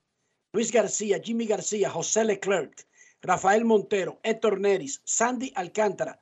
Luis 0.52 0.70
García, 0.70 1.22
Jimmy 1.24 1.46
García, 1.46 1.88
José 1.88 2.24
Leclerc, 2.24 2.86
Rafael 3.22 3.64
Montero, 3.64 4.20
Héctor 4.22 4.60
Neris, 4.60 5.00
Sandy 5.04 5.54
Alcántara, 5.54 6.20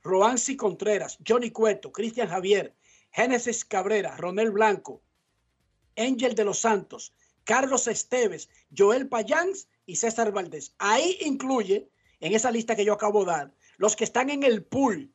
Roansi 0.00 0.56
Contreras, 0.56 1.18
Johnny 1.26 1.50
Cueto, 1.50 1.90
Cristian 1.90 2.28
Javier, 2.28 2.76
Génesis 3.10 3.64
Cabrera, 3.64 4.16
Ronel 4.16 4.52
Blanco, 4.52 5.02
Ángel 5.96 6.34
de 6.34 6.44
los 6.44 6.58
Santos, 6.58 7.14
Carlos 7.44 7.86
Esteves, 7.86 8.48
Joel 8.76 9.08
Payans 9.08 9.68
y 9.86 9.96
César 9.96 10.32
Valdés. 10.32 10.74
Ahí 10.78 11.18
incluye, 11.20 11.90
en 12.20 12.34
esa 12.34 12.50
lista 12.50 12.74
que 12.74 12.84
yo 12.84 12.94
acabo 12.94 13.24
de 13.24 13.32
dar, 13.32 13.54
los 13.76 13.96
que 13.96 14.04
están 14.04 14.30
en 14.30 14.42
el 14.42 14.64
pool 14.64 15.12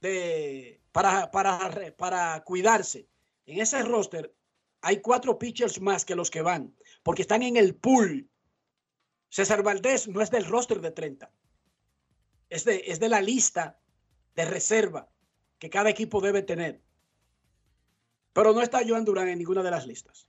de, 0.00 0.80
para, 0.92 1.30
para, 1.30 1.94
para 1.96 2.42
cuidarse 2.44 3.08
en 3.46 3.60
ese 3.60 3.82
roster 3.82 4.34
hay 4.80 5.00
cuatro 5.00 5.38
pitchers 5.38 5.80
más 5.80 6.04
que 6.04 6.14
los 6.14 6.30
que 6.30 6.42
van, 6.42 6.74
porque 7.02 7.22
están 7.22 7.42
en 7.42 7.56
el 7.56 7.74
pool. 7.74 8.28
César 9.30 9.62
Valdés 9.62 10.08
no 10.08 10.20
es 10.20 10.30
del 10.30 10.44
roster 10.44 10.80
de 10.80 10.90
30. 10.90 11.32
Es 12.50 12.64
de, 12.64 12.84
es 12.86 13.00
de 13.00 13.08
la 13.08 13.22
lista 13.22 13.80
de 14.34 14.44
reserva 14.44 15.10
que 15.58 15.70
cada 15.70 15.88
equipo 15.88 16.20
debe 16.20 16.42
tener. 16.42 16.82
Pero 18.34 18.52
no 18.52 18.60
está 18.60 18.80
Joan 18.86 19.06
Durán 19.06 19.28
en 19.28 19.38
ninguna 19.38 19.62
de 19.62 19.70
las 19.70 19.86
listas. 19.86 20.28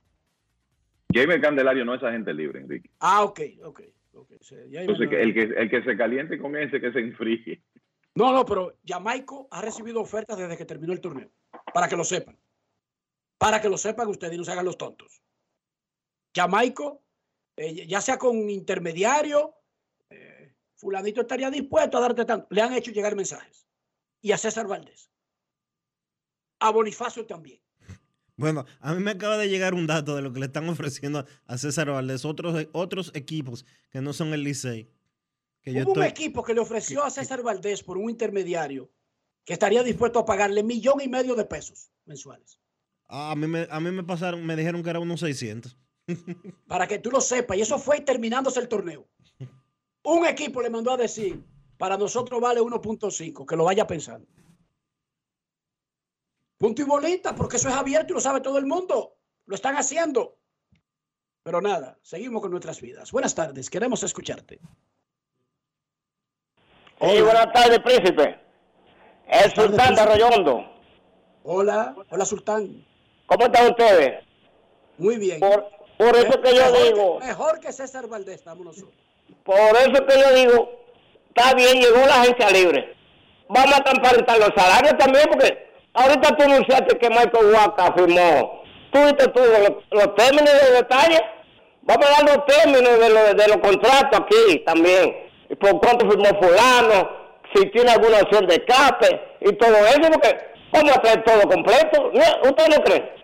Jaime 1.12 1.40
Candelario 1.40 1.84
no 1.84 1.94
es 1.94 2.02
agente 2.02 2.32
libre, 2.32 2.60
Enrique. 2.60 2.90
Ah, 3.00 3.22
ok, 3.24 3.40
ok. 3.64 3.82
Entonces, 4.14 5.10
el, 5.12 5.34
que, 5.34 5.42
el 5.42 5.68
que 5.68 5.82
se 5.82 5.94
caliente 5.94 6.38
con 6.38 6.56
ese, 6.56 6.80
que 6.80 6.90
se 6.90 7.00
enfríe. 7.00 7.62
No, 8.14 8.32
no, 8.32 8.46
pero 8.46 8.78
Jamaico 8.86 9.46
ha 9.50 9.60
recibido 9.60 10.00
ofertas 10.00 10.38
desde 10.38 10.56
que 10.56 10.64
terminó 10.64 10.94
el 10.94 11.02
torneo, 11.02 11.30
para 11.74 11.86
que 11.86 11.96
lo 11.96 12.04
sepan 12.04 12.38
para 13.38 13.60
que 13.60 13.68
lo 13.68 13.78
sepan 13.78 14.08
ustedes 14.08 14.34
y 14.34 14.38
no 14.38 14.44
se 14.44 14.52
hagan 14.52 14.64
los 14.64 14.78
tontos. 14.78 15.22
Jamaico, 16.34 17.02
eh, 17.56 17.86
ya 17.86 18.00
sea 18.00 18.18
con 18.18 18.48
intermediario, 18.50 19.54
eh, 20.10 20.54
fulanito 20.74 21.20
estaría 21.22 21.50
dispuesto 21.50 21.98
a 21.98 22.00
darte 22.00 22.24
tanto. 22.24 22.46
Le 22.50 22.62
han 22.62 22.74
hecho 22.74 22.90
llegar 22.90 23.14
mensajes. 23.14 23.66
Y 24.20 24.32
a 24.32 24.38
César 24.38 24.66
Valdés. 24.66 25.10
A 26.60 26.70
Bonifacio 26.70 27.26
también. 27.26 27.60
Bueno, 28.36 28.66
a 28.80 28.94
mí 28.94 29.02
me 29.02 29.12
acaba 29.12 29.38
de 29.38 29.48
llegar 29.48 29.74
un 29.74 29.86
dato 29.86 30.14
de 30.14 30.22
lo 30.22 30.32
que 30.32 30.40
le 30.40 30.46
están 30.46 30.68
ofreciendo 30.68 31.24
a 31.46 31.58
César 31.58 31.90
Valdés, 31.90 32.24
otros, 32.24 32.66
otros 32.72 33.10
equipos 33.14 33.64
que 33.90 34.00
no 34.00 34.12
son 34.12 34.34
el 34.34 34.42
Licey. 34.42 34.90
Que 35.62 35.82
Hubo 35.82 35.92
un 35.94 36.04
equipo 36.04 36.44
que 36.44 36.54
le 36.54 36.60
ofreció 36.60 37.02
a 37.02 37.10
César 37.10 37.42
Valdés 37.42 37.82
por 37.82 37.96
un 37.96 38.10
intermediario 38.10 38.90
que 39.44 39.54
estaría 39.54 39.82
dispuesto 39.82 40.18
a 40.18 40.26
pagarle 40.26 40.62
millón 40.62 41.00
y 41.00 41.08
medio 41.08 41.34
de 41.34 41.44
pesos 41.44 41.90
mensuales. 42.04 42.60
A 43.08 43.34
mí 43.36 43.46
me, 43.46 43.66
a 43.70 43.80
mí 43.80 43.90
me 43.90 44.04
pasaron, 44.04 44.44
me 44.44 44.54
dijeron 44.56 44.82
que 44.82 44.90
era 44.90 45.00
unos 45.00 45.20
600. 45.20 45.76
Para 46.66 46.86
que 46.86 46.98
tú 46.98 47.10
lo 47.10 47.20
sepas, 47.20 47.56
y 47.56 47.62
eso 47.62 47.78
fue 47.78 48.00
terminándose 48.00 48.60
el 48.60 48.68
torneo. 48.68 49.08
Un 50.04 50.26
equipo 50.26 50.62
le 50.62 50.70
mandó 50.70 50.92
a 50.92 50.96
decir, 50.96 51.42
para 51.78 51.96
nosotros 51.96 52.40
vale 52.40 52.60
1.5, 52.60 53.44
que 53.44 53.56
lo 53.56 53.64
vaya 53.64 53.86
pensando. 53.86 54.26
Punto 56.58 56.82
y 56.82 56.84
bolita, 56.84 57.34
porque 57.34 57.56
eso 57.56 57.68
es 57.68 57.74
abierto 57.74 58.12
y 58.12 58.14
lo 58.14 58.20
sabe 58.20 58.40
todo 58.40 58.58
el 58.58 58.66
mundo. 58.66 59.16
Lo 59.44 59.54
están 59.54 59.76
haciendo. 59.76 60.38
Pero 61.42 61.60
nada, 61.60 61.98
seguimos 62.02 62.42
con 62.42 62.50
nuestras 62.50 62.80
vidas. 62.80 63.12
Buenas 63.12 63.34
tardes, 63.34 63.70
queremos 63.70 64.02
escucharte. 64.02 64.58
Sí, 67.00 67.20
buenas 67.20 67.52
tardes, 67.52 67.78
príncipe. 67.80 68.40
El 69.28 69.52
sultán 69.52 69.94
de 69.94 70.00
Arroyo 70.00 70.28
Hondo. 70.28 70.64
Hola, 71.44 71.94
hola 72.10 72.24
sultán. 72.24 72.84
¿Cómo 73.26 73.44
están 73.44 73.68
ustedes? 73.68 74.24
Muy 74.98 75.18
bien. 75.18 75.40
Por, 75.40 75.68
por 75.98 76.16
eso 76.16 76.40
que 76.40 76.54
yo 76.54 76.72
digo, 76.84 77.20
mejor 77.20 77.60
que 77.60 77.72
César 77.72 78.08
Valdés, 78.08 78.36
estamos 78.36 78.64
nosotros. 78.64 78.94
por 79.44 79.76
eso 79.76 80.06
que 80.06 80.20
yo 80.20 80.34
digo, 80.34 80.70
está 81.28 81.54
bien, 81.54 81.80
llegó 81.80 81.98
la 82.06 82.22
agencia 82.22 82.50
libre. 82.50 82.96
Vamos 83.48 83.74
a 83.78 83.84
transparentar 83.84 84.38
los 84.38 84.50
salarios 84.56 84.96
también, 84.98 85.26
porque 85.30 85.66
ahorita 85.96 86.36
tú 86.36 86.42
anunciaste 86.44 86.98
que 86.98 87.08
Michael 87.08 87.52
Waka 87.52 87.92
firmó. 87.94 88.62
Tú 88.92 88.98
viste 89.04 89.28
tú 89.28 89.40
los, 89.40 90.14
términos 90.14 90.50
de 90.62 90.72
detalle. 90.76 91.20
Vamos 91.82 92.06
a 92.06 92.10
dar 92.22 92.36
los 92.36 92.46
términos 92.46 92.98
de, 92.98 93.10
los- 93.10 93.36
de 93.36 93.48
los 93.48 93.56
contratos 93.58 94.20
aquí 94.20 94.58
también. 94.64 95.14
Por 95.60 95.80
cuánto 95.80 96.08
firmó 96.10 96.26
fulano, 96.40 97.08
si 97.54 97.70
tiene 97.70 97.90
alguna 97.92 98.18
opción 98.20 98.46
de 98.46 98.54
escape 98.56 99.20
y 99.40 99.52
todo 99.56 99.76
eso, 99.76 100.10
porque 100.12 100.36
a 100.72 100.78
hacer 101.00 101.24
todo 101.24 101.42
completo. 101.48 102.10
¿Usted 102.44 102.68
no 102.76 102.84
cree? 102.84 103.16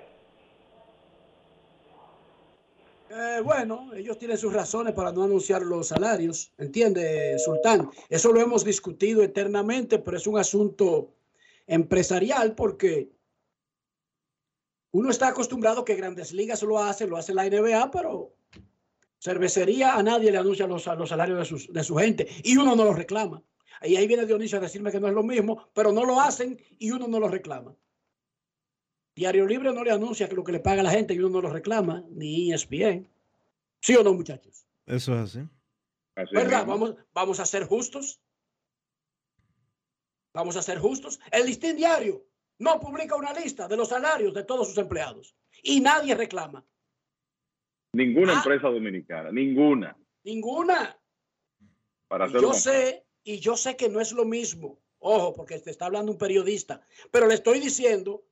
Eh, 3.11 3.40
bueno, 3.44 3.90
ellos 3.94 4.16
tienen 4.16 4.39
sus 4.39 4.53
razones 4.55 4.94
para 4.94 5.12
no 5.12 5.24
anunciar 5.24 5.61
los 5.62 5.89
salarios, 5.89 6.51
¿entiende, 6.57 7.39
Sultán? 7.39 7.90
Eso 8.09 8.32
lo 8.32 8.40
hemos 8.40 8.65
discutido 8.65 9.23
eternamente, 9.23 9.99
pero 9.99 10.16
es 10.16 10.27
un 10.27 10.39
asunto 10.39 11.09
empresarial 11.66 12.55
porque 12.55 13.10
uno 14.93 15.10
está 15.10 15.28
acostumbrado 15.28 15.84
que 15.84 15.94
Grandes 15.94 16.32
Ligas 16.32 16.62
lo 16.62 16.78
hace, 16.78 17.06
lo 17.06 17.16
hace 17.16 17.32
la 17.34 17.48
NBA, 17.48 17.90
pero 17.90 18.34
cervecería 19.18 19.94
a 19.94 20.02
nadie 20.02 20.30
le 20.30 20.39
anuncia 20.39 20.66
los, 20.66 20.84
los 20.86 21.09
salarios 21.09 21.39
de, 21.39 21.44
sus- 21.44 21.72
de 21.72 21.84
su 21.84 21.97
gente 21.97 22.28
y 22.44 22.56
uno 22.56 22.76
no 22.76 22.84
los 22.84 22.97
reclama. 22.97 23.43
Y 23.82 23.97
ahí 23.97 24.06
viene 24.06 24.26
Dionisio 24.26 24.59
a 24.59 24.60
decirme 24.60 24.93
que 24.93 25.01
no 25.01 25.09
es 25.09 25.14
lo 25.14 25.22
mismo, 25.22 25.68
pero 25.72 25.93
no 25.93 26.05
lo 26.05 26.20
hacen 26.20 26.60
y 26.78 26.90
uno 26.90 27.09
no 27.09 27.18
lo 27.18 27.28
reclama. 27.28 27.74
Diario 29.14 29.47
Libre 29.47 29.72
no 29.72 29.82
le 29.84 29.90
anuncia 29.90 30.28
que 30.28 30.34
lo 30.34 30.44
que 30.44 30.52
le 30.52 30.60
paga 30.60 30.82
la 30.82 30.90
gente 30.90 31.14
y 31.14 31.18
uno 31.18 31.28
no 31.30 31.43
lo 31.43 31.51
reclama, 31.51 32.05
ni 32.10 32.52
ESPN. 32.52 33.09
¿Sí 33.80 33.94
o 33.97 34.02
no, 34.02 34.14
muchachos? 34.14 34.66
Eso 34.86 35.14
es 35.14 35.20
así. 35.36 35.48
¿Verdad? 36.32 36.66
Vamos, 36.66 36.94
vamos 37.12 37.40
a 37.40 37.47
ser 37.47 37.64
justos. 37.66 38.20
Vamos 40.34 40.56
a 40.56 40.62
ser 40.62 40.78
justos. 40.78 41.20
El 41.30 41.46
listín 41.46 41.76
diario 41.76 42.24
no 42.59 42.80
publica 42.80 43.16
una 43.16 43.32
lista 43.32 43.68
de 43.68 43.76
los 43.76 43.88
salarios 43.88 44.32
de 44.32 44.44
todos 44.44 44.68
sus 44.68 44.78
empleados 44.78 45.34
y 45.62 45.80
nadie 45.80 46.14
reclama. 46.14 46.64
Ninguna 47.94 48.32
Ah. 48.34 48.36
empresa 48.36 48.68
dominicana, 48.68 49.30
ninguna. 49.30 49.96
Ninguna. 50.24 50.98
Para 52.09 52.24
Y 52.26 52.28
hacerlo 52.28 52.48
yo 52.48 52.48
más 52.54 52.62
sé, 52.62 53.06
y 53.24 53.38
yo 53.40 53.56
sé 53.56 53.76
que 53.76 53.88
no 53.88 54.00
es 54.00 54.12
lo 54.12 54.24
mismo. 54.24 54.80
Ojo, 55.00 55.34
porque 55.34 55.59
te 55.59 55.70
está 55.70 55.86
hablando 55.86 56.12
un 56.12 56.18
periodista, 56.18 56.80
pero 57.10 57.26
le 57.26 57.34
estoy 57.34 57.59
diciendo 57.59 58.24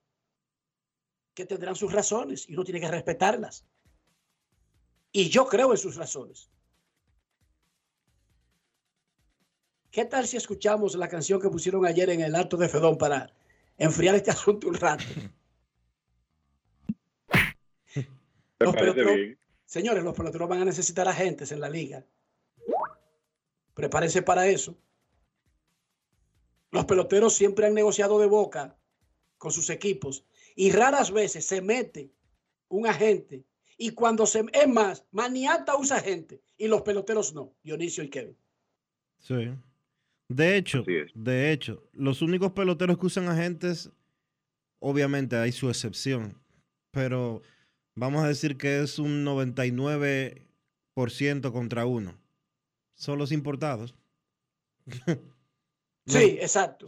que 1.33 1.45
tendrán 1.45 1.75
sus 1.75 1.91
razones 1.91 2.49
y 2.49 2.53
uno 2.53 2.63
tiene 2.63 2.79
que 2.79 2.89
respetarlas. 2.89 3.65
Y 5.11 5.29
yo 5.29 5.45
creo 5.47 5.71
en 5.71 5.77
sus 5.77 5.95
razones. 5.97 6.49
¿Qué 9.91 10.05
tal 10.05 10.25
si 10.25 10.37
escuchamos 10.37 10.95
la 10.95 11.09
canción 11.09 11.41
que 11.41 11.49
pusieron 11.49 11.85
ayer 11.85 12.09
en 12.09 12.21
el 12.21 12.33
Alto 12.35 12.55
de 12.57 12.69
Fedón 12.69 12.97
para 12.97 13.31
enfriar 13.77 14.15
este 14.15 14.31
asunto 14.31 14.67
un 14.69 14.75
rato? 14.75 15.03
¿Te 17.93 18.65
Los 18.65 18.73
peloteros- 18.75 19.15
bien? 19.15 19.37
Señores, 19.65 20.03
los 20.03 20.13
peloteros 20.15 20.49
van 20.49 20.61
a 20.61 20.65
necesitar 20.65 21.07
agentes 21.07 21.51
en 21.51 21.61
la 21.61 21.69
liga. 21.69 22.05
Prepárense 23.73 24.21
para 24.21 24.47
eso. 24.47 24.77
Los 26.71 26.85
peloteros 26.85 27.33
siempre 27.33 27.65
han 27.65 27.73
negociado 27.73 28.19
de 28.19 28.27
boca 28.27 28.77
con 29.37 29.51
sus 29.51 29.69
equipos 29.69 30.25
y 30.55 30.71
raras 30.71 31.11
veces 31.11 31.45
se 31.45 31.61
mete 31.61 32.11
un 32.67 32.85
agente 32.85 33.45
y 33.77 33.91
cuando 33.91 34.25
se... 34.25 34.45
Es 34.53 34.67
más, 34.67 35.05
Maniata 35.11 35.75
usa 35.77 35.97
agente 35.97 36.41
y 36.57 36.67
los 36.67 36.81
peloteros 36.81 37.33
no, 37.33 37.53
Dionisio 37.63 38.03
y 38.03 38.09
Kevin. 38.09 38.37
Sí. 39.19 39.53
De 40.35 40.57
hecho, 40.57 40.83
de 41.15 41.51
hecho, 41.51 41.83
los 41.93 42.21
únicos 42.21 42.51
peloteros 42.51 42.97
que 42.97 43.05
usan 43.07 43.27
agentes, 43.27 43.91
obviamente 44.79 45.35
hay 45.35 45.51
su 45.51 45.69
excepción, 45.69 46.37
pero 46.91 47.41
vamos 47.95 48.23
a 48.23 48.27
decir 48.27 48.57
que 48.57 48.81
es 48.81 48.99
un 48.99 49.25
99% 49.25 51.51
contra 51.51 51.85
uno. 51.85 52.17
Son 52.95 53.17
los 53.17 53.31
importados. 53.31 53.95
Sí, 56.05 56.17
exacto. 56.41 56.87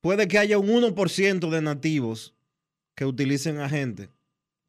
Puede 0.00 0.28
que 0.28 0.38
haya 0.38 0.58
un 0.58 0.68
1% 0.68 1.50
de 1.50 1.62
nativos 1.62 2.34
que 2.94 3.06
utilicen 3.06 3.58
agentes, 3.58 4.10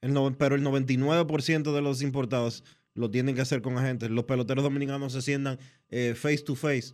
no- 0.01 0.35
pero 0.37 0.55
el 0.55 0.63
99% 0.63 1.73
de 1.73 1.81
los 1.81 2.01
importados 2.01 2.63
lo 2.93 3.11
tienen 3.11 3.35
que 3.35 3.41
hacer 3.41 3.61
con 3.61 3.77
agentes. 3.77 4.09
Los 4.09 4.23
peloteros 4.25 4.63
dominicanos 4.63 5.13
se 5.13 5.21
sientan 5.21 5.59
eh, 5.89 6.13
face 6.15 6.39
to 6.39 6.55
face. 6.55 6.93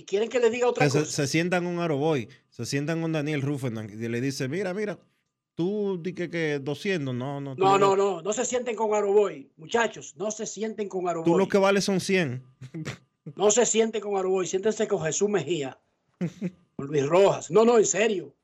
Y 0.00 0.04
quieren 0.04 0.30
que 0.30 0.40
les 0.40 0.50
diga 0.50 0.66
otra 0.66 0.88
se, 0.88 1.00
cosa. 1.00 1.10
se 1.12 1.26
sientan 1.26 1.62
con 1.64 1.78
Aroboy, 1.78 2.26
se 2.48 2.64
sientan 2.64 3.02
con 3.02 3.12
Daniel 3.12 3.42
Ruffendan 3.42 3.90
y 3.90 4.08
le 4.08 4.20
dice, 4.22 4.48
mira, 4.48 4.72
mira, 4.72 4.98
tú 5.54 6.00
di 6.02 6.14
que, 6.14 6.30
que 6.30 6.58
200, 6.58 7.14
no, 7.14 7.38
no. 7.38 7.54
tú 7.54 7.62
No, 7.62 7.78
no, 7.78 7.90
que- 7.90 7.96
no, 7.98 8.22
no 8.22 8.32
se 8.32 8.46
sienten 8.46 8.74
con 8.76 8.94
Aroboy. 8.94 9.50
Muchachos, 9.58 10.14
no 10.16 10.30
se 10.30 10.46
sienten 10.46 10.88
con 10.88 11.02
Tú 11.02 11.08
Aroboy. 11.10 11.38
lo 11.38 11.48
que 11.48 11.58
vale 11.58 11.82
son 11.82 12.00
100. 12.00 12.42
No 13.36 13.50
se 13.50 13.66
sienten 13.66 14.00
con 14.00 14.16
Aroboy, 14.16 14.46
siéntense 14.46 14.88
con 14.88 15.02
Jesús 15.02 15.28
Mejía, 15.28 15.78
con 16.76 16.86
Luis 16.86 17.04
Rojas. 17.06 17.50
No, 17.50 17.66
no, 17.66 17.76
en 17.76 17.84
serio. 17.84 18.34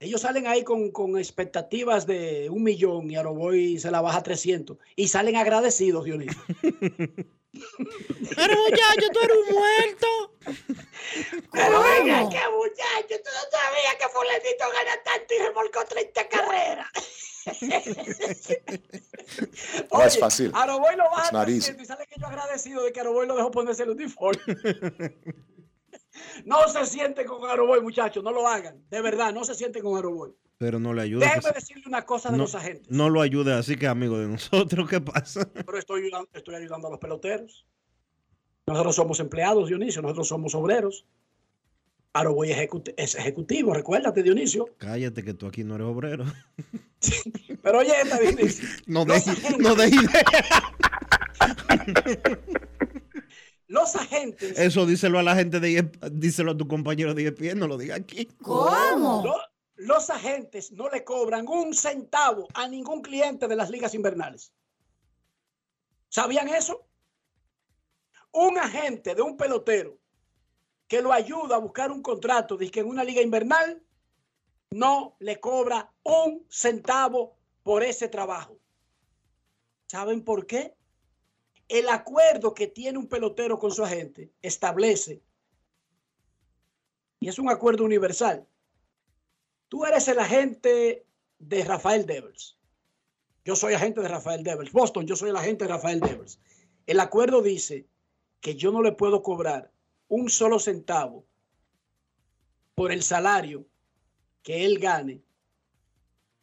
Ellos 0.00 0.20
salen 0.20 0.46
ahí 0.46 0.64
con, 0.64 0.90
con 0.90 1.16
expectativas 1.18 2.06
de 2.06 2.50
un 2.50 2.62
millón 2.62 3.10
y 3.10 3.16
Aroboy 3.16 3.78
se 3.78 3.90
la 3.90 4.00
baja 4.00 4.18
a 4.18 4.22
300 4.22 4.76
y 4.96 5.08
salen 5.08 5.36
agradecidos, 5.36 6.04
Dionisio. 6.04 6.40
Pero 8.36 8.56
muchacho, 8.62 9.08
tú 9.12 9.20
eres 9.20 9.36
un 9.36 9.54
muerto. 9.54 10.06
Pero 11.52 11.82
venga, 11.82 12.28
qué 12.28 12.40
muchacho, 12.50 13.22
tú 13.22 13.30
no 13.32 13.50
sabías 13.50 13.94
que 13.98 14.08
Fulanito 14.08 14.64
gana 14.72 15.02
tanto 15.04 15.34
y 15.34 15.38
remolcó 15.38 15.84
30 15.84 16.28
carreras. 16.28 16.88
No 19.92 20.02
es 20.02 20.18
fácil. 20.18 20.50
Aroboy 20.54 20.96
lo 20.96 21.04
baja 21.04 21.22
Es 21.22 21.28
a 21.28 21.32
nariz. 21.32 21.64
300 21.64 21.82
y 21.82 21.86
sale 21.86 22.06
que 22.06 22.20
yo 22.20 22.26
agradecido 22.26 22.82
de 22.82 22.92
que 22.92 23.00
Aroboy 23.00 23.26
lo 23.26 23.36
dejó 23.36 23.50
ponerse 23.50 23.82
el 23.84 23.90
uniforme. 23.90 24.40
No 26.44 26.68
se 26.68 26.86
sienten 26.86 27.26
con 27.26 27.48
Aroboy, 27.50 27.80
muchachos, 27.80 28.22
no 28.22 28.30
lo 28.32 28.46
hagan. 28.48 28.82
De 28.90 29.00
verdad, 29.00 29.32
no 29.34 29.44
se 29.44 29.54
sienten 29.54 29.82
con 29.82 29.96
Aroboy. 29.98 30.32
Pero 30.58 30.78
no 30.78 30.94
le 30.94 31.02
ayuda. 31.02 31.26
Déjeme 31.26 31.42
que 31.42 31.48
se- 31.48 31.54
decirle 31.54 31.82
una 31.86 32.06
cosa 32.06 32.30
de 32.30 32.36
no, 32.36 32.44
los 32.44 32.54
agentes, 32.54 32.90
no 32.90 33.10
lo 33.10 33.20
ayude, 33.20 33.52
así 33.52 33.76
que 33.76 33.86
amigo 33.88 34.18
de 34.18 34.28
nosotros, 34.28 34.88
¿qué 34.88 35.00
pasa? 35.00 35.48
pero 35.52 35.76
estoy 35.78 36.02
ayudando, 36.02 36.28
estoy 36.32 36.54
ayudando 36.54 36.86
a 36.88 36.90
los 36.92 37.00
peloteros. 37.00 37.66
Nosotros 38.66 38.94
somos 38.94 39.20
empleados, 39.20 39.68
Dionisio, 39.68 40.00
nosotros 40.00 40.28
somos 40.28 40.54
obreros. 40.54 41.04
Aroboy 42.14 42.50
ejecut- 42.50 42.94
es 42.96 43.16
ejecutivo, 43.16 43.74
recuérdate, 43.74 44.22
Dionisio. 44.22 44.68
Cállate 44.78 45.24
que 45.24 45.34
tú 45.34 45.46
aquí 45.48 45.64
no 45.64 45.74
eres 45.74 45.88
obrero. 45.88 46.24
Pero 47.62 47.78
oye, 47.80 47.92
esta 48.02 48.18
Dionisio. 48.18 48.68
No 48.86 49.04
de, 49.04 49.20
no 49.58 49.74
de 49.74 49.88
idea. 49.88 50.24
Los 53.74 53.96
agentes. 53.96 54.56
Eso 54.58 54.86
díselo 54.86 55.18
a 55.18 55.22
la 55.22 55.34
gente 55.34 55.58
de 55.60 55.78
ESP 55.78 56.04
díselo 56.12 56.52
a 56.52 56.56
tu 56.56 56.66
compañero 56.68 57.12
de 57.12 57.26
ESPN, 57.26 57.58
no 57.58 57.66
lo 57.66 57.76
diga 57.76 57.96
aquí. 57.96 58.28
Lo- 59.24 59.36
los 59.76 60.08
agentes 60.10 60.70
no 60.70 60.88
le 60.88 61.02
cobran 61.02 61.46
un 61.48 61.74
centavo 61.74 62.46
a 62.54 62.68
ningún 62.68 63.02
cliente 63.02 63.48
de 63.48 63.56
las 63.56 63.70
ligas 63.70 63.92
invernales. 63.94 64.52
¿Sabían 66.08 66.48
eso? 66.48 66.86
Un 68.30 68.56
agente 68.58 69.14
de 69.16 69.22
un 69.22 69.36
pelotero 69.36 69.98
que 70.86 71.02
lo 71.02 71.12
ayuda 71.12 71.56
a 71.56 71.58
buscar 71.58 71.90
un 71.90 72.02
contrato 72.02 72.56
de 72.56 72.70
que 72.70 72.80
en 72.80 72.86
una 72.86 73.02
liga 73.02 73.20
invernal 73.22 73.82
no 74.70 75.16
le 75.18 75.40
cobra 75.40 75.92
un 76.04 76.46
centavo 76.48 77.36
por 77.64 77.82
ese 77.82 78.08
trabajo. 78.08 78.58
¿Saben 79.86 80.22
por 80.24 80.46
qué? 80.46 80.74
El 81.68 81.88
acuerdo 81.88 82.54
que 82.54 82.66
tiene 82.66 82.98
un 82.98 83.08
pelotero 83.08 83.58
con 83.58 83.70
su 83.70 83.82
agente 83.82 84.32
establece, 84.42 85.22
y 87.20 87.28
es 87.28 87.38
un 87.38 87.48
acuerdo 87.48 87.84
universal, 87.84 88.46
Tú 89.74 89.84
eres 89.84 90.06
el 90.06 90.20
agente 90.20 91.04
de 91.40 91.64
Rafael 91.64 92.06
Devers. 92.06 92.56
Yo 93.44 93.56
soy 93.56 93.74
agente 93.74 94.00
de 94.00 94.06
Rafael 94.06 94.44
Devers. 94.44 94.70
Boston, 94.70 95.04
yo 95.04 95.16
soy 95.16 95.30
el 95.30 95.36
agente 95.36 95.64
de 95.64 95.70
Rafael 95.70 95.98
Devers. 95.98 96.38
El 96.86 97.00
acuerdo 97.00 97.42
dice 97.42 97.88
que 98.40 98.54
yo 98.54 98.70
no 98.70 98.82
le 98.82 98.92
puedo 98.92 99.20
cobrar 99.24 99.72
un 100.06 100.30
solo 100.30 100.60
centavo 100.60 101.26
por 102.76 102.92
el 102.92 103.02
salario 103.02 103.66
que 104.44 104.64
él 104.64 104.78
gane 104.78 105.24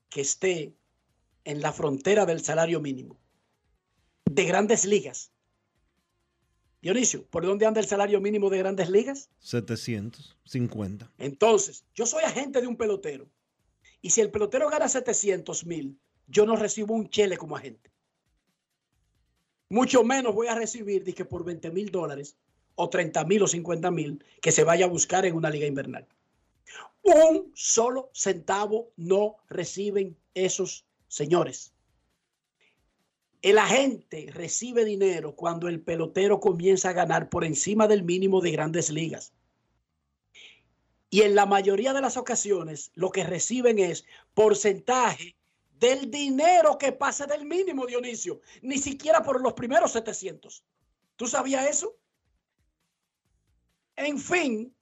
que 0.10 0.20
esté 0.20 0.76
en 1.46 1.62
la 1.62 1.72
frontera 1.72 2.26
del 2.26 2.44
salario 2.44 2.82
mínimo 2.82 3.18
de 4.36 4.46
grandes 4.46 4.86
ligas. 4.86 5.32
Dionisio, 6.82 7.26
¿por 7.28 7.46
dónde 7.46 7.66
anda 7.66 7.80
el 7.80 7.86
salario 7.86 8.20
mínimo 8.22 8.50
de 8.50 8.58
grandes 8.58 8.90
ligas? 8.90 9.30
750. 9.40 11.12
Entonces, 11.18 11.86
yo 11.94 12.06
soy 12.06 12.24
agente 12.24 12.62
de 12.62 12.68
un 12.68 12.76
pelotero. 12.76 13.30
Y 14.02 14.10
si 14.10 14.22
el 14.22 14.32
pelotero 14.32 14.70
gana 14.70 14.88
700 14.88 15.66
mil, 15.66 16.00
yo 16.28 16.46
no 16.46 16.56
recibo 16.56 16.96
un 16.96 17.10
chele 17.10 17.38
como 17.38 17.56
agente. 17.56 17.92
Mucho 19.70 20.04
menos 20.04 20.34
voy 20.34 20.48
a 20.48 20.56
recibir 20.56 21.04
dije, 21.04 21.24
por 21.24 21.46
20 21.46 21.70
mil 21.72 21.92
dólares 21.92 22.36
o 22.76 22.90
30 22.90 23.26
mil 23.26 23.44
o 23.44 23.48
50 23.48 23.92
mil 23.92 24.24
que 24.42 24.52
se 24.52 24.64
vaya 24.64 24.86
a 24.86 24.90
buscar 24.90 25.26
en 25.26 25.36
una 25.36 25.50
liga 25.50 25.68
invernal. 25.68 26.08
Un 27.04 27.52
solo 27.54 28.10
centavo 28.14 28.92
no 28.96 29.38
reciben 29.50 30.18
esos 30.34 30.86
señores. 31.08 31.74
El 33.42 33.58
agente 33.58 34.30
recibe 34.32 34.86
dinero 34.86 35.36
cuando 35.36 35.68
el 35.68 35.82
pelotero 35.82 36.40
comienza 36.40 36.90
a 36.90 36.94
ganar 36.94 37.30
por 37.30 37.44
encima 37.44 37.88
del 37.88 38.04
mínimo 38.04 38.40
de 38.40 38.52
grandes 38.52 38.92
ligas. 38.92 39.34
Y 41.10 41.24
en 41.24 41.36
la 41.36 41.46
mayoría 41.46 41.92
de 41.94 42.02
las 42.02 42.18
ocasiones 42.18 42.92
lo 42.94 43.12
que 43.12 43.24
reciben 43.24 43.80
es 43.80 44.06
porcentaje 44.34 45.36
del 45.80 46.12
dinero 46.12 46.78
que 46.78 46.92
pase 46.92 47.26
del 47.26 47.46
mínimo, 47.46 47.88
Dionisio. 47.88 48.42
Ni 48.62 48.78
siquiera 48.78 49.24
por 49.24 49.42
los 49.42 49.54
primeros 49.54 49.92
700. 49.92 50.64
¿Tú 51.16 51.28
sabías 51.28 51.68
eso? 51.68 51.98
En 53.96 54.20
fin, 54.20 54.74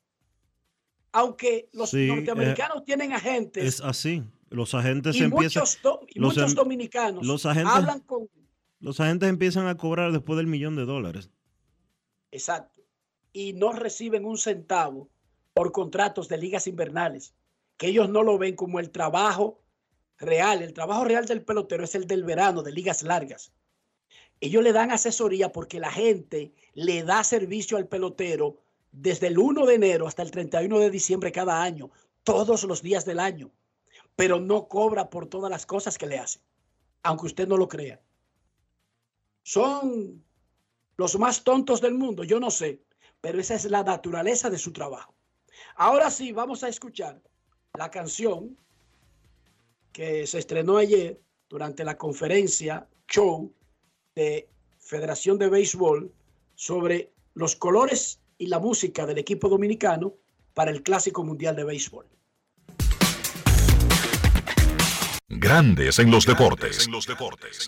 aunque 1.13 1.69
los 1.71 1.93
norteamericanos 1.93 2.83
tienen 2.83 3.13
agentes. 3.13 3.63
Es 3.63 3.81
así. 3.81 4.23
Los 4.49 4.73
agentes 4.73 5.15
y 5.15 5.23
empiezan. 5.23 5.61
Muchos 5.61 5.79
y 6.09 6.19
muchos 6.19 6.55
dominicanos 6.55 7.25
los 7.25 7.45
agentes, 7.45 7.73
hablan 7.73 7.99
con 8.01 8.27
los 8.79 8.99
agentes 8.99 9.29
empiezan 9.29 9.67
a 9.67 9.75
cobrar 9.75 10.11
después 10.11 10.37
del 10.37 10.47
millón 10.47 10.75
de 10.75 10.85
dólares. 10.85 11.29
Exacto. 12.31 12.81
Y 13.33 13.53
no 13.53 13.73
reciben 13.73 14.25
un 14.25 14.37
centavo 14.37 15.09
por 15.53 15.71
contratos 15.71 16.29
de 16.29 16.37
ligas 16.37 16.67
invernales, 16.67 17.33
que 17.77 17.87
ellos 17.87 18.09
no 18.09 18.23
lo 18.23 18.37
ven 18.37 18.55
como 18.55 18.79
el 18.79 18.89
trabajo 18.91 19.61
real. 20.17 20.61
El 20.61 20.73
trabajo 20.73 21.03
real 21.03 21.25
del 21.25 21.43
pelotero 21.43 21.83
es 21.83 21.95
el 21.95 22.07
del 22.07 22.23
verano, 22.23 22.63
de 22.63 22.71
ligas 22.71 23.03
largas. 23.03 23.51
Ellos 24.39 24.63
le 24.63 24.71
dan 24.71 24.91
asesoría 24.91 25.51
porque 25.51 25.79
la 25.79 25.91
gente 25.91 26.53
le 26.73 27.03
da 27.03 27.23
servicio 27.25 27.77
al 27.77 27.87
pelotero 27.87 28.61
desde 28.91 29.27
el 29.27 29.37
1 29.37 29.65
de 29.65 29.75
enero 29.75 30.07
hasta 30.07 30.21
el 30.21 30.31
31 30.31 30.79
de 30.79 30.89
diciembre 30.89 31.31
cada 31.33 31.61
año, 31.61 31.91
todos 32.23 32.63
los 32.63 32.81
días 32.81 33.03
del 33.03 33.19
año, 33.19 33.51
pero 34.15 34.39
no 34.39 34.69
cobra 34.69 35.09
por 35.09 35.27
todas 35.27 35.51
las 35.51 35.65
cosas 35.65 35.97
que 35.97 36.07
le 36.07 36.17
hace, 36.17 36.39
aunque 37.03 37.27
usted 37.27 37.47
no 37.47 37.57
lo 37.57 37.67
crea 37.67 38.01
son 39.49 40.23
los 40.95 41.17
más 41.17 41.43
tontos 41.43 41.81
del 41.81 41.95
mundo, 41.95 42.23
yo 42.23 42.39
no 42.39 42.51
sé, 42.51 42.83
pero 43.19 43.39
esa 43.39 43.55
es 43.55 43.65
la 43.65 43.83
naturaleza 43.83 44.47
de 44.51 44.59
su 44.59 44.71
trabajo. 44.71 45.15
Ahora 45.75 46.11
sí, 46.11 46.31
vamos 46.31 46.63
a 46.63 46.67
escuchar 46.67 47.19
la 47.73 47.89
canción 47.89 48.55
que 49.91 50.27
se 50.27 50.37
estrenó 50.37 50.77
ayer 50.77 51.19
durante 51.49 51.83
la 51.83 51.97
conferencia 51.97 52.87
show 53.07 53.51
de 54.13 54.47
Federación 54.77 55.39
de 55.39 55.49
Béisbol 55.49 56.13
sobre 56.53 57.11
los 57.33 57.55
colores 57.55 58.19
y 58.37 58.45
la 58.45 58.59
música 58.59 59.07
del 59.07 59.17
equipo 59.17 59.49
dominicano 59.49 60.13
para 60.53 60.69
el 60.69 60.83
Clásico 60.83 61.23
Mundial 61.23 61.55
de 61.55 61.63
Béisbol. 61.63 62.05
Grandes 65.27 65.97
en 65.97 66.11
los 66.11 66.27
deportes. 66.27 66.85
En 66.85 66.91
los 66.91 67.07
deportes 67.07 67.67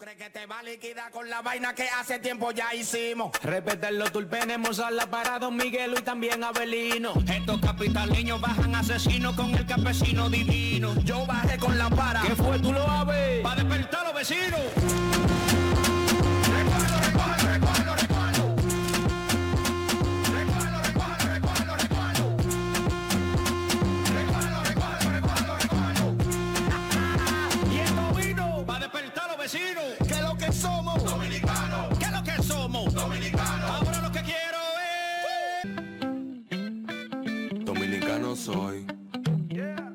crees 0.00 0.16
que 0.16 0.30
te 0.30 0.46
va 0.46 0.60
a 0.60 0.62
liquidar 0.62 1.10
con 1.10 1.28
la 1.28 1.42
vaina 1.42 1.74
que 1.74 1.86
hace 1.86 2.18
tiempo 2.20 2.52
ya 2.52 2.74
hicimos. 2.74 3.32
Respetar 3.42 3.92
los 3.92 4.10
tulpenemos 4.10 4.80
a 4.80 4.90
la 4.90 5.06
parada 5.10 5.50
Miguelo 5.50 5.98
y 5.98 6.02
también 6.02 6.42
Abelino. 6.42 7.12
Estos 7.30 7.60
capitaleños 7.60 8.40
bajan 8.40 8.74
asesinos 8.74 9.36
con 9.36 9.54
el 9.54 9.66
campesino 9.66 10.30
divino. 10.30 10.94
Yo 11.04 11.26
bajé 11.26 11.58
con 11.58 11.76
la 11.76 11.90
para. 11.90 12.22
¿Qué 12.22 12.34
fue? 12.34 12.58
¿Tú 12.60 12.72
lo 12.72 12.82
aves? 12.82 13.42
Para 13.42 13.62
despertar 13.62 14.00
a 14.00 14.04
los 14.04 14.14
vecinos. 14.14 15.59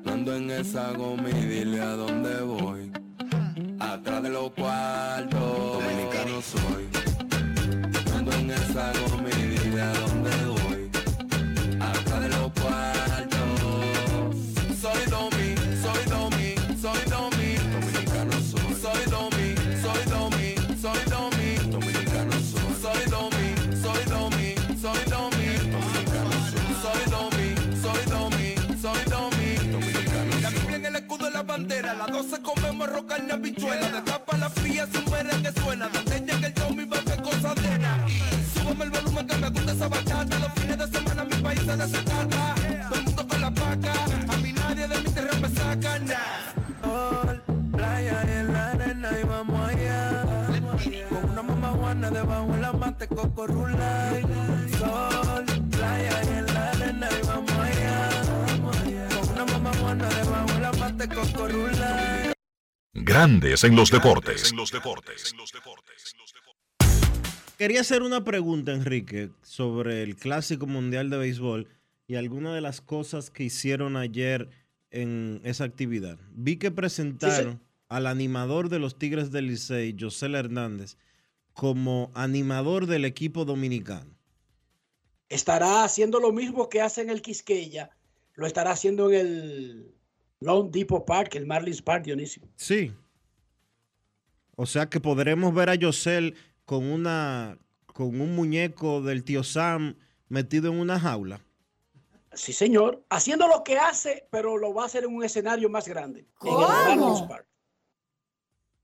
Ando 0.06 0.34
en 0.34 0.50
esa 0.50 0.92
goma 0.92 1.28
y 1.30 1.44
dile 1.44 1.80
a 1.80 1.90
dónde 1.90 2.40
voy. 2.42 2.90
Atrás 3.78 4.22
de 4.22 4.30
los 4.30 4.50
cuartos, 4.52 5.40
dominicano 5.40 6.40
soy. 6.42 6.95
La 31.66 31.74
bandera, 31.74 31.94
las 31.94 32.12
12 32.12 32.42
comemos 32.42 32.88
arroz, 32.88 33.04
carne, 33.08 33.32
habichuela. 33.32 33.88
De 33.88 34.02
tapa 34.02 34.36
la 34.36 34.50
fría, 34.50 34.86
su 34.86 35.02
que 35.04 35.60
suena. 35.60 35.88
Donde 35.88 36.20
llega 36.20 36.46
el 36.46 36.54
Domi, 36.54 36.84
va 36.84 36.98
a 36.98 37.22
cosa 37.22 37.54
nena. 37.62 38.06
Súbame 38.54 38.84
el 38.84 38.90
volumen 38.90 39.26
que 39.26 39.36
me 39.36 39.50
gusta 39.50 39.72
esa 39.72 39.88
bachata. 39.88 40.38
Los 40.38 40.52
fines 40.54 40.78
de 40.78 40.98
semana 40.98 41.24
mi 41.24 41.34
país 41.36 41.60
se 41.60 41.76
desacata. 41.76 42.54
Todo 42.88 42.98
el 42.98 43.04
mundo 43.04 43.28
con 43.28 43.40
la 43.40 43.50
paca. 43.50 43.92
A 44.28 44.36
mí 44.36 44.52
nadie 44.52 44.88
de 44.88 44.98
mi 44.98 45.10
terreno 45.10 45.40
me 45.40 45.48
saca. 45.48 45.98
Sol, 46.82 47.42
playa 47.72 48.22
en 48.22 48.52
la 48.52 48.70
arena 48.70 49.10
y 49.20 49.24
vamos 49.24 49.68
allá. 49.68 50.22
Con 51.08 51.30
una 51.30 51.42
mamá 51.42 51.68
juana 51.68 52.10
debajo 52.10 52.52
de 52.52 52.60
la 52.60 52.72
mate 52.72 53.08
coco 53.08 53.46
rula. 53.46 54.12
Sol, 54.78 55.44
playa 55.70 56.22
y 56.24 56.38
en 56.38 56.54
la 56.54 56.70
arena 56.70 57.08
y 57.10 57.26
vamos 57.26 57.52
allá. 57.52 58.10
Con 59.14 59.28
una 59.30 59.44
mamá 59.52 59.72
juana 59.80 60.08
debajo 60.08 60.45
Grandes 62.94 63.64
en 63.64 63.74
los 63.74 63.90
deportes. 63.90 64.50
En 64.50 64.56
los 64.56 64.70
deportes. 64.70 65.34
Quería 67.58 67.80
hacer 67.80 68.02
una 68.02 68.22
pregunta, 68.22 68.72
Enrique, 68.72 69.30
sobre 69.42 70.02
el 70.04 70.14
Clásico 70.14 70.66
Mundial 70.66 71.10
de 71.10 71.16
Béisbol 71.16 71.68
y 72.06 72.14
algunas 72.14 72.54
de 72.54 72.60
las 72.60 72.80
cosas 72.80 73.30
que 73.30 73.42
hicieron 73.42 73.96
ayer 73.96 74.48
en 74.90 75.40
esa 75.42 75.64
actividad. 75.64 76.18
Vi 76.30 76.56
que 76.56 76.70
presentaron 76.70 77.60
al 77.88 78.06
animador 78.06 78.68
de 78.68 78.78
los 78.78 78.96
Tigres 78.98 79.32
del 79.32 79.48
Licey, 79.48 79.96
José 79.98 80.26
Hernández, 80.26 80.98
como 81.52 82.12
animador 82.14 82.86
del 82.86 83.04
equipo 83.04 83.44
dominicano. 83.44 84.16
Estará 85.28 85.82
haciendo 85.82 86.20
lo 86.20 86.32
mismo 86.32 86.68
que 86.68 86.80
hace 86.80 87.00
en 87.00 87.10
el 87.10 87.22
Quisqueya, 87.22 87.90
lo 88.34 88.46
estará 88.46 88.70
haciendo 88.70 89.10
en 89.10 89.14
el 89.14 89.95
Lone 90.40 90.70
Depot 90.70 91.04
Park, 91.04 91.34
el 91.34 91.46
Marlins 91.46 91.82
Park, 91.82 92.04
Dionisio. 92.04 92.42
Sí. 92.56 92.92
O 94.56 94.66
sea 94.66 94.88
que 94.88 95.00
podremos 95.00 95.54
ver 95.54 95.70
a 95.70 95.74
Yosel 95.74 96.34
con 96.64 96.84
una 96.84 97.58
con 97.86 98.20
un 98.20 98.34
muñeco 98.36 99.00
del 99.00 99.24
tío 99.24 99.42
Sam 99.42 99.96
metido 100.28 100.70
en 100.70 100.78
una 100.78 101.00
jaula. 101.00 101.40
Sí, 102.32 102.52
señor. 102.52 103.02
Haciendo 103.08 103.48
lo 103.48 103.64
que 103.64 103.78
hace, 103.78 104.28
pero 104.30 104.58
lo 104.58 104.74
va 104.74 104.82
a 104.82 104.86
hacer 104.86 105.04
en 105.04 105.14
un 105.14 105.24
escenario 105.24 105.70
más 105.70 105.88
grande. 105.88 106.20
En 106.20 106.26
el 106.26 106.54
¿Cómo? 106.54 106.68
Marlins 106.68 107.22
Park. 107.22 107.46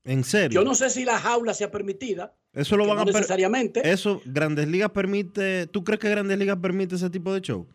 ¿En 0.03 0.23
serio? 0.23 0.61
Yo 0.61 0.65
no 0.65 0.75
sé 0.75 0.89
si 0.89 1.05
la 1.05 1.19
jaula 1.19 1.53
sea 1.53 1.69
permitida. 1.71 2.35
Eso 2.53 2.75
lo 2.75 2.85
van 2.85 2.97
no 2.97 3.01
a 3.03 3.05
necesariamente. 3.05 3.89
Eso 3.89 4.21
Grandes 4.25 4.67
Ligas 4.67 4.91
permite, 4.91 5.67
¿tú 5.67 5.83
crees 5.83 5.99
que 5.99 6.09
Grandes 6.09 6.37
Ligas 6.37 6.57
permite 6.57 6.95
ese 6.95 7.09
tipo 7.09 7.33
de 7.33 7.41
show? 7.41 7.67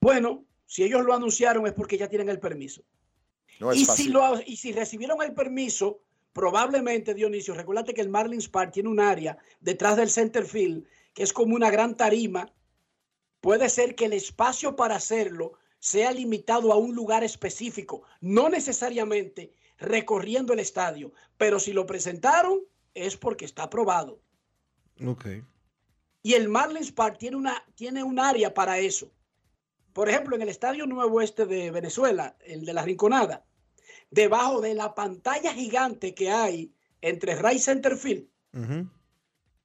Bueno, 0.00 0.44
si 0.74 0.82
ellos 0.82 1.04
lo 1.04 1.14
anunciaron 1.14 1.68
es 1.68 1.72
porque 1.72 1.96
ya 1.96 2.08
tienen 2.08 2.28
el 2.28 2.40
permiso. 2.40 2.82
No 3.60 3.70
es 3.70 3.78
y, 3.78 3.84
fácil. 3.84 4.06
si 4.06 4.10
lo, 4.10 4.40
y 4.44 4.56
si 4.56 4.72
recibieron 4.72 5.22
el 5.22 5.32
permiso, 5.32 6.00
probablemente, 6.32 7.14
Dionisio, 7.14 7.54
recuérdate 7.54 7.94
que 7.94 8.00
el 8.00 8.08
Marlins 8.08 8.48
Park 8.48 8.72
tiene 8.72 8.88
un 8.88 8.98
área 8.98 9.38
detrás 9.60 9.96
del 9.96 10.10
center 10.10 10.44
field 10.44 10.84
que 11.14 11.22
es 11.22 11.32
como 11.32 11.54
una 11.54 11.70
gran 11.70 11.96
tarima. 11.96 12.52
Puede 13.40 13.68
ser 13.68 13.94
que 13.94 14.06
el 14.06 14.14
espacio 14.14 14.74
para 14.74 14.96
hacerlo 14.96 15.52
sea 15.78 16.10
limitado 16.10 16.72
a 16.72 16.76
un 16.76 16.92
lugar 16.92 17.22
específico, 17.22 18.02
no 18.20 18.48
necesariamente 18.48 19.52
recorriendo 19.78 20.54
el 20.54 20.58
estadio, 20.58 21.12
pero 21.36 21.60
si 21.60 21.72
lo 21.72 21.86
presentaron 21.86 22.58
es 22.94 23.16
porque 23.16 23.44
está 23.44 23.62
aprobado. 23.62 24.18
Ok. 25.06 25.26
Y 26.24 26.34
el 26.34 26.48
Marlins 26.48 26.90
Park 26.90 27.18
tiene, 27.18 27.36
una, 27.36 27.64
tiene 27.76 28.02
un 28.02 28.18
área 28.18 28.52
para 28.52 28.80
eso. 28.80 29.12
Por 29.94 30.08
ejemplo, 30.08 30.34
en 30.36 30.42
el 30.42 30.48
Estadio 30.48 30.86
Nuevo 30.86 31.20
Este 31.22 31.46
de 31.46 31.70
Venezuela, 31.70 32.36
el 32.44 32.64
de 32.66 32.72
la 32.74 32.82
Rinconada, 32.82 33.44
debajo 34.10 34.60
de 34.60 34.74
la 34.74 34.92
pantalla 34.94 35.54
gigante 35.54 36.14
que 36.14 36.30
hay 36.30 36.72
entre 37.00 37.36
Ray 37.36 37.58
Center 37.60 37.96
Field, 37.96 38.26
Ujú. 38.52 38.88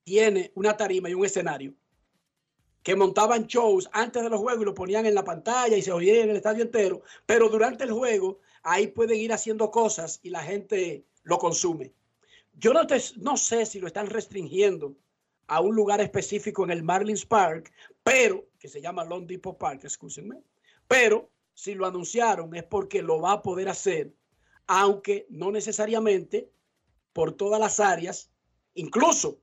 tiene 0.03 0.51
una 0.55 0.77
tarima 0.77 1.09
y 1.09 1.15
un 1.15 1.25
escenario 1.25 1.73
que 2.83 2.95
montaban 2.95 3.45
shows 3.47 3.89
antes 3.91 4.21
de 4.23 4.29
los 4.29 4.39
juegos 4.39 4.61
y 4.61 4.65
lo 4.65 4.73
ponían 4.73 5.05
en 5.07 5.15
la 5.15 5.23
pantalla 5.23 5.75
y 5.75 5.81
se 5.81 5.91
oía 5.91 6.23
en 6.23 6.29
el 6.29 6.37
estadio 6.37 6.63
entero, 6.63 7.01
pero 7.25 7.49
durante 7.49 7.83
el 7.83 7.91
juego 7.91 8.39
ahí 8.63 8.87
pueden 8.87 9.17
ir 9.19 9.33
haciendo 9.33 9.69
cosas 9.71 10.19
y 10.23 10.29
la 10.29 10.43
gente 10.43 11.05
lo 11.23 11.37
consume. 11.39 11.91
Yo 12.53 12.71
no, 12.73 12.85
te- 12.87 13.01
no 13.17 13.35
sé 13.35 13.65
si 13.65 13.79
lo 13.79 13.87
están 13.87 14.07
restringiendo 14.07 14.95
a 15.47 15.59
un 15.61 15.75
lugar 15.75 16.01
específico 16.01 16.63
en 16.63 16.71
el 16.71 16.83
Marlins 16.83 17.25
Park, 17.25 17.71
pero 18.03 18.45
que 18.59 18.67
se 18.67 18.81
llama 18.81 19.05
Long 19.05 19.25
Depot 19.25 19.57
Park, 19.57 19.85
excúsenme, 19.85 20.43
pero 20.87 21.31
si 21.53 21.73
lo 21.73 21.87
anunciaron 21.87 22.53
es 22.55 22.63
porque 22.63 23.01
lo 23.01 23.21
va 23.21 23.33
a 23.33 23.41
poder 23.41 23.69
hacer, 23.69 24.13
aunque 24.67 25.25
no 25.29 25.51
necesariamente 25.51 26.51
por 27.13 27.33
todas 27.33 27.59
las 27.59 27.79
áreas, 27.79 28.31
incluso 28.75 29.39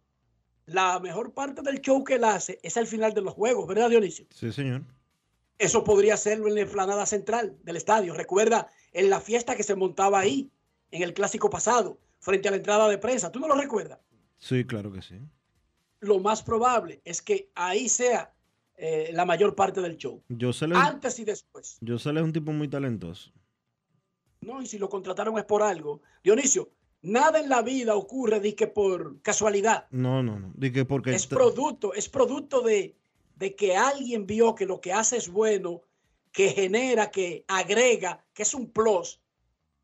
la 0.66 0.98
mejor 1.01 1.32
parte 1.32 1.62
del 1.62 1.80
show 1.80 2.05
que 2.05 2.14
él 2.14 2.24
hace 2.24 2.59
es 2.62 2.76
al 2.76 2.86
final 2.86 3.14
de 3.14 3.22
los 3.22 3.34
juegos, 3.34 3.66
¿verdad, 3.66 3.88
Dionisio? 3.88 4.26
Sí, 4.30 4.52
señor. 4.52 4.82
Eso 5.59 5.84
podría 5.84 6.14
hacerlo 6.14 6.48
en 6.48 6.55
la 6.55 6.62
explanada 6.62 7.06
central 7.06 7.56
del 7.62 7.76
estadio. 7.76 8.12
Recuerda 8.12 8.68
en 8.93 9.09
la 9.09 9.20
fiesta 9.20 9.56
que 9.56 9.62
se 9.62 9.74
montaba 9.74 10.18
ahí, 10.18 10.51
en 10.90 11.02
el 11.02 11.14
clásico 11.14 11.48
pasado, 11.48 11.98
frente 12.18 12.48
a 12.48 12.51
la 12.51 12.59
entrada 12.59 12.88
de 12.88 12.98
prensa. 12.98 13.32
¿Tú 13.32 13.40
no 13.40 13.48
lo 13.48 13.55
recuerdas? 13.55 14.01
Sí, 14.38 14.66
claro 14.66 14.93
que 14.93 15.01
sí. 15.01 15.18
Lo 16.01 16.18
más 16.18 16.43
probable 16.43 17.01
es 17.05 17.22
que 17.22 17.51
ahí 17.55 17.88
sea 17.88 18.35
eh, 18.76 19.10
la 19.12 19.24
mayor 19.24 19.54
parte 19.54 19.80
del 19.80 19.96
show. 19.96 20.22
José 20.38 20.66
Antes 20.74 21.18
y 21.18 21.24
después. 21.24 21.78
José 21.86 22.10
es 22.10 22.22
un 22.22 22.32
tipo 22.32 22.52
muy 22.52 22.68
talentoso. 22.68 23.32
No, 24.40 24.60
y 24.60 24.66
si 24.66 24.78
lo 24.78 24.88
contrataron 24.88 25.38
es 25.38 25.44
por 25.44 25.62
algo. 25.62 26.02
Dionisio, 26.22 26.70
nada 27.02 27.40
en 27.40 27.48
la 27.48 27.62
vida 27.62 27.94
ocurre 27.94 28.38
de 28.40 28.54
que 28.54 28.66
por 28.66 29.20
casualidad. 29.22 29.86
No, 29.90 30.22
no, 30.22 30.38
no. 30.38 30.52
Dije 30.54 30.84
porque 30.84 31.14
Es 31.14 31.26
producto, 31.26 31.94
es 31.94 32.08
producto 32.08 32.60
de, 32.60 32.96
de 33.36 33.54
que 33.56 33.76
alguien 33.76 34.26
vio 34.26 34.54
que 34.54 34.66
lo 34.66 34.80
que 34.80 34.92
hace 34.92 35.16
es 35.16 35.28
bueno, 35.28 35.82
que 36.32 36.50
genera, 36.50 37.10
que 37.10 37.44
agrega, 37.48 38.24
que 38.34 38.42
es 38.42 38.52
un 38.52 38.70
plus, 38.70 39.20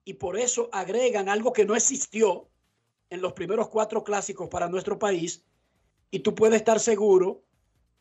y 0.04 0.14
por 0.14 0.38
eso 0.38 0.68
agregan 0.72 1.30
algo 1.30 1.52
que 1.52 1.64
no 1.64 1.74
existió 1.74 2.48
en 3.08 3.22
los 3.22 3.32
primeros 3.32 3.68
cuatro 3.68 4.04
clásicos 4.04 4.48
para 4.48 4.68
nuestro 4.68 4.98
país, 4.98 5.44
y 6.10 6.20
tú 6.20 6.34
puedes 6.34 6.56
estar 6.56 6.78
seguro 6.78 7.42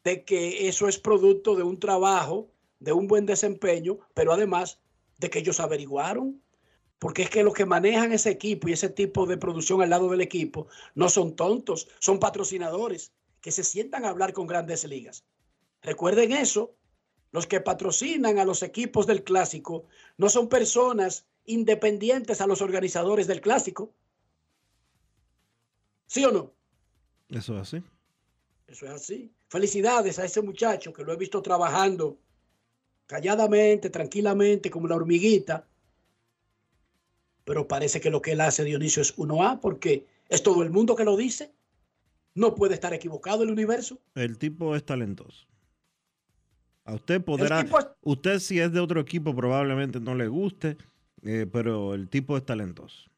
de 0.03 0.23
que 0.26 0.68
eso 0.68 0.88
es 0.88 0.98
producto 0.98 1.56
de 1.56 1.64
un 1.64 1.80
trabajo, 1.80 2.49
de 2.80 2.94
un 2.94 3.07
buen 3.07 3.26
desempeño, 3.26 3.99
pero 4.14 4.34
además 4.34 4.80
de 5.19 5.30
que 5.30 5.40
ellos 5.40 5.60
averiguaron, 5.60 6.41
porque 6.98 7.23
es 7.23 7.30
que 7.30 7.44
los 7.44 7.53
que 7.53 7.65
manejan 7.65 8.11
ese 8.11 8.30
equipo 8.30 8.68
y 8.68 8.73
ese 8.73 8.90
tipo 8.90 9.26
de 9.26 9.38
producción 9.38 9.82
al 9.82 9.90
lado 9.90 10.10
del 10.10 10.22
equipo 10.22 10.68
no 10.95 11.10
son 11.10 11.36
tontos, 11.36 11.88
son 11.99 12.19
patrocinadores 12.19 13.11
que 13.41 13.52
se 13.52 13.64
sientan 13.64 14.06
a 14.06 14.10
hablar 14.10 14.34
con 14.34 14.48
grandes 14.48 14.84
ligas. 14.86 15.23
Recuerden 15.82 16.32
eso, 16.32 16.76
los 17.32 17.48
que 17.48 17.60
patrocinan 17.60 18.40
a 18.40 18.45
los 18.45 18.61
equipos 18.61 19.07
del 19.07 19.23
clásico 19.23 19.86
no 20.18 20.30
son 20.30 20.48
personas 20.48 21.26
independientes 21.45 22.41
a 22.41 22.48
los 22.48 22.61
organizadores 22.61 23.28
del 23.28 23.41
clásico. 23.41 23.94
¿Sí 26.06 26.23
o 26.26 26.32
no? 26.32 26.53
Eso 27.30 27.56
es 27.56 27.61
así. 27.61 27.84
Eso 28.68 28.86
es 28.86 28.91
así. 28.91 29.32
Felicidades 29.52 30.18
a 30.18 30.23
ese 30.23 30.41
muchacho 30.41 30.94
que 30.94 31.03
lo 31.03 31.11
he 31.11 31.18
visto 31.18 31.41
trabajando 31.41 32.18
calladamente, 33.06 33.90
tranquilamente, 33.90 34.72
como 34.72 34.88
la 34.88 34.95
hormiguita. 34.95 35.68
Pero 37.44 37.68
parece 37.68 37.99
que 37.99 38.10
lo 38.10 38.22
que 38.22 38.32
él 38.32 38.40
hace, 38.40 38.64
Dionisio, 38.64 39.02
es 39.02 39.14
1A, 39.18 39.60
porque 39.60 40.07
es 40.30 40.41
todo 40.41 40.64
el 40.64 40.69
mundo 40.69 40.95
que 40.95 41.03
lo 41.03 41.18
dice. 41.18 41.52
No 42.34 42.56
puede 42.56 42.76
estar 42.76 42.94
equivocado 42.94 43.44
el 43.44 43.52
universo. 43.52 43.99
El 44.15 44.38
tipo 44.38 44.73
es 44.73 44.86
talentoso. 44.86 45.45
A 46.86 46.94
usted 46.94 47.22
podrá. 47.22 47.60
es- 47.60 47.88
Usted, 48.03 48.40
si 48.40 48.57
es 48.61 48.72
de 48.72 48.80
otro 48.80 49.02
equipo, 49.02 49.36
probablemente 49.36 49.99
no 49.99 50.15
le 50.15 50.30
guste, 50.30 50.78
eh, 51.23 51.45
pero 51.52 51.94
el 51.94 52.07
tipo 52.07 52.38
es 52.38 52.45
talentoso. 52.45 53.11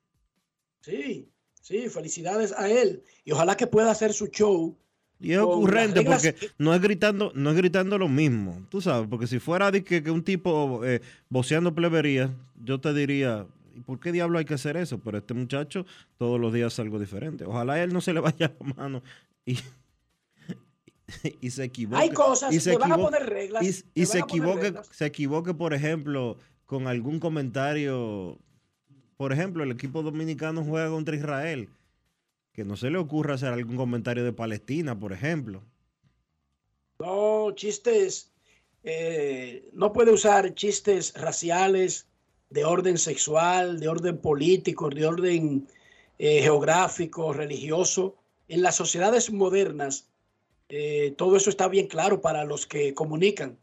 Sí, 0.81 1.29
sí, 1.61 1.89
felicidades 1.89 2.53
a 2.53 2.71
él. 2.71 3.03
Y 3.23 3.33
ojalá 3.33 3.55
que 3.55 3.67
pueda 3.67 3.91
hacer 3.91 4.13
su 4.13 4.25
show. 4.29 4.75
Y 5.23 5.31
es 5.31 5.39
ocurrente 5.39 6.01
porque 6.03 6.35
no 6.57 6.73
es 6.73 6.81
gritando, 6.81 7.31
no 7.33 7.49
es 7.51 7.55
gritando 7.55 7.97
lo 7.97 8.09
mismo, 8.09 8.61
tú 8.69 8.81
sabes, 8.81 9.07
porque 9.09 9.25
si 9.25 9.39
fuera 9.39 9.71
de 9.71 9.81
que, 9.81 10.03
que 10.03 10.11
un 10.11 10.21
tipo 10.21 10.83
eh, 10.83 11.01
voceando 11.29 11.73
plebería, 11.73 12.29
yo 12.61 12.81
te 12.81 12.93
diría, 12.93 13.47
¿y 13.73 13.79
por 13.79 14.01
qué 14.01 14.11
diablo 14.11 14.37
hay 14.37 14.43
que 14.43 14.55
hacer 14.55 14.75
eso? 14.75 14.99
Pero 14.99 15.17
este 15.19 15.33
muchacho 15.33 15.85
todos 16.17 16.41
los 16.41 16.53
días 16.53 16.73
hace 16.73 16.81
algo 16.81 16.99
diferente. 16.99 17.45
Ojalá 17.45 17.81
él 17.81 17.93
no 17.93 18.01
se 18.01 18.11
le 18.11 18.19
vaya 18.19 18.53
la 18.59 18.73
mano 18.73 19.01
y, 19.45 19.57
y 21.39 21.49
se 21.51 21.63
equivoque. 21.63 22.01
Hay 22.01 22.09
cosas 22.09 22.53
y 22.53 22.59
se 22.59 22.71
que 22.71 22.77
van 22.77 22.91
a 22.91 22.97
poner 22.97 23.25
reglas, 23.25 23.63
Y, 23.63 24.01
y 24.01 24.05
se 24.05 24.19
equivoque, 24.19 24.73
se 24.91 25.05
equivoque, 25.05 25.53
por 25.53 25.73
ejemplo, 25.73 26.37
con 26.65 26.87
algún 26.87 27.21
comentario. 27.21 28.37
Por 29.15 29.31
ejemplo, 29.31 29.63
el 29.63 29.71
equipo 29.71 30.03
dominicano 30.03 30.65
juega 30.65 30.89
contra 30.89 31.15
Israel. 31.15 31.69
Que 32.53 32.63
no 32.63 32.77
se 32.77 32.89
le 32.89 32.99
ocurra 32.99 33.33
hacer 33.33 33.51
algún 33.51 33.75
comentario 33.75 34.23
de 34.23 34.31
Palestina, 34.31 34.97
por 34.97 35.11
ejemplo. 35.11 35.63
No, 36.99 37.51
chistes. 37.55 38.31
eh, 38.83 39.69
no 39.73 39.91
puede 39.91 40.11
usar 40.11 40.53
chistes 40.53 41.13
raciales, 41.15 42.07
de 42.53 42.65
orden 42.65 42.99
sexual, 42.99 43.79
de 43.79 43.87
orden 43.87 44.19
político, 44.19 44.89
de 44.89 45.07
orden 45.07 45.67
eh, 46.19 46.41
geográfico, 46.43 47.33
religioso. 47.33 48.15
En 48.47 48.61
las 48.61 48.75
sociedades 48.75 49.31
modernas, 49.31 50.07
eh, 50.69 51.15
todo 51.17 51.35
eso 51.35 51.49
está 51.49 51.67
bien 51.67 51.87
claro 51.87 52.21
para 52.21 52.45
los 52.45 52.67
que 52.67 52.93
comunican. 52.93 53.57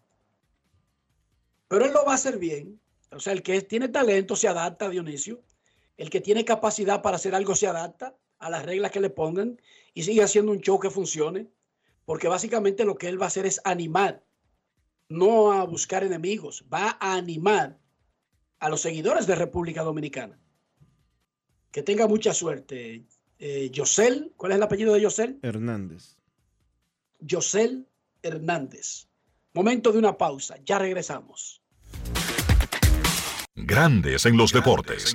Pero 1.68 1.84
él 1.84 1.92
lo 1.92 2.04
va 2.04 2.12
a 2.12 2.14
hacer 2.16 2.38
bien. 2.38 2.80
O 3.12 3.20
sea, 3.20 3.32
el 3.32 3.42
que 3.42 3.62
tiene 3.62 3.88
talento 3.88 4.34
se 4.34 4.48
adapta, 4.48 4.88
Dionisio. 4.88 5.40
El 5.96 6.10
que 6.10 6.20
tiene 6.20 6.44
capacidad 6.44 7.00
para 7.00 7.16
hacer 7.16 7.36
algo 7.36 7.54
se 7.54 7.68
adapta 7.68 8.16
a 8.40 8.50
las 8.50 8.64
reglas 8.64 8.90
que 8.90 9.00
le 9.00 9.10
pongan 9.10 9.60
y 9.94 10.02
sigue 10.02 10.22
haciendo 10.22 10.50
un 10.50 10.60
show 10.60 10.80
que 10.80 10.90
funcione. 10.90 11.48
Porque 12.04 12.26
básicamente 12.26 12.84
lo 12.84 12.96
que 12.96 13.08
él 13.08 13.20
va 13.20 13.26
a 13.26 13.28
hacer 13.28 13.46
es 13.46 13.60
animar, 13.64 14.24
no 15.08 15.52
a 15.52 15.62
buscar 15.64 16.02
enemigos, 16.02 16.64
va 16.72 16.96
a 16.98 17.14
animar 17.14 17.78
a 18.58 18.68
los 18.68 18.80
seguidores 18.80 19.26
de 19.28 19.36
República 19.36 19.82
Dominicana. 19.82 20.40
Que 21.70 21.84
tenga 21.84 22.08
mucha 22.08 22.34
suerte. 22.34 23.04
Eh, 23.38 23.70
Yosel, 23.70 24.32
¿cuál 24.36 24.52
es 24.52 24.56
el 24.56 24.62
apellido 24.64 24.92
de 24.92 25.02
Yosel? 25.02 25.38
Hernández. 25.42 26.16
Yosel 27.20 27.86
Hernández. 28.22 29.08
Momento 29.52 29.92
de 29.92 29.98
una 29.98 30.16
pausa, 30.16 30.56
ya 30.64 30.78
regresamos. 30.78 31.62
Grandes 33.54 34.26
en 34.26 34.36
los 34.36 34.52
deportes. 34.52 35.14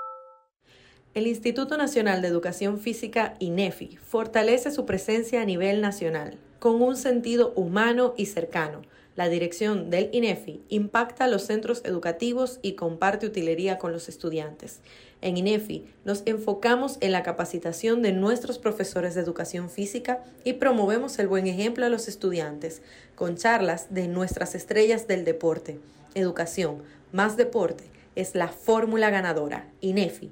El 1.13 1.27
Instituto 1.27 1.75
Nacional 1.75 2.21
de 2.21 2.29
Educación 2.29 2.79
Física, 2.79 3.35
INEFI, 3.39 3.97
fortalece 3.97 4.71
su 4.71 4.85
presencia 4.85 5.41
a 5.41 5.45
nivel 5.45 5.81
nacional, 5.81 6.37
con 6.57 6.81
un 6.81 6.95
sentido 6.95 7.51
humano 7.57 8.13
y 8.15 8.27
cercano. 8.27 8.83
La 9.17 9.27
dirección 9.27 9.89
del 9.89 10.09
INEFI 10.13 10.61
impacta 10.69 11.27
los 11.27 11.41
centros 11.41 11.81
educativos 11.83 12.59
y 12.61 12.75
comparte 12.75 13.25
utilería 13.25 13.77
con 13.77 13.91
los 13.91 14.07
estudiantes. 14.07 14.79
En 15.19 15.35
INEFI 15.35 15.85
nos 16.05 16.23
enfocamos 16.25 16.95
en 17.01 17.11
la 17.11 17.23
capacitación 17.23 18.01
de 18.01 18.13
nuestros 18.13 18.57
profesores 18.57 19.13
de 19.13 19.19
educación 19.19 19.69
física 19.69 20.23
y 20.45 20.53
promovemos 20.53 21.19
el 21.19 21.27
buen 21.27 21.45
ejemplo 21.45 21.85
a 21.85 21.89
los 21.89 22.07
estudiantes 22.07 22.83
con 23.15 23.35
charlas 23.35 23.93
de 23.93 24.07
nuestras 24.07 24.55
estrellas 24.55 25.09
del 25.09 25.25
deporte. 25.25 25.77
Educación 26.15 26.83
más 27.11 27.35
deporte 27.35 27.83
es 28.15 28.33
la 28.33 28.47
fórmula 28.47 29.09
ganadora. 29.09 29.67
INEFI, 29.81 30.31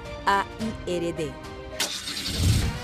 AIRD. 0.25 1.33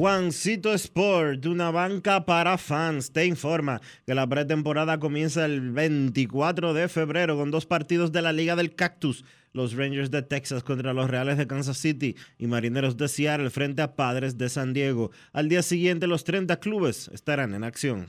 Juancito 0.00 0.72
Sport, 0.72 1.44
una 1.44 1.70
banca 1.70 2.24
para 2.24 2.56
fans, 2.56 3.12
te 3.12 3.26
informa 3.26 3.82
que 4.06 4.14
la 4.14 4.26
pretemporada 4.26 4.98
comienza 4.98 5.44
el 5.44 5.72
24 5.72 6.72
de 6.72 6.88
febrero 6.88 7.36
con 7.36 7.50
dos 7.50 7.66
partidos 7.66 8.10
de 8.10 8.22
la 8.22 8.32
Liga 8.32 8.56
del 8.56 8.74
Cactus. 8.74 9.26
Los 9.52 9.74
Rangers 9.74 10.10
de 10.10 10.22
Texas 10.22 10.62
contra 10.62 10.94
los 10.94 11.10
Reales 11.10 11.36
de 11.36 11.46
Kansas 11.46 11.76
City 11.76 12.16
y 12.38 12.46
Marineros 12.46 12.96
de 12.96 13.08
Seattle 13.08 13.50
frente 13.50 13.82
a 13.82 13.94
Padres 13.94 14.38
de 14.38 14.48
San 14.48 14.72
Diego. 14.72 15.10
Al 15.34 15.50
día 15.50 15.60
siguiente 15.60 16.06
los 16.06 16.24
30 16.24 16.58
clubes 16.60 17.10
estarán 17.12 17.52
en 17.52 17.62
acción. 17.62 18.08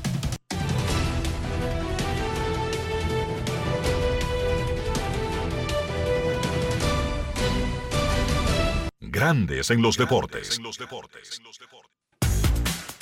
Grandes 9.13 9.69
en 9.71 9.81
los 9.81 9.97
deportes. 9.97 10.57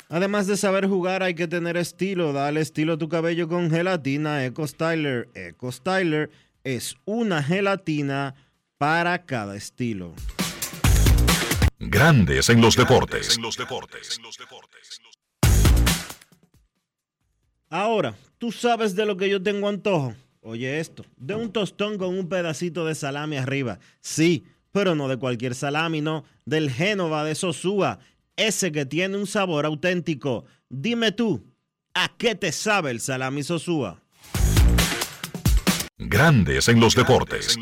Además 0.08 0.48
de 0.48 0.56
saber 0.56 0.88
jugar, 0.88 1.22
hay 1.22 1.36
que 1.36 1.46
tener 1.46 1.76
estilo. 1.76 2.32
Dale 2.32 2.60
estilo 2.60 2.94
a 2.94 2.98
tu 2.98 3.08
cabello 3.08 3.46
con 3.46 3.70
gelatina 3.70 4.44
Eco 4.44 4.66
Styler. 4.66 5.28
Eco 5.34 5.70
Styler 5.70 6.28
es 6.64 6.96
una 7.04 7.44
gelatina 7.44 8.34
para 8.76 9.24
cada 9.24 9.54
estilo. 9.54 10.12
Grandes 11.78 12.48
en 12.48 12.60
los 12.60 12.74
deportes. 12.74 13.38
Ahora, 17.68 18.16
¿tú 18.38 18.50
sabes 18.50 18.96
de 18.96 19.06
lo 19.06 19.16
que 19.16 19.28
yo 19.28 19.40
tengo 19.40 19.68
antojo? 19.68 20.16
Oye 20.40 20.80
esto, 20.80 21.04
de 21.16 21.36
un 21.36 21.52
tostón 21.52 21.98
con 21.98 22.18
un 22.18 22.28
pedacito 22.28 22.84
de 22.84 22.96
salami 22.96 23.36
arriba. 23.36 23.78
Sí 24.00 24.44
pero 24.72 24.94
no 24.94 25.08
de 25.08 25.16
cualquier 25.16 25.54
salami, 25.54 26.00
no, 26.00 26.24
del 26.44 26.70
Génova 26.70 27.24
de 27.24 27.34
Sosúa, 27.34 27.98
ese 28.36 28.72
que 28.72 28.86
tiene 28.86 29.16
un 29.16 29.26
sabor 29.26 29.66
auténtico. 29.66 30.44
Dime 30.68 31.12
tú, 31.12 31.44
¿a 31.94 32.16
qué 32.16 32.34
te 32.34 32.52
sabe 32.52 32.90
el 32.90 33.00
salami 33.00 33.42
Sosúa? 33.42 34.02
Grandes 35.98 36.68
en 36.68 36.80
los 36.80 36.94
deportes. 36.94 37.58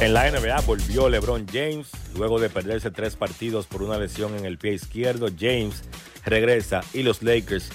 En 0.00 0.14
la 0.14 0.30
NBA 0.30 0.60
volvió 0.60 1.10
LeBron 1.10 1.44
James 1.52 1.90
luego 2.16 2.40
de 2.40 2.50
perderse 2.50 2.90
tres 2.90 3.16
partidos 3.16 3.66
por 3.66 3.82
una 3.82 3.98
lesión 3.98 4.36
en 4.36 4.44
el 4.44 4.58
pie 4.58 4.72
izquierdo. 4.74 5.28
James 5.38 5.82
regresa 6.24 6.82
y 6.92 7.02
los 7.02 7.22
Lakers 7.22 7.70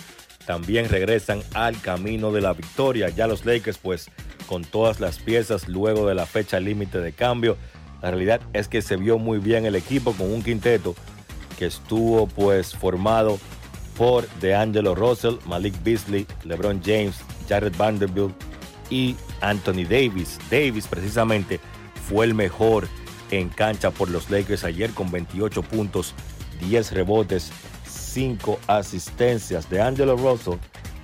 también 0.46 0.90
regresan 0.90 1.42
al 1.54 1.80
camino 1.82 2.32
de 2.32 2.42
la 2.42 2.54
victoria. 2.54 3.10
Ya 3.10 3.28
los 3.28 3.46
Lakers 3.46 3.78
pues 3.78 4.10
con 4.48 4.64
todas 4.64 5.00
las 5.00 5.20
piezas 5.20 5.68
luego 5.68 6.08
de 6.08 6.16
la 6.16 6.26
fecha 6.26 6.60
límite 6.60 7.00
de 7.00 7.14
cambio. 7.14 7.58
La 8.02 8.10
realidad 8.10 8.42
es 8.54 8.68
que 8.68 8.82
se 8.82 8.98
vio 8.98 9.18
muy 9.18 9.38
bien 9.38 9.66
el 9.66 9.76
equipo 9.76 10.14
con 10.14 10.32
un 10.32 10.44
quinteto 10.44 10.96
que 11.58 11.68
estuvo 11.68 12.28
pues 12.28 12.76
formado 12.76 13.40
por 13.98 14.28
DeAngelo 14.40 14.96
Russell, 14.96 15.36
Malik 15.46 15.76
Beasley, 15.84 16.26
LeBron 16.44 16.82
James, 16.84 17.18
Jared 17.48 17.76
Vanderbilt 17.78 18.34
y 18.90 19.16
Anthony 19.42 19.86
Davis. 19.88 20.40
Davis 20.50 20.88
precisamente 20.88 21.60
fue 22.10 22.26
el 22.26 22.34
mejor 22.34 22.88
en 23.32 23.50
cancha 23.50 23.92
por 23.92 24.10
los 24.10 24.30
Lakers 24.30 24.64
ayer 24.64 24.92
con 24.92 25.10
28 25.10 25.64
puntos, 25.64 26.14
10 26.60 26.92
rebotes, 26.92 27.52
5 27.88 28.60
asistencias. 28.68 29.70
DeAngelo 29.70 30.18
Russell 30.18 30.60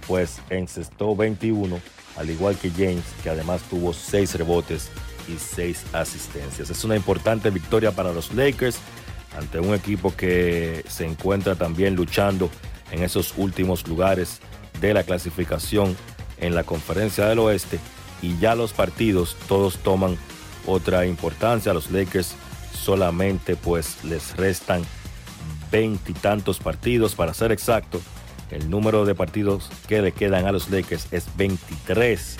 pues 0.08 0.40
encestó 0.50 1.16
21, 1.16 1.80
al 2.18 2.30
igual 2.30 2.56
que 2.58 2.70
James, 2.70 3.04
que 3.24 3.30
además 3.30 3.62
tuvo 3.70 3.94
6 3.94 4.36
rebotes 4.36 4.90
y 5.28 5.38
6 5.38 5.86
asistencias. 5.94 6.70
Es 6.70 6.84
una 6.84 6.96
importante 6.96 7.50
victoria 7.50 7.92
para 7.92 8.14
los 8.14 8.34
Lakers 8.34 8.78
ante 9.38 9.60
un 9.60 9.74
equipo 9.74 10.16
que 10.16 10.84
se 10.88 11.06
encuentra 11.06 11.56
también 11.56 11.96
luchando 11.96 12.50
en 12.92 13.04
esos 13.04 13.34
últimos 13.38 13.88
lugares 13.88 14.40
de 14.80 14.94
la 14.94 15.04
clasificación 15.04 15.96
en 16.38 16.56
la 16.56 16.64
conferencia 16.64 17.26
del 17.26 17.40
oeste 17.40 17.80
y 18.22 18.38
ya 18.40 18.56
los 18.56 18.74
partidos 18.74 19.36
todos 19.48 19.78
toman 19.78 20.18
otra 20.68 21.06
importancia. 21.06 21.74
Los 21.74 21.90
Lakers 21.90 22.36
solamente 22.74 23.56
pues 23.56 24.04
les 24.04 24.38
restan 24.38 24.84
veintitantos 25.72 26.60
partidos 26.60 27.16
para 27.16 27.34
ser 27.34 27.52
exacto. 27.52 28.00
El 28.52 28.70
número 28.70 29.06
de 29.06 29.16
partidos 29.16 29.70
que 29.88 30.02
le 30.02 30.12
quedan 30.12 30.46
a 30.46 30.52
los 30.52 30.70
Lakers 30.70 31.08
es 31.12 31.26
23. 31.36 32.38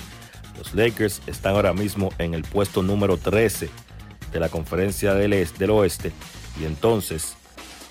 Los 0.56 0.74
Lakers 0.74 1.20
están 1.26 1.54
ahora 1.54 1.72
mismo 1.72 2.10
en 2.18 2.34
el 2.34 2.42
puesto 2.42 2.82
número 2.82 3.16
13 3.16 3.68
de 4.32 4.40
la 4.40 4.48
conferencia 4.48 5.14
del, 5.14 5.32
este, 5.32 5.58
del 5.58 5.70
oeste 5.70 6.12
y 6.60 6.64
entonces 6.64 7.34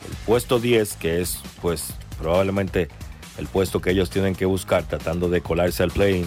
el 0.08 0.16
puesto 0.26 0.60
10 0.60 0.94
que 0.98 1.22
es 1.22 1.40
pues 1.62 1.94
probablemente 2.20 2.90
el 3.38 3.48
puesto 3.48 3.82
que 3.82 3.92
ellos 3.92 4.10
tienen 4.10 4.36
que 4.36 4.46
buscar 4.46 4.84
tratando 4.84 5.30
de 5.30 5.42
colarse 5.42 5.84
al 5.84 5.92
play 5.92 6.26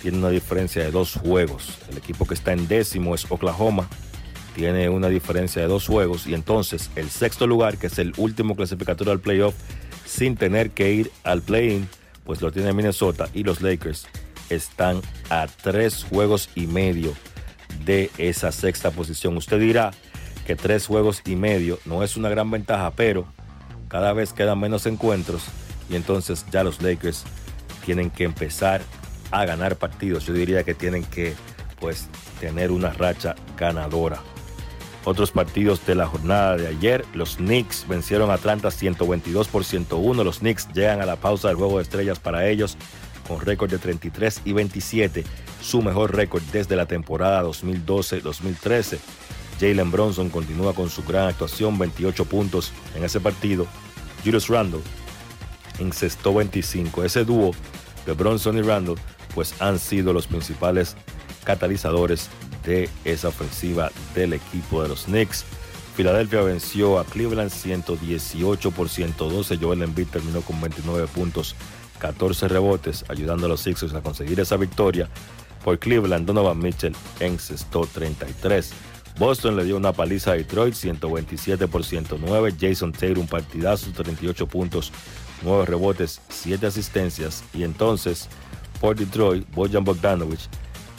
tiene 0.00 0.18
una 0.18 0.30
diferencia 0.30 0.82
de 0.82 0.90
dos 0.90 1.14
juegos. 1.14 1.78
El 1.90 1.98
equipo 1.98 2.26
que 2.26 2.34
está 2.34 2.52
en 2.52 2.68
décimo 2.68 3.14
es 3.14 3.26
Oklahoma, 3.30 3.88
tiene 4.54 4.88
una 4.88 5.08
diferencia 5.08 5.62
de 5.62 5.68
dos 5.68 5.86
juegos 5.86 6.26
y 6.26 6.34
entonces 6.34 6.90
el 6.96 7.10
sexto 7.10 7.46
lugar, 7.46 7.78
que 7.78 7.86
es 7.86 7.98
el 7.98 8.12
último 8.16 8.56
clasificatorio 8.56 9.12
al 9.12 9.20
playoff, 9.20 9.54
sin 10.04 10.36
tener 10.36 10.70
que 10.70 10.92
ir 10.92 11.12
al 11.22 11.42
play-in, 11.42 11.88
pues 12.24 12.42
lo 12.42 12.50
tiene 12.50 12.72
Minnesota 12.72 13.28
y 13.32 13.44
los 13.44 13.62
Lakers 13.62 14.06
están 14.48 15.00
a 15.28 15.46
tres 15.46 16.04
juegos 16.04 16.50
y 16.54 16.66
medio 16.66 17.14
de 17.84 18.10
esa 18.18 18.52
sexta 18.52 18.90
posición. 18.90 19.36
Usted 19.36 19.60
dirá 19.60 19.92
que 20.46 20.56
tres 20.56 20.86
juegos 20.86 21.22
y 21.24 21.36
medio 21.36 21.78
no 21.84 22.02
es 22.02 22.16
una 22.16 22.28
gran 22.28 22.50
ventaja, 22.50 22.90
pero 22.90 23.26
cada 23.88 24.12
vez 24.12 24.32
quedan 24.32 24.58
menos 24.58 24.86
encuentros 24.86 25.44
y 25.88 25.96
entonces 25.96 26.44
ya 26.50 26.64
los 26.64 26.82
Lakers 26.82 27.24
tienen 27.84 28.10
que 28.10 28.24
empezar 28.24 28.82
a 29.30 29.44
ganar 29.44 29.76
partidos. 29.76 30.26
Yo 30.26 30.32
diría 30.32 30.64
que 30.64 30.74
tienen 30.74 31.04
que 31.04 31.34
pues 31.78 32.08
tener 32.40 32.70
una 32.70 32.90
racha 32.90 33.34
ganadora. 33.56 34.20
Otros 35.04 35.30
partidos 35.30 35.86
de 35.86 35.94
la 35.94 36.06
jornada 36.06 36.56
de 36.56 36.66
ayer, 36.68 37.06
los 37.14 37.36
Knicks 37.36 37.86
vencieron 37.88 38.30
a 38.30 38.34
Atlanta 38.34 38.70
122 38.70 39.48
por 39.48 39.64
101. 39.64 40.24
Los 40.24 40.40
Knicks 40.40 40.68
llegan 40.74 41.00
a 41.00 41.06
la 41.06 41.16
pausa 41.16 41.48
del 41.48 41.56
juego 41.56 41.78
de 41.78 41.84
estrellas 41.84 42.18
para 42.18 42.46
ellos 42.48 42.76
con 43.26 43.40
récord 43.40 43.70
de 43.70 43.78
33 43.78 44.42
y 44.44 44.52
27, 44.52 45.24
su 45.62 45.82
mejor 45.82 46.14
récord 46.14 46.42
desde 46.52 46.74
la 46.74 46.86
temporada 46.86 47.44
2012-2013. 47.44 48.98
Jalen 49.60 49.90
Bronson 49.90 50.30
continúa 50.30 50.74
con 50.74 50.90
su 50.90 51.04
gran 51.04 51.28
actuación, 51.28 51.78
28 51.78 52.24
puntos 52.24 52.72
en 52.96 53.04
ese 53.04 53.20
partido. 53.20 53.66
Julius 54.24 54.48
Randle 54.48 54.80
encestó 55.78 56.34
25. 56.34 57.04
Ese 57.04 57.24
dúo 57.24 57.52
de 58.04 58.12
Bronson 58.12 58.58
y 58.58 58.62
Randle 58.62 58.96
pues 59.34 59.60
han 59.60 59.78
sido 59.78 60.12
los 60.12 60.26
principales 60.26 60.96
catalizadores 61.44 62.28
de 62.64 62.88
esa 63.04 63.28
ofensiva 63.28 63.90
del 64.14 64.34
equipo 64.34 64.82
de 64.82 64.88
los 64.88 65.04
Knicks. 65.04 65.44
Filadelfia 65.96 66.42
venció 66.42 66.98
a 66.98 67.04
Cleveland 67.04 67.50
118 67.50 68.70
por 68.70 68.88
112. 68.88 69.56
Joel 69.56 69.82
Embiid 69.82 70.06
terminó 70.08 70.40
con 70.40 70.60
29 70.60 71.06
puntos, 71.08 71.54
14 71.98 72.48
rebotes, 72.48 73.04
ayudando 73.08 73.46
a 73.46 73.48
los 73.48 73.60
Sixers 73.60 73.94
a 73.94 74.02
conseguir 74.02 74.40
esa 74.40 74.56
victoria. 74.56 75.08
Por 75.64 75.78
Cleveland, 75.78 76.26
Donovan 76.26 76.58
Mitchell 76.58 76.96
encestó 77.18 77.86
33. 77.86 78.72
Boston 79.18 79.56
le 79.56 79.64
dio 79.64 79.76
una 79.76 79.92
paliza 79.92 80.32
a 80.32 80.34
Detroit, 80.34 80.74
127 80.74 81.68
por 81.68 81.84
109. 81.84 82.54
Jason 82.58 82.92
Taylor 82.92 83.18
un 83.18 83.26
partidazo, 83.26 83.90
38 83.90 84.46
puntos, 84.46 84.92
9 85.42 85.66
rebotes, 85.66 86.22
7 86.30 86.66
asistencias. 86.66 87.44
Y 87.52 87.64
entonces, 87.64 88.28
por 88.80 88.96
Detroit, 88.96 89.46
Bojan 89.54 89.84
Bogdanovich 89.84 90.48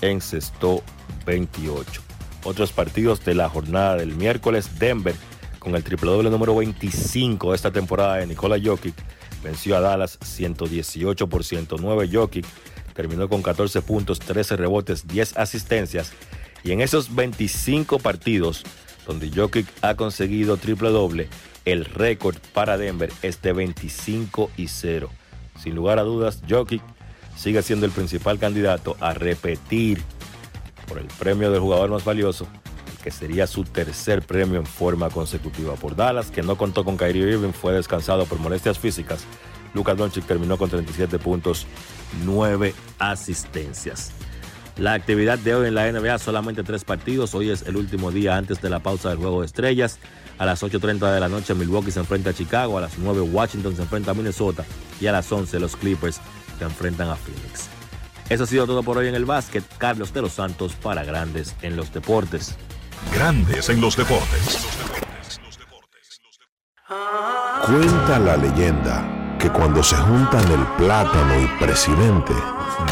encestó 0.02 0.84
28. 1.26 2.02
Otros 2.44 2.72
partidos 2.72 3.24
de 3.26 3.36
la 3.36 3.50
jornada 3.50 3.98
del 3.98 4.16
miércoles, 4.16 4.80
Denver, 4.80 5.16
con 5.60 5.76
el 5.76 5.84
triple 5.84 6.12
doble 6.12 6.30
número 6.30 6.56
25 6.56 7.50
de 7.50 7.56
esta 7.56 7.72
temporada 7.72 8.18
de 8.18 8.28
Nikola 8.28 8.58
Jokic, 8.64 8.96
venció 9.44 9.76
a 9.76 9.80
Dallas 9.80 10.18
118 10.22 11.28
por 11.28 11.44
109. 11.44 12.10
Jokic 12.12 12.46
terminó 12.94 13.28
con 13.28 13.42
14 13.42 13.82
puntos, 13.82 14.20
13 14.20 14.56
rebotes, 14.56 15.08
10 15.08 15.38
asistencias 15.38 16.14
y 16.64 16.72
en 16.72 16.82
esos 16.82 17.14
25 17.14 18.00
partidos 18.00 18.64
donde 19.08 19.32
Jokic 19.32 19.68
ha 19.82 19.96
conseguido 19.96 20.58
triple 20.58 20.90
doble, 20.90 21.28
el 21.66 21.86
récord 21.86 22.38
para 22.54 22.78
Denver 22.78 23.12
es 23.22 23.42
de 23.42 23.54
25 23.54 24.52
y 24.58 24.68
0. 24.68 25.10
Sin 25.62 25.76
lugar 25.76 26.00
a 26.00 26.04
dudas, 26.04 26.42
Jokic 26.48 26.82
sigue 27.36 27.62
siendo 27.62 27.86
el 27.86 27.92
principal 27.92 28.40
candidato 28.40 28.98
a 29.00 29.14
repetir 29.14 30.02
por 30.88 31.00
el 31.00 31.08
premio 31.08 31.52
del 31.52 31.62
jugador 31.62 31.90
más 31.90 32.04
valioso, 32.04 32.48
que 33.04 33.12
sería 33.12 33.48
su 33.48 33.64
tercer 33.64 34.22
premio 34.22 34.60
en 34.60 34.66
forma 34.66 35.10
consecutiva. 35.10 35.76
Por 35.76 35.96
Dallas, 35.96 36.32
que 36.32 36.44
no 36.44 36.58
contó 36.58 36.84
con 36.84 36.98
Kyrie 36.98 37.34
Irving, 37.34 37.54
fue 37.54 37.74
descansado 37.74 38.26
por 38.26 38.40
molestias 38.40 38.78
físicas. 38.78 39.26
Lucas 39.74 39.98
Doncic 39.98 40.26
terminó 40.26 40.58
con 40.58 40.70
37 40.70 41.18
puntos, 41.20 41.66
9 42.26 42.74
asistencias. 43.00 44.12
La 44.78 44.94
actividad 44.94 45.38
de 45.38 45.54
hoy 45.54 45.68
en 45.68 45.76
la 45.76 45.92
NBA 45.92 46.18
solamente 46.18 46.64
tres 46.64 46.86
partidos. 46.86 47.36
Hoy 47.36 47.50
es 47.50 47.64
el 47.64 47.76
último 47.76 48.10
día 48.10 48.38
antes 48.38 48.62
de 48.62 48.70
la 48.70 48.80
pausa 48.80 49.10
del 49.10 49.18
juego 49.18 49.42
de 49.42 49.46
estrellas. 49.46 50.00
A 50.38 50.46
las 50.46 50.64
8.30 50.64 51.14
de 51.14 51.20
la 51.20 51.28
noche 51.28 51.54
Milwaukee 51.54 51.92
se 51.92 52.00
enfrenta 52.00 52.32
a 52.32 52.34
Chicago. 52.34 52.78
A 52.78 52.82
las 52.82 52.98
9 52.98 53.22
Washington 53.22 53.76
se 53.76 53.82
enfrenta 53.82 54.12
a 54.12 54.14
Minnesota. 54.14 54.66
Y 55.00 55.08
a 55.08 55.12
las 55.12 55.32
11 55.32 55.60
los 55.60 55.76
Clippers 55.76 56.22
se 56.62 56.66
enfrentan 56.66 57.10
a 57.10 57.16
Phoenix. 57.16 57.70
Eso 58.30 58.44
ha 58.44 58.48
sido 58.48 58.68
todo 58.68 58.84
por 58.84 58.96
hoy 59.00 59.08
en 59.08 59.16
el 59.16 59.26
básquet. 59.26 59.64
Carlos 59.80 60.14
de 60.14 60.22
los 60.22 60.34
Santos 60.34 60.74
para 60.74 61.04
Grandes 61.04 61.56
en 61.64 61.76
los 61.76 61.92
Deportes. 61.92 62.56
Grandes 63.12 63.68
en 63.70 63.82
los 63.82 63.98
Deportes. 63.98 64.60
Cuenta 67.66 68.20
la 68.20 68.38
leyenda 68.38 69.38
que 69.40 69.50
cuando 69.50 69.82
se 69.82 69.96
juntan 69.96 70.52
el 70.52 70.64
plátano 70.78 71.42
y 71.42 71.48
presidente, 71.60 72.34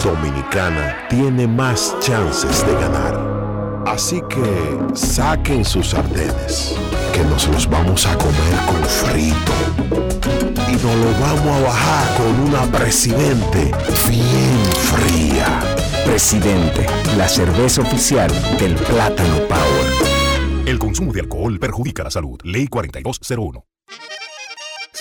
Dominicana 0.03 1.07
tiene 1.07 1.45
más 1.45 1.95
chances 1.99 2.65
de 2.65 2.73
ganar. 2.73 3.83
Así 3.85 4.19
que 4.29 4.79
saquen 4.95 5.63
sus 5.63 5.89
sartenes, 5.89 6.75
que 7.13 7.23
nos 7.23 7.47
los 7.49 7.69
vamos 7.69 8.07
a 8.07 8.17
comer 8.17 8.55
con 8.65 8.83
frito. 8.83 10.09
Y 10.69 10.73
nos 10.73 10.95
lo 10.95 11.11
vamos 11.19 11.47
a 11.47 11.59
bajar 11.61 12.17
con 12.17 12.39
una 12.41 12.71
presidente 12.71 13.71
bien 14.07 14.65
fría. 14.93 15.61
Presidente, 16.05 16.85
la 17.17 17.27
cerveza 17.27 17.81
oficial 17.81 18.29
del 18.59 18.75
Plátano 18.75 19.37
Power. 19.47 20.67
El 20.67 20.77
consumo 20.77 21.11
de 21.11 21.21
alcohol 21.21 21.59
perjudica 21.59 22.03
la 22.03 22.11
salud. 22.11 22.39
Ley 22.43 22.67
4201. 22.67 23.68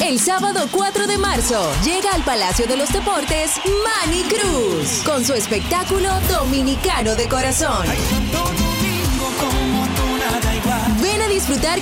El 0.00 0.18
sábado 0.18 0.66
4 0.70 1.06
de 1.06 1.18
marzo 1.18 1.70
llega 1.84 2.10
al 2.12 2.22
Palacio 2.24 2.66
de 2.66 2.76
los 2.76 2.92
Deportes 2.92 3.52
Manny 3.84 4.24
Cruz 4.24 5.02
con 5.04 5.24
su 5.24 5.34
espectáculo 5.34 6.08
Dominicano 6.28 7.14
de 7.14 7.28
Corazón. 7.28 7.86
Ven 11.00 11.22
a 11.22 11.28
disfrutar 11.28 11.78